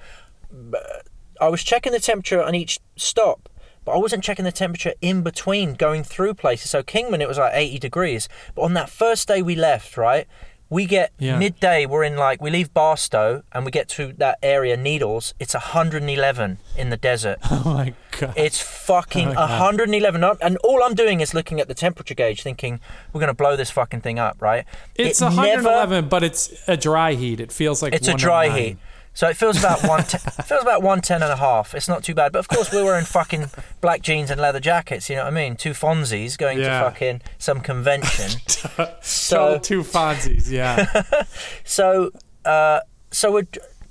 I 1.42 1.48
was 1.48 1.64
checking 1.64 1.92
the 1.92 1.98
temperature 2.00 2.40
on 2.42 2.54
each 2.54 2.78
stop, 2.96 3.48
but 3.84 3.92
I 3.92 3.96
wasn't 3.98 4.22
checking 4.22 4.44
the 4.44 4.52
temperature 4.52 4.94
in 5.00 5.22
between 5.22 5.74
going 5.74 6.04
through 6.04 6.34
places. 6.34 6.70
So 6.70 6.82
Kingman, 6.84 7.20
it 7.20 7.26
was 7.26 7.36
like 7.38 7.52
80 7.52 7.80
degrees. 7.80 8.28
But 8.54 8.62
on 8.62 8.74
that 8.74 8.88
first 8.88 9.26
day 9.26 9.42
we 9.42 9.56
left, 9.56 9.96
right, 9.96 10.28
we 10.70 10.86
get 10.86 11.10
Yeah. 11.18 11.38
midday, 11.38 11.84
we're 11.84 12.04
in 12.04 12.16
like, 12.16 12.40
we 12.40 12.50
leave 12.50 12.72
Barstow 12.72 13.42
and 13.52 13.64
we 13.64 13.72
get 13.72 13.88
to 13.90 14.12
that 14.18 14.38
area, 14.40 14.76
Needles, 14.76 15.34
it's 15.40 15.52
111 15.52 16.58
in 16.78 16.90
the 16.90 16.96
desert. 16.96 17.38
oh 17.50 17.62
my 17.64 17.92
god. 18.20 18.34
It's 18.36 18.60
fucking 18.60 19.30
Oh, 19.36 19.46
111. 19.48 20.22
up, 20.22 20.38
And 20.40 20.56
all 20.58 20.84
I'm 20.84 20.94
doing 20.94 21.20
is 21.20 21.34
looking 21.34 21.60
at 21.60 21.66
the 21.66 21.74
temperature 21.74 22.14
gauge 22.14 22.42
thinking, 22.42 22.78
we're 23.12 23.20
going 23.20 23.28
to 23.28 23.34
blow 23.34 23.56
this 23.56 23.70
fucking 23.70 24.00
thing 24.02 24.20
up, 24.20 24.40
right? 24.40 24.64
It's 24.94 25.20
It 25.20 25.24
111, 25.24 26.08
but 26.08 26.22
it's 26.22 26.54
a 26.68 26.76
dry 26.76 27.14
heat. 27.14 27.40
It 27.40 27.50
feels 27.50 27.82
like 27.82 27.92
it's 27.94 28.06
a 28.06 28.14
dry 28.14 28.48
heat. 28.56 28.78
So 29.14 29.28
it 29.28 29.36
feels 29.36 29.58
about 29.58 29.86
one 29.86 30.04
te- 30.04 30.16
it 30.16 30.42
feels 30.46 30.62
about 30.62 30.82
110 30.82 31.22
and 31.22 31.30
a 31.32 31.36
half. 31.36 31.74
It's 31.74 31.88
not 31.88 32.02
too 32.02 32.14
bad. 32.14 32.32
But 32.32 32.38
of 32.40 32.48
course 32.48 32.72
we're 32.72 32.84
wearing 32.84 33.04
fucking 33.04 33.46
black 33.82 34.00
jeans 34.02 34.30
and 34.30 34.40
leather 34.40 34.60
jackets, 34.60 35.10
you 35.10 35.16
know 35.16 35.24
what 35.24 35.32
I 35.32 35.36
mean? 35.36 35.56
Two 35.56 35.70
Fonzies 35.72 36.38
going 36.38 36.58
Yeah. 36.58 36.78
to 36.80 36.84
fucking 36.90 37.20
some 37.38 37.60
convention. 37.60 38.40
So 39.02 39.58
two 39.58 39.82
Fonzies, 39.82 40.50
yeah. 40.50 41.02
so 41.64 42.10
uh 42.44 42.80
so 43.10 43.32
we 43.32 43.42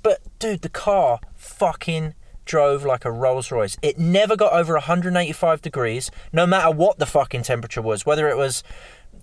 but 0.02 0.18
dude, 0.40 0.62
the 0.62 0.68
car 0.68 1.20
fucking 1.36 2.14
drove 2.44 2.84
like 2.84 3.04
a 3.04 3.12
Rolls 3.12 3.52
Royce. 3.52 3.76
It 3.82 3.98
never 3.98 4.34
got 4.36 4.52
over 4.52 4.72
185 4.74 5.62
degrees, 5.62 6.10
no 6.32 6.44
matter 6.46 6.74
what 6.74 6.98
the 6.98 7.06
fucking 7.06 7.44
temperature 7.44 7.80
was, 7.82 8.04
whether 8.04 8.28
it 8.28 8.36
was 8.36 8.64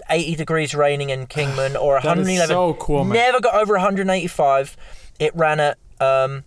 80 0.09 0.35
degrees 0.35 0.73
raining 0.73 1.09
in 1.09 1.27
Kingman 1.27 1.75
or 1.75 1.95
That 2.01 2.17
is 2.17 2.25
111. 2.27 2.47
so 2.47 2.73
cool, 2.75 3.03
man. 3.03 3.15
Never 3.15 3.41
got 3.41 3.55
over 3.55 3.73
185. 3.73 4.77
It 5.19 5.35
ran 5.35 5.59
at 5.59 5.77
um 5.99 6.43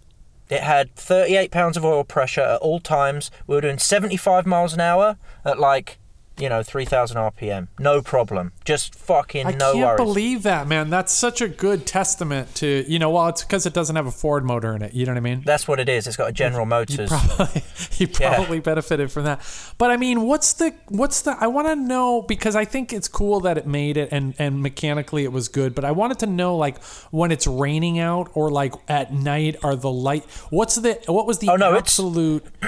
it 0.53 0.61
had 0.62 0.94
38 0.96 1.50
pounds 1.50 1.78
of 1.78 1.84
oil 1.84 2.05
pressure 2.05 2.42
at 2.42 2.61
all 2.61 2.78
times. 2.78 3.30
We 3.46 3.55
were 3.55 3.62
doing 3.62 3.78
75 3.78 4.44
miles 4.44 4.74
an 4.74 4.80
hour 4.80 5.16
at 5.46 5.59
like, 5.59 5.98
you 6.39 6.49
know, 6.49 6.62
3000 6.62 7.16
RPM. 7.16 7.68
No 7.78 8.01
problem. 8.03 8.53
Just 8.64 8.95
fucking 8.95 9.47
I 9.47 9.51
no 9.53 9.74
can't 9.74 9.97
believe 9.97 10.43
that, 10.45 10.66
man. 10.66 10.91
That's 10.91 11.12
such 11.12 11.41
a 11.41 11.49
good 11.49 11.87
testament 11.87 12.55
to 12.57 12.85
you 12.89 12.99
know. 12.99 13.11
Well, 13.11 13.28
it's 13.28 13.43
because 13.43 13.66
it 13.66 13.72
doesn't 13.74 13.97
have 13.97 14.07
a 14.07 14.11
Ford 14.11 14.45
motor 14.45 14.74
in 14.74 14.83
it. 14.83 14.95
You 14.95 15.05
know 15.07 15.12
what 15.12 15.18
I 15.18 15.20
mean? 15.20 15.43
That's 15.45 15.68
what 15.68 15.78
it 15.80 15.89
is. 15.89 16.07
It's 16.07 16.16
got 16.16 16.30
a 16.30 16.33
General 16.33 16.66
Motors. 16.66 17.09
probably 17.09 17.62
he 17.91 18.05
Yeah. 18.20 18.35
probably 18.37 18.61
benefited 18.61 19.11
from 19.12 19.24
that. 19.24 19.41
But 19.78 19.91
I 19.91 19.97
mean, 19.97 20.22
what's 20.22 20.53
the 20.55 20.74
what's 20.89 21.22
the 21.22 21.37
I 21.39 21.47
want 21.49 21.68
to 21.68 21.76
know 21.76 22.22
because 22.22 22.57
I 22.57 22.64
think 22.64 22.93
it's 22.93 23.09
cool 23.09 23.41
that 23.41 23.59
it 23.59 23.66
made 23.66 23.97
it 23.97 24.09
and 24.12 24.35
and 24.39 24.62
mechanically 24.62 25.24
it 25.24 25.33
was 25.33 25.49
good, 25.49 25.74
but 25.74 25.85
I 25.85 25.91
wanted 25.93 26.18
to 26.20 26.26
know 26.26 26.57
like 26.57 26.83
when 27.11 27.30
it's 27.30 27.47
raining 27.47 27.99
out 27.99 28.30
or 28.35 28.51
like 28.51 28.74
at 28.89 29.12
night 29.12 29.57
are 29.62 29.76
the 29.76 29.91
light 29.91 30.24
what's 30.51 30.76
the 30.76 30.99
what 31.07 31.26
was 31.26 31.39
the 31.41 31.51
Oh, 31.51 31.57
no, 31.57 31.76
absolute 31.76 32.45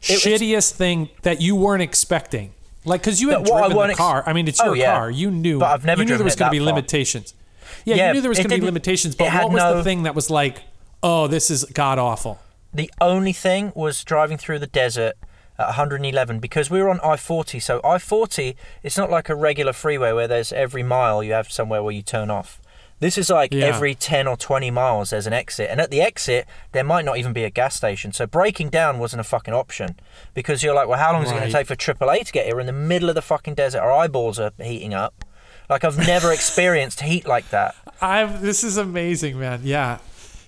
shittiest 0.00 0.72
thing 0.72 1.10
that 1.22 1.40
you 1.40 1.54
weren't 1.56 1.82
expecting? 1.82 2.52
Like 2.84 3.02
cuz 3.02 3.20
you 3.20 3.30
had 3.30 3.44
That 3.44 3.52
I 3.52 3.58
driven 3.68 3.76
the 3.78 3.88
ex- 3.90 3.98
car. 3.98 4.22
I 4.26 4.32
mean, 4.32 4.48
it's 4.48 4.60
Oh, 4.60 4.66
your 4.66 4.76
yeah. 4.76 4.94
car. 4.96 5.10
You 5.10 5.30
knew 5.30 5.58
But 5.58 5.72
I've 5.72 5.84
never 5.84 6.02
you 6.02 6.08
knew 6.08 6.16
there 6.16 6.24
was 6.24 6.36
going 6.36 6.48
to 6.50 6.52
be 6.52 6.58
far. 6.58 6.66
limitations. 6.66 7.34
Yeah, 7.84 7.94
Yeah, 7.96 8.06
you 8.08 8.14
knew 8.14 8.20
there 8.22 8.28
was 8.30 8.38
going 8.38 8.50
to 8.50 8.56
be 8.58 8.64
limitations, 8.64 9.14
but 9.14 9.32
what 9.32 9.52
was 9.52 9.62
the 9.76 9.84
thing 9.84 10.02
that 10.04 10.14
was 10.14 10.28
like, 10.30 10.62
"Oh, 11.02 11.26
this 11.26 11.50
is 11.50 11.64
god 11.72 11.98
awful." 11.98 12.38
The 12.74 12.90
only 13.00 13.32
thing 13.32 13.72
was 13.74 14.04
driving 14.04 14.38
through 14.38 14.58
the 14.60 14.66
desert 14.66 15.14
at 15.58 15.66
111 15.66 16.38
because 16.40 16.70
we 16.70 16.80
were 16.80 16.88
on 16.88 17.00
I-40. 17.00 17.60
So 17.60 17.80
I-40, 17.84 18.54
it's 18.82 18.96
not 18.96 19.10
like 19.10 19.28
a 19.28 19.34
regular 19.34 19.72
freeway 19.72 20.12
where 20.12 20.28
there's 20.28 20.52
every 20.52 20.82
mile 20.82 21.22
you 21.22 21.32
have 21.32 21.50
somewhere 21.50 21.82
where 21.82 21.92
you 21.92 22.02
turn 22.02 22.30
off. 22.30 22.59
This 23.00 23.16
is 23.18 23.30
like 23.30 23.52
Yeah. 23.52 23.64
every 23.66 23.94
10 23.94 24.26
or 24.28 24.36
20 24.36 24.70
miles 24.70 25.10
there's 25.10 25.26
an 25.26 25.32
exit. 25.32 25.68
And 25.70 25.80
at 25.80 25.90
the 25.90 26.00
exit, 26.02 26.46
there 26.72 26.84
might 26.84 27.04
not 27.04 27.16
even 27.18 27.32
be 27.32 27.44
a 27.44 27.50
gas 27.50 27.74
station. 27.74 28.12
So 28.12 28.26
breaking 28.26 28.68
down 28.68 28.98
wasn't 28.98 29.20
a 29.20 29.24
fucking 29.24 29.54
option 29.54 29.98
because 30.34 30.62
you're 30.62 30.74
like, 30.74 30.86
well, 30.86 30.98
how 30.98 31.12
long 31.12 31.22
is 31.24 31.30
it 31.30 31.34
going 31.34 31.46
to 31.46 31.52
take 31.52 31.66
for 31.66 31.76
AAA 31.76 32.24
to 32.26 32.32
get 32.32 32.44
here? 32.46 32.54
We're 32.54 32.60
in 32.60 32.66
the 32.66 32.72
middle 32.72 33.08
of 33.08 33.14
the 33.14 33.22
fucking 33.22 33.54
desert. 33.54 33.80
Our 33.80 33.90
eyeballs 33.92 34.38
are 34.38 34.52
heating 34.62 34.92
up. 34.94 35.24
Like 35.68 35.82
I've 35.84 35.98
never 35.98 36.30
experienced 36.38 37.00
heat 37.00 37.26
like 37.26 37.48
that. 37.50 37.74
I've 38.02 38.42
this 38.42 38.62
is 38.64 38.76
amazing, 38.76 39.38
man. 39.38 39.60
Yeah. 39.64 39.98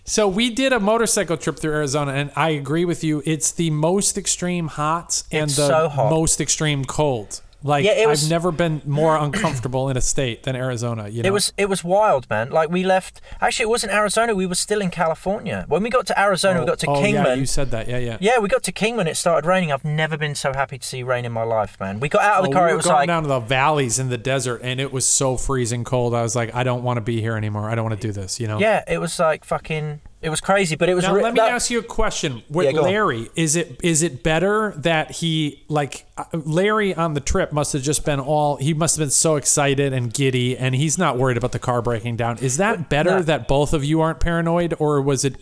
So 0.04 0.26
we 0.26 0.50
did 0.50 0.72
a 0.72 0.80
motorcycle 0.80 1.36
trip 1.36 1.58
through 1.60 1.74
Arizona, 1.74 2.12
and 2.12 2.32
I 2.34 2.50
agree 2.50 2.84
with 2.84 3.04
you. 3.04 3.22
It's 3.24 3.52
the 3.52 3.70
most 3.70 4.18
extreme 4.18 4.66
hot 4.66 5.22
and 5.30 5.44
It's 5.44 5.56
the 5.56 5.68
so 5.68 5.88
hot. 5.88 6.10
most 6.10 6.40
extreme 6.40 6.84
colds. 6.84 7.40
Like 7.64 7.84
Yeah, 7.84 7.92
it 7.92 8.08
was- 8.08 8.24
I've 8.24 8.30
never 8.30 8.50
been 8.52 8.82
more 8.84 9.16
uncomfortable 9.16 9.88
in 9.88 9.96
a 9.96 10.00
state 10.00 10.42
than 10.42 10.56
Arizona. 10.56 11.08
You 11.08 11.22
know, 11.22 11.26
It 11.28 11.32
was 11.32 11.52
it 11.56 11.68
was 11.68 11.84
wild, 11.84 12.28
man. 12.30 12.50
Like 12.50 12.70
we 12.70 12.82
left. 12.84 13.20
Actually, 13.40 13.64
it 13.64 13.68
wasn't 13.68 13.92
Arizona. 13.92 14.34
We 14.34 14.46
were 14.46 14.54
still 14.54 14.80
in 14.80 14.90
California 14.90 15.64
when 15.68 15.82
we 15.82 15.90
got 15.90 16.06
to 16.06 16.20
Arizona. 16.20 16.60
we 16.60 16.64
oh, 16.64 16.66
got 16.66 16.78
to 16.80 16.86
oh, 16.88 17.00
Kingman. 17.02 17.24
yeah, 17.26 17.34
you 17.34 17.46
said 17.46 17.70
that. 17.70 17.88
Yeah, 17.88 17.98
yeah. 17.98 18.16
Yeah, 18.20 18.38
we 18.38 18.48
got 18.48 18.62
to 18.64 18.72
Kingman. 18.72 19.06
It 19.06 19.16
started 19.16 19.46
raining. 19.46 19.70
I've 19.72 19.84
never 19.84 20.16
been 20.16 20.34
so 20.34 20.52
happy 20.52 20.78
to 20.78 20.86
see 20.86 21.02
rain 21.02 21.24
in 21.24 21.32
my 21.32 21.44
life, 21.44 21.78
man. 21.80 22.00
We 22.00 22.08
got 22.08 22.22
out 22.22 22.38
of 22.38 22.44
the 22.44 22.50
Oh, 22.50 22.52
car. 22.52 22.64
we 22.64 22.70
it 22.70 22.72
were 22.72 22.76
was 22.78 22.86
going 22.86 22.96
like 22.96 23.06
down 23.06 23.22
to 23.22 23.28
the 23.28 23.40
valleys 23.40 23.98
in 23.98 24.08
the 24.08 24.18
desert, 24.18 24.60
and 24.62 24.80
it 24.80 24.92
was 24.92 25.06
so 25.06 25.36
freezing 25.36 25.84
cold. 25.84 26.14
I 26.14 26.22
was 26.22 26.34
like, 26.36 26.54
I 26.54 26.64
don't 26.64 26.82
want 26.82 26.96
to 26.96 27.00
be 27.02 27.20
here 27.20 27.36
anymore. 27.36 27.70
I 27.70 27.74
don't 27.74 27.84
want 27.84 28.00
to 28.00 28.06
do 28.06 28.12
this. 28.12 28.40
You 28.40 28.48
know. 28.48 28.58
yeah, 28.58 28.82
it 28.88 28.98
was 28.98 29.18
like 29.18 29.44
fucking. 29.44 30.00
It 30.22 30.30
was 30.30 30.40
crazy, 30.40 30.76
but 30.76 30.88
it 30.88 30.94
was. 30.94 31.02
Now 31.04 31.14
let 31.14 31.34
me 31.34 31.40
that- 31.40 31.50
ask 31.50 31.68
you 31.70 31.80
a 31.80 31.82
question. 31.82 32.42
With 32.48 32.66
Yeah, 32.66 32.72
go 32.72 32.78
on. 32.78 32.84
Larry, 32.84 33.28
is 33.34 33.56
it 33.56 33.80
is 33.82 34.02
it 34.02 34.22
better 34.22 34.72
that 34.76 35.10
he 35.10 35.64
like 35.68 36.06
uh, 36.16 36.24
Larry 36.32 36.94
on 36.94 37.14
the 37.14 37.20
trip 37.20 37.52
must 37.52 37.72
have 37.72 37.82
just 37.82 38.04
been 38.04 38.20
all 38.20 38.56
he 38.56 38.72
must 38.72 38.96
have 38.96 39.02
been 39.02 39.10
so 39.10 39.34
excited 39.36 39.92
and 39.92 40.14
giddy, 40.14 40.56
and 40.56 40.76
he's 40.76 40.96
not 40.96 41.18
worried 41.18 41.36
about 41.36 41.50
the 41.50 41.58
car 41.58 41.82
breaking 41.82 42.16
down. 42.16 42.38
Is 42.38 42.58
that 42.58 42.88
better 42.88 43.10
no. 43.16 43.22
that 43.22 43.48
both 43.48 43.72
of 43.72 43.84
you 43.84 44.00
aren't 44.00 44.20
paranoid, 44.20 44.74
or 44.78 45.02
was 45.02 45.24
it 45.24 45.34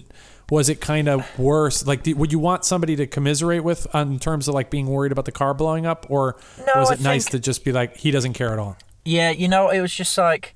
was 0.50 0.68
it 0.70 0.80
kind 0.80 1.08
of 1.08 1.38
worse? 1.38 1.86
Like, 1.86 2.04
would 2.06 2.32
you 2.32 2.38
want 2.38 2.64
somebody 2.64 2.96
to 2.96 3.06
commiserate 3.06 3.62
with 3.62 3.86
in 3.94 4.18
terms 4.18 4.48
of 4.48 4.54
like 4.54 4.70
being 4.70 4.86
worried 4.86 5.12
about 5.12 5.26
the 5.26 5.32
car 5.32 5.52
blowing 5.52 5.84
up, 5.86 6.06
or 6.08 6.36
No, 6.58 6.80
was 6.80 6.90
I 6.90 6.94
it 6.94 7.00
nice 7.02 7.24
think- 7.24 7.32
to 7.32 7.38
just 7.38 7.64
be 7.64 7.70
like 7.72 7.98
he 7.98 8.10
doesn't 8.10 8.32
care 8.32 8.52
at 8.52 8.58
all? 8.58 8.76
Yeah, 9.04 9.30
you 9.30 9.46
know, 9.48 9.68
it 9.70 9.80
was 9.80 9.94
just 9.94 10.16
like, 10.18 10.54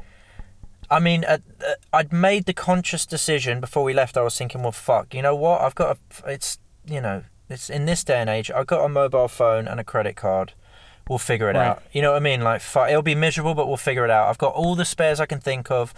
I 0.90 1.00
mean, 1.00 1.24
uh, 1.24 1.38
uh, 1.66 1.74
I'd 1.92 2.12
made 2.12 2.44
the 2.46 2.52
conscious 2.52 3.06
decision 3.06 3.60
before 3.60 3.82
we 3.84 3.92
left. 3.92 4.16
I 4.16 4.22
was 4.22 4.36
thinking, 4.36 4.62
well, 4.62 4.72
fuck, 4.72 5.14
you 5.14 5.22
know 5.22 5.34
what? 5.34 5.60
I've 5.60 5.74
got 5.74 5.96
a, 6.24 6.30
it's, 6.30 6.58
you 6.86 7.00
know, 7.00 7.24
it's 7.48 7.70
in 7.70 7.86
this 7.86 8.04
day 8.04 8.20
and 8.20 8.30
age. 8.30 8.50
I've 8.50 8.66
got 8.66 8.84
a 8.84 8.88
mobile 8.88 9.28
phone 9.28 9.66
and 9.68 9.78
a 9.80 9.84
credit 9.84 10.16
card. 10.16 10.52
We'll 11.08 11.18
figure 11.18 11.50
it 11.50 11.56
Right. 11.56 11.66
out. 11.68 11.82
You 11.92 12.00
know 12.02 12.12
what 12.12 12.16
I 12.16 12.20
mean? 12.20 12.40
Like, 12.40 12.60
fuck, 12.62 12.88
it'll 12.88 13.02
be 13.02 13.14
miserable, 13.14 13.54
but 13.54 13.68
we'll 13.68 13.76
figure 13.76 14.04
it 14.04 14.10
out. 14.10 14.28
I've 14.28 14.38
got 14.38 14.54
all 14.54 14.74
the 14.74 14.84
spares 14.86 15.20
I 15.20 15.26
can 15.26 15.40
think 15.40 15.70
of. 15.70 15.92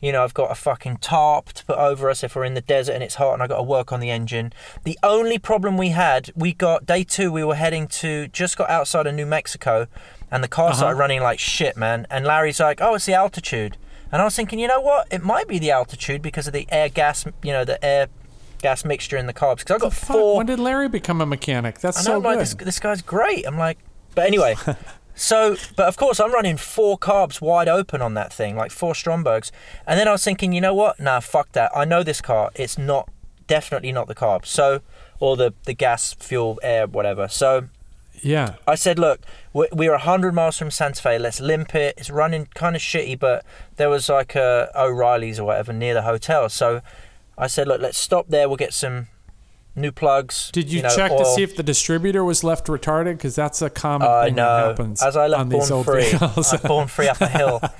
You 0.00 0.12
know, 0.12 0.22
I've 0.24 0.34
got 0.34 0.50
a 0.50 0.54
fucking 0.54 0.98
tarp 0.98 1.52
to 1.54 1.64
put 1.64 1.78
over 1.78 2.10
us 2.10 2.22
if 2.22 2.36
we're 2.36 2.44
in 2.44 2.52
the 2.54 2.60
desert 2.60 2.92
and 2.92 3.02
it's 3.02 3.14
hot 3.14 3.32
and 3.32 3.42
I've 3.42 3.48
got 3.48 3.56
to 3.56 3.62
work 3.62 3.92
on 3.92 4.00
the 4.00 4.10
engine. 4.10 4.52
The 4.84 4.98
only 5.02 5.38
problem 5.38 5.78
we 5.78 5.88
had, 5.90 6.30
we 6.36 6.52
got 6.52 6.84
day 6.84 7.02
two, 7.02 7.32
we 7.32 7.42
were 7.44 7.54
heading 7.54 7.88
to, 7.88 8.28
just 8.28 8.58
got 8.58 8.68
outside 8.68 9.06
of 9.06 9.14
New 9.14 9.24
Mexico 9.24 9.86
and 10.30 10.44
the 10.44 10.48
car 10.48 10.74
started 10.74 10.98
running 10.98 11.22
like 11.22 11.38
shit, 11.38 11.76
man. 11.78 12.06
And 12.10 12.26
Larry's 12.26 12.60
like, 12.60 12.80
oh, 12.82 12.94
it's 12.96 13.06
the 13.06 13.14
altitude. 13.14 13.78
And 14.12 14.22
I 14.22 14.24
was 14.24 14.36
thinking, 14.36 14.58
you 14.58 14.68
know 14.68 14.80
what? 14.80 15.08
It 15.10 15.22
might 15.22 15.48
be 15.48 15.58
the 15.58 15.70
altitude 15.70 16.22
because 16.22 16.46
of 16.46 16.52
the 16.52 16.66
air 16.70 16.88
gas, 16.88 17.24
you 17.42 17.52
know, 17.52 17.64
the 17.64 17.84
air 17.84 18.08
gas 18.62 18.84
mixture 18.84 19.16
in 19.16 19.26
the 19.26 19.34
carbs. 19.34 19.58
Because 19.58 19.74
I've 19.76 19.80
got 19.80 19.92
Fuck, 19.92 20.16
four. 20.16 20.36
when 20.36 20.46
did 20.46 20.58
Larry 20.60 20.88
become 20.88 21.20
a 21.20 21.26
mechanic? 21.26 21.80
That's 21.80 21.98
I 21.98 22.00
know, 22.00 22.04
so 22.04 22.16
I'm 22.16 22.22
like, 22.22 22.38
good. 22.38 22.40
this, 22.40 22.54
this 22.54 22.80
guy's 22.80 23.02
great. 23.02 23.46
I'm 23.46 23.58
like, 23.58 23.78
but 24.14 24.26
anyway. 24.26 24.56
so, 25.14 25.56
but 25.76 25.88
of 25.88 25.96
course, 25.96 26.20
I'm 26.20 26.32
running 26.32 26.56
four 26.56 26.98
carbs 26.98 27.40
wide 27.40 27.68
open 27.68 28.00
on 28.00 28.14
that 28.14 28.32
thing, 28.32 28.56
like 28.56 28.70
four 28.70 28.94
Strombergs. 28.94 29.50
And 29.86 29.98
then 29.98 30.08
I 30.08 30.12
was 30.12 30.24
thinking, 30.24 30.52
you 30.52 30.60
know 30.60 30.74
what? 30.74 31.00
Nah, 31.00 31.20
fuck 31.20 31.52
that. 31.52 31.70
I 31.74 31.84
know 31.84 32.02
this 32.02 32.20
car. 32.20 32.50
It's 32.54 32.78
not, 32.78 33.08
definitely 33.46 33.92
not 33.92 34.06
the 34.06 34.14
carbs. 34.14 34.46
So, 34.46 34.80
or 35.20 35.36
the, 35.36 35.52
the 35.64 35.74
gas, 35.74 36.14
fuel, 36.14 36.58
air, 36.62 36.86
whatever. 36.86 37.28
So, 37.28 37.68
yeah. 38.22 38.56
I 38.66 38.74
said, 38.74 38.98
look, 38.98 39.20
we- 39.52 39.68
we're 39.72 39.92
100 39.92 40.32
miles 40.34 40.58
from 40.58 40.70
Santa 40.70 41.00
Fe. 41.02 41.18
Let's 41.18 41.40
limp 41.40 41.74
it. 41.74 41.94
It's 41.96 42.10
running 42.10 42.48
kind 42.54 42.76
of 42.76 42.82
shitty, 42.82 43.18
but 43.18 43.44
there 43.76 43.88
was 43.88 44.08
like 44.08 44.34
a 44.34 44.70
O'Reilly's 44.74 45.38
or 45.40 45.44
whatever 45.44 45.72
near 45.72 45.94
the 45.94 46.02
hotel. 46.02 46.48
So 46.48 46.80
I 47.38 47.46
said, 47.46 47.68
look, 47.68 47.80
let's 47.80 47.98
stop 47.98 48.28
there. 48.28 48.48
We'll 48.48 48.56
get 48.56 48.74
some 48.74 49.08
new 49.74 49.92
plugs. 49.92 50.50
Did 50.52 50.72
you, 50.72 50.82
know, 50.82 50.94
check 50.94 51.10
to 51.10 51.24
see 51.24 51.42
if 51.42 51.56
the 51.56 51.62
distributor 51.62 52.24
was 52.24 52.42
left 52.42 52.66
retarded? 52.66 53.16
Because 53.18 53.34
that's 53.34 53.60
a 53.62 53.70
common 53.70 54.08
I 54.08 54.24
thing 54.26 54.36
that 54.36 54.66
happens 54.66 55.02
As 55.02 55.16
I 55.16 55.26
left 55.26 55.50
Born 55.50 55.84
Free. 55.84 56.12
I 56.12 56.56
Born 56.66 56.88
Free 56.88 57.08
up 57.08 57.20
a 57.20 57.28
hill. 57.28 57.60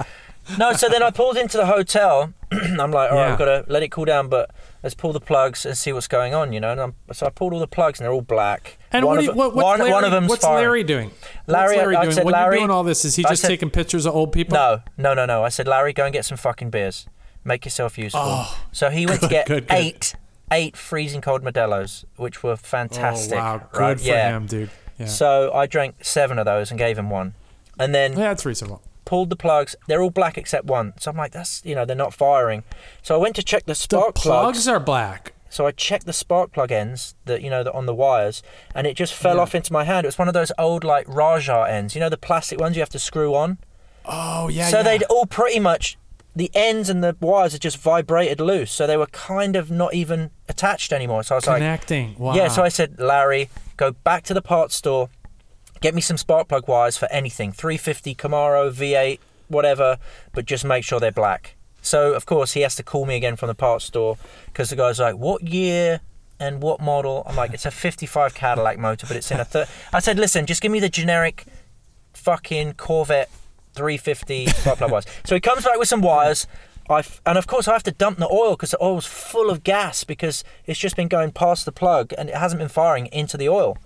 no, 0.59 0.73
so 0.73 0.89
then 0.89 1.03
I 1.03 1.11
pulled 1.11 1.37
into 1.37 1.57
the 1.57 1.67
hotel. 1.67 2.33
I'm 2.53 2.91
like, 2.91 3.11
all 3.11 3.17
right, 3.19 3.27
Yeah. 3.27 3.33
I've 3.33 3.39
got 3.39 3.45
to 3.47 3.65
let 3.69 3.83
it 3.83 3.91
cool 3.91 4.05
down, 4.05 4.29
but 4.29 4.51
let's 4.83 4.95
pull 4.95 5.13
the 5.13 5.21
plugs 5.21 5.67
and 5.67 5.77
see 5.77 5.93
what's 5.93 6.09
going 6.09 6.35
on, 6.35 6.53
you 6.53 6.61
know. 6.61 6.73
And 6.73 6.81
I'm, 6.81 6.95
so 7.13 7.27
I 7.27 7.31
pulled 7.31 7.53
all 7.53 7.59
the 7.61 7.67
plugs, 7.67 7.99
and 7.99 8.05
they're 8.05 8.13
all 8.13 8.23
black. 8.23 8.79
And 8.93 9.05
one 9.05 9.17
what, 9.17 9.29
of, 9.29 9.37
what, 9.37 9.55
one, 9.55 9.79
Larry, 9.81 9.91
one 9.91 10.05
of 10.05 10.11
them's 10.13 10.29
what's 10.29 10.45
firing. 10.45 10.63
Larry 10.63 10.85
doing? 10.85 11.11
Larry, 11.47 11.77
what's 11.77 11.77
Larry 11.79 11.97
I 11.97 12.03
doing? 12.03 12.15
said, 12.15 12.25
when 12.25 12.33
Larry- 12.33 12.59
doing 12.59 12.71
all 12.71 12.85
this, 12.85 13.05
is 13.05 13.17
he 13.17 13.23
just 13.25 13.43
said- 13.43 13.49
taking 13.49 13.71
pictures 13.71 14.07
of 14.07 14.15
old 14.15 14.33
people? 14.33 14.55
No, 14.55 14.83
no, 14.97 15.15
no, 15.15 15.27
no. 15.27 15.43
I 15.45 15.49
said, 15.49 15.67
Larry, 15.67 15.93
go 15.93 16.05
and 16.05 16.13
get 16.13 16.25
some 16.25 16.39
fucking 16.39 16.71
beers. 16.71 17.07
Make 17.45 17.65
yourself 17.65 17.97
useful. 17.99 18.21
Oh, 18.23 18.59
so 18.73 18.91
he 18.91 19.07
went 19.07 19.21
to 19.23 19.29
get 19.29 19.47
good, 19.47 19.69
good. 19.69 19.77
eight, 19.77 20.15
eight 20.51 20.77
freezing 20.77 21.21
cold 21.21 21.43
Modelo's, 21.43 22.05
which 22.17 22.43
were 22.43 22.57
fantastic. 22.57 23.39
Oh, 23.39 23.41
wow. 23.41 23.69
Good 23.73 23.81
right? 23.81 24.01
for 24.01 24.05
yeah. 24.07 24.37
him, 24.37 24.47
dude. 24.47 24.71
Yeah. 24.99 25.07
So 25.07 25.53
I 25.53 25.67
drank 25.67 26.05
seven 26.05 26.39
of 26.39 26.45
those 26.45 26.71
and 26.71 26.79
gave 26.79 26.99
him 26.99 27.11
one, 27.11 27.35
and 27.79 27.95
then 27.95 28.13
yeah, 28.13 28.29
that's 28.29 28.47
reasonable. 28.47 28.83
Pulled 29.07 29.31
the 29.31 29.37
plugs. 29.37 29.75
They're 29.89 30.03
all 30.03 30.11
black 30.11 30.37
except 30.37 30.67
one. 30.67 30.93
So 31.01 31.11
I'm 31.11 31.17
like, 31.17 31.33
that's 31.33 31.63
you 31.65 31.75
know, 31.75 31.87
they're 31.87 31.97
not 31.97 32.13
firing. 32.13 32.63
So 33.03 33.15
I 33.15 33.19
went 33.19 33.35
to 33.37 33.43
check 33.43 33.63
the 33.65 33.73
The 33.73 33.75
spark 33.77 34.15
plugs 34.17 34.65
plugs. 34.65 34.69
are 34.69 34.79
black. 34.81 35.33
So 35.49 35.67
I 35.67 35.71
checked 35.71 36.05
the 36.05 36.13
spark 36.13 36.53
plug 36.53 36.71
ends 36.73 37.15
that 37.25 37.41
you 37.41 37.49
know 37.49 37.63
that 37.63 37.73
on 37.73 37.87
the 37.87 37.95
wires, 37.95 38.43
and 38.75 38.87
it 38.87 38.95
just 38.95 39.15
fell 39.15 39.37
Yeah. 39.37 39.43
off 39.43 39.55
into 39.55 39.73
my 39.73 39.85
hand. 39.85 40.05
It 40.05 40.09
was 40.09 40.19
one 40.19 40.29
of 40.29 40.35
those 40.35 40.53
old 40.59 40.85
like 40.85 41.07
Raja 41.09 41.65
ends, 41.69 41.95
you 41.95 42.01
know, 42.01 42.11
the 42.11 42.19
plastic 42.19 42.61
ones 42.61 42.77
you 42.77 42.83
have 42.83 42.91
to 42.91 42.99
screw 42.99 43.35
on. 43.35 43.57
Oh, 44.05 44.49
yeah. 44.49 44.69
so 44.69 44.79
yeah. 44.79 44.83
they'd 44.83 45.03
all 45.05 45.27
pretty 45.27 45.59
much 45.61 45.97
the 46.35 46.51
ends 46.55 46.91
and 46.91 47.03
the 47.03 47.17
wires 47.21 47.53
had 47.53 47.63
just 47.63 47.79
vibrated 47.79 48.41
loose, 48.41 48.71
so 48.71 48.87
they 48.87 48.97
were 48.97 49.07
kind 49.07 49.57
of 49.57 49.71
not 49.71 49.95
even 49.95 50.31
attached 50.49 50.93
anymore. 50.93 51.23
So 51.23 51.35
I 51.35 51.39
was 51.39 51.47
like, 51.47 51.57
Connecting. 51.59 52.15
Wow. 52.19 52.35
yeah. 52.35 52.49
So 52.49 52.63
I 52.63 52.69
said, 52.69 53.01
Larry, 53.01 53.49
go 53.79 53.93
back 53.93 54.23
to 54.25 54.35
the 54.35 54.43
parts 54.43 54.75
store, 54.77 55.09
get 55.81 55.95
me 55.95 56.01
some 56.01 56.17
spark 56.17 56.49
plug 56.49 56.69
wires 56.69 56.97
for 56.97 57.11
anything, 57.11 57.53
350 57.53 58.15
Camaro 58.15 58.73
V8, 58.73 59.19
whatever, 59.49 59.99
but 60.33 60.45
just 60.45 60.65
make 60.65 60.85
sure 60.85 61.01
they're 61.01 61.13
black. 61.13 61.57
So 61.83 62.15
of 62.15 62.27
course 62.27 62.53
he 62.53 62.63
has 62.63 62.75
to 62.77 62.83
call 62.83 63.07
me 63.07 63.17
again 63.17 63.37
from 63.37 63.47
the 63.49 63.55
parts 63.55 63.85
store 63.85 64.19
because 64.47 64.71
the 64.71 64.77
guy's 64.77 64.99
like, 64.99 65.17
what 65.17 65.43
year? 65.43 66.01
And 66.39 66.61
what 66.61 66.81
model? 66.81 67.23
I'm 67.27 67.35
like, 67.35 67.55
it's 67.55 67.65
a 67.65 67.71
55 67.71 68.35
Cadillac 68.35 68.79
motor, 68.79 69.07
but 69.07 69.17
it's 69.17 69.31
in 69.31 69.41
a 69.41 69.45
third. 69.45 69.69
I 69.91 70.01
said, 70.01 70.19
listen, 70.19 70.45
just 70.45 70.61
give 70.61 70.71
me 70.71 70.81
the 70.81 70.91
generic 70.91 71.47
fucking 72.13 72.75
Corvette 72.75 73.31
350 73.75 74.47
spark 74.49 74.79
plug 74.79 74.91
wires. 74.91 75.07
So 75.25 75.35
he 75.35 75.41
comes 75.41 75.65
back 75.65 75.79
with 75.79 75.89
some 75.89 76.03
wires. 76.03 76.47
I 76.91 76.99
f- 77.01 77.21
and 77.25 77.39
of 77.39 77.47
course 77.47 77.69
I 77.69 77.73
have 77.73 77.83
to 77.85 77.91
dump 77.91 78.19
the 78.19 78.29
oil 78.29 78.51
because 78.51 78.71
the 78.73 78.83
oil's 78.83 79.07
full 79.07 79.49
of 79.49 79.65
gas 79.65 80.05
because 80.05 80.45
it's 80.67 80.79
just 80.79 80.95
been 80.95 81.09
going 81.09 81.33
past 81.33 81.65
the 81.65 81.73
plug 81.73 82.13
and 82.19 82.29
it 82.29 82.35
hasn't 82.37 82.59
been 82.59 82.69
firing 82.69 83.07
into 83.07 83.37
the 83.37 83.49
oil. 83.49 83.79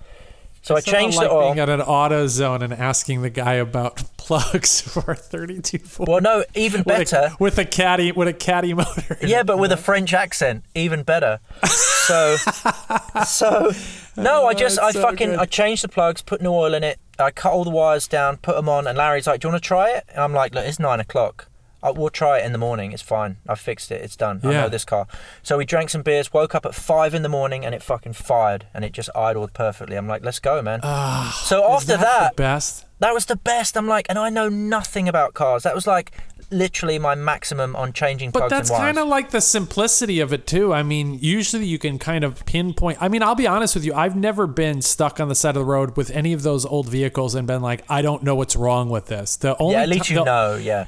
So 0.63 0.77
It's 0.77 0.87
I 0.87 0.91
changed 0.93 1.17
like 1.17 1.29
the 1.29 1.35
oil. 1.35 1.49
being 1.49 1.59
at 1.61 1.69
an 1.71 1.81
auto 1.81 2.27
zone 2.27 2.63
and 2.63 2.73
asking 2.73 3.23
the 3.23 3.31
guy 3.31 3.55
about 3.55 3.97
plugs 4.19 4.81
for 4.83 5.13
a 5.13 5.17
32 5.17 5.79
Ford. 5.79 6.09
Well, 6.09 6.21
no, 6.21 6.45
even 6.55 6.81
with 6.81 6.87
better. 6.87 7.31
A, 7.33 7.37
with 7.39 7.59
a 7.59 7.65
caddy, 7.65 8.13
with 8.13 8.29
a 8.29 8.33
caddy 8.35 8.75
motor. 8.83 9.17
Yeah, 9.23 9.43
but 9.43 9.59
with 9.59 9.73
a 9.73 9.77
French 9.79 10.13
accent, 10.13 10.65
even 10.75 11.03
better. 11.03 11.41
So, 11.65 12.37
so 13.27 13.73
no, 14.17 14.47
I 14.47 14.55
just 14.55 14.79
oh, 14.81 14.87
I 14.87 14.91
so 14.93 15.01
fucking 15.03 15.31
good. 15.31 15.39
I 15.39 15.47
changed 15.47 15.83
the 15.83 15.89
plugs, 15.89 16.21
put 16.23 16.43
new 16.43 16.53
oil 16.53 16.75
in 16.75 16.85
it. 16.85 16.99
I 17.19 17.31
cut 17.31 17.53
all 17.53 17.65
the 17.65 17.71
wires 17.71 18.07
down, 18.09 18.37
put 18.39 18.57
them 18.57 18.69
on, 18.69 18.87
and 18.87 18.97
Larry's 18.99 19.27
like, 19.27 19.41
"Do 19.41 19.49
you 19.49 19.53
want 19.53 19.63
to 19.63 19.67
try 19.67 19.91
it?" 19.91 20.05
And 20.11 20.19
I'm 20.21 20.33
like, 20.33 20.55
"Look, 20.55 20.65
it's 20.67 20.79
nine 20.79 21.01
o'clock. 21.01 21.49
I, 21.83 21.91
we'll 21.91 22.11
try 22.11 22.39
it 22.39 22.45
in 22.47 22.53
the 22.53 22.59
morning. 22.59 22.93
It's 22.93 23.03
fine. 23.03 23.39
I 23.49 23.55
fixed 23.55 23.91
it. 23.91 24.03
It's 24.03 24.17
done. 24.17 24.41
I 24.45 24.53
know 24.53 24.69
this 24.69 24.85
car." 24.85 25.07
So 25.43 25.59
we 25.59 25.65
drank 25.65 25.91
some 25.91 26.03
beers, 26.03 26.33
woke 26.33 26.55
up 26.55 26.65
at 26.67 26.75
five 26.75 27.15
in 27.15 27.23
the 27.23 27.29
morning, 27.29 27.65
and 27.65 27.75
it 27.75 27.83
fucking 27.83 28.15
fired, 28.15 28.67
and 28.75 28.85
it 28.85 28.93
just 28.93 29.11
idled 29.15 29.53
perfectly. 29.53 29.97
I'm 29.97 30.09
like, 30.09 30.25
"Let's 30.25 30.39
go, 30.39 30.61
man." 30.63 30.81
Ah, 30.83 31.41
so 31.45 31.71
after 31.71 31.97
that, 31.97 32.01
that, 32.01 32.37
the 32.37 32.43
best. 32.43 32.87
that 32.99 33.15
was 33.15 33.27
the 33.27 33.37
best. 33.37 33.77
I'm 33.77 33.87
like, 33.87 34.07
and 34.09 34.19
I 34.19 34.31
know 34.31 34.49
nothing 34.49 35.09
about 35.09 35.35
cars. 35.35 35.63
That 35.63 35.75
was 35.75 35.87
like 35.87 36.13
literally 36.53 36.99
my 36.99 37.15
maximum 37.15 37.77
on 37.77 37.93
changing 37.93 38.31
But 38.33 38.49
that's 38.49 38.71
kind 38.71 38.99
of 38.99 39.07
like 39.07 39.31
the 39.31 39.41
simplicity 39.41 40.19
of 40.19 40.33
it 40.33 40.49
too. 40.49 40.73
I 40.73 40.83
mean, 40.83 41.19
usually 41.21 41.65
you 41.65 41.79
can 41.79 41.99
kind 41.99 42.25
of 42.25 42.45
pinpoint. 42.45 42.99
I 43.01 43.09
mean, 43.09 43.23
I'll 43.23 43.37
be 43.37 43.47
honest 43.47 43.75
with 43.77 43.85
you. 43.85 43.95
I've 43.95 44.17
never 44.17 44.49
been 44.49 44.83
stuck 44.83 45.21
on 45.21 45.29
the 45.29 45.35
side 45.37 45.51
of 45.51 45.61
the 45.61 45.65
road 45.65 45.97
with 45.97 46.11
any 46.11 46.33
of 46.33 46.43
those 46.43 46.67
old 46.67 46.89
vehicles 46.89 47.35
and 47.37 47.47
been 47.47 47.63
like, 47.63 47.85
I 47.89 48.03
don't 48.03 48.23
know 48.23 48.35
what's 48.35 48.57
wrong 48.57 48.89
with 48.89 49.07
this. 49.07 49.37
The 49.37 49.57
only 49.59 49.75
yeah, 49.75 49.83
at 49.83 49.89
least 49.89 50.07
ti- 50.07 50.15
you 50.15 50.21
the- 50.21 50.25
know. 50.25 50.57
Yeah. 50.57 50.87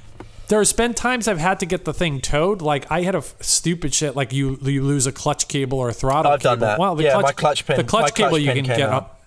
There's 0.48 0.72
been 0.72 0.92
times 0.92 1.28
I've 1.28 1.38
had 1.38 1.60
to 1.60 1.66
get 1.66 1.84
the 1.84 1.94
thing 1.94 2.20
towed. 2.20 2.60
Like 2.60 2.90
I 2.90 3.02
had 3.02 3.14
a 3.14 3.18
f- 3.18 3.34
stupid 3.40 3.94
shit, 3.94 4.14
like 4.16 4.32
you 4.32 4.58
you 4.62 4.82
lose 4.82 5.06
a 5.06 5.12
clutch 5.12 5.48
cable 5.48 5.78
or 5.78 5.88
a 5.88 5.92
throttle 5.94 6.32
I've 6.32 6.40
cable. 6.40 6.50
done 6.56 6.58
that. 6.60 6.78
Well, 6.78 6.94
the 6.94 7.04
Yeah, 7.04 7.12
clutch, 7.12 7.24
my 7.24 7.32
clutch 7.32 7.66
pin- 7.66 7.76
the 7.76 7.84
clutch 7.84 8.02
my 8.02 8.08
clutch 8.08 8.14
cable 8.16 8.38
you 8.38 8.52
pin 8.52 8.64
can 8.66 8.76
get 8.76 8.88
out. 8.90 8.92
up. 9.04 9.18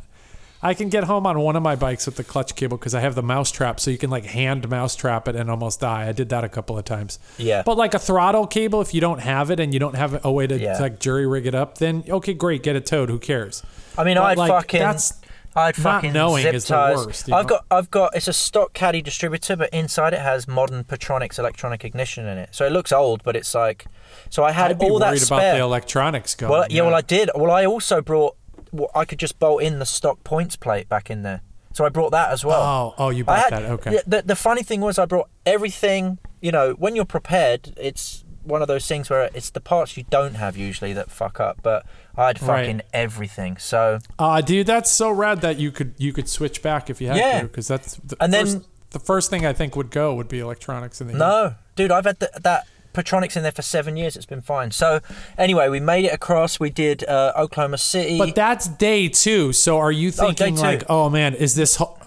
I 0.61 0.73
can 0.73 0.89
get 0.89 1.03
home 1.03 1.27
on 1.27 1.39
one 1.39 1.55
of 1.55 1.61
my 1.61 1.75
bikes 1.75 2.07
with 2.07 2.15
the 2.15 2.23
clutch 2.23 2.55
cable 2.55 2.77
because 2.77 2.95
I 2.95 2.99
have 3.01 3.13
the 3.13 3.21
mouse 3.21 3.51
trap, 3.51 3.79
so 3.79 3.91
you 3.91 3.97
can 3.99 4.09
like 4.09 4.25
hand 4.25 4.67
mouse 4.69 4.95
trap 4.95 5.27
it 5.27 5.35
and 5.35 5.49
almost 5.49 5.79
die. 5.79 6.07
I 6.07 6.11
did 6.11 6.29
that 6.29 6.43
a 6.43 6.49
couple 6.49 6.77
of 6.77 6.85
times. 6.85 7.19
Yeah. 7.37 7.61
But 7.63 7.77
like 7.77 7.93
a 7.93 7.99
throttle 7.99 8.47
cable, 8.47 8.81
if 8.81 8.93
you 8.93 8.99
don't 9.01 9.19
have 9.19 9.51
it 9.51 9.59
and 9.59 9.73
you 9.73 9.79
don't 9.79 9.95
have 9.95 10.23
a 10.25 10.31
way 10.31 10.47
to 10.47 10.57
Yeah. 10.57 10.79
like 10.79 10.99
jury 10.99 11.27
rig 11.27 11.45
it 11.45 11.53
up, 11.55 11.77
then 11.77 12.03
okay, 12.09 12.33
great, 12.33 12.63
get 12.63 12.75
it 12.75 12.85
towed. 12.85 13.09
Who 13.09 13.19
cares? 13.19 13.61
I 13.97 14.03
mean, 14.03 14.17
But, 14.17 14.23
I'd 14.23 14.37
like, 14.37 14.49
fucking, 14.51 14.79
that's 14.79 15.13
I'd 15.55 15.77
not 15.77 15.83
fucking 15.83 16.13
knowing 16.13 16.43
zip 16.43 16.53
is 16.53 16.65
the 16.65 16.75
ties. 16.75 17.05
worst, 17.05 17.27
you 17.27 17.33
I've 17.33 17.45
know? 17.45 17.49
got, 17.49 17.65
I've 17.71 17.89
got, 17.89 18.15
it's 18.15 18.27
a 18.27 18.33
stock 18.33 18.73
caddy 18.73 19.01
distributor, 19.01 19.55
but 19.55 19.69
inside 19.71 20.13
it 20.13 20.19
has 20.19 20.47
modern 20.47 20.83
Pertronix 20.83 21.39
electronic 21.39 21.85
ignition 21.85 22.25
in 22.25 22.37
it. 22.37 22.49
So 22.51 22.65
it 22.65 22.71
looks 22.71 22.91
old, 22.91 23.23
but 23.23 23.35
it's 23.37 23.55
like, 23.55 23.85
so 24.29 24.43
I 24.43 24.51
had 24.51 24.71
I'd 24.71 24.79
be 24.79 24.85
all 24.87 24.99
that 24.99 25.11
worried 25.11 25.23
about 25.23 25.39
spare. 25.39 25.55
the 25.55 25.61
electronics 25.61 26.35
going. 26.35 26.51
well, 26.51 26.65
yeah, 26.69 26.81
well, 26.81 26.93
I 26.93 27.01
did. 27.01 27.29
Well, 27.35 27.51
I 27.51 27.65
also 27.65 28.01
brought, 28.01 28.35
well, 28.73 28.91
I 28.93 29.05
could 29.05 29.19
just 29.19 29.39
bolt 29.39 29.63
in 29.63 29.79
the 29.79 29.85
stock 29.85 30.23
points 30.25 30.57
plate 30.57 30.89
back 30.89 31.09
in 31.09 31.21
there. 31.21 31.41
So 31.71 31.85
I 31.85 31.89
brought 31.89 32.11
that 32.11 32.31
as 32.31 32.43
well. 32.43 32.61
Oh, 32.97 33.05
oh, 33.05 33.09
you 33.09 33.23
I 33.23 33.25
bought 33.25 33.39
had, 33.39 33.53
that? 33.53 33.71
Okay. 33.71 33.89
The, 33.91 34.03
the, 34.07 34.21
the 34.23 34.35
funny 34.35 34.63
thing 34.63 34.81
was, 34.81 34.99
I 34.99 35.05
brought 35.05 35.29
everything. 35.45 36.19
You 36.41 36.51
know, 36.51 36.73
when 36.73 36.95
you're 36.97 37.05
prepared, 37.05 37.73
it's 37.77 38.24
one 38.45 38.61
of 38.61 38.67
those 38.67 38.87
things 38.87 39.09
where 39.09 39.29
it's 39.33 39.49
the 39.49 39.59
parts 39.61 39.97
you 39.97 40.05
don't 40.09 40.35
have 40.35 40.55
usually 40.57 40.93
that 40.93 41.09
fuck 41.11 41.39
up. 41.39 41.59
But 41.63 41.85
I 42.15 42.27
had 42.27 42.41
Right. 42.41 42.61
fucking 42.65 42.81
everything. 42.93 43.57
So 43.57 43.99
Ah, 44.19 44.41
dude, 44.41 44.67
that's 44.67 44.91
so 44.91 45.09
rad 45.11 45.41
that 45.41 45.57
you 45.57 45.71
could 45.71 45.93
you 45.97 46.13
could 46.13 46.29
switch 46.29 46.61
back 46.61 46.89
if 46.89 47.01
you 47.01 47.07
had 47.07 47.17
Yeah. 47.17 47.41
to, 47.41 47.47
because 47.47 47.67
that's 47.67 47.95
the 48.03 48.15
And 48.19 48.33
then- 48.33 48.45
first, 48.45 48.57
the 48.91 48.99
first 48.99 49.29
thing 49.29 49.45
I 49.45 49.53
think 49.53 49.75
would 49.75 49.91
go 49.91 50.13
would 50.13 50.27
be 50.29 50.39
electronics 50.39 51.01
in 51.01 51.07
the 51.07 51.13
no, 51.13 51.55
dude, 51.75 51.91
I've 51.91 52.05
had 52.05 52.19
th 52.19 52.31
that 52.41 52.65
Pertronix 52.93 53.35
in 53.35 53.43
there 53.43 53.51
for 53.51 53.61
seven 53.61 53.97
years. 53.97 54.15
It's 54.15 54.25
been 54.25 54.41
fine. 54.41 54.71
So 54.71 55.01
anyway, 55.37 55.67
we 55.67 55.81
made 55.81 56.05
it 56.05 56.13
across. 56.13 56.61
We 56.61 56.69
did 56.69 57.03
uh, 57.03 57.33
Oklahoma 57.35 57.77
City. 57.77 58.17
But 58.17 58.35
that's 58.35 58.67
day 58.67 59.09
two. 59.09 59.51
So 59.51 59.77
are 59.79 59.91
you 59.91 60.09
Oh, 60.17 60.27
thinking 60.27 60.55
two. 60.55 60.61
like, 60.61 60.83
oh 60.87 61.09
man, 61.09 61.33
is 61.35 61.55
this? 61.55 61.75
Ho- 61.75 61.97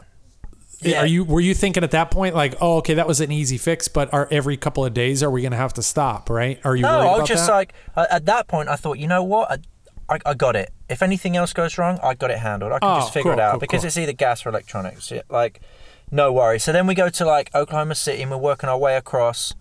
Yeah. 0.80 1.00
Are 1.02 1.06
you 1.06 1.24
were 1.24 1.40
you 1.40 1.54
thinking 1.54 1.82
at 1.82 1.90
that 1.90 2.10
point 2.10 2.34
like, 2.34 2.54
oh 2.60 2.76
okay, 2.78 2.94
that 2.94 3.06
was 3.08 3.20
an 3.20 3.32
easy 3.32 3.58
fix, 3.58 3.88
but 3.88 4.12
are 4.12 4.28
every 4.30 4.56
couple 4.56 4.84
of 4.84 4.94
days 4.94 5.22
are 5.22 5.30
we 5.30 5.42
gonna 5.42 5.56
have 5.56 5.74
to 5.74 5.82
stop? 5.82 6.30
Right? 6.30 6.60
Are 6.64 6.76
you 6.76 6.82
no, 6.82 6.88
worried 6.98 7.00
I 7.00 7.08
about 7.08 7.20
was 7.20 7.28
just 7.28 7.46
that? 7.46 7.52
like 7.52 7.72
uh, 7.96 8.06
at 8.10 8.26
that 8.26 8.46
point. 8.48 8.68
I 8.68 8.76
thought, 8.76 8.98
you 8.98 9.08
know 9.08 9.22
what? 9.24 9.50
I, 9.50 10.14
I, 10.14 10.18
I 10.26 10.34
got 10.34 10.54
it. 10.56 10.70
If 10.88 11.02
anything 11.02 11.36
else 11.36 11.52
goes 11.52 11.76
wrong, 11.78 11.98
I 12.02 12.14
got 12.14 12.30
it 12.30 12.38
handled. 12.38 12.72
I 12.72 12.78
can 12.78 12.88
Oh, 12.90 13.00
just 13.00 13.12
figure 13.12 13.32
cool, 13.32 13.38
it 13.38 13.42
out 13.42 13.50
cool, 13.52 13.60
because 13.60 13.80
cool. 13.80 13.88
it's 13.88 13.98
either 13.98 14.12
gas 14.12 14.46
or 14.46 14.50
electronics. 14.50 15.12
Like, 15.28 15.60
no 16.10 16.32
worry. 16.32 16.58
So 16.58 16.72
then 16.72 16.86
we 16.86 16.94
go 16.94 17.08
to 17.10 17.24
like 17.26 17.54
Oklahoma 17.54 17.94
City 17.94 18.22
and 18.22 18.30
we're 18.30 18.38
working 18.38 18.70
our 18.70 18.78
way 18.78 18.96
across, 18.96 19.54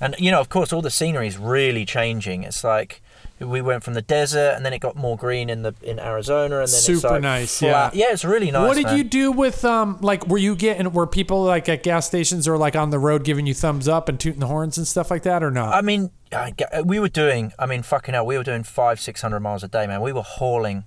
and 0.00 0.14
you 0.18 0.30
know, 0.30 0.40
of 0.40 0.48
course, 0.48 0.72
all 0.72 0.82
the 0.82 0.90
scenery 0.90 1.28
is 1.28 1.38
really 1.38 1.84
changing. 1.86 2.42
It's 2.42 2.62
like 2.64 3.00
we 3.38 3.60
went 3.60 3.84
from 3.84 3.94
the 3.94 4.02
desert 4.02 4.54
and 4.56 4.64
then 4.64 4.72
it 4.72 4.78
got 4.78 4.96
more 4.96 5.16
green 5.16 5.50
in 5.50 5.62
the 5.62 5.74
in 5.82 5.98
Arizona 6.00 6.56
and 6.60 6.68
then 6.68 6.74
it's 6.74 6.82
Super 6.84 7.08
like 7.10 7.22
nice, 7.22 7.58
flat. 7.58 7.94
yeah. 7.94 8.06
yeah, 8.06 8.12
it's 8.12 8.24
really 8.24 8.50
nice. 8.50 8.66
what 8.66 8.76
did 8.76 8.86
man. 8.86 8.96
you 8.96 9.04
do 9.04 9.30
with 9.30 9.64
um 9.64 9.98
like 10.00 10.26
were 10.26 10.38
you 10.38 10.56
getting 10.56 10.90
were 10.92 11.06
people 11.06 11.44
like 11.44 11.68
at 11.68 11.82
gas 11.82 12.06
stations 12.06 12.48
or 12.48 12.56
like 12.56 12.74
on 12.74 12.90
the 12.90 12.98
road 12.98 13.24
giving 13.24 13.46
you 13.46 13.52
thumbs 13.54 13.88
up 13.88 14.08
and 14.08 14.18
tooting 14.18 14.40
the 14.40 14.46
horns 14.46 14.78
and 14.78 14.86
stuff 14.86 15.10
like 15.10 15.22
that 15.24 15.42
or 15.42 15.50
not? 15.50 15.74
I 15.74 15.82
mean, 15.82 16.10
we 16.84 16.98
were 16.98 17.08
doing. 17.10 17.52
I 17.58 17.66
mean, 17.66 17.82
fucking 17.82 18.14
hell, 18.14 18.24
we 18.26 18.38
were 18.38 18.44
doing 18.44 18.62
five, 18.62 19.00
six 19.00 19.20
hundred 19.20 19.40
miles 19.40 19.62
a 19.62 19.68
day, 19.68 19.86
man. 19.86 20.00
We 20.00 20.12
were 20.12 20.22
hauling 20.22 20.84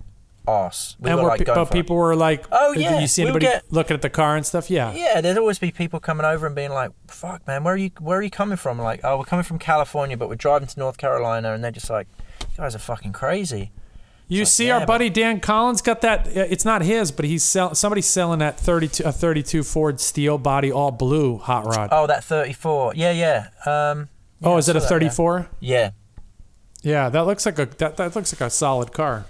ass 0.48 0.96
We 1.00 1.12
and 1.12 1.20
were 1.20 1.28
like 1.28 1.40
pe- 1.40 1.46
but 1.46 1.66
people 1.72 1.96
were 1.96 2.16
like, 2.16 2.46
Oh, 2.52 2.74
did 2.74 2.82
yeah, 2.82 3.00
you 3.00 3.08
see 3.08 3.22
anybody 3.22 3.46
get- 3.46 3.72
looking 3.72 3.94
at 3.94 4.02
the 4.02 4.10
car 4.10 4.36
and 4.36 4.44
stuff? 4.44 4.72
Yeah. 4.72 4.92
Yeah, 4.94 5.22
there'd 5.22 5.38
always 5.38 5.60
be 5.60 5.72
people 5.72 6.00
coming 6.00 6.26
over 6.26 6.48
and 6.48 6.56
being 6.56 6.72
like, 6.72 6.92
"Fuck, 7.08 7.46
man, 7.48 7.64
where 7.64 7.76
are 7.76 7.78
you? 7.78 7.92
Where 8.00 8.18
are 8.20 8.24
you 8.24 8.32
coming 8.32 8.58
from?" 8.58 8.80
Like, 8.80 9.02
"Oh, 9.04 9.20
we're 9.20 9.26
coming 9.26 9.44
from 9.44 9.60
California, 9.60 10.18
but 10.18 10.28
we're 10.30 10.36
driving 10.36 10.68
to 10.68 10.80
North 10.80 10.98
Carolina," 10.98 11.54
and 11.54 11.64
they're 11.64 11.70
just 11.72 11.90
like, 11.92 12.08
"You 12.60 12.66
guys 12.66 12.76
are 12.76 12.80
fucking 12.80 13.14
crazy." 13.14 13.72
You 14.28 14.42
like, 14.42 14.48
see, 14.48 14.68
yeah, 14.68 14.80
our 14.80 14.86
buddy 14.86 15.10
Dan 15.10 15.40
Collins 15.40 15.82
got 15.82 16.02
that. 16.02 16.28
uh, 16.28 16.46
It's 16.50 16.64
not 16.66 16.84
his, 16.84 17.12
but 17.12 17.26
he's 17.26 17.42
sell, 17.42 17.74
somebody's 17.74 18.06
selling 18.06 18.40
that 18.40 18.60
32 18.60 19.04
a 19.04 19.12
32 19.12 19.64
Ford 19.64 20.00
steel 20.00 20.38
body 20.38 20.72
all 20.72 20.92
blue 20.92 21.38
hot 21.40 21.66
rod. 21.66 21.90
Oh, 21.92 22.04
Oh, 22.04 22.08
that 22.08 22.24
34. 22.24 22.94
Yeah, 22.96 23.12
yeah. 23.12 23.48
Um, 23.66 24.10
is 24.58 24.70
it 24.70 24.76
a 24.76 24.82
saw 24.82 24.90
that, 24.90 25.02
yeah. 25.04 25.10
34? 25.10 25.48
yeah, 25.62 25.90
Yeah, 26.84 27.10
that 27.10 27.22
looks 27.26 27.46
like 27.46 27.58
a 27.58 27.66
that, 27.66 27.98
that 27.98 28.16
looks 28.16 28.32
like 28.34 28.42
a 28.42 28.50
solid 28.52 28.92
car. 28.94 29.26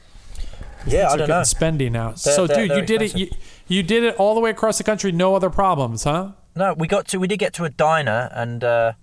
yeah. 0.85 1.09
I 1.09 1.15
don't 1.17 1.29
know. 1.29 1.41
spendy 1.41 1.89
now. 1.89 2.15
so, 2.15 2.45
they're- 2.45 2.57
dude, 2.67 2.69
they're 2.71 2.79
you 2.79 2.85
did 2.85 3.01
it. 3.01 3.15
You, 3.15 3.29
you 3.69 3.83
did 3.83 4.03
it 4.03 4.15
all 4.17 4.33
the 4.35 4.41
way 4.41 4.49
across 4.49 4.77
the 4.79 4.83
country, 4.83 5.11
no 5.13 5.33
other 5.35 5.49
problems, 5.49 6.03
huh? 6.03 6.31
No, 6.55 6.73
we 6.73 6.87
got 6.87 7.07
to. 7.09 7.19
We 7.19 7.27
did 7.27 7.37
get 7.39 7.53
to 7.53 7.63
a 7.63 7.69
diner, 7.69 8.29
and 8.33 8.63
uh, 8.65 8.93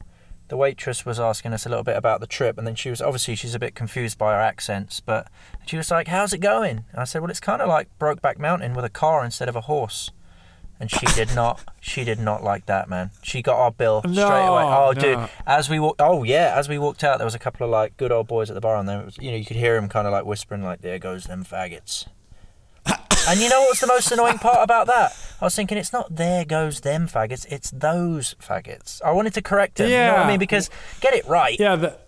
the 0.48 0.56
waitress 0.56 1.04
was 1.04 1.18
asking 1.18 1.52
us 1.52 1.66
a 1.66 1.68
little 1.68 1.84
bit 1.84 1.96
about 1.96 2.20
the 2.20 2.26
trip, 2.26 2.58
and 2.58 2.66
then 2.66 2.74
she 2.74 2.90
was 2.90 3.00
obviously 3.00 3.34
she's 3.34 3.54
a 3.54 3.58
bit 3.58 3.74
confused 3.74 4.18
by 4.18 4.32
our 4.34 4.40
accents, 4.40 5.00
but 5.00 5.28
she 5.66 5.76
was 5.76 5.90
like, 5.90 6.08
"How's 6.08 6.32
it 6.32 6.38
going?" 6.38 6.84
And 6.92 7.00
I 7.00 7.04
said, 7.04 7.22
"Well, 7.22 7.30
it's 7.30 7.40
kind 7.40 7.62
of 7.62 7.68
like 7.68 7.88
Brokeback 7.98 8.38
Mountain 8.38 8.74
with 8.74 8.84
a 8.84 8.90
car 8.90 9.24
instead 9.24 9.48
of 9.48 9.56
a 9.56 9.62
horse." 9.62 10.10
and 10.78 10.90
she 10.90 11.06
did 11.14 11.34
not. 11.34 11.60
She 11.86 12.02
did 12.02 12.18
not 12.18 12.42
like 12.42 12.66
that, 12.66 12.88
man. 12.88 13.12
She 13.22 13.42
got 13.42 13.60
our 13.60 13.70
bill 13.70 14.00
straight 14.00 14.16
away. 14.16 14.64
Oh, 14.66 14.92
dude! 14.92 15.30
As 15.46 15.70
we 15.70 15.78
walked, 15.78 16.00
oh 16.00 16.24
yeah, 16.24 16.52
as 16.56 16.68
we 16.68 16.78
walked 16.78 17.04
out, 17.04 17.18
there 17.18 17.24
was 17.24 17.34
a 17.36 17.38
couple 17.38 17.64
of 17.64 17.70
like 17.70 17.96
good 17.96 18.10
old 18.10 18.26
boys 18.26 18.50
at 18.50 18.54
the 18.54 18.60
bar, 18.60 18.76
and 18.76 18.88
there 18.88 19.04
was, 19.04 19.16
you 19.18 19.30
know, 19.30 19.36
you 19.36 19.44
could 19.44 19.56
hear 19.56 19.76
him 19.76 19.88
kind 19.88 20.08
of 20.08 20.12
like 20.12 20.24
whispering, 20.24 20.64
like, 20.64 20.80
"There 20.80 20.98
goes 20.98 21.24
them 21.24 21.44
faggots." 21.44 22.08
And 23.28 23.40
you 23.40 23.48
know 23.48 23.60
what's 23.62 23.80
the 23.80 23.86
most 23.86 24.10
annoying 24.12 24.38
part 24.38 24.58
about 24.62 24.86
that? 24.86 25.16
I 25.40 25.44
was 25.44 25.54
thinking, 25.54 25.78
it's 25.78 25.92
not 25.92 26.14
"there 26.16 26.44
goes 26.44 26.80
them 26.80 27.08
faggots," 27.08 27.46
it's 27.50 27.70
those 27.70 28.34
faggots. 28.40 29.02
I 29.02 29.12
wanted 29.12 29.34
to 29.34 29.42
correct 29.42 29.80
him. 29.80 29.88
You 29.88 29.96
know 29.96 30.12
what 30.14 30.26
I 30.26 30.28
mean? 30.28 30.38
Because 30.38 30.70
get 31.00 31.14
it 31.14 31.26
right. 31.26 31.58
Yeah, 31.58 31.76
the, 31.76 31.98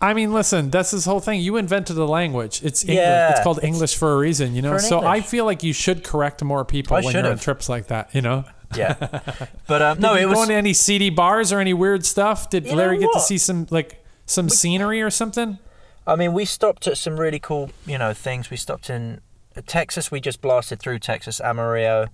I 0.00 0.14
mean, 0.14 0.32
listen, 0.32 0.70
that's 0.70 0.92
this 0.92 1.04
whole 1.04 1.20
thing. 1.20 1.40
You 1.40 1.56
invented 1.56 1.94
the 1.94 2.08
language. 2.08 2.62
It's 2.64 2.82
English. 2.82 2.96
Yeah, 2.96 3.30
it's 3.30 3.40
called 3.40 3.62
English 3.62 3.96
for 3.96 4.14
a 4.14 4.16
reason, 4.16 4.54
you 4.54 4.62
know. 4.62 4.78
So 4.78 5.00
I 5.00 5.20
feel 5.20 5.44
like 5.44 5.62
you 5.62 5.74
should 5.74 6.04
correct 6.04 6.42
more 6.42 6.64
people 6.64 6.96
I 6.96 7.02
when 7.02 7.14
you're 7.14 7.26
on 7.26 7.38
trips 7.38 7.68
like 7.68 7.88
that, 7.88 8.14
you 8.14 8.22
know. 8.22 8.44
Yeah. 8.74 9.20
But 9.66 9.82
um, 9.82 9.98
no, 10.00 10.14
it 10.14 10.24
was. 10.24 10.36
go 10.36 10.42
into 10.42 10.54
any 10.54 10.72
seedy 10.72 11.10
bars 11.10 11.52
or 11.52 11.60
any 11.60 11.74
weird 11.74 12.06
stuff? 12.06 12.48
Did 12.48 12.66
You 12.66 12.76
Larry 12.76 12.98
get 12.98 13.12
to 13.12 13.20
see 13.20 13.36
some 13.36 13.66
like 13.70 14.02
some 14.26 14.48
scenery 14.48 15.02
or 15.02 15.10
something? 15.10 15.58
I 16.06 16.16
mean, 16.16 16.32
we 16.32 16.44
stopped 16.46 16.86
at 16.86 16.96
some 16.96 17.20
really 17.20 17.38
cool, 17.38 17.70
you 17.86 17.98
know, 17.98 18.14
things. 18.14 18.48
We 18.48 18.56
stopped 18.56 18.88
in 18.88 19.20
Texas. 19.66 20.10
We 20.10 20.20
just 20.20 20.40
blasted 20.40 20.78
through 20.80 20.98
Texas, 21.00 21.40
Amarillo. 21.40 22.08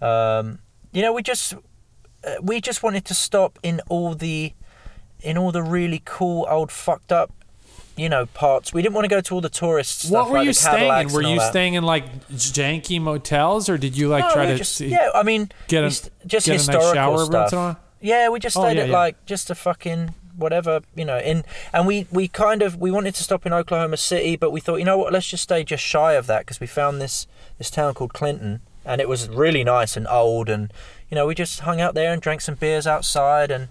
Um, 0.00 0.58
you 0.92 1.02
know, 1.02 1.12
we 1.12 1.22
just 1.22 1.54
uh, 2.24 2.34
we 2.42 2.60
just 2.60 2.82
wanted 2.82 3.04
to 3.06 3.14
stop 3.14 3.58
in 3.62 3.80
all 3.88 4.14
the 4.14 4.52
in 5.20 5.36
all 5.36 5.52
the 5.52 5.62
really 5.62 6.00
cool 6.04 6.46
old 6.48 6.70
fucked 6.70 7.12
up, 7.12 7.32
you 7.96 8.08
know, 8.08 8.26
parts. 8.26 8.72
We 8.72 8.82
didn't 8.82 8.94
want 8.94 9.04
to 9.04 9.08
go 9.08 9.20
to 9.20 9.34
all 9.34 9.40
the 9.40 9.48
tourist 9.48 10.00
stuff. 10.02 10.10
what 10.12 10.30
were 10.30 10.38
like 10.38 10.46
you 10.46 10.52
staying 10.52 11.08
in? 11.08 11.12
Were 11.12 11.22
you 11.22 11.38
that. 11.38 11.50
staying 11.50 11.74
in 11.74 11.82
like 11.84 12.28
janky 12.30 13.00
motels, 13.00 13.68
or 13.68 13.76
did 13.78 13.96
you 13.96 14.08
like 14.08 14.24
No, 14.24 14.32
try 14.32 14.46
to 14.46 14.56
just, 14.56 14.74
see- 14.74 14.88
yeah. 14.88 15.10
I 15.14 15.22
mean, 15.24 15.50
get 15.66 15.84
a- 15.84 15.88
just 15.88 16.10
get 16.26 16.46
a 16.46 16.50
nice 16.72 16.92
shower 16.94 17.24
stuff. 17.24 17.52
in 17.52 17.58
a 17.58 17.62
while? 17.62 17.80
Yeah, 18.00 18.28
we 18.28 18.38
just 18.38 18.56
Oh, 18.56 18.62
stayed 18.62 18.76
yeah, 18.76 18.84
at 18.84 18.88
yeah. 18.90 18.96
like 18.98 19.26
just 19.26 19.50
a 19.50 19.54
fucking 19.56 20.14
whatever, 20.38 20.80
you 20.94 21.04
know. 21.04 21.18
In 21.18 21.44
and 21.72 21.86
we 21.86 22.06
we 22.10 22.28
kind 22.28 22.62
of 22.62 22.76
we 22.76 22.90
wanted 22.90 23.14
to 23.16 23.22
stop 23.22 23.44
in 23.44 23.52
Oklahoma 23.52 23.96
City, 23.96 24.36
but 24.36 24.50
we 24.50 24.60
thought, 24.60 24.76
you 24.76 24.84
know 24.84 24.96
what, 24.96 25.12
let's 25.12 25.26
just 25.28 25.42
stay 25.42 25.64
just 25.64 25.84
shy 25.84 26.14
of 26.14 26.26
that 26.28 26.40
because 26.40 26.60
we 26.60 26.66
found 26.66 27.00
this 27.00 27.26
this 27.58 27.70
town 27.70 27.94
called 27.94 28.12
Clinton, 28.12 28.60
and 28.84 29.00
it 29.00 29.08
was 29.08 29.28
really 29.28 29.64
nice 29.64 29.96
and 29.96 30.06
old, 30.08 30.48
and 30.48 30.72
you 31.10 31.14
know 31.14 31.26
we 31.26 31.34
just 31.34 31.60
hung 31.60 31.80
out 31.80 31.94
there 31.94 32.12
and 32.12 32.22
drank 32.22 32.40
some 32.40 32.54
beers 32.54 32.86
outside, 32.86 33.50
and 33.50 33.68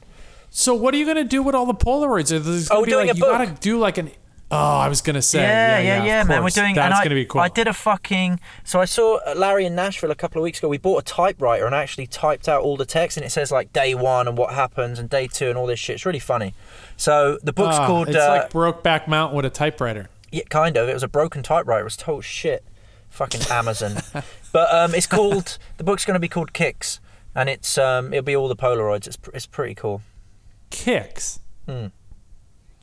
So 0.49 0.73
what 0.73 0.93
are 0.93 0.97
you 0.97 1.05
gonna 1.05 1.23
do 1.23 1.41
with 1.43 1.55
all 1.55 1.65
the 1.65 1.73
Polaroids? 1.73 2.31
Are 2.31 2.39
these 2.39 2.69
Oh, 2.71 2.83
be 2.85 2.91
doing 2.91 3.07
like 3.07 3.15
a 3.15 3.19
you 3.19 3.25
gotta 3.25 3.55
do 3.59 3.77
like 3.77 3.97
an? 3.97 4.11
Oh, 4.49 4.55
I 4.77 4.87
was 4.87 5.01
gonna 5.01 5.21
say. 5.21 5.41
yeah, 5.41 5.79
yeah, 5.79 5.97
yeah, 5.97 6.05
yeah, 6.05 6.23
man. 6.23 6.41
We're 6.41 6.49
doing. 6.49 6.73
That's 6.75 6.85
and 6.85 6.93
I, 6.93 7.03
gonna 7.03 7.15
be 7.15 7.25
cool. 7.25 7.41
I 7.41 7.49
did 7.49 7.67
a 7.67 7.73
fucking. 7.73 8.39
So 8.63 8.79
I 8.79 8.85
saw 8.85 9.19
Larry 9.35 9.65
in 9.65 9.75
Nashville 9.75 10.11
a 10.11 10.15
couple 10.15 10.39
of 10.39 10.43
weeks 10.43 10.59
ago. 10.59 10.69
We 10.69 10.77
bought 10.77 11.01
a 11.01 11.05
typewriter 11.05 11.65
and 11.65 11.75
I 11.75 11.83
actually 11.83 12.07
typed 12.07 12.47
out 12.47 12.61
all 12.63 12.77
the 12.77 12.85
text, 12.85 13.17
and 13.17 13.25
it 13.25 13.29
says 13.29 13.51
like 13.51 13.73
day 13.73 13.93
one 13.93 14.25
and 14.27 14.37
what 14.37 14.53
happens 14.53 14.99
and 14.99 15.09
day 15.09 15.27
two 15.27 15.49
and 15.49 15.57
all 15.57 15.65
this 15.65 15.79
shit. 15.79 15.95
It's 15.95 16.05
really 16.05 16.19
funny. 16.19 16.53
So 16.95 17.37
the 17.43 17.51
book's 17.51 17.75
Ah, 17.75 17.87
called. 17.87 18.07
It's 18.07 18.17
uh, 18.17 18.29
like 18.29 18.51
Brokeback 18.51 19.07
Mountain 19.07 19.35
with 19.35 19.45
a 19.45 19.49
typewriter. 19.49 20.07
Yeah, 20.31 20.43
kind 20.49 20.77
of. 20.77 20.87
It 20.87 20.93
was 20.93 21.03
a 21.03 21.07
broken 21.09 21.43
typewriter. 21.43 21.81
It 21.81 21.85
was 21.85 21.97
total 21.97 22.21
shit. 22.21 22.63
Fucking 23.09 23.41
Amazon. 23.51 24.01
but 24.53 24.73
um, 24.73 24.95
it's 24.95 25.07
called. 25.07 25.57
The 25.77 25.83
book's 25.83 26.05
going 26.05 26.15
to 26.15 26.19
be 26.19 26.27
called 26.29 26.53
Kicks, 26.53 27.01
and 27.35 27.49
it's 27.49 27.77
um, 27.77 28.13
it'll 28.13 28.23
be 28.23 28.35
all 28.35 28.47
the 28.47 28.55
Polaroids. 28.55 29.07
It's 29.07 29.17
pr- 29.17 29.31
it's 29.33 29.45
pretty 29.45 29.75
cool. 29.75 30.01
Kicks. 30.69 31.39
Hmm. 31.67 31.87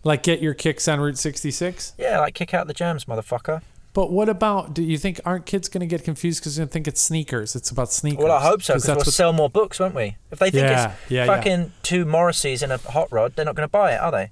Like 0.05 0.23
get 0.23 0.41
your 0.43 0.55
kicks 0.55 0.87
on 0.89 1.01
Route 1.01 1.19
66. 1.19 1.95
Yeah, 1.99 2.21
like 2.21 2.35
kick 2.35 2.55
out 2.55 2.67
the 2.67 2.75
jams, 2.75 3.07
motherfucker. 3.07 3.63
But 3.93 4.11
what 4.11 4.29
about? 4.29 4.75
Do 4.75 4.83
you 4.83 4.99
think 4.99 5.21
aren't 5.25 5.47
kids 5.47 5.69
gonna 5.69 5.87
get 5.87 6.03
confused 6.05 6.41
because 6.41 6.57
they 6.57 6.67
think 6.67 6.89
it's 6.89 7.01
sneakers? 7.01 7.55
It's 7.55 7.71
about 7.71 7.93
sneakers. 7.93 8.25
Well, 8.25 8.33
I 8.33 8.43
hope 8.43 8.61
so 8.63 8.75
because 8.75 8.89
we'll 8.89 9.05
sell 9.05 9.33
more 9.33 9.49
books, 9.49 9.79
won't 9.79 9.95
we? 9.95 10.17
If 10.33 10.41
they 10.41 10.51
think 10.51 10.65
Yeah, 10.69 10.93
it's 10.95 11.11
yeah, 11.11 11.25
yeah. 11.25 11.27
fucking 11.37 11.73
two 11.83 12.05
Morrisseys 12.05 12.63
in 12.63 12.71
a 12.73 12.79
hot 12.79 13.13
rod, 13.13 13.35
they're 13.37 13.45
not 13.45 13.55
going 13.55 13.67
to 13.69 13.71
buy 13.71 13.93
it, 13.95 14.01
are 14.01 14.11
they? 14.11 14.31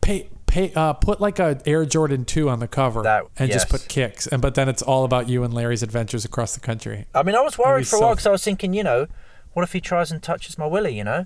pay 0.00 0.28
pay 0.46 0.70
uh 0.74 0.92
put 0.92 1.18
like 1.20 1.38
a 1.38 1.58
Air 1.64 1.84
Jordan 1.86 2.24
2 2.26 2.48
on 2.50 2.58
the 2.60 2.68
cover 2.68 3.02
That- 3.02 3.24
and 3.38 3.50
just 3.50 3.70
put 3.70 3.88
kicks 3.88 4.26
and 4.26 4.42
but 4.42 4.54
then 4.54 4.68
it's 4.68 4.82
all 4.82 5.04
about 5.04 5.30
you 5.30 5.42
and 5.44 5.52
Larry's 5.54 5.82
adventures 5.82 6.24
across 6.26 6.52
the 6.54 6.60
country. 6.60 7.06
I 7.14 7.22
mean, 7.22 7.34
I 7.34 7.40
was 7.40 7.56
worried 7.58 7.86
for 7.88 7.96
a 7.96 8.00
while 8.00 8.10
because 8.10 8.26
I 8.26 8.30
was 8.30 8.44
thinking, 8.44 8.74
you 8.74 8.82
know, 8.84 9.06
what 9.54 9.62
if 9.62 9.72
he 9.72 9.80
tries 9.80 10.10
and 10.12 10.22
touches 10.22 10.58
my 10.58 10.66
willy, 10.66 10.94
you 10.96 11.04
know? 11.04 11.24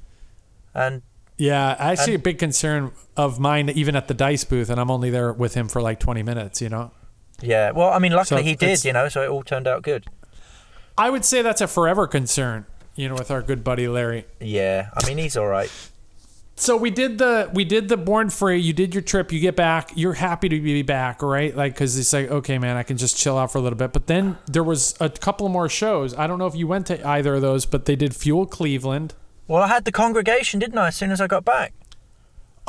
And 0.74 1.02
Yeah, 1.38 1.76
actually 1.78 2.14
a 2.14 2.18
big 2.18 2.38
concern 2.38 2.90
of 3.16 3.38
mine 3.38 3.70
even 3.70 3.94
at 3.96 4.08
the 4.08 4.14
dice 4.14 4.44
booth 4.44 4.68
and 4.70 4.80
I'm 4.80 4.90
only 4.90 5.08
there 5.10 5.32
with 5.32 5.54
him 5.54 5.68
for 5.68 5.80
like 5.80 6.00
20 6.00 6.22
minutes, 6.22 6.60
you 6.60 6.68
know. 6.68 6.90
yeah, 7.40 7.70
well, 7.70 7.90
I 7.90 7.98
mean, 8.00 8.12
luckily 8.12 8.42
So 8.42 8.44
he 8.44 8.56
did, 8.56 8.84
you 8.84 8.92
know, 8.92 9.08
so 9.08 9.22
it 9.22 9.28
all 9.28 9.42
turned 9.42 9.66
out 9.68 9.82
good. 9.82 10.06
I 10.96 11.10
would 11.10 11.24
say 11.24 11.42
that's 11.42 11.60
a 11.60 11.68
forever 11.68 12.08
concern, 12.08 12.66
you 12.96 13.08
know, 13.08 13.14
with 13.14 13.30
our 13.30 13.40
good 13.40 13.62
buddy 13.62 13.86
Larry. 13.86 14.26
Yeah, 14.40 14.90
I 14.96 15.06
mean, 15.06 15.18
he's 15.18 15.36
all 15.36 15.46
right. 15.46 15.70
So 16.56 16.76
we 16.76 16.90
did 16.90 17.18
the 17.18 17.48
we 17.54 17.64
did 17.64 17.88
the 17.88 17.96
born 17.96 18.30
free. 18.30 18.58
You 18.58 18.72
did 18.72 18.92
your 18.92 19.02
trip. 19.02 19.30
You 19.30 19.38
get 19.38 19.54
back. 19.54 19.92
You're 19.94 20.14
happy 20.14 20.48
to 20.48 20.60
be 20.60 20.82
back, 20.82 21.22
right? 21.22 21.56
Like 21.56 21.74
because 21.74 21.96
it's 21.96 22.12
like 22.12 22.28
okay, 22.28 22.58
man, 22.58 22.76
I 22.76 22.82
can 22.82 22.96
just 22.96 23.16
chill 23.16 23.38
out 23.38 23.52
for 23.52 23.58
a 23.58 23.60
little 23.60 23.78
bit. 23.78 23.92
But 23.92 24.08
then 24.08 24.38
there 24.46 24.64
was 24.64 24.96
a 24.98 25.08
couple 25.08 25.48
more 25.48 25.68
shows. 25.68 26.14
I 26.18 26.26
don't 26.26 26.40
know 26.40 26.48
if 26.48 26.56
you 26.56 26.66
went 26.66 26.88
to 26.88 27.06
either 27.06 27.36
of 27.36 27.42
those, 27.42 27.64
but 27.64 27.84
they 27.84 27.94
did 27.94 28.16
Fuel 28.16 28.44
Cleveland. 28.44 29.14
Well, 29.48 29.62
I 29.62 29.68
had 29.68 29.84
the 29.86 29.92
congregation, 29.92 30.60
didn't 30.60 30.78
I, 30.78 30.88
as 30.88 30.96
soon 30.96 31.10
as 31.10 31.20
I 31.20 31.26
got 31.26 31.44
back? 31.44 31.72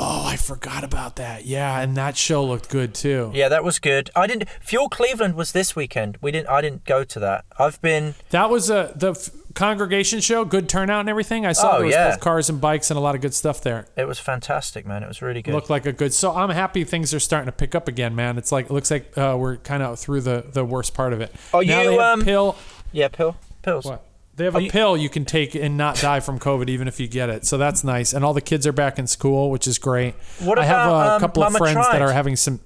Oh, 0.02 0.24
I 0.26 0.36
forgot 0.36 0.82
about 0.82 1.16
that. 1.16 1.44
Yeah, 1.44 1.78
and 1.78 1.94
that 1.98 2.16
show 2.16 2.42
looked 2.42 2.70
good 2.70 2.94
too. 2.94 3.30
Yeah, 3.34 3.50
that 3.50 3.62
was 3.62 3.78
good. 3.78 4.08
I 4.16 4.26
didn't. 4.26 4.48
Fuel 4.62 4.88
Cleveland 4.88 5.34
was 5.34 5.52
this 5.52 5.76
weekend. 5.76 6.16
We 6.22 6.30
didn't. 6.32 6.48
I 6.48 6.62
didn't 6.62 6.86
go 6.86 7.04
to 7.04 7.18
that. 7.20 7.44
I've 7.58 7.78
been. 7.82 8.14
That 8.30 8.48
was 8.48 8.70
a 8.70 8.94
the 8.96 9.10
f- 9.10 9.28
congregation 9.54 10.20
show. 10.22 10.46
Good 10.46 10.70
turnout 10.70 11.00
and 11.00 11.10
everything. 11.10 11.44
I 11.44 11.52
saw 11.52 11.72
Oh, 11.72 11.76
there 11.76 11.84
was 11.84 11.94
yeah. 11.94 12.10
both 12.12 12.20
cars 12.20 12.48
and 12.48 12.62
bikes 12.62 12.90
and 12.90 12.96
a 12.96 13.00
lot 13.02 13.14
of 13.14 13.20
good 13.20 13.34
stuff 13.34 13.60
there. 13.60 13.88
It 13.94 14.06
was 14.08 14.18
fantastic, 14.18 14.86
man. 14.86 15.02
It 15.02 15.06
was 15.08 15.20
really 15.20 15.42
good. 15.42 15.52
Looked 15.52 15.68
like 15.68 15.84
a 15.84 15.92
good. 15.92 16.14
So 16.14 16.34
I'm 16.34 16.48
happy 16.48 16.84
things 16.84 17.12
are 17.12 17.20
starting 17.20 17.44
to 17.46 17.52
pick 17.52 17.74
up 17.74 17.86
again, 17.86 18.14
man. 18.16 18.38
It's 18.38 18.50
like 18.52 18.70
it 18.70 18.72
looks 18.72 18.90
like 18.90 19.18
uh, 19.18 19.36
we're 19.38 19.58
kind 19.58 19.82
of 19.82 19.98
through 19.98 20.22
the 20.22 20.46
the 20.50 20.64
worst 20.64 20.94
part 20.94 21.12
of 21.12 21.20
it. 21.20 21.30
Are 21.52 21.62
now 21.62 21.82
you, 21.82 22.00
um, 22.00 22.22
pill? 22.22 22.56
yeah, 22.90 23.08
pill, 23.08 23.36
pills. 23.60 23.84
What? 23.84 24.02
They 24.40 24.46
have 24.46 24.56
a 24.56 24.70
pill 24.70 24.96
you 24.96 25.10
can 25.10 25.26
take 25.26 25.54
and 25.54 25.76
not 25.76 25.96
die 25.96 26.20
from 26.20 26.38
COVID, 26.38 26.70
even 26.70 26.88
if 26.88 26.98
you 26.98 27.06
get 27.06 27.28
it. 27.28 27.44
So 27.44 27.58
that's 27.58 27.84
nice. 27.84 28.14
And 28.14 28.24
all 28.24 28.32
the 28.32 28.40
kids 28.40 28.66
are 28.66 28.72
back 28.72 28.98
in 28.98 29.06
school, 29.06 29.50
which 29.50 29.66
is 29.66 29.78
great. 29.78 30.14
What 30.38 30.58
I 30.58 30.64
have 30.64 30.90
a 30.90 30.94
um, 30.94 31.20
couple 31.20 31.42
Mama 31.42 31.56
of 31.56 31.58
friends 31.58 31.86
that 31.92 32.00
are 32.00 32.12
having 32.12 32.36
some 32.36 32.60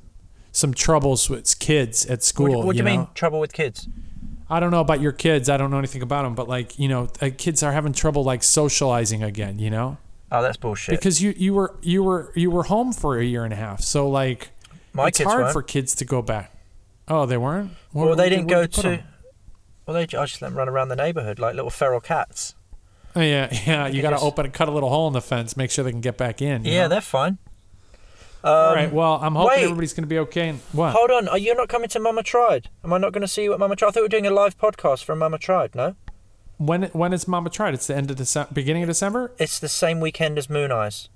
some 0.53 0.73
troubles 0.73 1.29
with 1.29 1.59
kids 1.59 2.07
at 2.07 2.23
school. 2.23 2.59
What, 2.59 2.67
what 2.67 2.73
do 2.75 2.79
you 2.79 2.85
mean 2.85 3.09
trouble 3.17 3.41
with 3.41 3.53
kids? 3.53 3.89
I 4.49 4.61
don't 4.61 4.71
know 4.71 4.83
about 4.83 5.01
your 5.01 5.11
kids. 5.11 5.49
I 5.49 5.57
don't 5.57 5.73
know 5.73 5.79
anything 5.79 6.01
about 6.03 6.23
them, 6.23 6.37
but 6.37 6.49
like 6.49 6.79
you 6.79 6.87
know, 6.87 7.09
uh, 7.21 7.31
kids 7.37 7.65
are 7.65 7.73
having 7.73 7.93
trouble 7.93 8.23
like 8.23 8.45
socializing 8.45 9.25
again. 9.25 9.59
You 9.59 9.71
know, 9.71 9.99
Oh, 10.31 10.43
that's 10.43 10.57
bullshit. 10.57 10.97
because 10.97 11.21
you 11.21 11.35
you 11.37 11.55
were 11.55 11.75
you 11.83 12.05
were 12.05 12.31
you 12.37 12.53
were 12.53 12.63
home 12.63 12.93
for 12.93 13.19
a 13.19 13.25
year 13.25 13.43
and 13.43 13.53
a 13.53 13.57
half, 13.57 13.81
so 13.81 14.09
like 14.09 14.51
My 14.93 15.09
it's 15.09 15.21
hard 15.21 15.41
weren't. 15.41 15.53
for 15.53 15.63
kids 15.65 15.97
to 15.97 16.05
go 16.05 16.23
back. 16.23 16.57
Oh, 17.09 17.27
they 17.27 17.37
weren't. 17.37 17.73
Where- 17.91 18.07
well, 18.07 18.17
they 18.17 18.29
didn't 18.29 18.47
go 18.47 18.65
to. 18.65 18.89
'em? 18.89 19.03
Well, 19.87 19.95
they, 19.95 20.03
I 20.03 20.25
just 20.25 20.41
let 20.41 20.49
them 20.49 20.57
run 20.57 20.69
around 20.69 20.89
the 20.89 20.97
neighborhood 20.97 21.39
like 21.39 21.55
little 21.55 21.71
feral 21.71 22.01
cats. 22.01 22.55
Oh, 23.17 23.21
yeah, 23.21 23.49
yeah. 23.67 23.87
You 23.87 24.03
got 24.03 24.11
to 24.11 24.17
just- 24.17 24.25
open, 24.25 24.47
and 24.47 24.55
cut 24.55 24.69
a 24.69 24.73
little 24.73 24.89
hole 24.89 25.07
in 25.07 25.13
the 25.13 25.21
fence, 25.21 25.57
make 25.57 25.71
sure 25.71 25.85
they 25.85 25.91
can 25.93 26.01
get 26.01 26.17
back 26.17 26.41
in. 26.43 26.65
Yeah, 26.65 26.83
know? 26.83 26.89
they're 26.89 27.01
fine. 27.01 27.39
All 28.43 28.71
um, 28.71 28.75
right. 28.75 28.93
Well, 28.93 29.19
I'm 29.23 29.35
hoping 29.35 29.57
wait. 29.57 29.65
everybody's 29.65 29.95
going 29.95 30.03
to 30.05 30.09
be 30.09 30.19
okay. 30.19 30.51
And 30.51 30.61
what? 30.73 30.93
Hold 30.93 31.11
on, 31.11 31.29
are 31.29 31.39
you 31.39 31.55
not 31.55 31.69
coming 31.69 31.89
to 31.89 31.99
Mama 31.99 32.23
Tried? 32.23 32.69
Am 32.85 32.93
I 32.93 32.99
not 32.99 33.13
going 33.13 33.23
to 33.23 33.29
see 33.29 33.43
you 33.45 33.55
at 33.55 33.59
Mama 33.59 33.75
Tried? 33.75 33.89
I 33.89 33.91
thought 33.93 34.01
we 34.01 34.05
were 34.05 34.09
doing 34.09 34.27
a 34.27 34.31
live 34.31 34.59
podcast 34.59 35.05
from 35.05 35.19
Mama 35.21 35.39
Tried. 35.39 35.75
No, 35.75 35.97
When 36.59 36.83
when 36.93 37.15
is 37.15 37.27
Mama 37.27 37.49
Tried? 37.49 37.73
It's 37.73 37.87
the 37.87 37.97
end 37.97 38.11
of 38.11 38.17
December, 38.19 38.53
beginning 38.53 38.83
of 38.83 38.89
December. 38.89 39.33
it's 39.39 39.59
the 39.59 39.69
same 39.69 39.99
weekend 39.99 40.37
as 40.37 40.49
Mooneyes, 40.49 41.09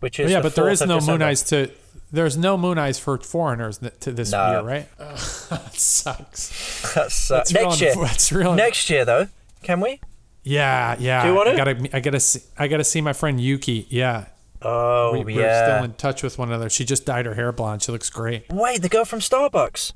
which 0.00 0.20
is 0.20 0.30
oh, 0.30 0.34
yeah, 0.34 0.40
the 0.40 0.50
but 0.50 0.54
there 0.54 0.68
is 0.68 0.80
4th 0.80 0.82
is 0.82 0.82
of 0.82 0.88
no 0.88 0.94
December. 0.96 1.18
Moon 1.18 1.28
Eyes 1.28 1.42
to. 1.44 1.70
There's 2.12 2.36
no 2.36 2.56
Mooneyes 2.56 3.00
for 3.00 3.18
foreigners 3.18 3.78
to 4.00 4.12
this 4.12 4.30
No. 4.32 4.50
year, 4.50 4.60
right? 4.62 4.88
that 4.98 5.74
sucks. 5.74 6.92
That's, 6.94 7.30
uh, 7.30 7.38
That's 7.38 7.52
next 7.52 7.80
real, 7.80 7.94
year. 7.94 7.94
That's 8.06 8.32
real. 8.32 8.54
Next 8.54 8.88
year, 8.90 9.04
though, 9.04 9.28
can 9.62 9.80
we? 9.80 10.00
Yeah, 10.44 10.94
yeah. 11.00 11.22
Do 11.22 11.28
you 11.30 11.34
wanna? 11.34 11.50
I 11.52 11.56
gotta, 11.56 11.96
I 11.96 12.00
gotta 12.00 12.20
see, 12.20 12.40
I 12.56 12.68
gotta 12.68 12.84
see 12.84 13.00
my 13.00 13.12
friend 13.12 13.40
Yuki. 13.40 13.86
Yeah, 13.90 14.26
Oh 14.62 15.12
we, 15.12 15.24
we're 15.34 15.40
yeah. 15.42 15.66
still 15.78 15.84
in 15.84 15.94
touch 15.94 16.22
with 16.22 16.38
one 16.38 16.48
another. 16.48 16.70
She 16.70 16.84
just 16.84 17.04
dyed 17.04 17.26
her 17.26 17.34
hair 17.34 17.50
blonde. 17.50 17.82
She 17.82 17.90
looks 17.90 18.08
great. 18.10 18.44
Wait, 18.52 18.80
the 18.80 18.88
girl 18.88 19.04
from 19.04 19.18
Starbucks. 19.18 19.92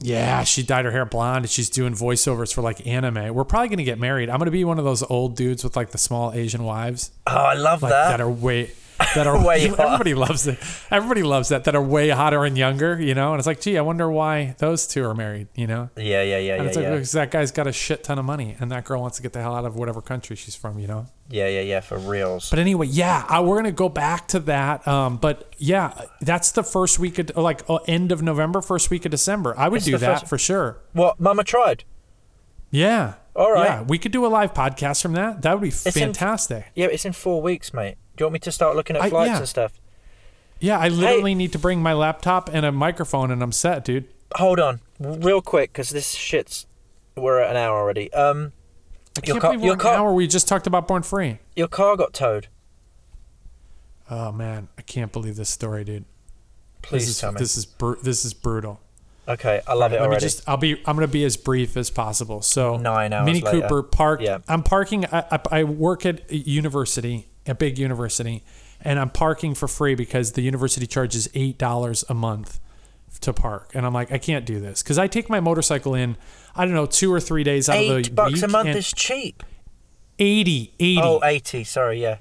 Yeah, 0.00 0.42
she 0.44 0.62
dyed 0.62 0.84
her 0.84 0.90
hair 0.90 1.04
blonde 1.04 1.44
and 1.44 1.50
she's 1.50 1.70
doing 1.70 1.94
voiceovers 1.94 2.52
for 2.54 2.62
like 2.62 2.86
anime. 2.86 3.34
We're 3.34 3.44
probably 3.44 3.68
gonna 3.68 3.82
get 3.84 3.98
married. 3.98 4.30
I'm 4.30 4.38
gonna 4.38 4.50
be 4.52 4.64
one 4.64 4.78
of 4.78 4.84
those 4.84 5.02
old 5.02 5.36
dudes 5.36 5.64
with 5.64 5.74
like 5.76 5.90
the 5.90 5.98
small 5.98 6.32
Asian 6.32 6.62
wives. 6.64 7.10
Oh, 7.26 7.32
I 7.36 7.54
love 7.54 7.82
like 7.82 7.90
that. 7.90 8.08
that 8.10 8.20
are 8.20 8.30
way 8.30 8.70
that 9.14 9.26
are 9.26 9.44
Way 9.46 9.66
hot. 9.68 9.80
everybody 9.80 10.14
loves 10.14 10.46
it. 10.46 10.58
Everybody 10.90 11.22
loves 11.22 11.48
that 11.48 11.64
that 11.64 11.74
are 11.74 11.82
way 11.82 12.08
hotter 12.10 12.44
and 12.44 12.56
younger, 12.56 13.00
you 13.00 13.14
know. 13.14 13.32
And 13.32 13.38
it's 13.40 13.46
like, 13.46 13.60
gee, 13.60 13.76
I 13.78 13.80
wonder 13.82 14.10
why 14.10 14.54
those 14.58 14.86
two 14.86 15.04
are 15.04 15.14
married, 15.14 15.48
you 15.54 15.66
know. 15.66 15.90
yeah, 15.96 16.22
yeah, 16.22 16.38
yeah, 16.38 16.54
And 16.54 16.64
yeah, 16.64 16.70
like 16.70 16.76
yeah. 16.76 16.90
because 16.92 17.12
that 17.12 17.30
guy's 17.30 17.50
got 17.52 17.66
a 17.66 17.72
shit 17.72 18.04
ton 18.04 18.18
of 18.18 18.24
money, 18.24 18.56
and 18.60 18.70
that 18.70 18.84
girl 18.84 19.00
wants 19.00 19.16
to 19.18 19.22
get 19.22 19.32
the 19.32 19.40
hell 19.42 19.54
out 19.54 19.64
of 19.64 19.76
whatever 19.76 20.00
country 20.00 20.36
she's 20.36 20.54
from, 20.54 20.78
you 20.78 20.86
know. 20.86 21.06
yeah, 21.28 21.48
yeah, 21.48 21.60
yeah, 21.62 21.80
for 21.80 21.98
reals. 21.98 22.50
But 22.50 22.58
anyway, 22.58 22.86
yeah, 22.86 23.24
I, 23.28 23.40
we're 23.40 23.56
gonna 23.56 23.72
go 23.72 23.88
back 23.88 24.28
to 24.28 24.40
that. 24.40 24.86
Um, 24.86 25.16
but 25.16 25.54
yeah, 25.58 25.92
that's 26.20 26.52
the 26.52 26.62
first 26.62 26.98
week 26.98 27.18
of 27.18 27.36
like 27.36 27.62
uh, 27.68 27.76
end 27.88 28.12
of 28.12 28.22
November, 28.22 28.60
first 28.60 28.90
week 28.90 29.04
of 29.04 29.10
December. 29.10 29.54
I 29.58 29.68
would 29.68 29.78
It's 29.78 29.86
do 29.86 29.98
that 29.98 30.20
first- 30.20 30.28
for 30.28 30.38
sure. 30.38 30.78
Well, 30.94 31.14
Mama 31.18 31.44
Tried? 31.44 31.84
Yeah, 32.70 33.14
All 33.36 33.52
right. 33.52 33.66
Yeah, 33.66 33.82
we 33.82 33.98
could 33.98 34.10
do 34.10 34.26
a 34.26 34.28
live 34.28 34.52
podcast 34.52 35.00
from 35.02 35.12
that. 35.12 35.42
That 35.42 35.54
would 35.54 35.62
be 35.62 35.68
in- 35.68 35.92
fantastic. 35.92 36.66
Yeah, 36.74 36.86
it's 36.86 37.04
in 37.04 37.12
four 37.12 37.40
weeks, 37.40 37.72
mate. 37.72 37.96
Do 38.16 38.22
you 38.22 38.26
want 38.26 38.34
me 38.34 38.38
to 38.40 38.52
start 38.52 38.76
looking 38.76 38.96
at 38.96 39.02
I- 39.02 39.10
flights 39.10 39.30
yeah. 39.30 39.38
and 39.38 39.48
stuff? 39.48 39.72
yeah, 40.60 40.78
I 40.78 40.88
literally 40.88 41.34
need 41.34 41.52
to 41.52 41.58
bring 41.58 41.82
my 41.82 41.92
laptop 41.92 42.48
and 42.52 42.64
a 42.64 42.72
microphone, 42.72 43.30
and 43.30 43.42
I'm 43.42 43.52
set, 43.52 43.84
dude. 43.84 44.06
Hold 44.36 44.58
on, 44.60 44.80
real 44.98 45.42
quick, 45.42 45.72
because 45.72 45.90
this 45.90 46.12
shit's. 46.12 46.66
We're 47.16 47.40
at 47.40 47.50
an 47.50 47.56
hour 47.56 47.78
already. 47.78 48.12
Um, 48.12 48.52
I 49.16 49.20
Your 49.26 49.34
can't 49.34 49.40
car- 49.40 49.50
believe 49.52 49.64
your 49.64 49.70
we're 49.70 49.74
an 49.74 49.80
car- 49.80 49.94
hour. 49.94 50.12
We 50.14 50.26
just 50.26 50.48
talked 50.48 50.66
about 50.66 50.88
Born 50.88 51.02
Free. 51.02 51.38
your 51.54 51.68
car 51.68 51.96
got 51.96 52.12
towed. 52.12 52.48
Oh 54.10 54.32
man, 54.32 54.68
I 54.78 54.82
can't 54.82 55.12
believe 55.12 55.36
this 55.36 55.48
story, 55.50 55.84
dude. 55.84 56.04
Please 56.82 57.02
this 57.02 57.08
is 57.16 57.20
tell 57.20 57.32
me. 57.32 57.38
this 57.38 57.56
is 57.56 57.64
bru- 57.66 57.98
this 58.02 58.24
is 58.24 58.34
brutal. 58.34 58.80
Okay, 59.26 59.62
I 59.66 59.72
love 59.72 59.92
it 59.94 60.00
Let 60.02 60.10
me 60.10 60.18
just 60.18 60.46
I'll 60.46 60.58
be 60.58 60.72
I'm 60.84 60.96
gonna 60.96 61.06
be 61.08 61.24
as 61.24 61.36
brief 61.38 61.76
as 61.78 61.88
possible. 61.90 62.42
So 62.42 62.76
Nine 62.76 63.12
hours 63.12 63.24
Mini 63.26 63.40
later. 63.40 63.62
Cooper 63.62 63.82
parked. 63.82 64.22
Yeah. 64.22 64.38
I'm 64.48 64.62
parking. 64.62 65.06
I, 65.06 65.24
I, 65.30 65.40
I 65.60 65.64
work 65.64 66.04
at 66.04 66.30
university, 66.30 67.26
a 67.46 67.54
big 67.54 67.78
university, 67.78 68.42
and 68.80 68.98
I'm 68.98 69.10
parking 69.10 69.54
for 69.54 69.68
free 69.68 69.94
because 69.94 70.32
the 70.32 70.42
university 70.42 70.86
charges 70.86 71.28
eight 71.34 71.58
dollars 71.58 72.04
a 72.08 72.14
month 72.14 72.60
to 73.20 73.32
park. 73.32 73.70
And 73.74 73.86
I'm 73.86 73.92
like, 73.92 74.12
I 74.12 74.18
can't 74.18 74.44
do 74.44 74.60
this 74.60 74.82
because 74.82 74.98
I 74.98 75.06
take 75.06 75.28
my 75.28 75.40
motorcycle 75.40 75.94
in. 75.94 76.16
I 76.56 76.64
don't 76.64 76.74
know, 76.74 76.86
two 76.86 77.12
or 77.12 77.20
three 77.20 77.42
days 77.42 77.68
out 77.68 77.78
of 77.78 77.88
the 77.88 77.96
Eight 77.96 78.14
bucks 78.14 78.42
a 78.42 78.48
month 78.48 78.68
is 78.68 78.92
cheap. 78.92 79.42
80, 80.18 80.72
80. 80.78 81.00
Oh, 81.02 81.20
80, 81.24 81.64
sorry, 81.64 82.00
yeah. 82.00 82.18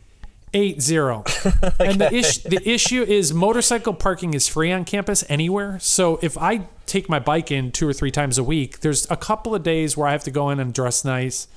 Eight 0.55 0.81
zero. 0.81 1.23
And 1.79 1.99
the 1.99 2.13
issue 2.13 2.47
the 2.49 2.69
issue 2.69 3.01
is 3.01 3.33
motorcycle 3.33 3.93
parking 3.93 4.35
is 4.35 4.47
free 4.47 4.71
on 4.71 4.85
campus 4.85 5.23
anywhere. 5.27 5.79
So 5.79 6.19
if 6.21 6.37
I 6.37 6.67
take 6.85 7.09
my 7.09 7.17
bike 7.17 7.49
in 7.51 7.71
two 7.71 7.87
or 7.87 7.93
three 7.93 8.11
times 8.11 8.37
a 8.37 8.43
week, 8.43 8.81
there's 8.81 9.09
a 9.09 9.17
couple 9.17 9.55
of 9.55 9.63
days 9.63 9.97
where 9.97 10.07
I 10.07 10.11
have 10.11 10.23
to 10.25 10.31
go 10.31 10.51
in 10.51 10.59
and 10.59 10.71
dress 10.71 11.03
nice, 11.03 11.47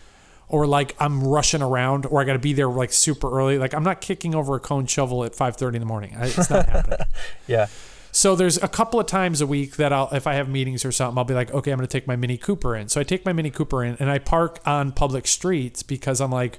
or 0.48 0.66
like 0.66 0.94
I'm 0.98 1.26
rushing 1.26 1.62
around, 1.62 2.06
or 2.06 2.20
I 2.20 2.24
got 2.24 2.34
to 2.34 2.38
be 2.38 2.52
there 2.52 2.68
like 2.68 2.92
super 2.92 3.30
early. 3.30 3.58
Like 3.58 3.74
I'm 3.74 3.84
not 3.84 4.00
kicking 4.00 4.34
over 4.34 4.56
a 4.56 4.60
cone 4.60 4.86
shovel 4.86 5.24
at 5.24 5.34
five 5.34 5.56
thirty 5.56 5.76
in 5.76 5.80
the 5.80 5.86
morning. 5.86 6.16
It's 6.18 6.50
not 6.50 6.66
happening. 6.68 6.98
Yeah. 7.46 7.66
So 8.12 8.34
there's 8.34 8.56
a 8.56 8.68
couple 8.68 8.98
of 8.98 9.06
times 9.06 9.42
a 9.42 9.46
week 9.46 9.76
that 9.76 9.92
I'll, 9.92 10.08
if 10.10 10.26
I 10.26 10.34
have 10.34 10.48
meetings 10.48 10.86
or 10.86 10.92
something, 10.92 11.18
I'll 11.18 11.24
be 11.24 11.34
like, 11.34 11.52
okay, 11.52 11.70
I'm 11.70 11.76
going 11.76 11.86
to 11.86 11.92
take 11.92 12.06
my 12.06 12.16
Mini 12.16 12.38
Cooper 12.38 12.74
in. 12.74 12.88
So 12.88 12.98
I 12.98 13.04
take 13.04 13.26
my 13.26 13.34
Mini 13.34 13.50
Cooper 13.50 13.84
in 13.84 13.94
and 14.00 14.10
I 14.10 14.18
park 14.18 14.58
on 14.64 14.92
public 14.92 15.26
streets 15.26 15.82
because 15.82 16.22
I'm 16.22 16.30
like, 16.30 16.58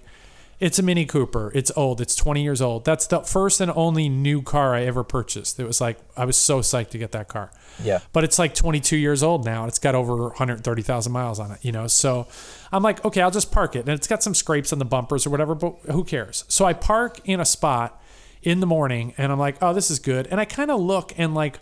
it's 0.60 0.80
a 0.80 0.84
Mini 0.84 1.06
Cooper. 1.06 1.52
It's 1.54 1.72
old. 1.76 2.02
It's 2.02 2.16
20 2.16 2.42
years 2.42 2.62
old. 2.62 2.84
That's 2.84 3.06
the 3.06 3.20
first 3.22 3.62
and 3.62 3.72
only 3.76 4.10
new 4.10 4.42
car 4.42 4.74
I 4.74 4.84
ever 4.84 5.04
purchased. 5.04 5.60
It 5.60 5.66
was 5.66 5.80
like, 5.80 6.00
I 6.16 6.26
was 6.26 6.36
so 6.36 6.62
psyched 6.62 6.90
to 6.90 6.98
get 6.98 7.12
that 7.12 7.28
car. 7.28 7.52
Yeah. 7.84 8.00
But 8.12 8.24
it's 8.24 8.40
like 8.40 8.56
22 8.56 8.98
years 8.98 9.22
old 9.22 9.46
now. 9.46 9.66
It's 9.66 9.78
got 9.78 9.94
over 9.94 10.16
130,000 10.16 11.12
miles 11.12 11.40
on 11.40 11.52
it, 11.52 11.60
you 11.64 11.72
know? 11.72 11.86
So 11.86 12.28
I'm 12.72 12.82
like, 12.82 13.06
okay, 13.06 13.22
I'll 13.22 13.32
just 13.32 13.52
park 13.52 13.76
it. 13.76 13.82
And 13.82 13.90
it's 13.90 14.08
got 14.08 14.24
some 14.24 14.34
scrapes 14.34 14.74
on 14.74 14.80
the 14.80 14.86
bumpers 14.86 15.28
or 15.28 15.30
whatever, 15.30 15.54
but 15.54 15.76
who 15.92 16.04
cares? 16.04 16.44
So 16.48 16.66
I 16.66 16.74
park 16.74 17.20
in 17.26 17.40
a 17.40 17.46
spot 17.46 18.02
in 18.42 18.60
the 18.60 18.68
morning 18.68 19.14
and 19.18 19.32
I'm 19.32 19.40
like, 19.40 19.58
oh, 19.62 19.74
this 19.74 19.92
is 19.92 20.00
good. 20.00 20.28
And 20.28 20.40
I 20.40 20.46
kind 20.46 20.72
of 20.72 20.80
look 20.80 21.14
and 21.18 21.36
like, 21.36 21.60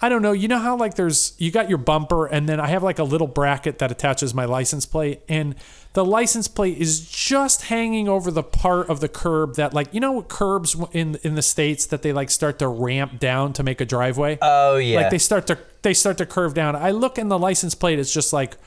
I 0.00 0.10
don't 0.10 0.20
know. 0.20 0.32
You 0.32 0.46
know 0.46 0.58
how 0.58 0.76
like 0.76 0.94
there's 0.94 1.34
you 1.38 1.50
got 1.50 1.70
your 1.70 1.78
bumper 1.78 2.26
and 2.26 2.48
then 2.48 2.60
I 2.60 2.66
have 2.66 2.82
like 2.82 2.98
a 2.98 3.04
little 3.04 3.26
bracket 3.26 3.78
that 3.78 3.90
attaches 3.90 4.34
my 4.34 4.44
license 4.44 4.84
plate 4.84 5.22
and 5.26 5.54
the 5.94 6.04
license 6.04 6.48
plate 6.48 6.76
is 6.76 7.08
just 7.08 7.62
hanging 7.62 8.06
over 8.06 8.30
the 8.30 8.42
part 8.42 8.90
of 8.90 9.00
the 9.00 9.08
curb 9.08 9.54
that 9.54 9.72
like 9.72 9.92
you 9.94 10.00
know 10.00 10.20
curbs 10.22 10.76
in 10.92 11.18
in 11.22 11.34
the 11.34 11.42
states 11.42 11.86
that 11.86 12.02
they 12.02 12.12
like 12.12 12.30
start 12.30 12.58
to 12.58 12.68
ramp 12.68 13.18
down 13.18 13.54
to 13.54 13.62
make 13.62 13.80
a 13.80 13.86
driveway. 13.86 14.38
Oh, 14.42 14.76
yeah. 14.76 15.00
Like 15.00 15.10
they 15.10 15.18
start 15.18 15.46
to 15.46 15.58
they 15.80 15.94
start 15.94 16.18
to 16.18 16.26
curve 16.26 16.52
down. 16.52 16.76
I 16.76 16.90
look 16.90 17.16
and 17.16 17.30
the 17.30 17.38
license 17.38 17.74
plate 17.74 17.98
is 17.98 18.12
just 18.12 18.34
like 18.34 18.58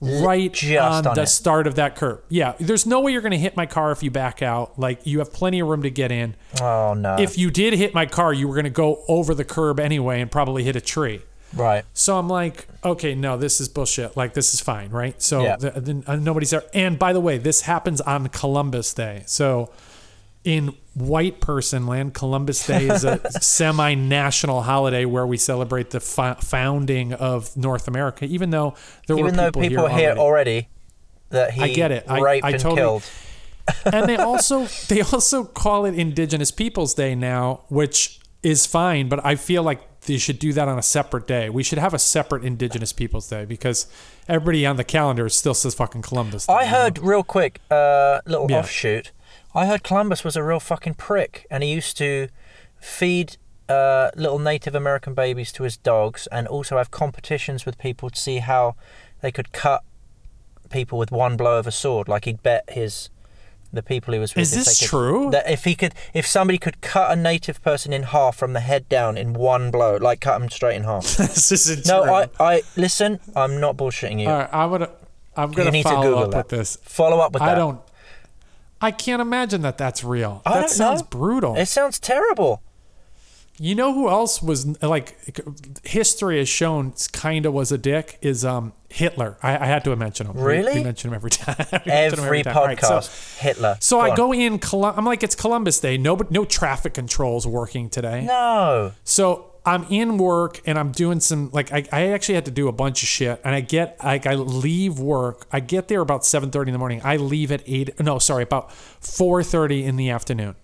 right 0.00 0.52
just 0.52 0.78
on, 0.78 1.06
on 1.06 1.14
the 1.14 1.22
it. 1.22 1.26
start 1.26 1.66
of 1.66 1.74
that 1.76 1.96
curb. 1.96 2.22
Yeah, 2.28 2.54
there's 2.58 2.86
no 2.86 3.00
way 3.00 3.12
you're 3.12 3.20
going 3.20 3.32
to 3.32 3.38
hit 3.38 3.56
my 3.56 3.66
car 3.66 3.92
if 3.92 4.02
you 4.02 4.10
back 4.10 4.42
out. 4.42 4.78
Like 4.78 5.06
you 5.06 5.18
have 5.18 5.32
plenty 5.32 5.60
of 5.60 5.68
room 5.68 5.82
to 5.82 5.90
get 5.90 6.10
in 6.10 6.36
oh, 6.60 6.94
no. 6.94 7.16
if 7.18 7.36
you 7.36 7.50
did 7.50 7.74
hit 7.74 7.94
my 7.94 8.06
car, 8.06 8.32
you 8.32 8.48
were 8.48 8.54
going 8.54 8.64
to 8.64 8.70
go 8.70 9.04
over 9.08 9.34
the 9.34 9.44
curb 9.44 9.78
anyway 9.78 10.20
and 10.20 10.30
probably 10.30 10.64
hit 10.64 10.74
a 10.76 10.80
tree. 10.80 11.20
right. 11.54 11.84
So 11.92 12.18
I'm 12.18 12.28
like, 12.28 12.66
okay, 12.84 13.14
no, 13.14 13.36
this 13.36 13.60
is 13.60 13.68
bullshit. 13.68 14.16
Like, 14.16 14.34
this 14.34 14.54
is 14.54 14.60
fine, 14.60 14.90
right? 14.90 15.20
So 15.20 15.42
Yeah. 15.42 15.56
the, 15.56 15.70
the, 15.72 16.02
uh, 16.06 16.16
nobody's 16.16 16.50
there. 16.50 16.64
And 16.72 16.98
by 16.98 17.12
the 17.12 17.20
way, 17.20 17.38
this 17.38 17.62
happens 17.62 18.00
on 18.00 18.28
Columbus 18.28 18.94
Day. 18.94 19.24
So 19.26 19.70
in 20.44 20.74
white 20.94 21.40
person 21.40 21.86
land, 21.86 22.14
Columbus 22.14 22.66
Day 22.66 22.88
is 22.88 23.04
a 23.04 23.20
semi 23.40 23.94
national 23.94 24.62
holiday 24.62 25.04
where 25.04 25.26
we 25.26 25.36
celebrate 25.36 25.90
the 25.90 26.00
fo- 26.00 26.34
founding 26.34 27.12
of 27.12 27.56
North 27.56 27.86
America, 27.88 28.24
even 28.24 28.50
though 28.50 28.74
there 29.06 29.16
Even 29.18 29.26
were 29.32 29.36
though 29.36 29.46
people, 29.52 29.62
people 29.62 29.86
here 29.88 29.98
here 29.98 30.08
already. 30.10 30.20
already 30.20 30.68
that 31.30 31.52
he 31.52 31.62
I 31.62 31.68
get 31.68 31.92
it. 31.92 32.04
I- 32.08 32.20
raped 32.20 32.44
I 32.44 32.50
and 32.50 32.60
totally- 32.60 32.80
killed. 32.80 33.02
and 33.92 34.08
they 34.08 34.16
also 34.30 34.64
they 34.88 35.00
also 35.02 35.44
call 35.44 35.84
it 35.84 35.94
Indigenous 35.94 36.50
Peoples 36.50 36.94
Day 36.94 37.14
now, 37.14 37.60
which 37.68 38.18
is 38.42 38.66
fine, 38.66 39.08
but 39.08 39.24
I 39.24 39.36
feel 39.36 39.62
like 39.62 39.80
they 40.06 40.16
should 40.16 40.38
do 40.38 40.54
that 40.54 40.66
on 40.66 40.78
a 40.78 40.82
separate 40.82 41.26
day. 41.26 41.50
We 41.50 41.62
should 41.62 41.76
have 41.78 41.92
a 41.92 41.98
separate 41.98 42.42
Indigenous 42.42 42.90
Peoples 42.92 43.28
Day 43.28 43.44
because 43.44 43.86
everybody 44.26 44.64
on 44.64 44.76
the 44.76 44.82
calendar 44.84 45.28
still 45.28 45.52
says 45.52 45.74
fucking 45.74 46.00
Columbus. 46.02 46.46
Day, 46.46 46.54
I 46.54 46.60
you 46.64 46.70
know? 46.70 46.76
heard 46.78 46.98
real 47.00 47.22
quick, 47.22 47.60
uh, 47.70 48.20
little 48.26 48.46
Yeah. 48.50 48.60
offshoot. 48.60 49.12
I 49.54 49.66
heard 49.66 49.82
Columbus 49.82 50.24
was 50.24 50.36
a 50.36 50.42
real 50.42 50.60
fucking 50.60 50.94
prick, 50.94 51.46
and 51.50 51.62
he 51.62 51.72
used 51.72 51.96
to 51.98 52.28
feed 52.80 53.36
uh, 53.68 54.10
little 54.16 54.38
Native 54.38 54.74
American 54.74 55.14
babies 55.14 55.52
to 55.52 55.64
his 55.64 55.76
dogs, 55.76 56.26
and 56.28 56.46
also 56.46 56.76
have 56.76 56.90
competitions 56.90 57.66
with 57.66 57.78
people 57.78 58.10
to 58.10 58.20
see 58.20 58.38
how 58.38 58.76
they 59.20 59.32
could 59.32 59.52
cut 59.52 59.82
people 60.70 60.98
with 60.98 61.10
one 61.10 61.36
blow 61.36 61.58
of 61.58 61.66
a 61.66 61.72
sword. 61.72 62.08
Like 62.08 62.24
he'd 62.24 62.42
bet 62.42 62.64
his 62.70 63.10
the 63.72 63.82
people 63.82 64.12
he 64.12 64.20
was 64.20 64.34
with. 64.34 64.42
Is 64.42 64.52
this 64.52 64.80
could- 64.80 64.88
true? 64.88 65.30
That 65.30 65.48
if 65.48 65.64
he 65.64 65.74
could, 65.74 65.94
if 66.14 66.26
somebody 66.26 66.58
could 66.58 66.80
cut 66.80 67.10
a 67.10 67.16
native 67.16 67.62
person 67.62 67.92
in 67.92 68.04
half 68.04 68.36
from 68.36 68.52
the 68.52 68.60
head 68.60 68.88
down 68.88 69.16
in 69.16 69.32
one 69.32 69.70
blow, 69.70 69.96
like 69.96 70.20
cut 70.20 70.38
them 70.38 70.50
straight 70.50 70.76
in 70.76 70.84
half. 70.84 71.04
this 71.16 71.52
isn't 71.52 71.86
no, 71.86 72.04
true. 72.04 72.12
I, 72.12 72.28
I 72.54 72.62
listen. 72.76 73.20
I'm 73.36 73.60
not 73.60 73.76
bullshitting 73.76 74.20
you. 74.20 74.28
All 74.28 74.38
right, 74.38 74.52
I 74.52 74.66
would. 74.66 74.88
I'm 75.36 75.52
gonna 75.52 75.70
need 75.70 75.84
to 75.84 75.88
follow 75.88 76.02
Google 76.02 76.24
up 76.24 76.30
that. 76.32 76.36
with 76.38 76.48
this. 76.48 76.76
Follow 76.82 77.18
up 77.20 77.32
with 77.32 77.40
that. 77.40 77.50
I 77.50 77.54
don't. 77.54 77.80
I 78.80 78.90
can't 78.90 79.20
imagine 79.20 79.62
that 79.62 79.78
that's 79.78 80.02
real. 80.02 80.42
I 80.46 80.60
that 80.60 80.70
sounds 80.70 81.02
know. 81.02 81.08
brutal. 81.10 81.56
It 81.56 81.66
sounds 81.66 81.98
terrible. 81.98 82.62
You 83.58 83.74
know 83.74 83.92
who 83.92 84.08
else 84.08 84.42
was 84.42 84.80
like 84.82 85.84
history 85.84 86.38
has 86.38 86.48
shown 86.48 86.94
kind 87.12 87.44
of 87.44 87.52
was 87.52 87.70
a 87.70 87.76
dick 87.76 88.18
is 88.22 88.42
um 88.42 88.72
Hitler. 88.88 89.36
I, 89.42 89.52
I 89.58 89.66
had 89.66 89.84
to 89.84 89.94
mention 89.96 90.28
him. 90.28 90.38
Really? 90.38 90.76
We, 90.76 90.84
mention 90.84 91.10
him 91.10 91.14
every 91.14 91.30
time. 91.30 91.56
Him 91.70 91.80
Every 91.84 92.42
time. 92.42 92.56
All 92.56 92.64
right, 92.64 92.78
podcast, 92.78 93.02
so, 93.04 93.42
Hitler. 93.42 93.76
so 93.80 94.00
I 94.00 94.10
on. 94.10 94.16
go 94.16 94.32
in. 94.32 94.58
Colum- 94.58 94.94
I'm 94.96 95.04
like, 95.04 95.22
it's 95.22 95.34
Columbus 95.34 95.78
Day. 95.78 95.98
No, 95.98 96.18
no 96.30 96.46
traffic 96.46 96.94
controls 96.94 97.46
working 97.46 97.90
today. 97.90 98.24
No. 98.24 98.92
So 99.04 99.49
I'm 99.64 99.84
in 99.90 100.16
work 100.16 100.60
and 100.66 100.78
I'm 100.78 100.90
doing 100.90 101.20
some 101.20 101.50
like 101.52 101.70
I, 101.72 101.84
I 101.92 102.06
actually 102.08 102.36
had 102.36 102.46
to 102.46 102.50
do 102.50 102.68
a 102.68 102.72
bunch 102.72 103.02
of 103.02 103.08
shit 103.08 103.40
and 103.44 103.54
I 103.54 103.60
get 103.60 104.02
like 104.02 104.26
I 104.26 104.34
leave 104.34 104.98
work. 104.98 105.46
I 105.52 105.60
get 105.60 105.88
there 105.88 106.00
about 106.00 106.22
7:30 106.22 106.68
in 106.68 106.72
the 106.72 106.78
morning. 106.78 107.00
I 107.04 107.16
leave 107.16 107.52
at 107.52 107.62
8 107.66 108.00
no, 108.00 108.18
sorry, 108.18 108.42
about 108.42 108.70
4:30 108.70 109.84
in 109.84 109.96
the 109.96 110.10
afternoon. 110.10 110.56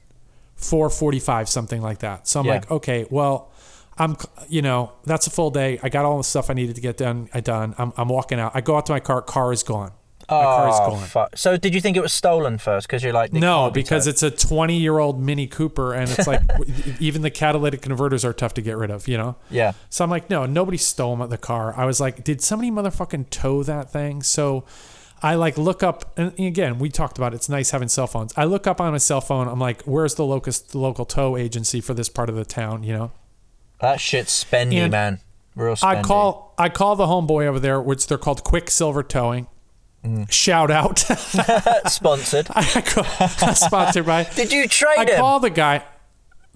4:45 0.59 1.49
something 1.49 1.83
like 1.83 1.99
that. 1.99 2.27
So 2.27 2.41
I'm 2.41 2.47
Yeah. 2.47 2.53
like, 2.53 2.71
okay, 2.71 3.07
well, 3.11 3.51
I'm 3.99 4.17
you 4.49 4.63
know, 4.63 4.93
that's 5.05 5.27
a 5.27 5.31
full 5.31 5.51
day. 5.51 5.79
I 5.83 5.89
got 5.89 6.05
all 6.05 6.17
the 6.19 6.25
stuff 6.25 6.51
I 6.51 6.55
needed 6.55 6.75
to 6.77 6.81
get 6.83 6.97
done. 6.97 7.29
I 7.35 7.41
done. 7.41 7.75
I'm, 7.79 7.93
I'm 7.97 8.09
walking 8.09 8.39
out. 8.41 8.53
I 8.55 8.61
go 8.61 8.77
out 8.77 8.87
to 8.87 8.93
my 8.93 9.01
car. 9.01 9.23
Car 9.23 9.53
is 9.53 9.63
gone. 9.63 9.93
My 10.29 10.43
car 10.43 10.69
is 10.69 10.75
Oh, 10.81 10.97
fuck. 10.97 11.37
So 11.37 11.57
did 11.57 11.75
you 11.75 11.81
think 11.81 11.97
it 11.97 12.01
was 12.01 12.13
stolen 12.13 12.59
first? 12.59 12.87
Because 12.87 13.03
you're 13.03 13.13
like, 13.13 13.33
No, 13.33 13.71
be 13.71 13.83
because 13.83 14.07
it's 14.07 14.23
a 14.23 14.31
20 14.31 14.77
year 14.77 14.99
old 14.99 15.23
Mini 15.23 15.47
Cooper, 15.47 15.95
and 15.95 16.11
it's 16.11 16.27
like 16.27 16.43
even 17.01 17.23
the 17.23 17.31
catalytic 17.31 17.83
converters 17.83 18.25
are 18.25 18.33
tough 18.33 18.55
to 18.55 18.63
get 18.63 18.77
rid 18.77 18.91
of, 18.91 19.07
you 19.09 19.17
know? 19.17 19.37
Yeah. 19.51 19.73
So 19.89 20.05
I'm 20.05 20.11
like, 20.11 20.29
no, 20.29 20.47
nobody 20.47 20.79
stole 20.79 21.17
the 21.17 21.39
car. 21.39 21.75
I 21.77 21.85
was 21.85 22.01
like, 22.01 22.25
did 22.25 22.41
somebody 22.41 22.71
motherfucking 22.71 23.31
tow 23.31 23.63
that 23.63 23.93
thing? 23.93 24.23
So 24.23 24.65
I 25.23 25.35
like 25.35 25.57
look 25.57 25.83
up, 25.83 26.13
and 26.19 26.39
again, 26.39 26.79
we 26.79 26.91
talked 26.91 27.17
about 27.19 27.33
it. 27.33 27.37
it's 27.37 27.49
nice 27.49 27.71
having 27.71 27.89
cell 27.89 28.07
phones. 28.07 28.35
I 28.37 28.45
look 28.45 28.67
up 28.67 28.81
on 28.81 28.93
my 28.93 28.99
cell 28.99 29.21
phone. 29.21 29.49
I'm 29.49 29.61
like, 29.61 29.83
where's 29.83 30.15
the 30.15 30.25
locust, 30.25 30.73
the 30.73 30.79
local 30.79 31.05
tow 31.05 31.37
agency 31.37 31.81
for 31.81 31.95
this 31.95 32.09
part 32.09 32.29
of 32.29 32.35
the 32.35 32.45
town? 32.45 32.83
You 32.83 32.93
know? 32.93 33.13
That 33.81 34.01
shit's 34.01 34.45
spendy, 34.45 34.75
And 34.75 34.91
man. 34.91 35.21
Real 35.55 35.75
spendy. 35.75 35.97
I 35.97 36.03
call 36.03 36.55
I 36.59 36.69
call 36.69 36.97
the 36.97 37.07
homeboy 37.07 37.47
over 37.47 37.59
there, 37.59 37.81
which 37.81 38.07
they're 38.07 38.19
called 38.19 38.45
Quicksilver 38.45 39.03
Towing. 39.03 39.47
Mm. 40.05 40.31
Shout 40.31 40.71
out! 40.71 40.99
Sponsored. 41.91 42.47
I 42.55 42.63
sponsored 43.55 44.07
by. 44.07 44.25
Did 44.25 44.53
you 44.53 44.69
trade 44.69 44.99
I 44.99 45.05
him? 45.05 45.19
call 45.21 45.41
the 45.41 45.51
guy. 45.51 45.83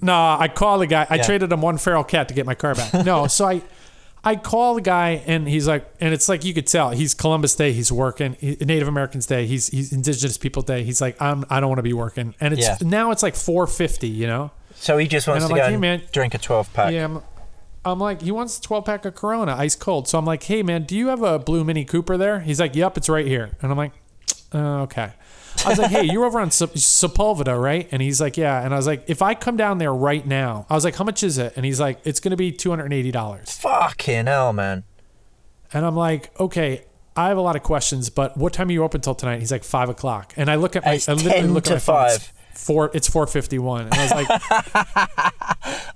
No, 0.00 0.14
I 0.38 0.48
call 0.48 0.78
the 0.78 0.86
guy. 0.86 1.06
I 1.10 1.16
Yeah. 1.16 1.22
traded 1.24 1.52
him 1.52 1.60
one 1.60 1.76
feral 1.78 2.04
cat 2.04 2.28
to 2.28 2.34
get 2.34 2.46
my 2.46 2.54
car 2.54 2.74
back. 2.74 3.04
No, 3.04 3.26
so 3.26 3.46
I, 3.46 3.62
I 4.24 4.36
call 4.36 4.74
the 4.76 4.80
guy 4.80 5.22
and 5.26 5.46
he's 5.48 5.66
like, 5.68 5.84
and 6.00 6.14
it's 6.14 6.28
like 6.28 6.44
you 6.44 6.54
could 6.54 6.66
tell 6.66 6.90
he's 6.90 7.12
Columbus 7.12 7.54
Day. 7.54 7.72
He's 7.72 7.90
working 7.92 8.36
Native 8.40 8.88
Americans 8.88 9.26
Day. 9.26 9.46
He's 9.46 9.66
he's 9.68 9.92
Indigenous 9.92 10.38
People 10.38 10.62
Day. 10.62 10.84
He's 10.84 11.00
like, 11.00 11.20
I'm 11.20 11.44
I 11.50 11.60
don't 11.60 11.68
want 11.68 11.78
to 11.80 11.82
be 11.82 11.92
working. 11.92 12.34
And 12.40 12.54
it's 12.54 12.62
Yeah. 12.66 12.76
now 12.82 13.10
it's 13.10 13.22
like 13.22 13.34
4:50. 13.34 14.14
You 14.14 14.26
know. 14.26 14.50
so 14.74 14.96
he 14.96 15.06
just 15.08 15.26
wants 15.28 15.44
to 15.44 15.50
I'm 15.50 15.56
go 15.56 15.60
like, 15.60 15.68
hey, 15.68 15.72
and 15.74 15.80
man. 15.80 16.02
drink 16.12 16.34
a 16.34 16.38
12 16.38 16.72
pack. 16.72 16.92
Yeah. 16.92 17.04
I'm, 17.04 17.22
I'm 17.84 17.98
like, 17.98 18.20
he 18.22 18.30
wants 18.30 18.58
a 18.58 18.62
12 18.62 18.84
pack 18.84 19.04
of 19.04 19.14
Corona, 19.14 19.54
ice 19.56 19.74
cold. 19.74 20.06
So 20.08 20.18
I'm 20.18 20.24
like, 20.26 20.42
hey 20.42 20.62
man, 20.62 20.84
do 20.84 20.96
you 20.96 21.08
have 21.08 21.22
a 21.22 21.38
blue 21.38 21.64
Mini 21.64 21.84
Cooper 21.84 22.16
there? 22.16 22.40
He's 22.40 22.60
like, 22.60 22.74
yep, 22.76 22.96
it's 22.96 23.08
right 23.08 23.26
here. 23.26 23.56
And 23.62 23.70
I'm 23.70 23.78
like, 23.78 23.92
Uh, 24.52 24.82
okay. 24.82 25.12
I 25.64 25.68
was 25.68 25.78
like, 25.78 25.90
hey, 25.92 26.02
you're 26.04 26.24
over 26.24 26.40
on 26.40 26.50
Sep- 26.50 26.72
Sepulveda, 26.74 27.60
right? 27.60 27.88
And 27.92 28.02
he's 28.02 28.20
like, 28.20 28.36
yeah. 28.36 28.64
And 28.64 28.74
I 28.74 28.76
was 28.76 28.86
like, 28.86 29.04
if 29.08 29.22
I 29.22 29.34
come 29.34 29.56
down 29.56 29.78
there 29.78 29.94
right 29.94 30.26
now, 30.26 30.66
I 30.68 30.74
was 30.74 30.84
like, 30.84 30.96
how 30.96 31.04
much 31.04 31.22
is 31.22 31.38
it? 31.38 31.52
And 31.54 31.64
he's 31.64 31.78
like, 31.78 32.00
it's 32.04 32.18
going 32.18 32.30
to 32.32 32.36
be 32.36 32.50
$280. 32.50 33.48
Fucking 33.60 34.26
hell, 34.26 34.52
man. 34.52 34.82
And 35.72 35.86
I'm 35.86 35.94
like, 35.94 36.38
okay, 36.40 36.84
I 37.16 37.28
have 37.28 37.36
a 37.38 37.40
lot 37.42 37.54
of 37.54 37.62
questions, 37.62 38.10
but 38.10 38.36
what 38.36 38.52
time 38.52 38.68
are 38.70 38.72
you 38.72 38.82
open 38.82 39.00
till 39.02 39.14
tonight? 39.14 39.38
He's 39.38 39.52
like, 39.52 39.62
five 39.62 39.88
o'clock. 39.88 40.32
And 40.36 40.50
I 40.50 40.56
look 40.56 40.74
at 40.74 40.84
my, 40.84 40.94
It's 40.94 41.08
I 41.08 41.12
literally 41.12 41.46
look 41.48 41.66
at 41.68 41.74
my 41.74 41.78
phone. 41.78 42.06
It's 42.06 42.18
5. 42.26 42.32
Four, 42.54 42.90
it's 42.92 43.08
451. 43.08 43.82
And 43.86 43.94
I 43.94 44.02
was 44.02 44.12
like, 44.12 45.32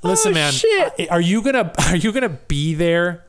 listen, 0.05 0.33
Oh, 0.33 0.35
man, 0.35 0.53
shit. 0.53 1.11
are 1.11 1.21
you 1.21 1.43
going 1.43 1.55
to, 1.65 1.73
are 1.89 1.97
you 1.97 2.13
going 2.13 2.23
to 2.23 2.29
be 2.49 2.75
there? 2.75 3.25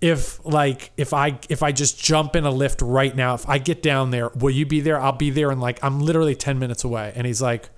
If 0.00 0.44
like 0.44 0.90
if 0.96 1.14
I 1.14 1.38
if 1.48 1.62
I 1.62 1.70
just 1.70 1.96
jump 2.02 2.34
in 2.34 2.44
a 2.44 2.50
lift 2.50 2.82
right 2.82 3.14
now, 3.14 3.34
if 3.34 3.48
I 3.48 3.58
get 3.58 3.84
down 3.84 4.10
there, 4.10 4.30
will 4.30 4.50
you 4.50 4.66
be 4.66 4.80
there? 4.80 5.00
I'll 5.00 5.12
be 5.12 5.30
there 5.30 5.52
and 5.52 5.60
like 5.60 5.78
I'm 5.84 6.00
literally 6.00 6.34
ten 6.34 6.58
minutes 6.58 6.82
away. 6.82 7.12
And 7.14 7.24
he's 7.24 7.40
like, 7.40 7.68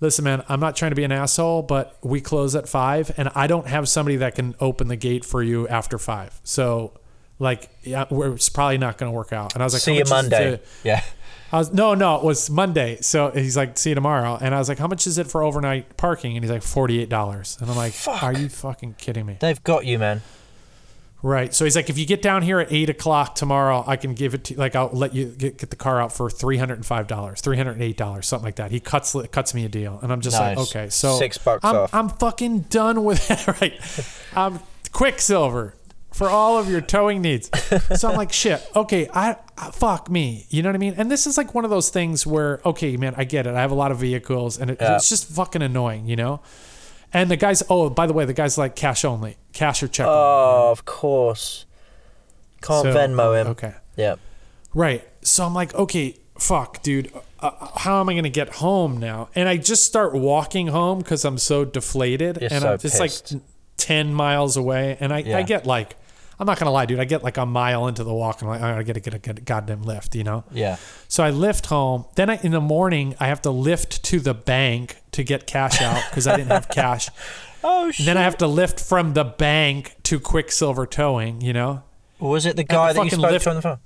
listen, 0.00 0.24
man, 0.24 0.42
I'm 0.48 0.60
not 0.60 0.76
trying 0.76 0.92
to 0.92 0.94
be 0.94 1.04
an 1.04 1.12
asshole, 1.12 1.60
but 1.64 1.98
we 2.02 2.22
close 2.22 2.54
at 2.56 2.70
five, 2.70 3.12
and 3.18 3.28
I 3.34 3.48
don't 3.48 3.66
have 3.66 3.86
somebody 3.86 4.16
that 4.16 4.34
can 4.34 4.54
open 4.60 4.88
the 4.88 4.96
gate 4.96 5.26
for 5.26 5.42
you 5.42 5.68
after 5.68 5.98
five. 5.98 6.40
So, 6.42 6.98
like, 7.38 7.68
yeah, 7.82 8.06
we're, 8.10 8.32
it's 8.32 8.48
probably 8.48 8.78
not 8.78 8.96
going 8.96 9.12
to 9.12 9.14
work 9.14 9.34
out. 9.34 9.52
And 9.52 9.62
I 9.62 9.66
was 9.66 9.74
like, 9.74 9.82
See 9.82 9.90
how 9.90 9.98
you 9.98 10.04
much 10.04 10.06
is 10.06 10.26
it 10.28 10.30
Monday. 10.30 10.56
to- 10.56 10.62
Yeah. 10.84 11.02
I 11.52 11.58
was 11.58 11.72
no, 11.72 11.94
no, 11.94 12.16
it 12.16 12.24
was 12.24 12.48
Monday. 12.48 12.96
So 13.02 13.30
he's 13.30 13.56
like, 13.56 13.76
see 13.76 13.90
you 13.90 13.94
tomorrow. 13.94 14.38
And 14.40 14.54
I 14.54 14.58
was 14.58 14.68
like, 14.70 14.78
how 14.78 14.86
much 14.86 15.06
is 15.06 15.18
it 15.18 15.26
for 15.26 15.42
overnight 15.42 15.96
parking? 15.98 16.34
And 16.36 16.42
he's 16.42 16.50
like, 16.50 16.62
forty 16.62 17.00
eight 17.00 17.10
dollars. 17.10 17.58
And 17.60 17.70
I'm 17.70 17.76
like, 17.76 17.92
Fuck. 17.92 18.22
are 18.22 18.32
you 18.32 18.48
fucking 18.48 18.94
kidding 18.98 19.26
me? 19.26 19.36
They've 19.38 19.62
got 19.62 19.84
you, 19.84 19.98
man. 19.98 20.22
Right. 21.24 21.54
So 21.54 21.64
he's 21.64 21.76
like, 21.76 21.88
if 21.88 21.98
you 21.98 22.04
get 22.06 22.20
down 22.20 22.42
here 22.42 22.58
at 22.58 22.72
eight 22.72 22.90
o'clock 22.90 23.36
tomorrow, 23.36 23.84
I 23.86 23.94
can 23.96 24.14
give 24.14 24.34
it 24.34 24.44
to 24.44 24.56
like 24.56 24.74
I'll 24.74 24.88
let 24.92 25.14
you 25.14 25.26
get, 25.26 25.56
get 25.58 25.70
the 25.70 25.76
car 25.76 26.00
out 26.00 26.12
for 26.12 26.28
three 26.28 26.56
hundred 26.56 26.74
and 26.76 26.86
five 26.86 27.06
dollars, 27.06 27.40
three 27.40 27.56
hundred 27.56 27.72
and 27.72 27.82
eight 27.82 27.96
dollars, 27.96 28.26
something 28.26 28.44
like 28.46 28.56
that. 28.56 28.70
He 28.72 28.80
cuts 28.80 29.14
cuts 29.30 29.54
me 29.54 29.64
a 29.64 29.68
deal, 29.68 30.00
and 30.02 30.10
I'm 30.12 30.20
just 30.20 30.36
like, 30.40 30.58
okay, 30.58 30.88
so 30.88 31.18
Six 31.18 31.38
bucks 31.38 31.64
I'm, 31.64 31.76
off. 31.76 31.94
I'm 31.94 32.08
fucking 32.08 32.60
done 32.70 33.04
with 33.04 33.30
it. 33.30 33.60
right. 33.60 33.78
I'm 34.34 34.58
Quicksilver 34.90 35.74
for 36.12 36.28
all 36.28 36.58
of 36.58 36.68
your 36.68 36.80
towing 36.80 37.22
needs. 37.22 37.50
So 37.98 38.08
I'm 38.10 38.16
like, 38.16 38.32
shit. 38.32 38.62
Okay, 38.76 39.08
I, 39.12 39.36
I 39.56 39.70
fuck 39.70 40.10
me. 40.10 40.46
You 40.50 40.62
know 40.62 40.68
what 40.68 40.74
I 40.76 40.78
mean? 40.78 40.94
And 40.96 41.10
this 41.10 41.26
is 41.26 41.36
like 41.38 41.54
one 41.54 41.64
of 41.64 41.70
those 41.70 41.88
things 41.90 42.26
where, 42.26 42.60
okay, 42.64 42.96
man, 42.96 43.14
I 43.16 43.24
get 43.24 43.46
it. 43.46 43.54
I 43.54 43.60
have 43.60 43.70
a 43.70 43.74
lot 43.76 43.90
of 43.92 43.98
vehicles, 43.98 44.58
and 44.58 44.70
it, 44.70 44.78
Yeah. 44.80 44.96
it's 44.96 45.08
just 45.08 45.28
fucking 45.28 45.62
annoying, 45.62 46.06
you 46.06 46.16
know. 46.16 46.40
And 47.14 47.30
the 47.30 47.36
guys, 47.36 47.62
oh, 47.68 47.90
by 47.90 48.06
the 48.06 48.12
way, 48.14 48.24
the 48.24 48.32
guy's 48.32 48.56
like 48.56 48.74
cash 48.76 49.04
only, 49.04 49.36
cash 49.52 49.82
or 49.82 49.88
check. 49.88 50.06
only. 50.06 50.18
Oh, 50.18 50.70
of 50.70 50.84
course. 50.84 51.66
Can't 52.62 52.84
So, 52.84 52.94
Venmo 52.94 53.40
him. 53.40 53.46
Okay. 53.48 53.74
Yeah. 53.96 54.14
Right. 54.74 55.06
So 55.22 55.44
I'm 55.44 55.52
like, 55.54 55.74
okay, 55.74 56.16
fuck, 56.38 56.82
dude. 56.82 57.12
Uh, 57.40 57.50
how 57.78 58.00
am 58.00 58.08
I 58.08 58.12
going 58.14 58.24
to 58.24 58.30
get 58.30 58.48
home 58.56 58.98
now? 58.98 59.28
And 59.34 59.48
I 59.48 59.56
just 59.56 59.84
start 59.84 60.14
walking 60.14 60.68
home 60.68 60.98
because 61.00 61.24
I'm 61.24 61.38
so 61.38 61.64
deflated. 61.64 62.38
You're 62.40 62.50
and 62.52 62.62
so 62.62 62.72
I'm 62.72 62.78
just 62.78 62.98
pissed. 63.00 63.32
like 63.34 63.42
10 63.76 64.14
miles 64.14 64.56
away. 64.56 64.96
And 65.00 65.12
I, 65.12 65.18
Yeah. 65.18 65.38
I 65.38 65.42
get 65.42 65.66
like, 65.66 65.96
I'm 66.42 66.46
not 66.46 66.58
to 66.58 66.70
lie, 66.70 66.86
dude. 66.86 66.98
I 66.98 67.04
get 67.04 67.22
like 67.22 67.36
a 67.36 67.46
mile 67.46 67.86
into 67.86 68.02
the 68.04 68.12
walk 68.12 68.42
and 68.42 68.50
I'm 68.50 68.60
like, 68.60 68.76
I 68.78 68.82
got 68.82 68.94
to 68.94 69.00
get 69.00 69.14
a, 69.28 69.30
a 69.30 69.34
goddamn 69.34 69.82
lift, 69.82 70.14
you 70.16 70.24
know? 70.24 70.42
Yeah. 70.52 70.76
So 71.08 71.22
I 71.22 71.30
Lyft 71.30 71.66
home. 71.66 72.04
Then 72.16 72.30
I, 72.30 72.36
in 72.42 72.50
the 72.50 72.60
morning, 72.60 73.14
I 73.20 73.28
have 73.28 73.40
to 73.42 73.50
Lyft 73.50 74.02
to 74.02 74.18
the 74.18 74.34
bank 74.34 74.96
to 75.12 75.22
get 75.22 75.46
cash 75.46 75.80
out 75.80 76.02
because 76.10 76.26
I 76.26 76.36
didn't 76.36 76.50
have 76.50 76.68
cash. 76.70 77.08
Oh, 77.62 77.84
And 77.86 78.06
then 78.08 78.16
I 78.16 78.22
have 78.22 78.36
to 78.38 78.46
Lyft 78.46 78.80
from 78.80 79.14
the 79.14 79.22
bank 79.24 79.94
to 80.02 80.18
Quicksilver 80.18 80.84
Towing, 80.84 81.40
you 81.40 81.52
know? 81.52 81.84
Was 82.18 82.44
it 82.44 82.56
the 82.56 82.64
guy 82.64 82.92
that 82.92 83.04
you 83.04 83.10
spoke 83.10 83.30
lift- 83.30 83.44
to 83.44 83.50
on 83.50 83.56
the 83.56 83.62
phone? 83.62 83.78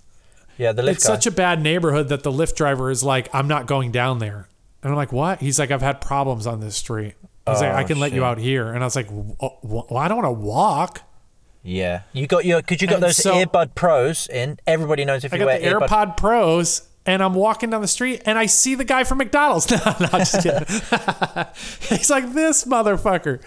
Yeah, 0.56 0.72
the 0.72 0.82
lift 0.82 0.96
it's 0.96 1.06
guy. 1.06 1.14
such 1.14 1.26
a 1.26 1.30
bad 1.30 1.60
neighborhood 1.62 2.08
that 2.08 2.22
the 2.22 2.32
Lyft 2.32 2.54
driver 2.56 2.90
is 2.90 3.04
like, 3.04 3.28
I'm 3.34 3.48
not 3.48 3.66
going 3.66 3.92
down 3.92 4.18
there. 4.18 4.48
And 4.82 4.90
I'm 4.92 4.96
like, 4.96 5.12
what? 5.12 5.40
He's 5.40 5.58
like, 5.58 5.70
I've 5.70 5.82
had 5.82 6.00
problems 6.00 6.46
on 6.46 6.60
this 6.60 6.76
street. 6.76 7.14
He's 7.46 7.60
like, 7.60 7.72
Oh, 7.72 7.76
I 7.76 7.84
can 7.84 8.00
let 8.00 8.12
you 8.12 8.24
out 8.24 8.38
here. 8.38 8.72
And 8.72 8.82
I 8.82 8.86
was 8.86 8.96
like, 8.96 9.06
"W- 9.08 9.36
w- 9.38 9.84
well, 9.88 9.96
I 9.98 10.08
don't 10.08 10.16
want 10.22 10.26
to 10.26 10.32
walk. 10.46 11.02
Yeah. 11.66 12.02
You 12.12 12.26
got 12.26 12.44
your, 12.44 12.60
because 12.62 12.80
you 12.80 12.86
got 12.88 12.94
And 12.96 13.02
those 13.04 13.16
so- 13.16 13.34
AirPod 13.34 13.74
Pros 13.74 14.28
in. 14.28 14.58
Everybody 14.66 15.04
knows 15.04 15.24
if 15.24 15.32
I 15.32 15.36
you 15.36 15.40
got 15.40 15.46
wear 15.46 15.58
the. 15.80 15.86
AirPod 15.86 16.16
Pros 16.16 16.88
and 17.04 17.22
I'm 17.22 17.34
walking 17.34 17.70
down 17.70 17.82
the 17.82 17.88
street 17.88 18.22
and 18.24 18.38
I 18.38 18.46
see 18.46 18.74
the 18.74 18.84
guy 18.84 19.04
from 19.04 19.18
McDonald's. 19.18 19.70
No, 19.70 19.96
no, 20.00 20.06
just 20.18 20.42
kidding. 20.42 20.66
He's 21.98 22.10
like, 22.10 22.32
this 22.32 22.64
motherfucker. 22.64 23.42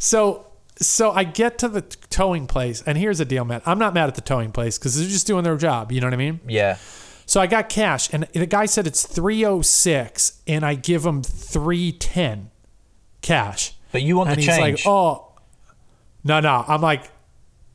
So, 0.00 0.46
so 0.80 1.10
I 1.12 1.24
get 1.24 1.58
to 1.58 1.68
the 1.68 1.82
towing 1.82 2.46
place 2.46 2.82
and 2.86 2.96
here's 2.98 3.18
the 3.18 3.24
deal, 3.24 3.44
man. 3.44 3.60
I'm 3.66 3.78
not 3.78 3.92
mad 3.94 4.08
at 4.08 4.14
the 4.14 4.20
towing 4.22 4.52
place 4.52 4.78
because 4.78 4.98
they're 4.98 5.08
just 5.08 5.26
doing 5.26 5.44
their 5.44 5.56
job. 5.56 5.92
You 5.92 6.00
know 6.00 6.06
what 6.06 6.14
I 6.14 6.18
mean? 6.18 6.40
Yeah. 6.48 6.78
So 7.26 7.42
I 7.42 7.46
got 7.46 7.68
cash, 7.68 8.08
and 8.10 8.22
the 8.32 8.46
guy 8.46 8.64
said 8.64 8.86
it's 8.86 9.06
306, 9.06 10.40
and 10.46 10.64
I 10.64 10.74
give 10.74 11.04
him 11.04 11.22
310 11.22 12.50
cash. 13.20 13.74
But 13.92 14.00
you 14.00 14.16
want 14.16 14.30
and 14.30 14.38
the 14.38 14.42
he's 14.42 14.56
change. 14.56 14.86
like, 14.86 14.86
oh, 14.86 15.32
no, 16.24 16.40
no. 16.40 16.64
I'm 16.66 16.80
like, 16.80 17.10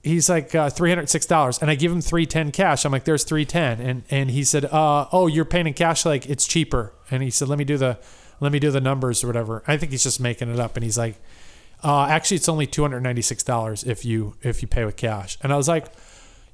he's 0.04 0.30
like 0.30 0.54
uh, 0.54 0.70
$306, 0.70 1.62
and 1.62 1.72
I 1.72 1.76
give 1.76 1.92
him 1.92 2.02
310 2.02 2.52
cash. 2.52 2.86
I'm 2.86 2.92
like, 2.92 3.06
there's 3.06 3.24
310, 3.24 3.86
and 3.86 4.04
and 4.10 4.30
he 4.30 4.44
said, 4.44 4.66
uh, 4.66 5.08
oh, 5.12 5.28
you're 5.28 5.46
paying 5.46 5.66
in 5.66 5.74
cash, 5.74 6.06
like 6.06 6.30
it's 6.30 6.46
cheaper. 6.46 6.94
And 7.10 7.24
he 7.24 7.30
said, 7.30 7.48
let 7.48 7.58
me 7.58 7.66
do 7.66 7.78
the, 7.78 7.98
let 8.40 8.52
me 8.52 8.60
do 8.60 8.70
the 8.70 8.82
numbers 8.82 9.24
or 9.24 9.28
whatever. 9.28 9.64
I 9.68 9.78
think 9.78 9.92
he's 9.92 10.04
just 10.04 10.20
making 10.20 10.52
it 10.54 10.60
up, 10.60 10.76
and 10.76 10.84
he's 10.84 10.98
like, 10.98 11.16
uh, 11.84 12.06
actually, 12.06 12.38
it's 12.38 12.50
only 12.50 12.68
$296 12.68 13.88
if 13.88 14.06
you 14.06 14.36
if 14.42 14.62
you 14.62 14.68
pay 14.68 14.86
with 14.86 14.96
cash. 14.96 15.38
And 15.42 15.52
I 15.52 15.58
was 15.58 15.68
like, 15.68 15.88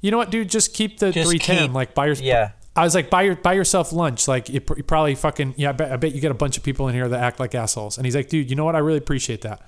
you 0.01 0.11
know 0.11 0.17
what, 0.17 0.31
dude, 0.31 0.49
just 0.49 0.73
keep 0.73 0.99
the 0.99 1.11
310, 1.11 1.57
keep- 1.67 1.73
like 1.73 1.93
buy 1.93 2.07
your 2.07 2.15
yeah. 2.15 2.51
I 2.75 2.83
was 2.83 2.95
like, 2.95 3.09
buy 3.09 3.23
your 3.23 3.35
buy 3.35 3.53
yourself 3.53 3.91
lunch. 3.91 4.27
Like 4.27 4.47
you, 4.47 4.61
you 4.77 4.83
probably 4.83 5.15
fucking 5.15 5.55
yeah. 5.57 5.69
I 5.69 5.71
bet, 5.73 5.91
I 5.91 5.97
bet 5.97 6.13
you 6.13 6.21
get 6.21 6.31
a 6.31 6.35
bunch 6.35 6.55
of 6.55 6.63
people 6.63 6.87
in 6.87 6.95
here 6.95 7.09
that 7.09 7.19
act 7.19 7.39
like 7.39 7.53
assholes. 7.53 7.97
And 7.97 8.05
he's 8.05 8.15
like, 8.15 8.29
dude, 8.29 8.49
you 8.49 8.55
know 8.55 8.63
what? 8.63 8.75
I 8.75 8.79
really 8.79 8.99
appreciate 8.99 9.41
that. 9.41 9.61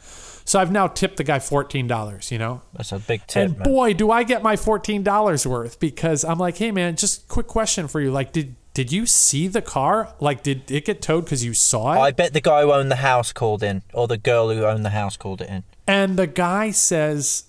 So 0.51 0.59
I've 0.59 0.69
now 0.69 0.87
tipped 0.87 1.15
the 1.15 1.23
guy 1.23 1.39
fourteen 1.39 1.87
dollars. 1.87 2.29
You 2.29 2.37
know. 2.37 2.61
That's 2.73 2.91
a 2.91 2.99
big 2.99 3.25
tip, 3.25 3.41
and 3.51 3.57
man. 3.57 3.63
boy, 3.63 3.93
do 3.93 4.11
I 4.11 4.23
get 4.23 4.43
my 4.43 4.57
fourteen 4.57 5.01
dollars 5.01 5.47
worth 5.47 5.79
because 5.79 6.25
I'm 6.25 6.39
like, 6.39 6.57
hey 6.57 6.73
man, 6.73 6.97
just 6.97 7.29
quick 7.29 7.47
question 7.47 7.87
for 7.87 8.01
you. 8.01 8.11
Like, 8.11 8.33
did 8.33 8.57
did 8.73 8.91
you 8.91 9.05
see 9.05 9.47
the 9.47 9.61
car? 9.61 10.13
Like, 10.19 10.43
did 10.43 10.69
it 10.69 10.83
get 10.83 11.01
towed 11.01 11.23
because 11.23 11.45
you 11.45 11.53
saw 11.53 11.93
it? 11.93 11.99
I 11.99 12.11
bet 12.11 12.33
the 12.33 12.41
guy 12.41 12.63
who 12.63 12.73
owned 12.73 12.91
the 12.91 12.97
house 12.97 13.31
called 13.31 13.63
in, 13.63 13.83
or 13.93 14.09
the 14.09 14.17
girl 14.17 14.49
who 14.49 14.65
owned 14.65 14.83
the 14.83 14.89
house 14.89 15.15
called 15.15 15.39
it 15.39 15.49
in. 15.49 15.63
And 15.87 16.19
the 16.19 16.27
guy 16.27 16.71
says, 16.71 17.45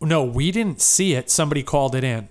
No, 0.00 0.22
we 0.22 0.52
didn't 0.52 0.80
see 0.80 1.14
it. 1.14 1.30
Somebody 1.30 1.64
called 1.64 1.96
it 1.96 2.04
in. 2.04 2.28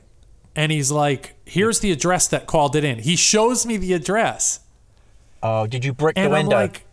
And 0.55 0.71
he's 0.71 0.89
like, 0.89 1.35
Here's 1.43 1.81
the 1.81 1.91
address 1.91 2.29
that 2.29 2.47
called 2.47 2.77
it 2.77 2.85
in. 2.85 2.99
He 2.99 3.17
shows 3.17 3.65
me 3.65 3.75
the 3.75 3.91
address. 3.91 4.61
Oh, 5.41 5.67
did 5.67 5.83
you 5.83 5.91
brick 5.91 6.15
the 6.15 6.21
And 6.21 6.33
I'm 6.33 6.45
window? 6.45 6.55
like, 6.55 6.85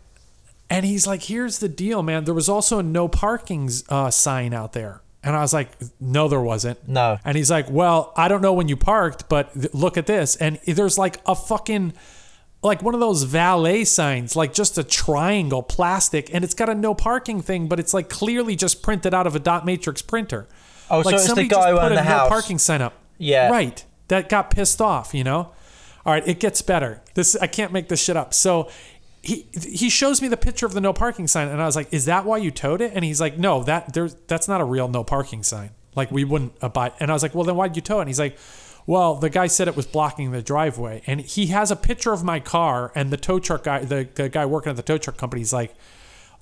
and 0.71 0.85
he's 0.85 1.05
like, 1.05 1.23
Here's 1.23 1.59
the 1.59 1.69
deal, 1.69 2.01
man. 2.01 2.23
There 2.23 2.33
was 2.33 2.49
also 2.49 2.79
a 2.79 2.83
no 2.83 3.07
parking 3.07 3.69
uh, 3.89 4.09
sign 4.09 4.53
out 4.53 4.73
there. 4.73 5.01
And 5.23 5.35
I 5.35 5.41
was 5.41 5.53
like, 5.53 5.69
No, 5.99 6.27
there 6.27 6.41
wasn't. 6.41 6.87
No. 6.87 7.19
And 7.23 7.37
he's 7.37 7.51
like, 7.51 7.69
Well, 7.69 8.11
I 8.15 8.27
don't 8.27 8.41
know 8.41 8.53
when 8.53 8.67
you 8.67 8.77
parked, 8.77 9.29
but 9.29 9.53
th- 9.53 9.73
look 9.73 9.97
at 9.97 10.07
this. 10.07 10.35
And 10.37 10.59
there's 10.65 10.97
like 10.97 11.19
a 11.27 11.35
fucking. 11.35 11.93
Like 12.63 12.83
one 12.83 12.93
of 12.93 12.99
those 12.99 13.23
valet 13.23 13.85
signs, 13.85 14.35
like 14.35 14.53
just 14.53 14.77
a 14.77 14.83
triangle 14.83 15.63
plastic, 15.63 16.31
and 16.31 16.43
it's 16.43 16.53
got 16.53 16.69
a 16.69 16.75
no 16.75 16.93
parking 16.93 17.41
thing, 17.41 17.67
but 17.67 17.79
it's 17.79 17.91
like 17.91 18.07
clearly 18.07 18.55
just 18.55 18.83
printed 18.83 19.15
out 19.15 19.25
of 19.25 19.35
a 19.35 19.39
dot 19.39 19.65
matrix 19.65 20.03
printer. 20.03 20.47
Oh, 20.91 20.97
like 20.97 21.05
so 21.05 21.09
it's 21.15 21.23
the 21.23 21.27
somebody 21.29 21.47
guy 21.47 21.71
just 21.71 21.81
put 21.81 21.91
a 21.91 21.95
the 21.95 22.03
no 22.03 22.07
house. 22.07 22.29
parking 22.29 22.59
sign 22.59 22.83
up. 22.83 22.93
Yeah. 23.17 23.49
Right. 23.49 23.83
That 24.09 24.29
got 24.29 24.51
pissed 24.51 24.79
off, 24.79 25.15
you 25.15 25.23
know? 25.23 25.53
All 26.05 26.13
right, 26.13 26.27
it 26.27 26.39
gets 26.39 26.61
better. 26.61 27.01
This 27.13 27.35
I 27.35 27.47
can't 27.47 27.71
make 27.71 27.87
this 27.89 28.03
shit 28.03 28.15
up. 28.17 28.31
So 28.33 28.69
he 29.21 29.47
he 29.53 29.89
shows 29.89 30.21
me 30.21 30.27
the 30.27 30.37
picture 30.37 30.65
of 30.65 30.73
the 30.73 30.81
no 30.81 30.93
parking 30.93 31.27
sign 31.27 31.47
and 31.47 31.61
I 31.61 31.65
was 31.65 31.75
like, 31.75 31.93
"Is 31.93 32.05
that 32.05 32.25
why 32.25 32.37
you 32.37 32.51
towed 32.51 32.81
it?" 32.81 32.91
And 32.95 33.05
he's 33.05 33.21
like, 33.21 33.37
"No, 33.37 33.63
that 33.63 33.93
there's 33.93 34.15
that's 34.27 34.47
not 34.47 34.61
a 34.61 34.65
real 34.65 34.87
no 34.87 35.03
parking 35.03 35.43
sign. 35.43 35.71
Like 35.95 36.11
we 36.11 36.23
wouldn't 36.23 36.53
abide." 36.61 36.93
And 36.99 37.11
I 37.11 37.13
was 37.13 37.23
like, 37.23 37.35
"Well, 37.35 37.43
then 37.43 37.55
why'd 37.55 37.75
you 37.75 37.81
tow 37.81 37.99
it?" 37.99 38.01
And 38.01 38.09
he's 38.09 38.19
like, 38.19 38.37
"Well, 38.87 39.15
the 39.15 39.29
guy 39.29 39.47
said 39.47 39.67
it 39.67 39.75
was 39.75 39.85
blocking 39.85 40.31
the 40.31 40.41
driveway." 40.41 41.03
And 41.05 41.21
he 41.21 41.47
has 41.47 41.69
a 41.69 41.75
picture 41.75 42.13
of 42.13 42.23
my 42.23 42.39
car 42.39 42.91
and 42.95 43.11
the 43.11 43.17
tow 43.17 43.39
truck 43.39 43.63
guy 43.63 43.85
the, 43.85 44.07
the 44.15 44.27
guy 44.29 44.45
working 44.45 44.71
at 44.71 44.75
the 44.75 44.83
tow 44.83 44.97
truck 44.97 45.17
company 45.17 45.41
is 45.41 45.53
like, 45.53 45.75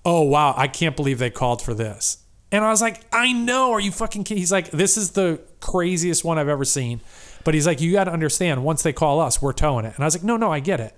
oh 0.06 0.22
wow, 0.24 0.54
I 0.58 0.68
can't 0.68 0.96
believe 0.96 1.20
they 1.20 1.30
called 1.30 1.62
for 1.62 1.74
this. 1.74 2.24
And 2.52 2.64
I 2.66 2.70
was 2.70 2.82
like, 2.82 3.02
I 3.14 3.32
know, 3.32 3.72
are 3.72 3.80
you 3.80 3.92
fucking 3.92 4.24
kidding? 4.24 4.42
He's 4.42 4.52
like, 4.52 4.72
this 4.72 4.98
is 4.98 5.12
the 5.12 5.40
craziest 5.60 6.24
one 6.24 6.40
I've 6.40 6.48
ever 6.48 6.66
seen. 6.66 7.02
But 7.44 7.54
he's 7.54 7.68
like, 7.68 7.80
you 7.80 7.92
got 7.92 8.06
to 8.06 8.12
understand, 8.12 8.64
once 8.64 8.82
they 8.82 8.92
call 8.92 9.20
us, 9.20 9.42
we're 9.42 9.54
towing 9.54 9.86
it. 9.86 9.94
And 9.96 10.04
I 10.04 10.08
was 10.08 10.16
like, 10.16 10.24
no, 10.24 10.36
no, 10.36 10.52
I 10.52 10.60
get 10.60 10.80
it. 10.80 10.96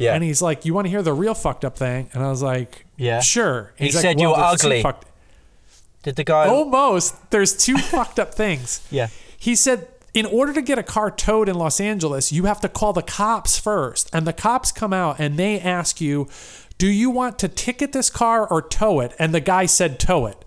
Yeah. 0.00 0.14
And 0.14 0.24
he's 0.24 0.40
like, 0.42 0.64
you 0.64 0.74
want 0.74 0.86
to 0.86 0.90
hear 0.90 1.02
the 1.02 1.12
real 1.12 1.34
fucked 1.34 1.64
up 1.64 1.76
thing? 1.76 2.08
And 2.12 2.22
I 2.22 2.28
was 2.30 2.42
like, 2.42 2.86
Yeah. 2.96 3.20
sure. 3.20 3.72
He 3.76 3.86
He's 3.86 3.94
like, 3.94 4.02
said 4.02 4.20
you 4.20 4.28
"Well, 4.30 4.36
were 4.40 4.48
there's 4.48 4.64
ugly." 4.64 4.82
fucked- 4.82 5.06
did 6.02 6.16
the 6.16 6.24
guy? 6.24 6.48
Almost. 6.48 7.30
There's 7.30 7.56
two 7.56 7.76
fucked 7.92 8.18
up 8.18 8.34
things. 8.34 8.80
Yeah. 8.90 9.08
He 9.38 9.54
said, 9.54 9.86
in 10.14 10.26
order 10.26 10.52
to 10.54 10.62
get 10.62 10.78
a 10.78 10.82
car 10.82 11.10
towed 11.10 11.48
in 11.48 11.54
Los 11.56 11.78
Angeles, 11.80 12.32
you 12.32 12.44
have 12.44 12.60
to 12.62 12.68
call 12.68 12.92
the 12.92 13.02
cops 13.02 13.58
first. 13.58 14.08
And 14.12 14.26
the 14.26 14.32
cops 14.32 14.72
come 14.72 14.92
out 14.92 15.16
and 15.20 15.38
they 15.38 15.60
ask 15.60 16.00
you, 16.00 16.26
do 16.78 16.88
you 16.88 17.10
want 17.10 17.38
to 17.40 17.48
ticket 17.48 17.92
this 17.92 18.08
car 18.10 18.46
or 18.48 18.62
tow 18.62 19.00
it? 19.00 19.14
And 19.18 19.34
the 19.34 19.40
guy 19.40 19.66
said, 19.66 20.00
tow 20.00 20.24
it. 20.26 20.42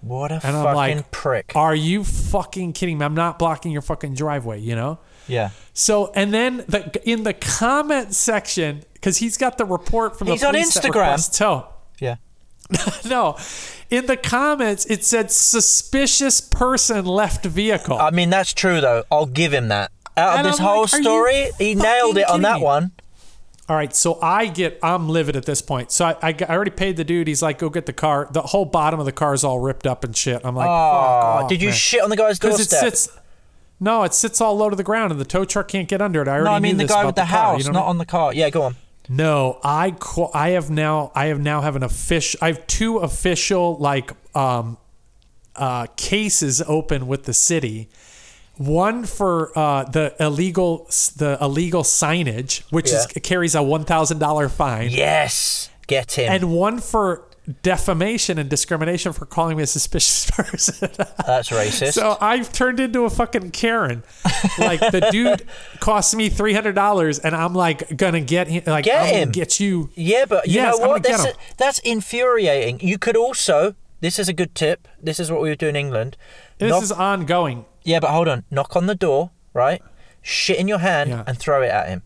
What 0.00 0.30
a 0.30 0.34
And 0.34 0.42
fucking 0.42 0.56
I'm 0.68 0.74
like, 0.76 1.10
prick. 1.10 1.52
Are 1.56 1.74
you 1.74 2.04
fucking 2.04 2.72
kidding 2.74 2.98
me? 2.98 3.04
I'm 3.04 3.14
not 3.14 3.38
blocking 3.40 3.72
your 3.72 3.82
fucking 3.82 4.14
driveway, 4.14 4.60
you 4.60 4.76
know? 4.76 5.00
Yeah. 5.28 5.50
So 5.74 6.12
and 6.14 6.32
then 6.32 6.58
the 6.68 7.00
in 7.04 7.22
the 7.24 7.34
comment 7.34 8.14
section 8.14 8.82
because 8.94 9.18
he's 9.18 9.36
got 9.36 9.58
the 9.58 9.64
report 9.64 10.18
from 10.18 10.28
He's 10.28 10.40
the 10.40 10.46
on 10.48 10.52
police 10.54 10.74
that 10.74 10.84
Instagram. 10.84 11.36
tow. 11.36 11.68
Yeah. 12.00 12.16
no, 13.08 13.36
in 13.90 14.06
the 14.06 14.16
comments 14.16 14.86
it 14.86 15.04
said 15.04 15.30
suspicious 15.30 16.40
person 16.40 17.04
left 17.04 17.44
vehicle. 17.44 17.98
I 17.98 18.10
mean, 18.10 18.30
that's 18.30 18.52
true 18.52 18.80
though. 18.80 19.04
I'll 19.10 19.26
give 19.26 19.52
him 19.52 19.68
that. 19.68 19.90
Out 20.16 20.38
And 20.38 20.46
of 20.46 20.52
this 20.54 20.60
I'm 20.60 20.66
whole 20.66 20.80
like, 20.82 20.88
story, 21.02 21.48
he 21.58 21.74
nailed 21.74 22.16
it 22.18 22.28
on 22.28 22.42
that 22.42 22.58
me? 22.58 22.64
one. 22.64 22.90
All 23.68 23.76
right, 23.76 23.94
so 23.94 24.18
I 24.22 24.46
get 24.46 24.78
I'm 24.82 25.08
livid 25.08 25.34
at 25.36 25.44
this 25.44 25.60
point. 25.60 25.90
So 25.90 26.04
I, 26.06 26.12
I, 26.22 26.36
I 26.48 26.54
already 26.54 26.70
paid 26.70 26.96
the 26.96 27.04
dude. 27.04 27.26
He's 27.28 27.42
like, 27.42 27.58
go 27.58 27.68
get 27.68 27.86
the 27.86 27.92
car. 27.92 28.28
The 28.30 28.42
whole 28.42 28.64
bottom 28.64 28.98
of 29.00 29.06
the 29.06 29.12
car 29.12 29.34
is 29.34 29.42
all 29.44 29.58
ripped 29.58 29.86
up 29.88 30.04
and 30.04 30.16
shit. 30.16 30.40
I'm 30.44 30.54
like, 30.54 30.68
Oh, 30.70 31.46
did 31.48 31.60
you 31.60 31.68
man. 31.68 31.76
shit 31.76 32.00
on 32.02 32.10
the 32.10 32.16
guy's 32.16 32.38
Because 32.38 32.60
it 32.60 32.70
doorstep? 32.70 32.94
sits. 32.94 33.18
No, 33.78 34.02
it 34.04 34.14
sits 34.14 34.40
all 34.40 34.56
low 34.56 34.70
to 34.70 34.76
the 34.76 34.82
ground, 34.82 35.12
and 35.12 35.20
the 35.20 35.24
tow 35.26 35.44
truck 35.44 35.68
can't 35.68 35.88
get 35.88 36.00
under 36.00 36.22
it. 36.22 36.28
I 36.28 36.32
already 36.32 36.44
no, 36.46 36.52
I 36.52 36.60
mean 36.60 36.76
the 36.78 36.86
guy 36.86 37.04
with 37.04 37.14
the, 37.16 37.22
you 37.22 37.26
house, 37.26 37.66
know 37.66 37.72
not 37.72 37.84
I- 37.84 37.88
on 37.88 37.98
the 37.98 38.06
car. 38.06 38.32
Yeah, 38.32 38.48
go 38.50 38.62
on. 38.62 38.76
No, 39.08 39.60
I 39.62 39.94
I 40.34 40.50
have 40.50 40.68
now 40.70 41.12
I 41.14 41.26
have 41.26 41.38
now 41.38 41.60
have 41.60 41.76
an 41.76 41.82
official. 41.84 42.38
I 42.42 42.48
have 42.48 42.66
two 42.66 42.98
official 42.98 43.76
like 43.76 44.10
um, 44.34 44.78
uh, 45.54 45.86
cases 45.96 46.60
open 46.66 47.06
with 47.06 47.24
the 47.24 47.32
city. 47.34 47.88
One 48.56 49.04
for 49.04 49.56
uh, 49.56 49.84
the 49.84 50.14
illegal 50.18 50.86
the 51.16 51.36
illegal 51.40 51.82
signage, 51.82 52.62
which 52.72 52.86
is 52.86 53.06
Yeah. 53.14 53.20
carries 53.22 53.54
a 53.54 53.62
one 53.62 53.84
thousand 53.84 54.18
dollar 54.18 54.48
fine, 54.48 54.88
Yes, 54.90 55.70
get 55.86 56.12
him. 56.12 56.32
and 56.32 56.50
one 56.52 56.80
for 56.80 57.28
defamation 57.62 58.38
and 58.38 58.48
discrimination 58.50 59.12
for 59.12 59.26
calling 59.26 59.56
me 59.56 59.62
a 59.62 59.66
suspicious 59.66 60.30
person. 60.30 60.90
That's 61.26 61.50
racist. 61.50 61.92
So 61.94 62.16
I've 62.20 62.52
turned 62.52 62.80
into 62.80 63.04
a 63.04 63.10
fucking 63.10 63.50
Karen. 63.52 64.02
Like 64.58 64.80
the 64.80 65.08
dude 65.12 65.44
cost 65.80 66.14
me 66.16 66.28
three 66.28 66.52
hundred 66.54 66.74
dollars, 66.74 67.18
and 67.18 67.34
I'm 67.34 67.54
like 67.54 67.96
gonna 67.96 68.20
get 68.20 68.48
him. 68.48 68.62
Like 68.66 68.84
Get 68.84 69.02
I'm 69.02 69.14
him. 69.14 69.30
get 69.32 69.60
you. 69.60 69.90
yeah, 69.94 70.24
but 70.24 70.46
you 70.48 70.54
Yes, 70.54 70.78
know 70.78 70.88
what? 70.88 71.02
That's, 71.02 71.24
him. 71.24 71.34
that's 71.56 71.78
infuriating. 71.80 72.80
You 72.80 72.98
could 72.98 73.16
also. 73.16 73.74
This 74.00 74.18
is 74.18 74.28
a 74.28 74.34
good 74.34 74.54
tip. 74.54 74.88
This 75.02 75.18
is 75.18 75.30
what 75.32 75.40
we 75.40 75.48
would 75.48 75.58
do 75.58 75.68
in 75.68 75.74
England. 75.76 76.16
This 76.58 76.70
Knock- 76.70 76.82
is 76.82 76.92
ongoing. 76.92 77.64
yeah, 77.82 77.98
but 77.98 78.10
hold 78.10 78.28
on. 78.28 78.44
Knock 78.50 78.76
on 78.76 78.86
the 78.86 78.94
door, 78.94 79.30
right? 79.54 79.80
Shit 80.20 80.58
in 80.58 80.68
your 80.68 80.78
hand 80.80 81.10
Yeah. 81.10 81.24
and 81.26 81.38
throw 81.38 81.62
it 81.62 81.70
at 81.70 81.88
him. 81.88 82.02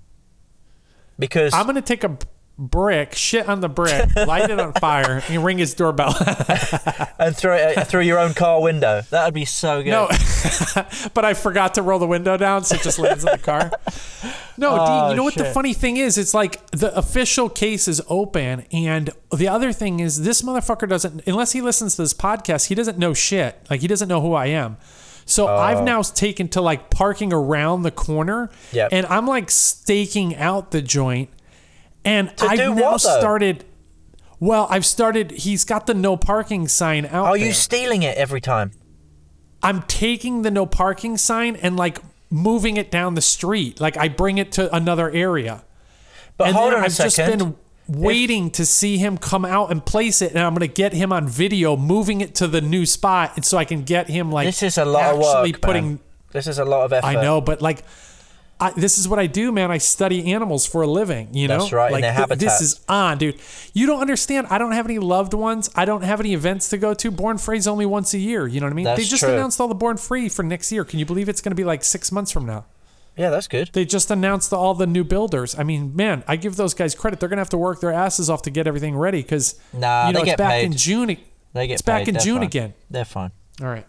Because 1.19 1.53
I'm 1.53 1.67
gonna 1.67 1.83
take 1.83 2.05
a 2.05 2.17
brick, 2.61 3.15
shit 3.15 3.49
on 3.49 3.61
the 3.61 3.69
brick, 3.69 4.15
light 4.15 4.51
it 4.51 4.61
on 4.61 4.73
fire, 4.75 5.23
and 5.29 5.45
ring 5.45 5.59
his 5.59 5.75
doorbell. 5.75 6.15
and 7.19 7.37
throw 7.37 7.57
uh, 7.57 7.75
it 7.77 7.87
through 7.87 8.03
your 8.03 8.19
own 8.19 8.35
car 8.35 8.61
window. 8.61 9.03
That 9.11 9.25
would 9.25 9.35
be 9.35 9.47
so 9.47 9.83
good. 9.83 9.91
no, 9.91 10.09
but 11.15 11.25
I 11.25 11.35
forgot 11.35 11.75
to 11.75 11.83
roll 11.83 11.99
the 11.99 12.07
window 12.07 12.37
down, 12.37 12.65
so 12.65 12.77
it 12.77 12.83
just 12.83 12.99
lands 12.99 13.25
in 13.25 13.33
the 13.33 13.39
car. 13.39 13.71
No, 14.57 14.77
Dean. 14.77 14.79
Oh, 14.81 15.11
You 15.11 15.17
know 15.17 15.25
what 15.25 15.35
the 15.35 15.47
funny 15.47 15.73
thing 15.73 15.97
is? 15.97 16.19
It's 16.19 16.35
like 16.35 16.71
the 16.71 16.97
official 16.97 17.49
case 17.49 17.89
is 17.89 18.03
open, 18.09 18.67
and 18.73 19.11
the 19.35 19.49
other 19.49 19.73
thing 19.73 20.01
is 20.01 20.23
this 20.23 20.43
motherfucker 20.43 20.89
doesn't, 20.89 21.27
unless 21.27 21.53
he 21.53 21.61
listens 21.61 21.97
to 21.97 22.03
this 22.03 22.15
podcast, 22.15 22.67
he 22.67 22.75
doesn't 22.75 22.99
know 22.99 23.15
shit. 23.15 23.57
Like 23.71 23.81
he 23.81 23.89
doesn't 23.89 24.09
know 24.09 24.21
who 24.21 24.35
I 24.35 24.47
am. 24.47 24.77
So 25.31 25.47
I've 25.47 25.79
oh. 25.79 25.85
now 25.85 26.03
taken 26.03 26.49
to 26.49 26.61
like 26.61 26.91
parking 26.91 27.33
around 27.33 27.83
the 27.83 27.91
corner, 27.91 28.51
Yep. 28.73 28.89
and 28.93 29.07
I'm 29.07 29.27
like 29.27 29.51
staking 29.51 30.35
out 30.37 30.73
the 30.73 30.83
joint, 30.83 31.31
and 32.05 32.37
To 32.39 32.47
I've 32.47 32.59
now 32.59 32.93
what, 32.93 33.01
started. 33.01 33.65
Well, 34.39 34.67
I've 34.71 34.87
started. 34.87 35.33
He's 35.33 35.65
got 35.65 35.87
the 35.87 35.95
no 35.95 36.17
parking 36.17 36.67
sign 36.69 37.07
out. 37.07 37.27
Are 37.27 37.37
there. 37.37 37.47
you 37.47 37.53
stealing 37.53 38.03
it 38.03 38.17
every 38.17 38.41
time? 38.41 38.73
I'm 39.63 39.83
taking 39.83 40.43
the 40.43 40.51
no 40.51 40.65
parking 40.65 41.19
sign 41.19 41.57
and 41.57 41.77
like 41.77 41.99
moving 42.31 42.77
it 42.79 42.91
down 42.91 43.15
the 43.15 43.21
street. 43.21 43.81
Like 43.81 43.97
I 43.99 44.09
bring 44.09 44.39
it 44.39 44.53
to 44.53 44.75
another 44.75 45.11
area. 45.11 45.65
But 46.39 46.49
and 46.49 46.57
hold 46.57 46.73
on 46.73 46.81
a 46.81 46.85
I've 46.85 46.93
second. 46.93 47.39
just 47.39 47.39
been 47.39 47.57
waiting 47.87 48.51
to 48.53 48.65
see 48.65 48.97
him 48.97 49.19
come 49.19 49.45
out 49.45 49.71
and 49.71 49.85
place 49.85 50.23
it, 50.23 50.31
and 50.31 50.39
I'm 50.39 50.55
gonna 50.55 50.69
get 50.69 50.95
him 50.95 51.13
on 51.13 51.29
video 51.29 51.77
moving 51.77 52.23
it 52.23 52.35
to 52.37 52.49
the 52.49 52.63
new 52.63 52.87
spot, 52.87 53.33
and 53.37 53.45
so 53.45 53.59
I 53.59 53.67
can 53.67 53.83
get 53.83 54.09
him 54.09 54.33
like 54.33 54.47
this 54.47 54.63
is 54.63 54.79
a 54.79 54.87
lot 54.87 55.15
of 55.15 55.21
work. 55.21 55.61
putting. 55.61 55.85
man. 55.85 56.01
This 56.33 56.47
is 56.47 56.59
a 56.59 56.65
lot 56.65 56.85
of 56.85 56.93
effort. 56.93 57.07
I 57.07 57.15
know, 57.21 57.41
but 57.41 57.61
like. 57.61 57.85
I, 58.61 58.71
this 58.73 58.99
is 58.99 59.09
what 59.09 59.19
I 59.19 59.27
do, 59.27 59.51
man. 59.53 59.71
I 59.71 59.79
study 59.79 60.33
animals 60.33 60.67
for 60.67 60.83
a 60.83 60.87
living. 60.87 61.35
You 61.35 61.49
know, 61.49 61.61
That's 61.61 61.73
right, 61.73 61.91
Like 61.93 62.05
th- 62.29 62.39
this 62.39 62.61
is 62.61 62.81
on, 62.89 63.17
dude. 63.19 63.41
You 63.73 63.87
don't 63.87 64.01
understand. 64.01 64.49
I 64.51 64.59
don't 64.59 64.73
have 64.73 64.85
any 64.87 64.99
loved 64.99 65.33
ones. 65.33 65.71
I 65.75 65.85
don't 65.87 66.03
have 66.03 66.21
any 66.21 66.35
events 66.35 66.69
to 66.71 66.79
go 66.79 66.93
to. 66.95 67.11
Born 67.11 67.39
Free's 67.39 67.67
only 67.67 67.87
once 67.87 68.13
a 68.13 68.19
year. 68.19 68.47
You 68.47 68.61
know 68.61 68.67
what 68.67 68.73
I 68.73 68.77
mean? 68.77 68.85
they 68.85 68.97
just 69.05 69.23
true. 69.25 69.33
announced 69.33 69.61
all 69.61 69.69
the 69.69 69.75
Born 69.75 69.97
Free 69.97 70.29
for 70.29 70.43
next 70.43 70.71
year. 70.71 70.85
Can 70.85 70.99
you 70.99 71.07
believe 71.07 71.29
it's 71.29 71.41
going 71.41 71.53
to 71.53 71.57
be 71.57 71.65
like 71.65 71.83
six 71.85 72.13
months 72.13 72.31
from 72.31 72.45
now? 72.47 72.67
Yeah, 73.17 73.31
that's 73.31 73.49
good. 73.49 73.71
They 73.73 73.85
just 73.85 74.11
announced 74.11 74.53
all 74.53 74.75
the 74.75 74.87
new 74.87 75.05
builders. 75.05 75.59
I 75.59 75.63
mean, 75.63 75.97
man, 75.97 76.23
I 76.29 76.37
give 76.37 76.57
those 76.57 76.75
guys 76.75 76.95
credit. 76.95 77.19
They're 77.21 77.29
gonna 77.29 77.41
have 77.41 77.51
to 77.51 77.59
work 77.59 77.81
their 77.81 77.93
asses 77.93 78.31
off 78.31 78.43
to 78.43 78.51
get 78.51 78.67
everything 78.67 78.97
ready 78.97 79.21
because 79.21 79.59
Nah, 79.73 80.07
you 80.07 80.13
know 80.13 80.21
it's 80.21 80.27
get 80.27 80.39
back 80.39 80.51
paid. 80.53 80.65
in 80.67 80.73
June. 80.73 81.17
They 81.53 81.67
get 81.67 81.73
It's 81.75 81.83
back 81.83 82.01
paid. 82.01 82.09
in 82.09 82.15
They're 82.15 82.23
June 82.23 82.37
fine. 82.37 82.43
again. 82.47 82.75
They're 82.89 83.05
fine. 83.05 83.33
All 83.61 83.67
right. 83.69 83.85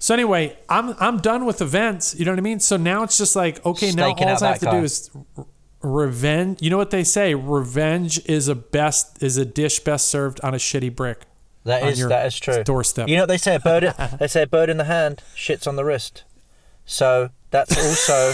So 0.00 0.14
anyway, 0.14 0.56
I'm 0.68 0.96
I'm 0.98 1.18
done 1.18 1.44
with 1.44 1.60
events. 1.60 2.16
You 2.18 2.24
know 2.24 2.32
what 2.32 2.38
I 2.38 2.42
mean? 2.42 2.58
So 2.58 2.76
now 2.78 3.02
it's 3.02 3.18
just 3.18 3.36
like 3.36 3.64
okay, 3.64 3.92
now 3.92 4.08
all 4.08 4.24
I 4.24 4.48
have 4.48 4.58
to 4.60 4.64
guy. 4.64 4.78
do 4.80 4.84
is 4.84 5.10
revenge. 5.82 6.62
You 6.62 6.70
know 6.70 6.78
what 6.78 6.90
they 6.90 7.04
say? 7.04 7.34
Revenge 7.34 8.24
is 8.24 8.48
a 8.48 8.54
best 8.54 9.22
is 9.22 9.36
a 9.36 9.44
dish 9.44 9.78
best 9.80 10.08
served 10.08 10.40
on 10.42 10.54
a 10.54 10.56
shitty 10.56 10.96
brick. 10.96 11.20
That 11.64 11.82
is 11.82 12.08
that 12.08 12.26
is 12.26 12.38
true. 12.38 12.64
doorstep. 12.64 13.08
You 13.08 13.16
know 13.16 13.22
what 13.22 13.28
they 13.28 13.36
say? 13.36 13.56
A 13.56 13.60
bird. 13.60 13.94
they 14.18 14.26
say 14.26 14.42
a 14.42 14.46
bird 14.46 14.70
in 14.70 14.78
the 14.78 14.84
hand, 14.84 15.22
shits 15.36 15.68
on 15.68 15.76
the 15.76 15.84
wrist. 15.84 16.24
So 16.86 17.28
that's 17.50 17.76
also 17.76 18.30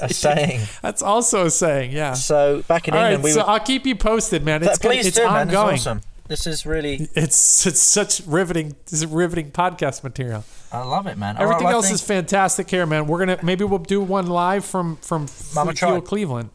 a 0.00 0.08
saying. 0.12 0.60
That's 0.80 1.02
also 1.02 1.46
a 1.46 1.50
saying. 1.50 1.90
Yeah. 1.90 2.12
So 2.12 2.62
back 2.68 2.86
in 2.86 2.94
All 2.94 3.00
right. 3.00 3.14
England, 3.14 3.24
we 3.24 3.30
So 3.32 3.40
would. 3.40 3.46
I'll 3.50 3.60
keep 3.60 3.84
you 3.84 3.96
posted, 3.96 4.44
man. 4.44 4.62
It's 4.62 4.78
please 4.78 5.06
it's 5.06 5.16
do, 5.16 5.24
man. 5.24 5.48
It's 5.48 5.56
awesome. 5.56 6.02
This 6.26 6.46
is 6.46 6.64
really. 6.64 7.08
It's 7.14 7.66
it's 7.66 7.82
such 7.82 8.22
riveting. 8.26 8.76
This 8.86 8.94
is 9.02 9.06
riveting 9.06 9.50
podcast 9.50 10.02
material. 10.02 10.44
I 10.72 10.82
love 10.82 11.06
it, 11.06 11.18
man. 11.18 11.34
Right, 11.36 11.42
Everything 11.42 11.64
well, 11.66 11.74
else 11.76 11.86
think- 11.86 11.94
is 11.96 12.02
fantastic 12.02 12.70
here, 12.70 12.86
man. 12.86 13.06
We're 13.06 13.18
gonna 13.18 13.38
maybe 13.42 13.64
we'll 13.64 13.78
do 13.78 14.00
one 14.00 14.26
live 14.26 14.64
from 14.64 14.96
from 14.96 15.26
Mama 15.54 15.74
Fuel 15.74 15.92
tried. 16.00 16.04
Cleveland. 16.04 16.50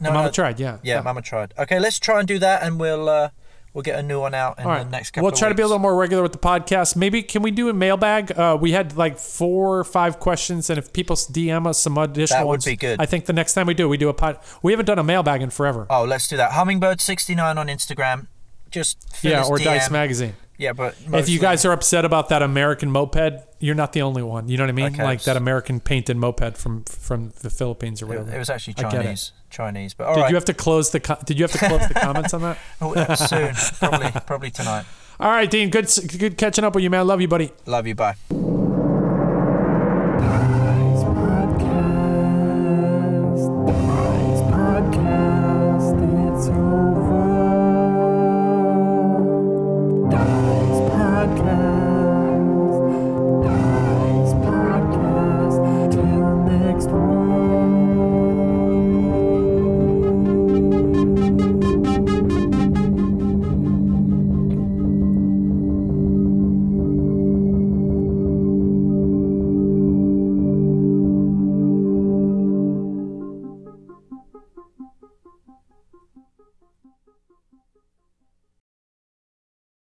No, 0.00 0.10
Mama 0.10 0.24
no, 0.26 0.30
tried, 0.32 0.58
yeah. 0.58 0.78
Yeah, 0.82 1.00
Mama 1.02 1.22
tried. 1.22 1.54
Okay, 1.56 1.78
let's 1.78 2.00
try 2.00 2.18
and 2.18 2.26
do 2.26 2.40
that, 2.40 2.64
and 2.64 2.80
we'll 2.80 3.08
uh, 3.08 3.28
we'll 3.72 3.82
get 3.82 3.96
a 3.96 4.02
new 4.02 4.18
one 4.18 4.34
out 4.34 4.58
in 4.58 4.66
All 4.66 4.76
the 4.82 4.90
next 4.90 5.12
couple. 5.12 5.22
We'll 5.26 5.36
try 5.36 5.48
to 5.48 5.54
be 5.54 5.62
a 5.62 5.66
little 5.66 5.78
more 5.78 5.94
regular 5.94 6.20
with 6.24 6.32
the 6.32 6.38
podcast. 6.38 6.96
Maybe 6.96 7.22
can 7.22 7.42
we 7.42 7.52
do 7.52 7.68
a 7.68 7.72
mailbag? 7.72 8.36
Uh, 8.36 8.58
we 8.60 8.72
had 8.72 8.96
like 8.96 9.16
four 9.18 9.78
or 9.78 9.84
five 9.84 10.18
questions, 10.18 10.68
and 10.70 10.78
if 10.78 10.92
people 10.92 11.14
DM 11.14 11.68
us 11.68 11.78
some 11.78 11.96
additional 11.96 12.40
That 12.40 12.46
would 12.46 12.50
ones, 12.54 12.64
be 12.64 12.74
good. 12.74 13.00
I 13.00 13.06
think 13.06 13.26
the 13.26 13.32
next 13.32 13.54
time 13.54 13.68
we 13.68 13.74
do, 13.74 13.88
we 13.88 13.96
do 13.96 14.08
a 14.08 14.14
pod. 14.14 14.40
We 14.64 14.72
haven't 14.72 14.86
done 14.86 14.98
a 14.98 15.04
mailbag 15.04 15.40
in 15.42 15.50
forever. 15.50 15.86
Oh, 15.88 16.04
let's 16.04 16.26
do 16.26 16.36
that. 16.36 16.50
Hummingbird 16.52 17.00
sixty 17.00 17.36
nine 17.36 17.56
on 17.56 17.68
Instagram. 17.68 18.26
Just 18.74 18.98
yeah, 19.22 19.44
or 19.44 19.56
DM. 19.58 19.64
Dice 19.64 19.90
Magazine. 19.90 20.34
Yeah, 20.56 20.72
but 20.72 20.94
If 21.12 21.28
you 21.28 21.40
guys 21.40 21.64
are 21.64 21.72
upset 21.72 22.04
about 22.04 22.28
that 22.28 22.40
American 22.42 22.88
moped, 22.90 23.42
you're 23.58 23.74
not 23.74 23.92
the 23.92 24.02
only 24.02 24.22
one. 24.22 24.46
You 24.48 24.56
know 24.56 24.62
what 24.64 24.68
I 24.68 24.72
mean? 24.72 24.86
Okay. 24.94 25.02
Like 25.02 25.22
that 25.24 25.36
American 25.36 25.80
painted 25.80 26.16
moped 26.16 26.56
from 26.56 26.84
from 26.84 27.32
the 27.40 27.50
Philippines 27.50 28.02
or 28.02 28.06
whatever. 28.06 28.32
it 28.32 28.38
was 28.38 28.50
actually 28.50 28.74
I 28.78 28.82
get 28.82 28.94
it. 28.94 29.02
Chinese. 29.04 29.32
Chinese, 29.50 29.94
but 29.94 30.06
all 30.08 30.14
Did 30.16 30.20
right. 30.22 30.30
you 30.30 30.34
have 30.36 30.44
to 30.46 30.54
close 30.54 30.90
the? 30.90 30.98
Co- 31.00 31.18
did 31.24 31.38
you 31.38 31.44
have 31.44 31.52
to 31.52 31.58
close 31.58 31.86
the 31.88 31.94
comments 32.06 32.34
on 32.34 32.42
that? 32.42 32.58
Oh, 32.80 32.92
uh, 32.94 33.14
soon, 33.14 33.54
probably 33.78 34.10
probably 34.26 34.50
tonight. 34.50 34.84
All 35.20 35.30
right, 35.30 35.48
Dean. 35.48 35.70
Good, 35.70 35.88
good 36.18 36.36
catching 36.36 36.64
up 36.64 36.74
with 36.74 36.82
you, 36.82 36.90
man. 36.90 37.06
Love 37.06 37.20
you, 37.20 37.28
buddy. 37.28 37.52
Love 37.66 37.86
you. 37.86 37.94
Bye. 37.94 38.16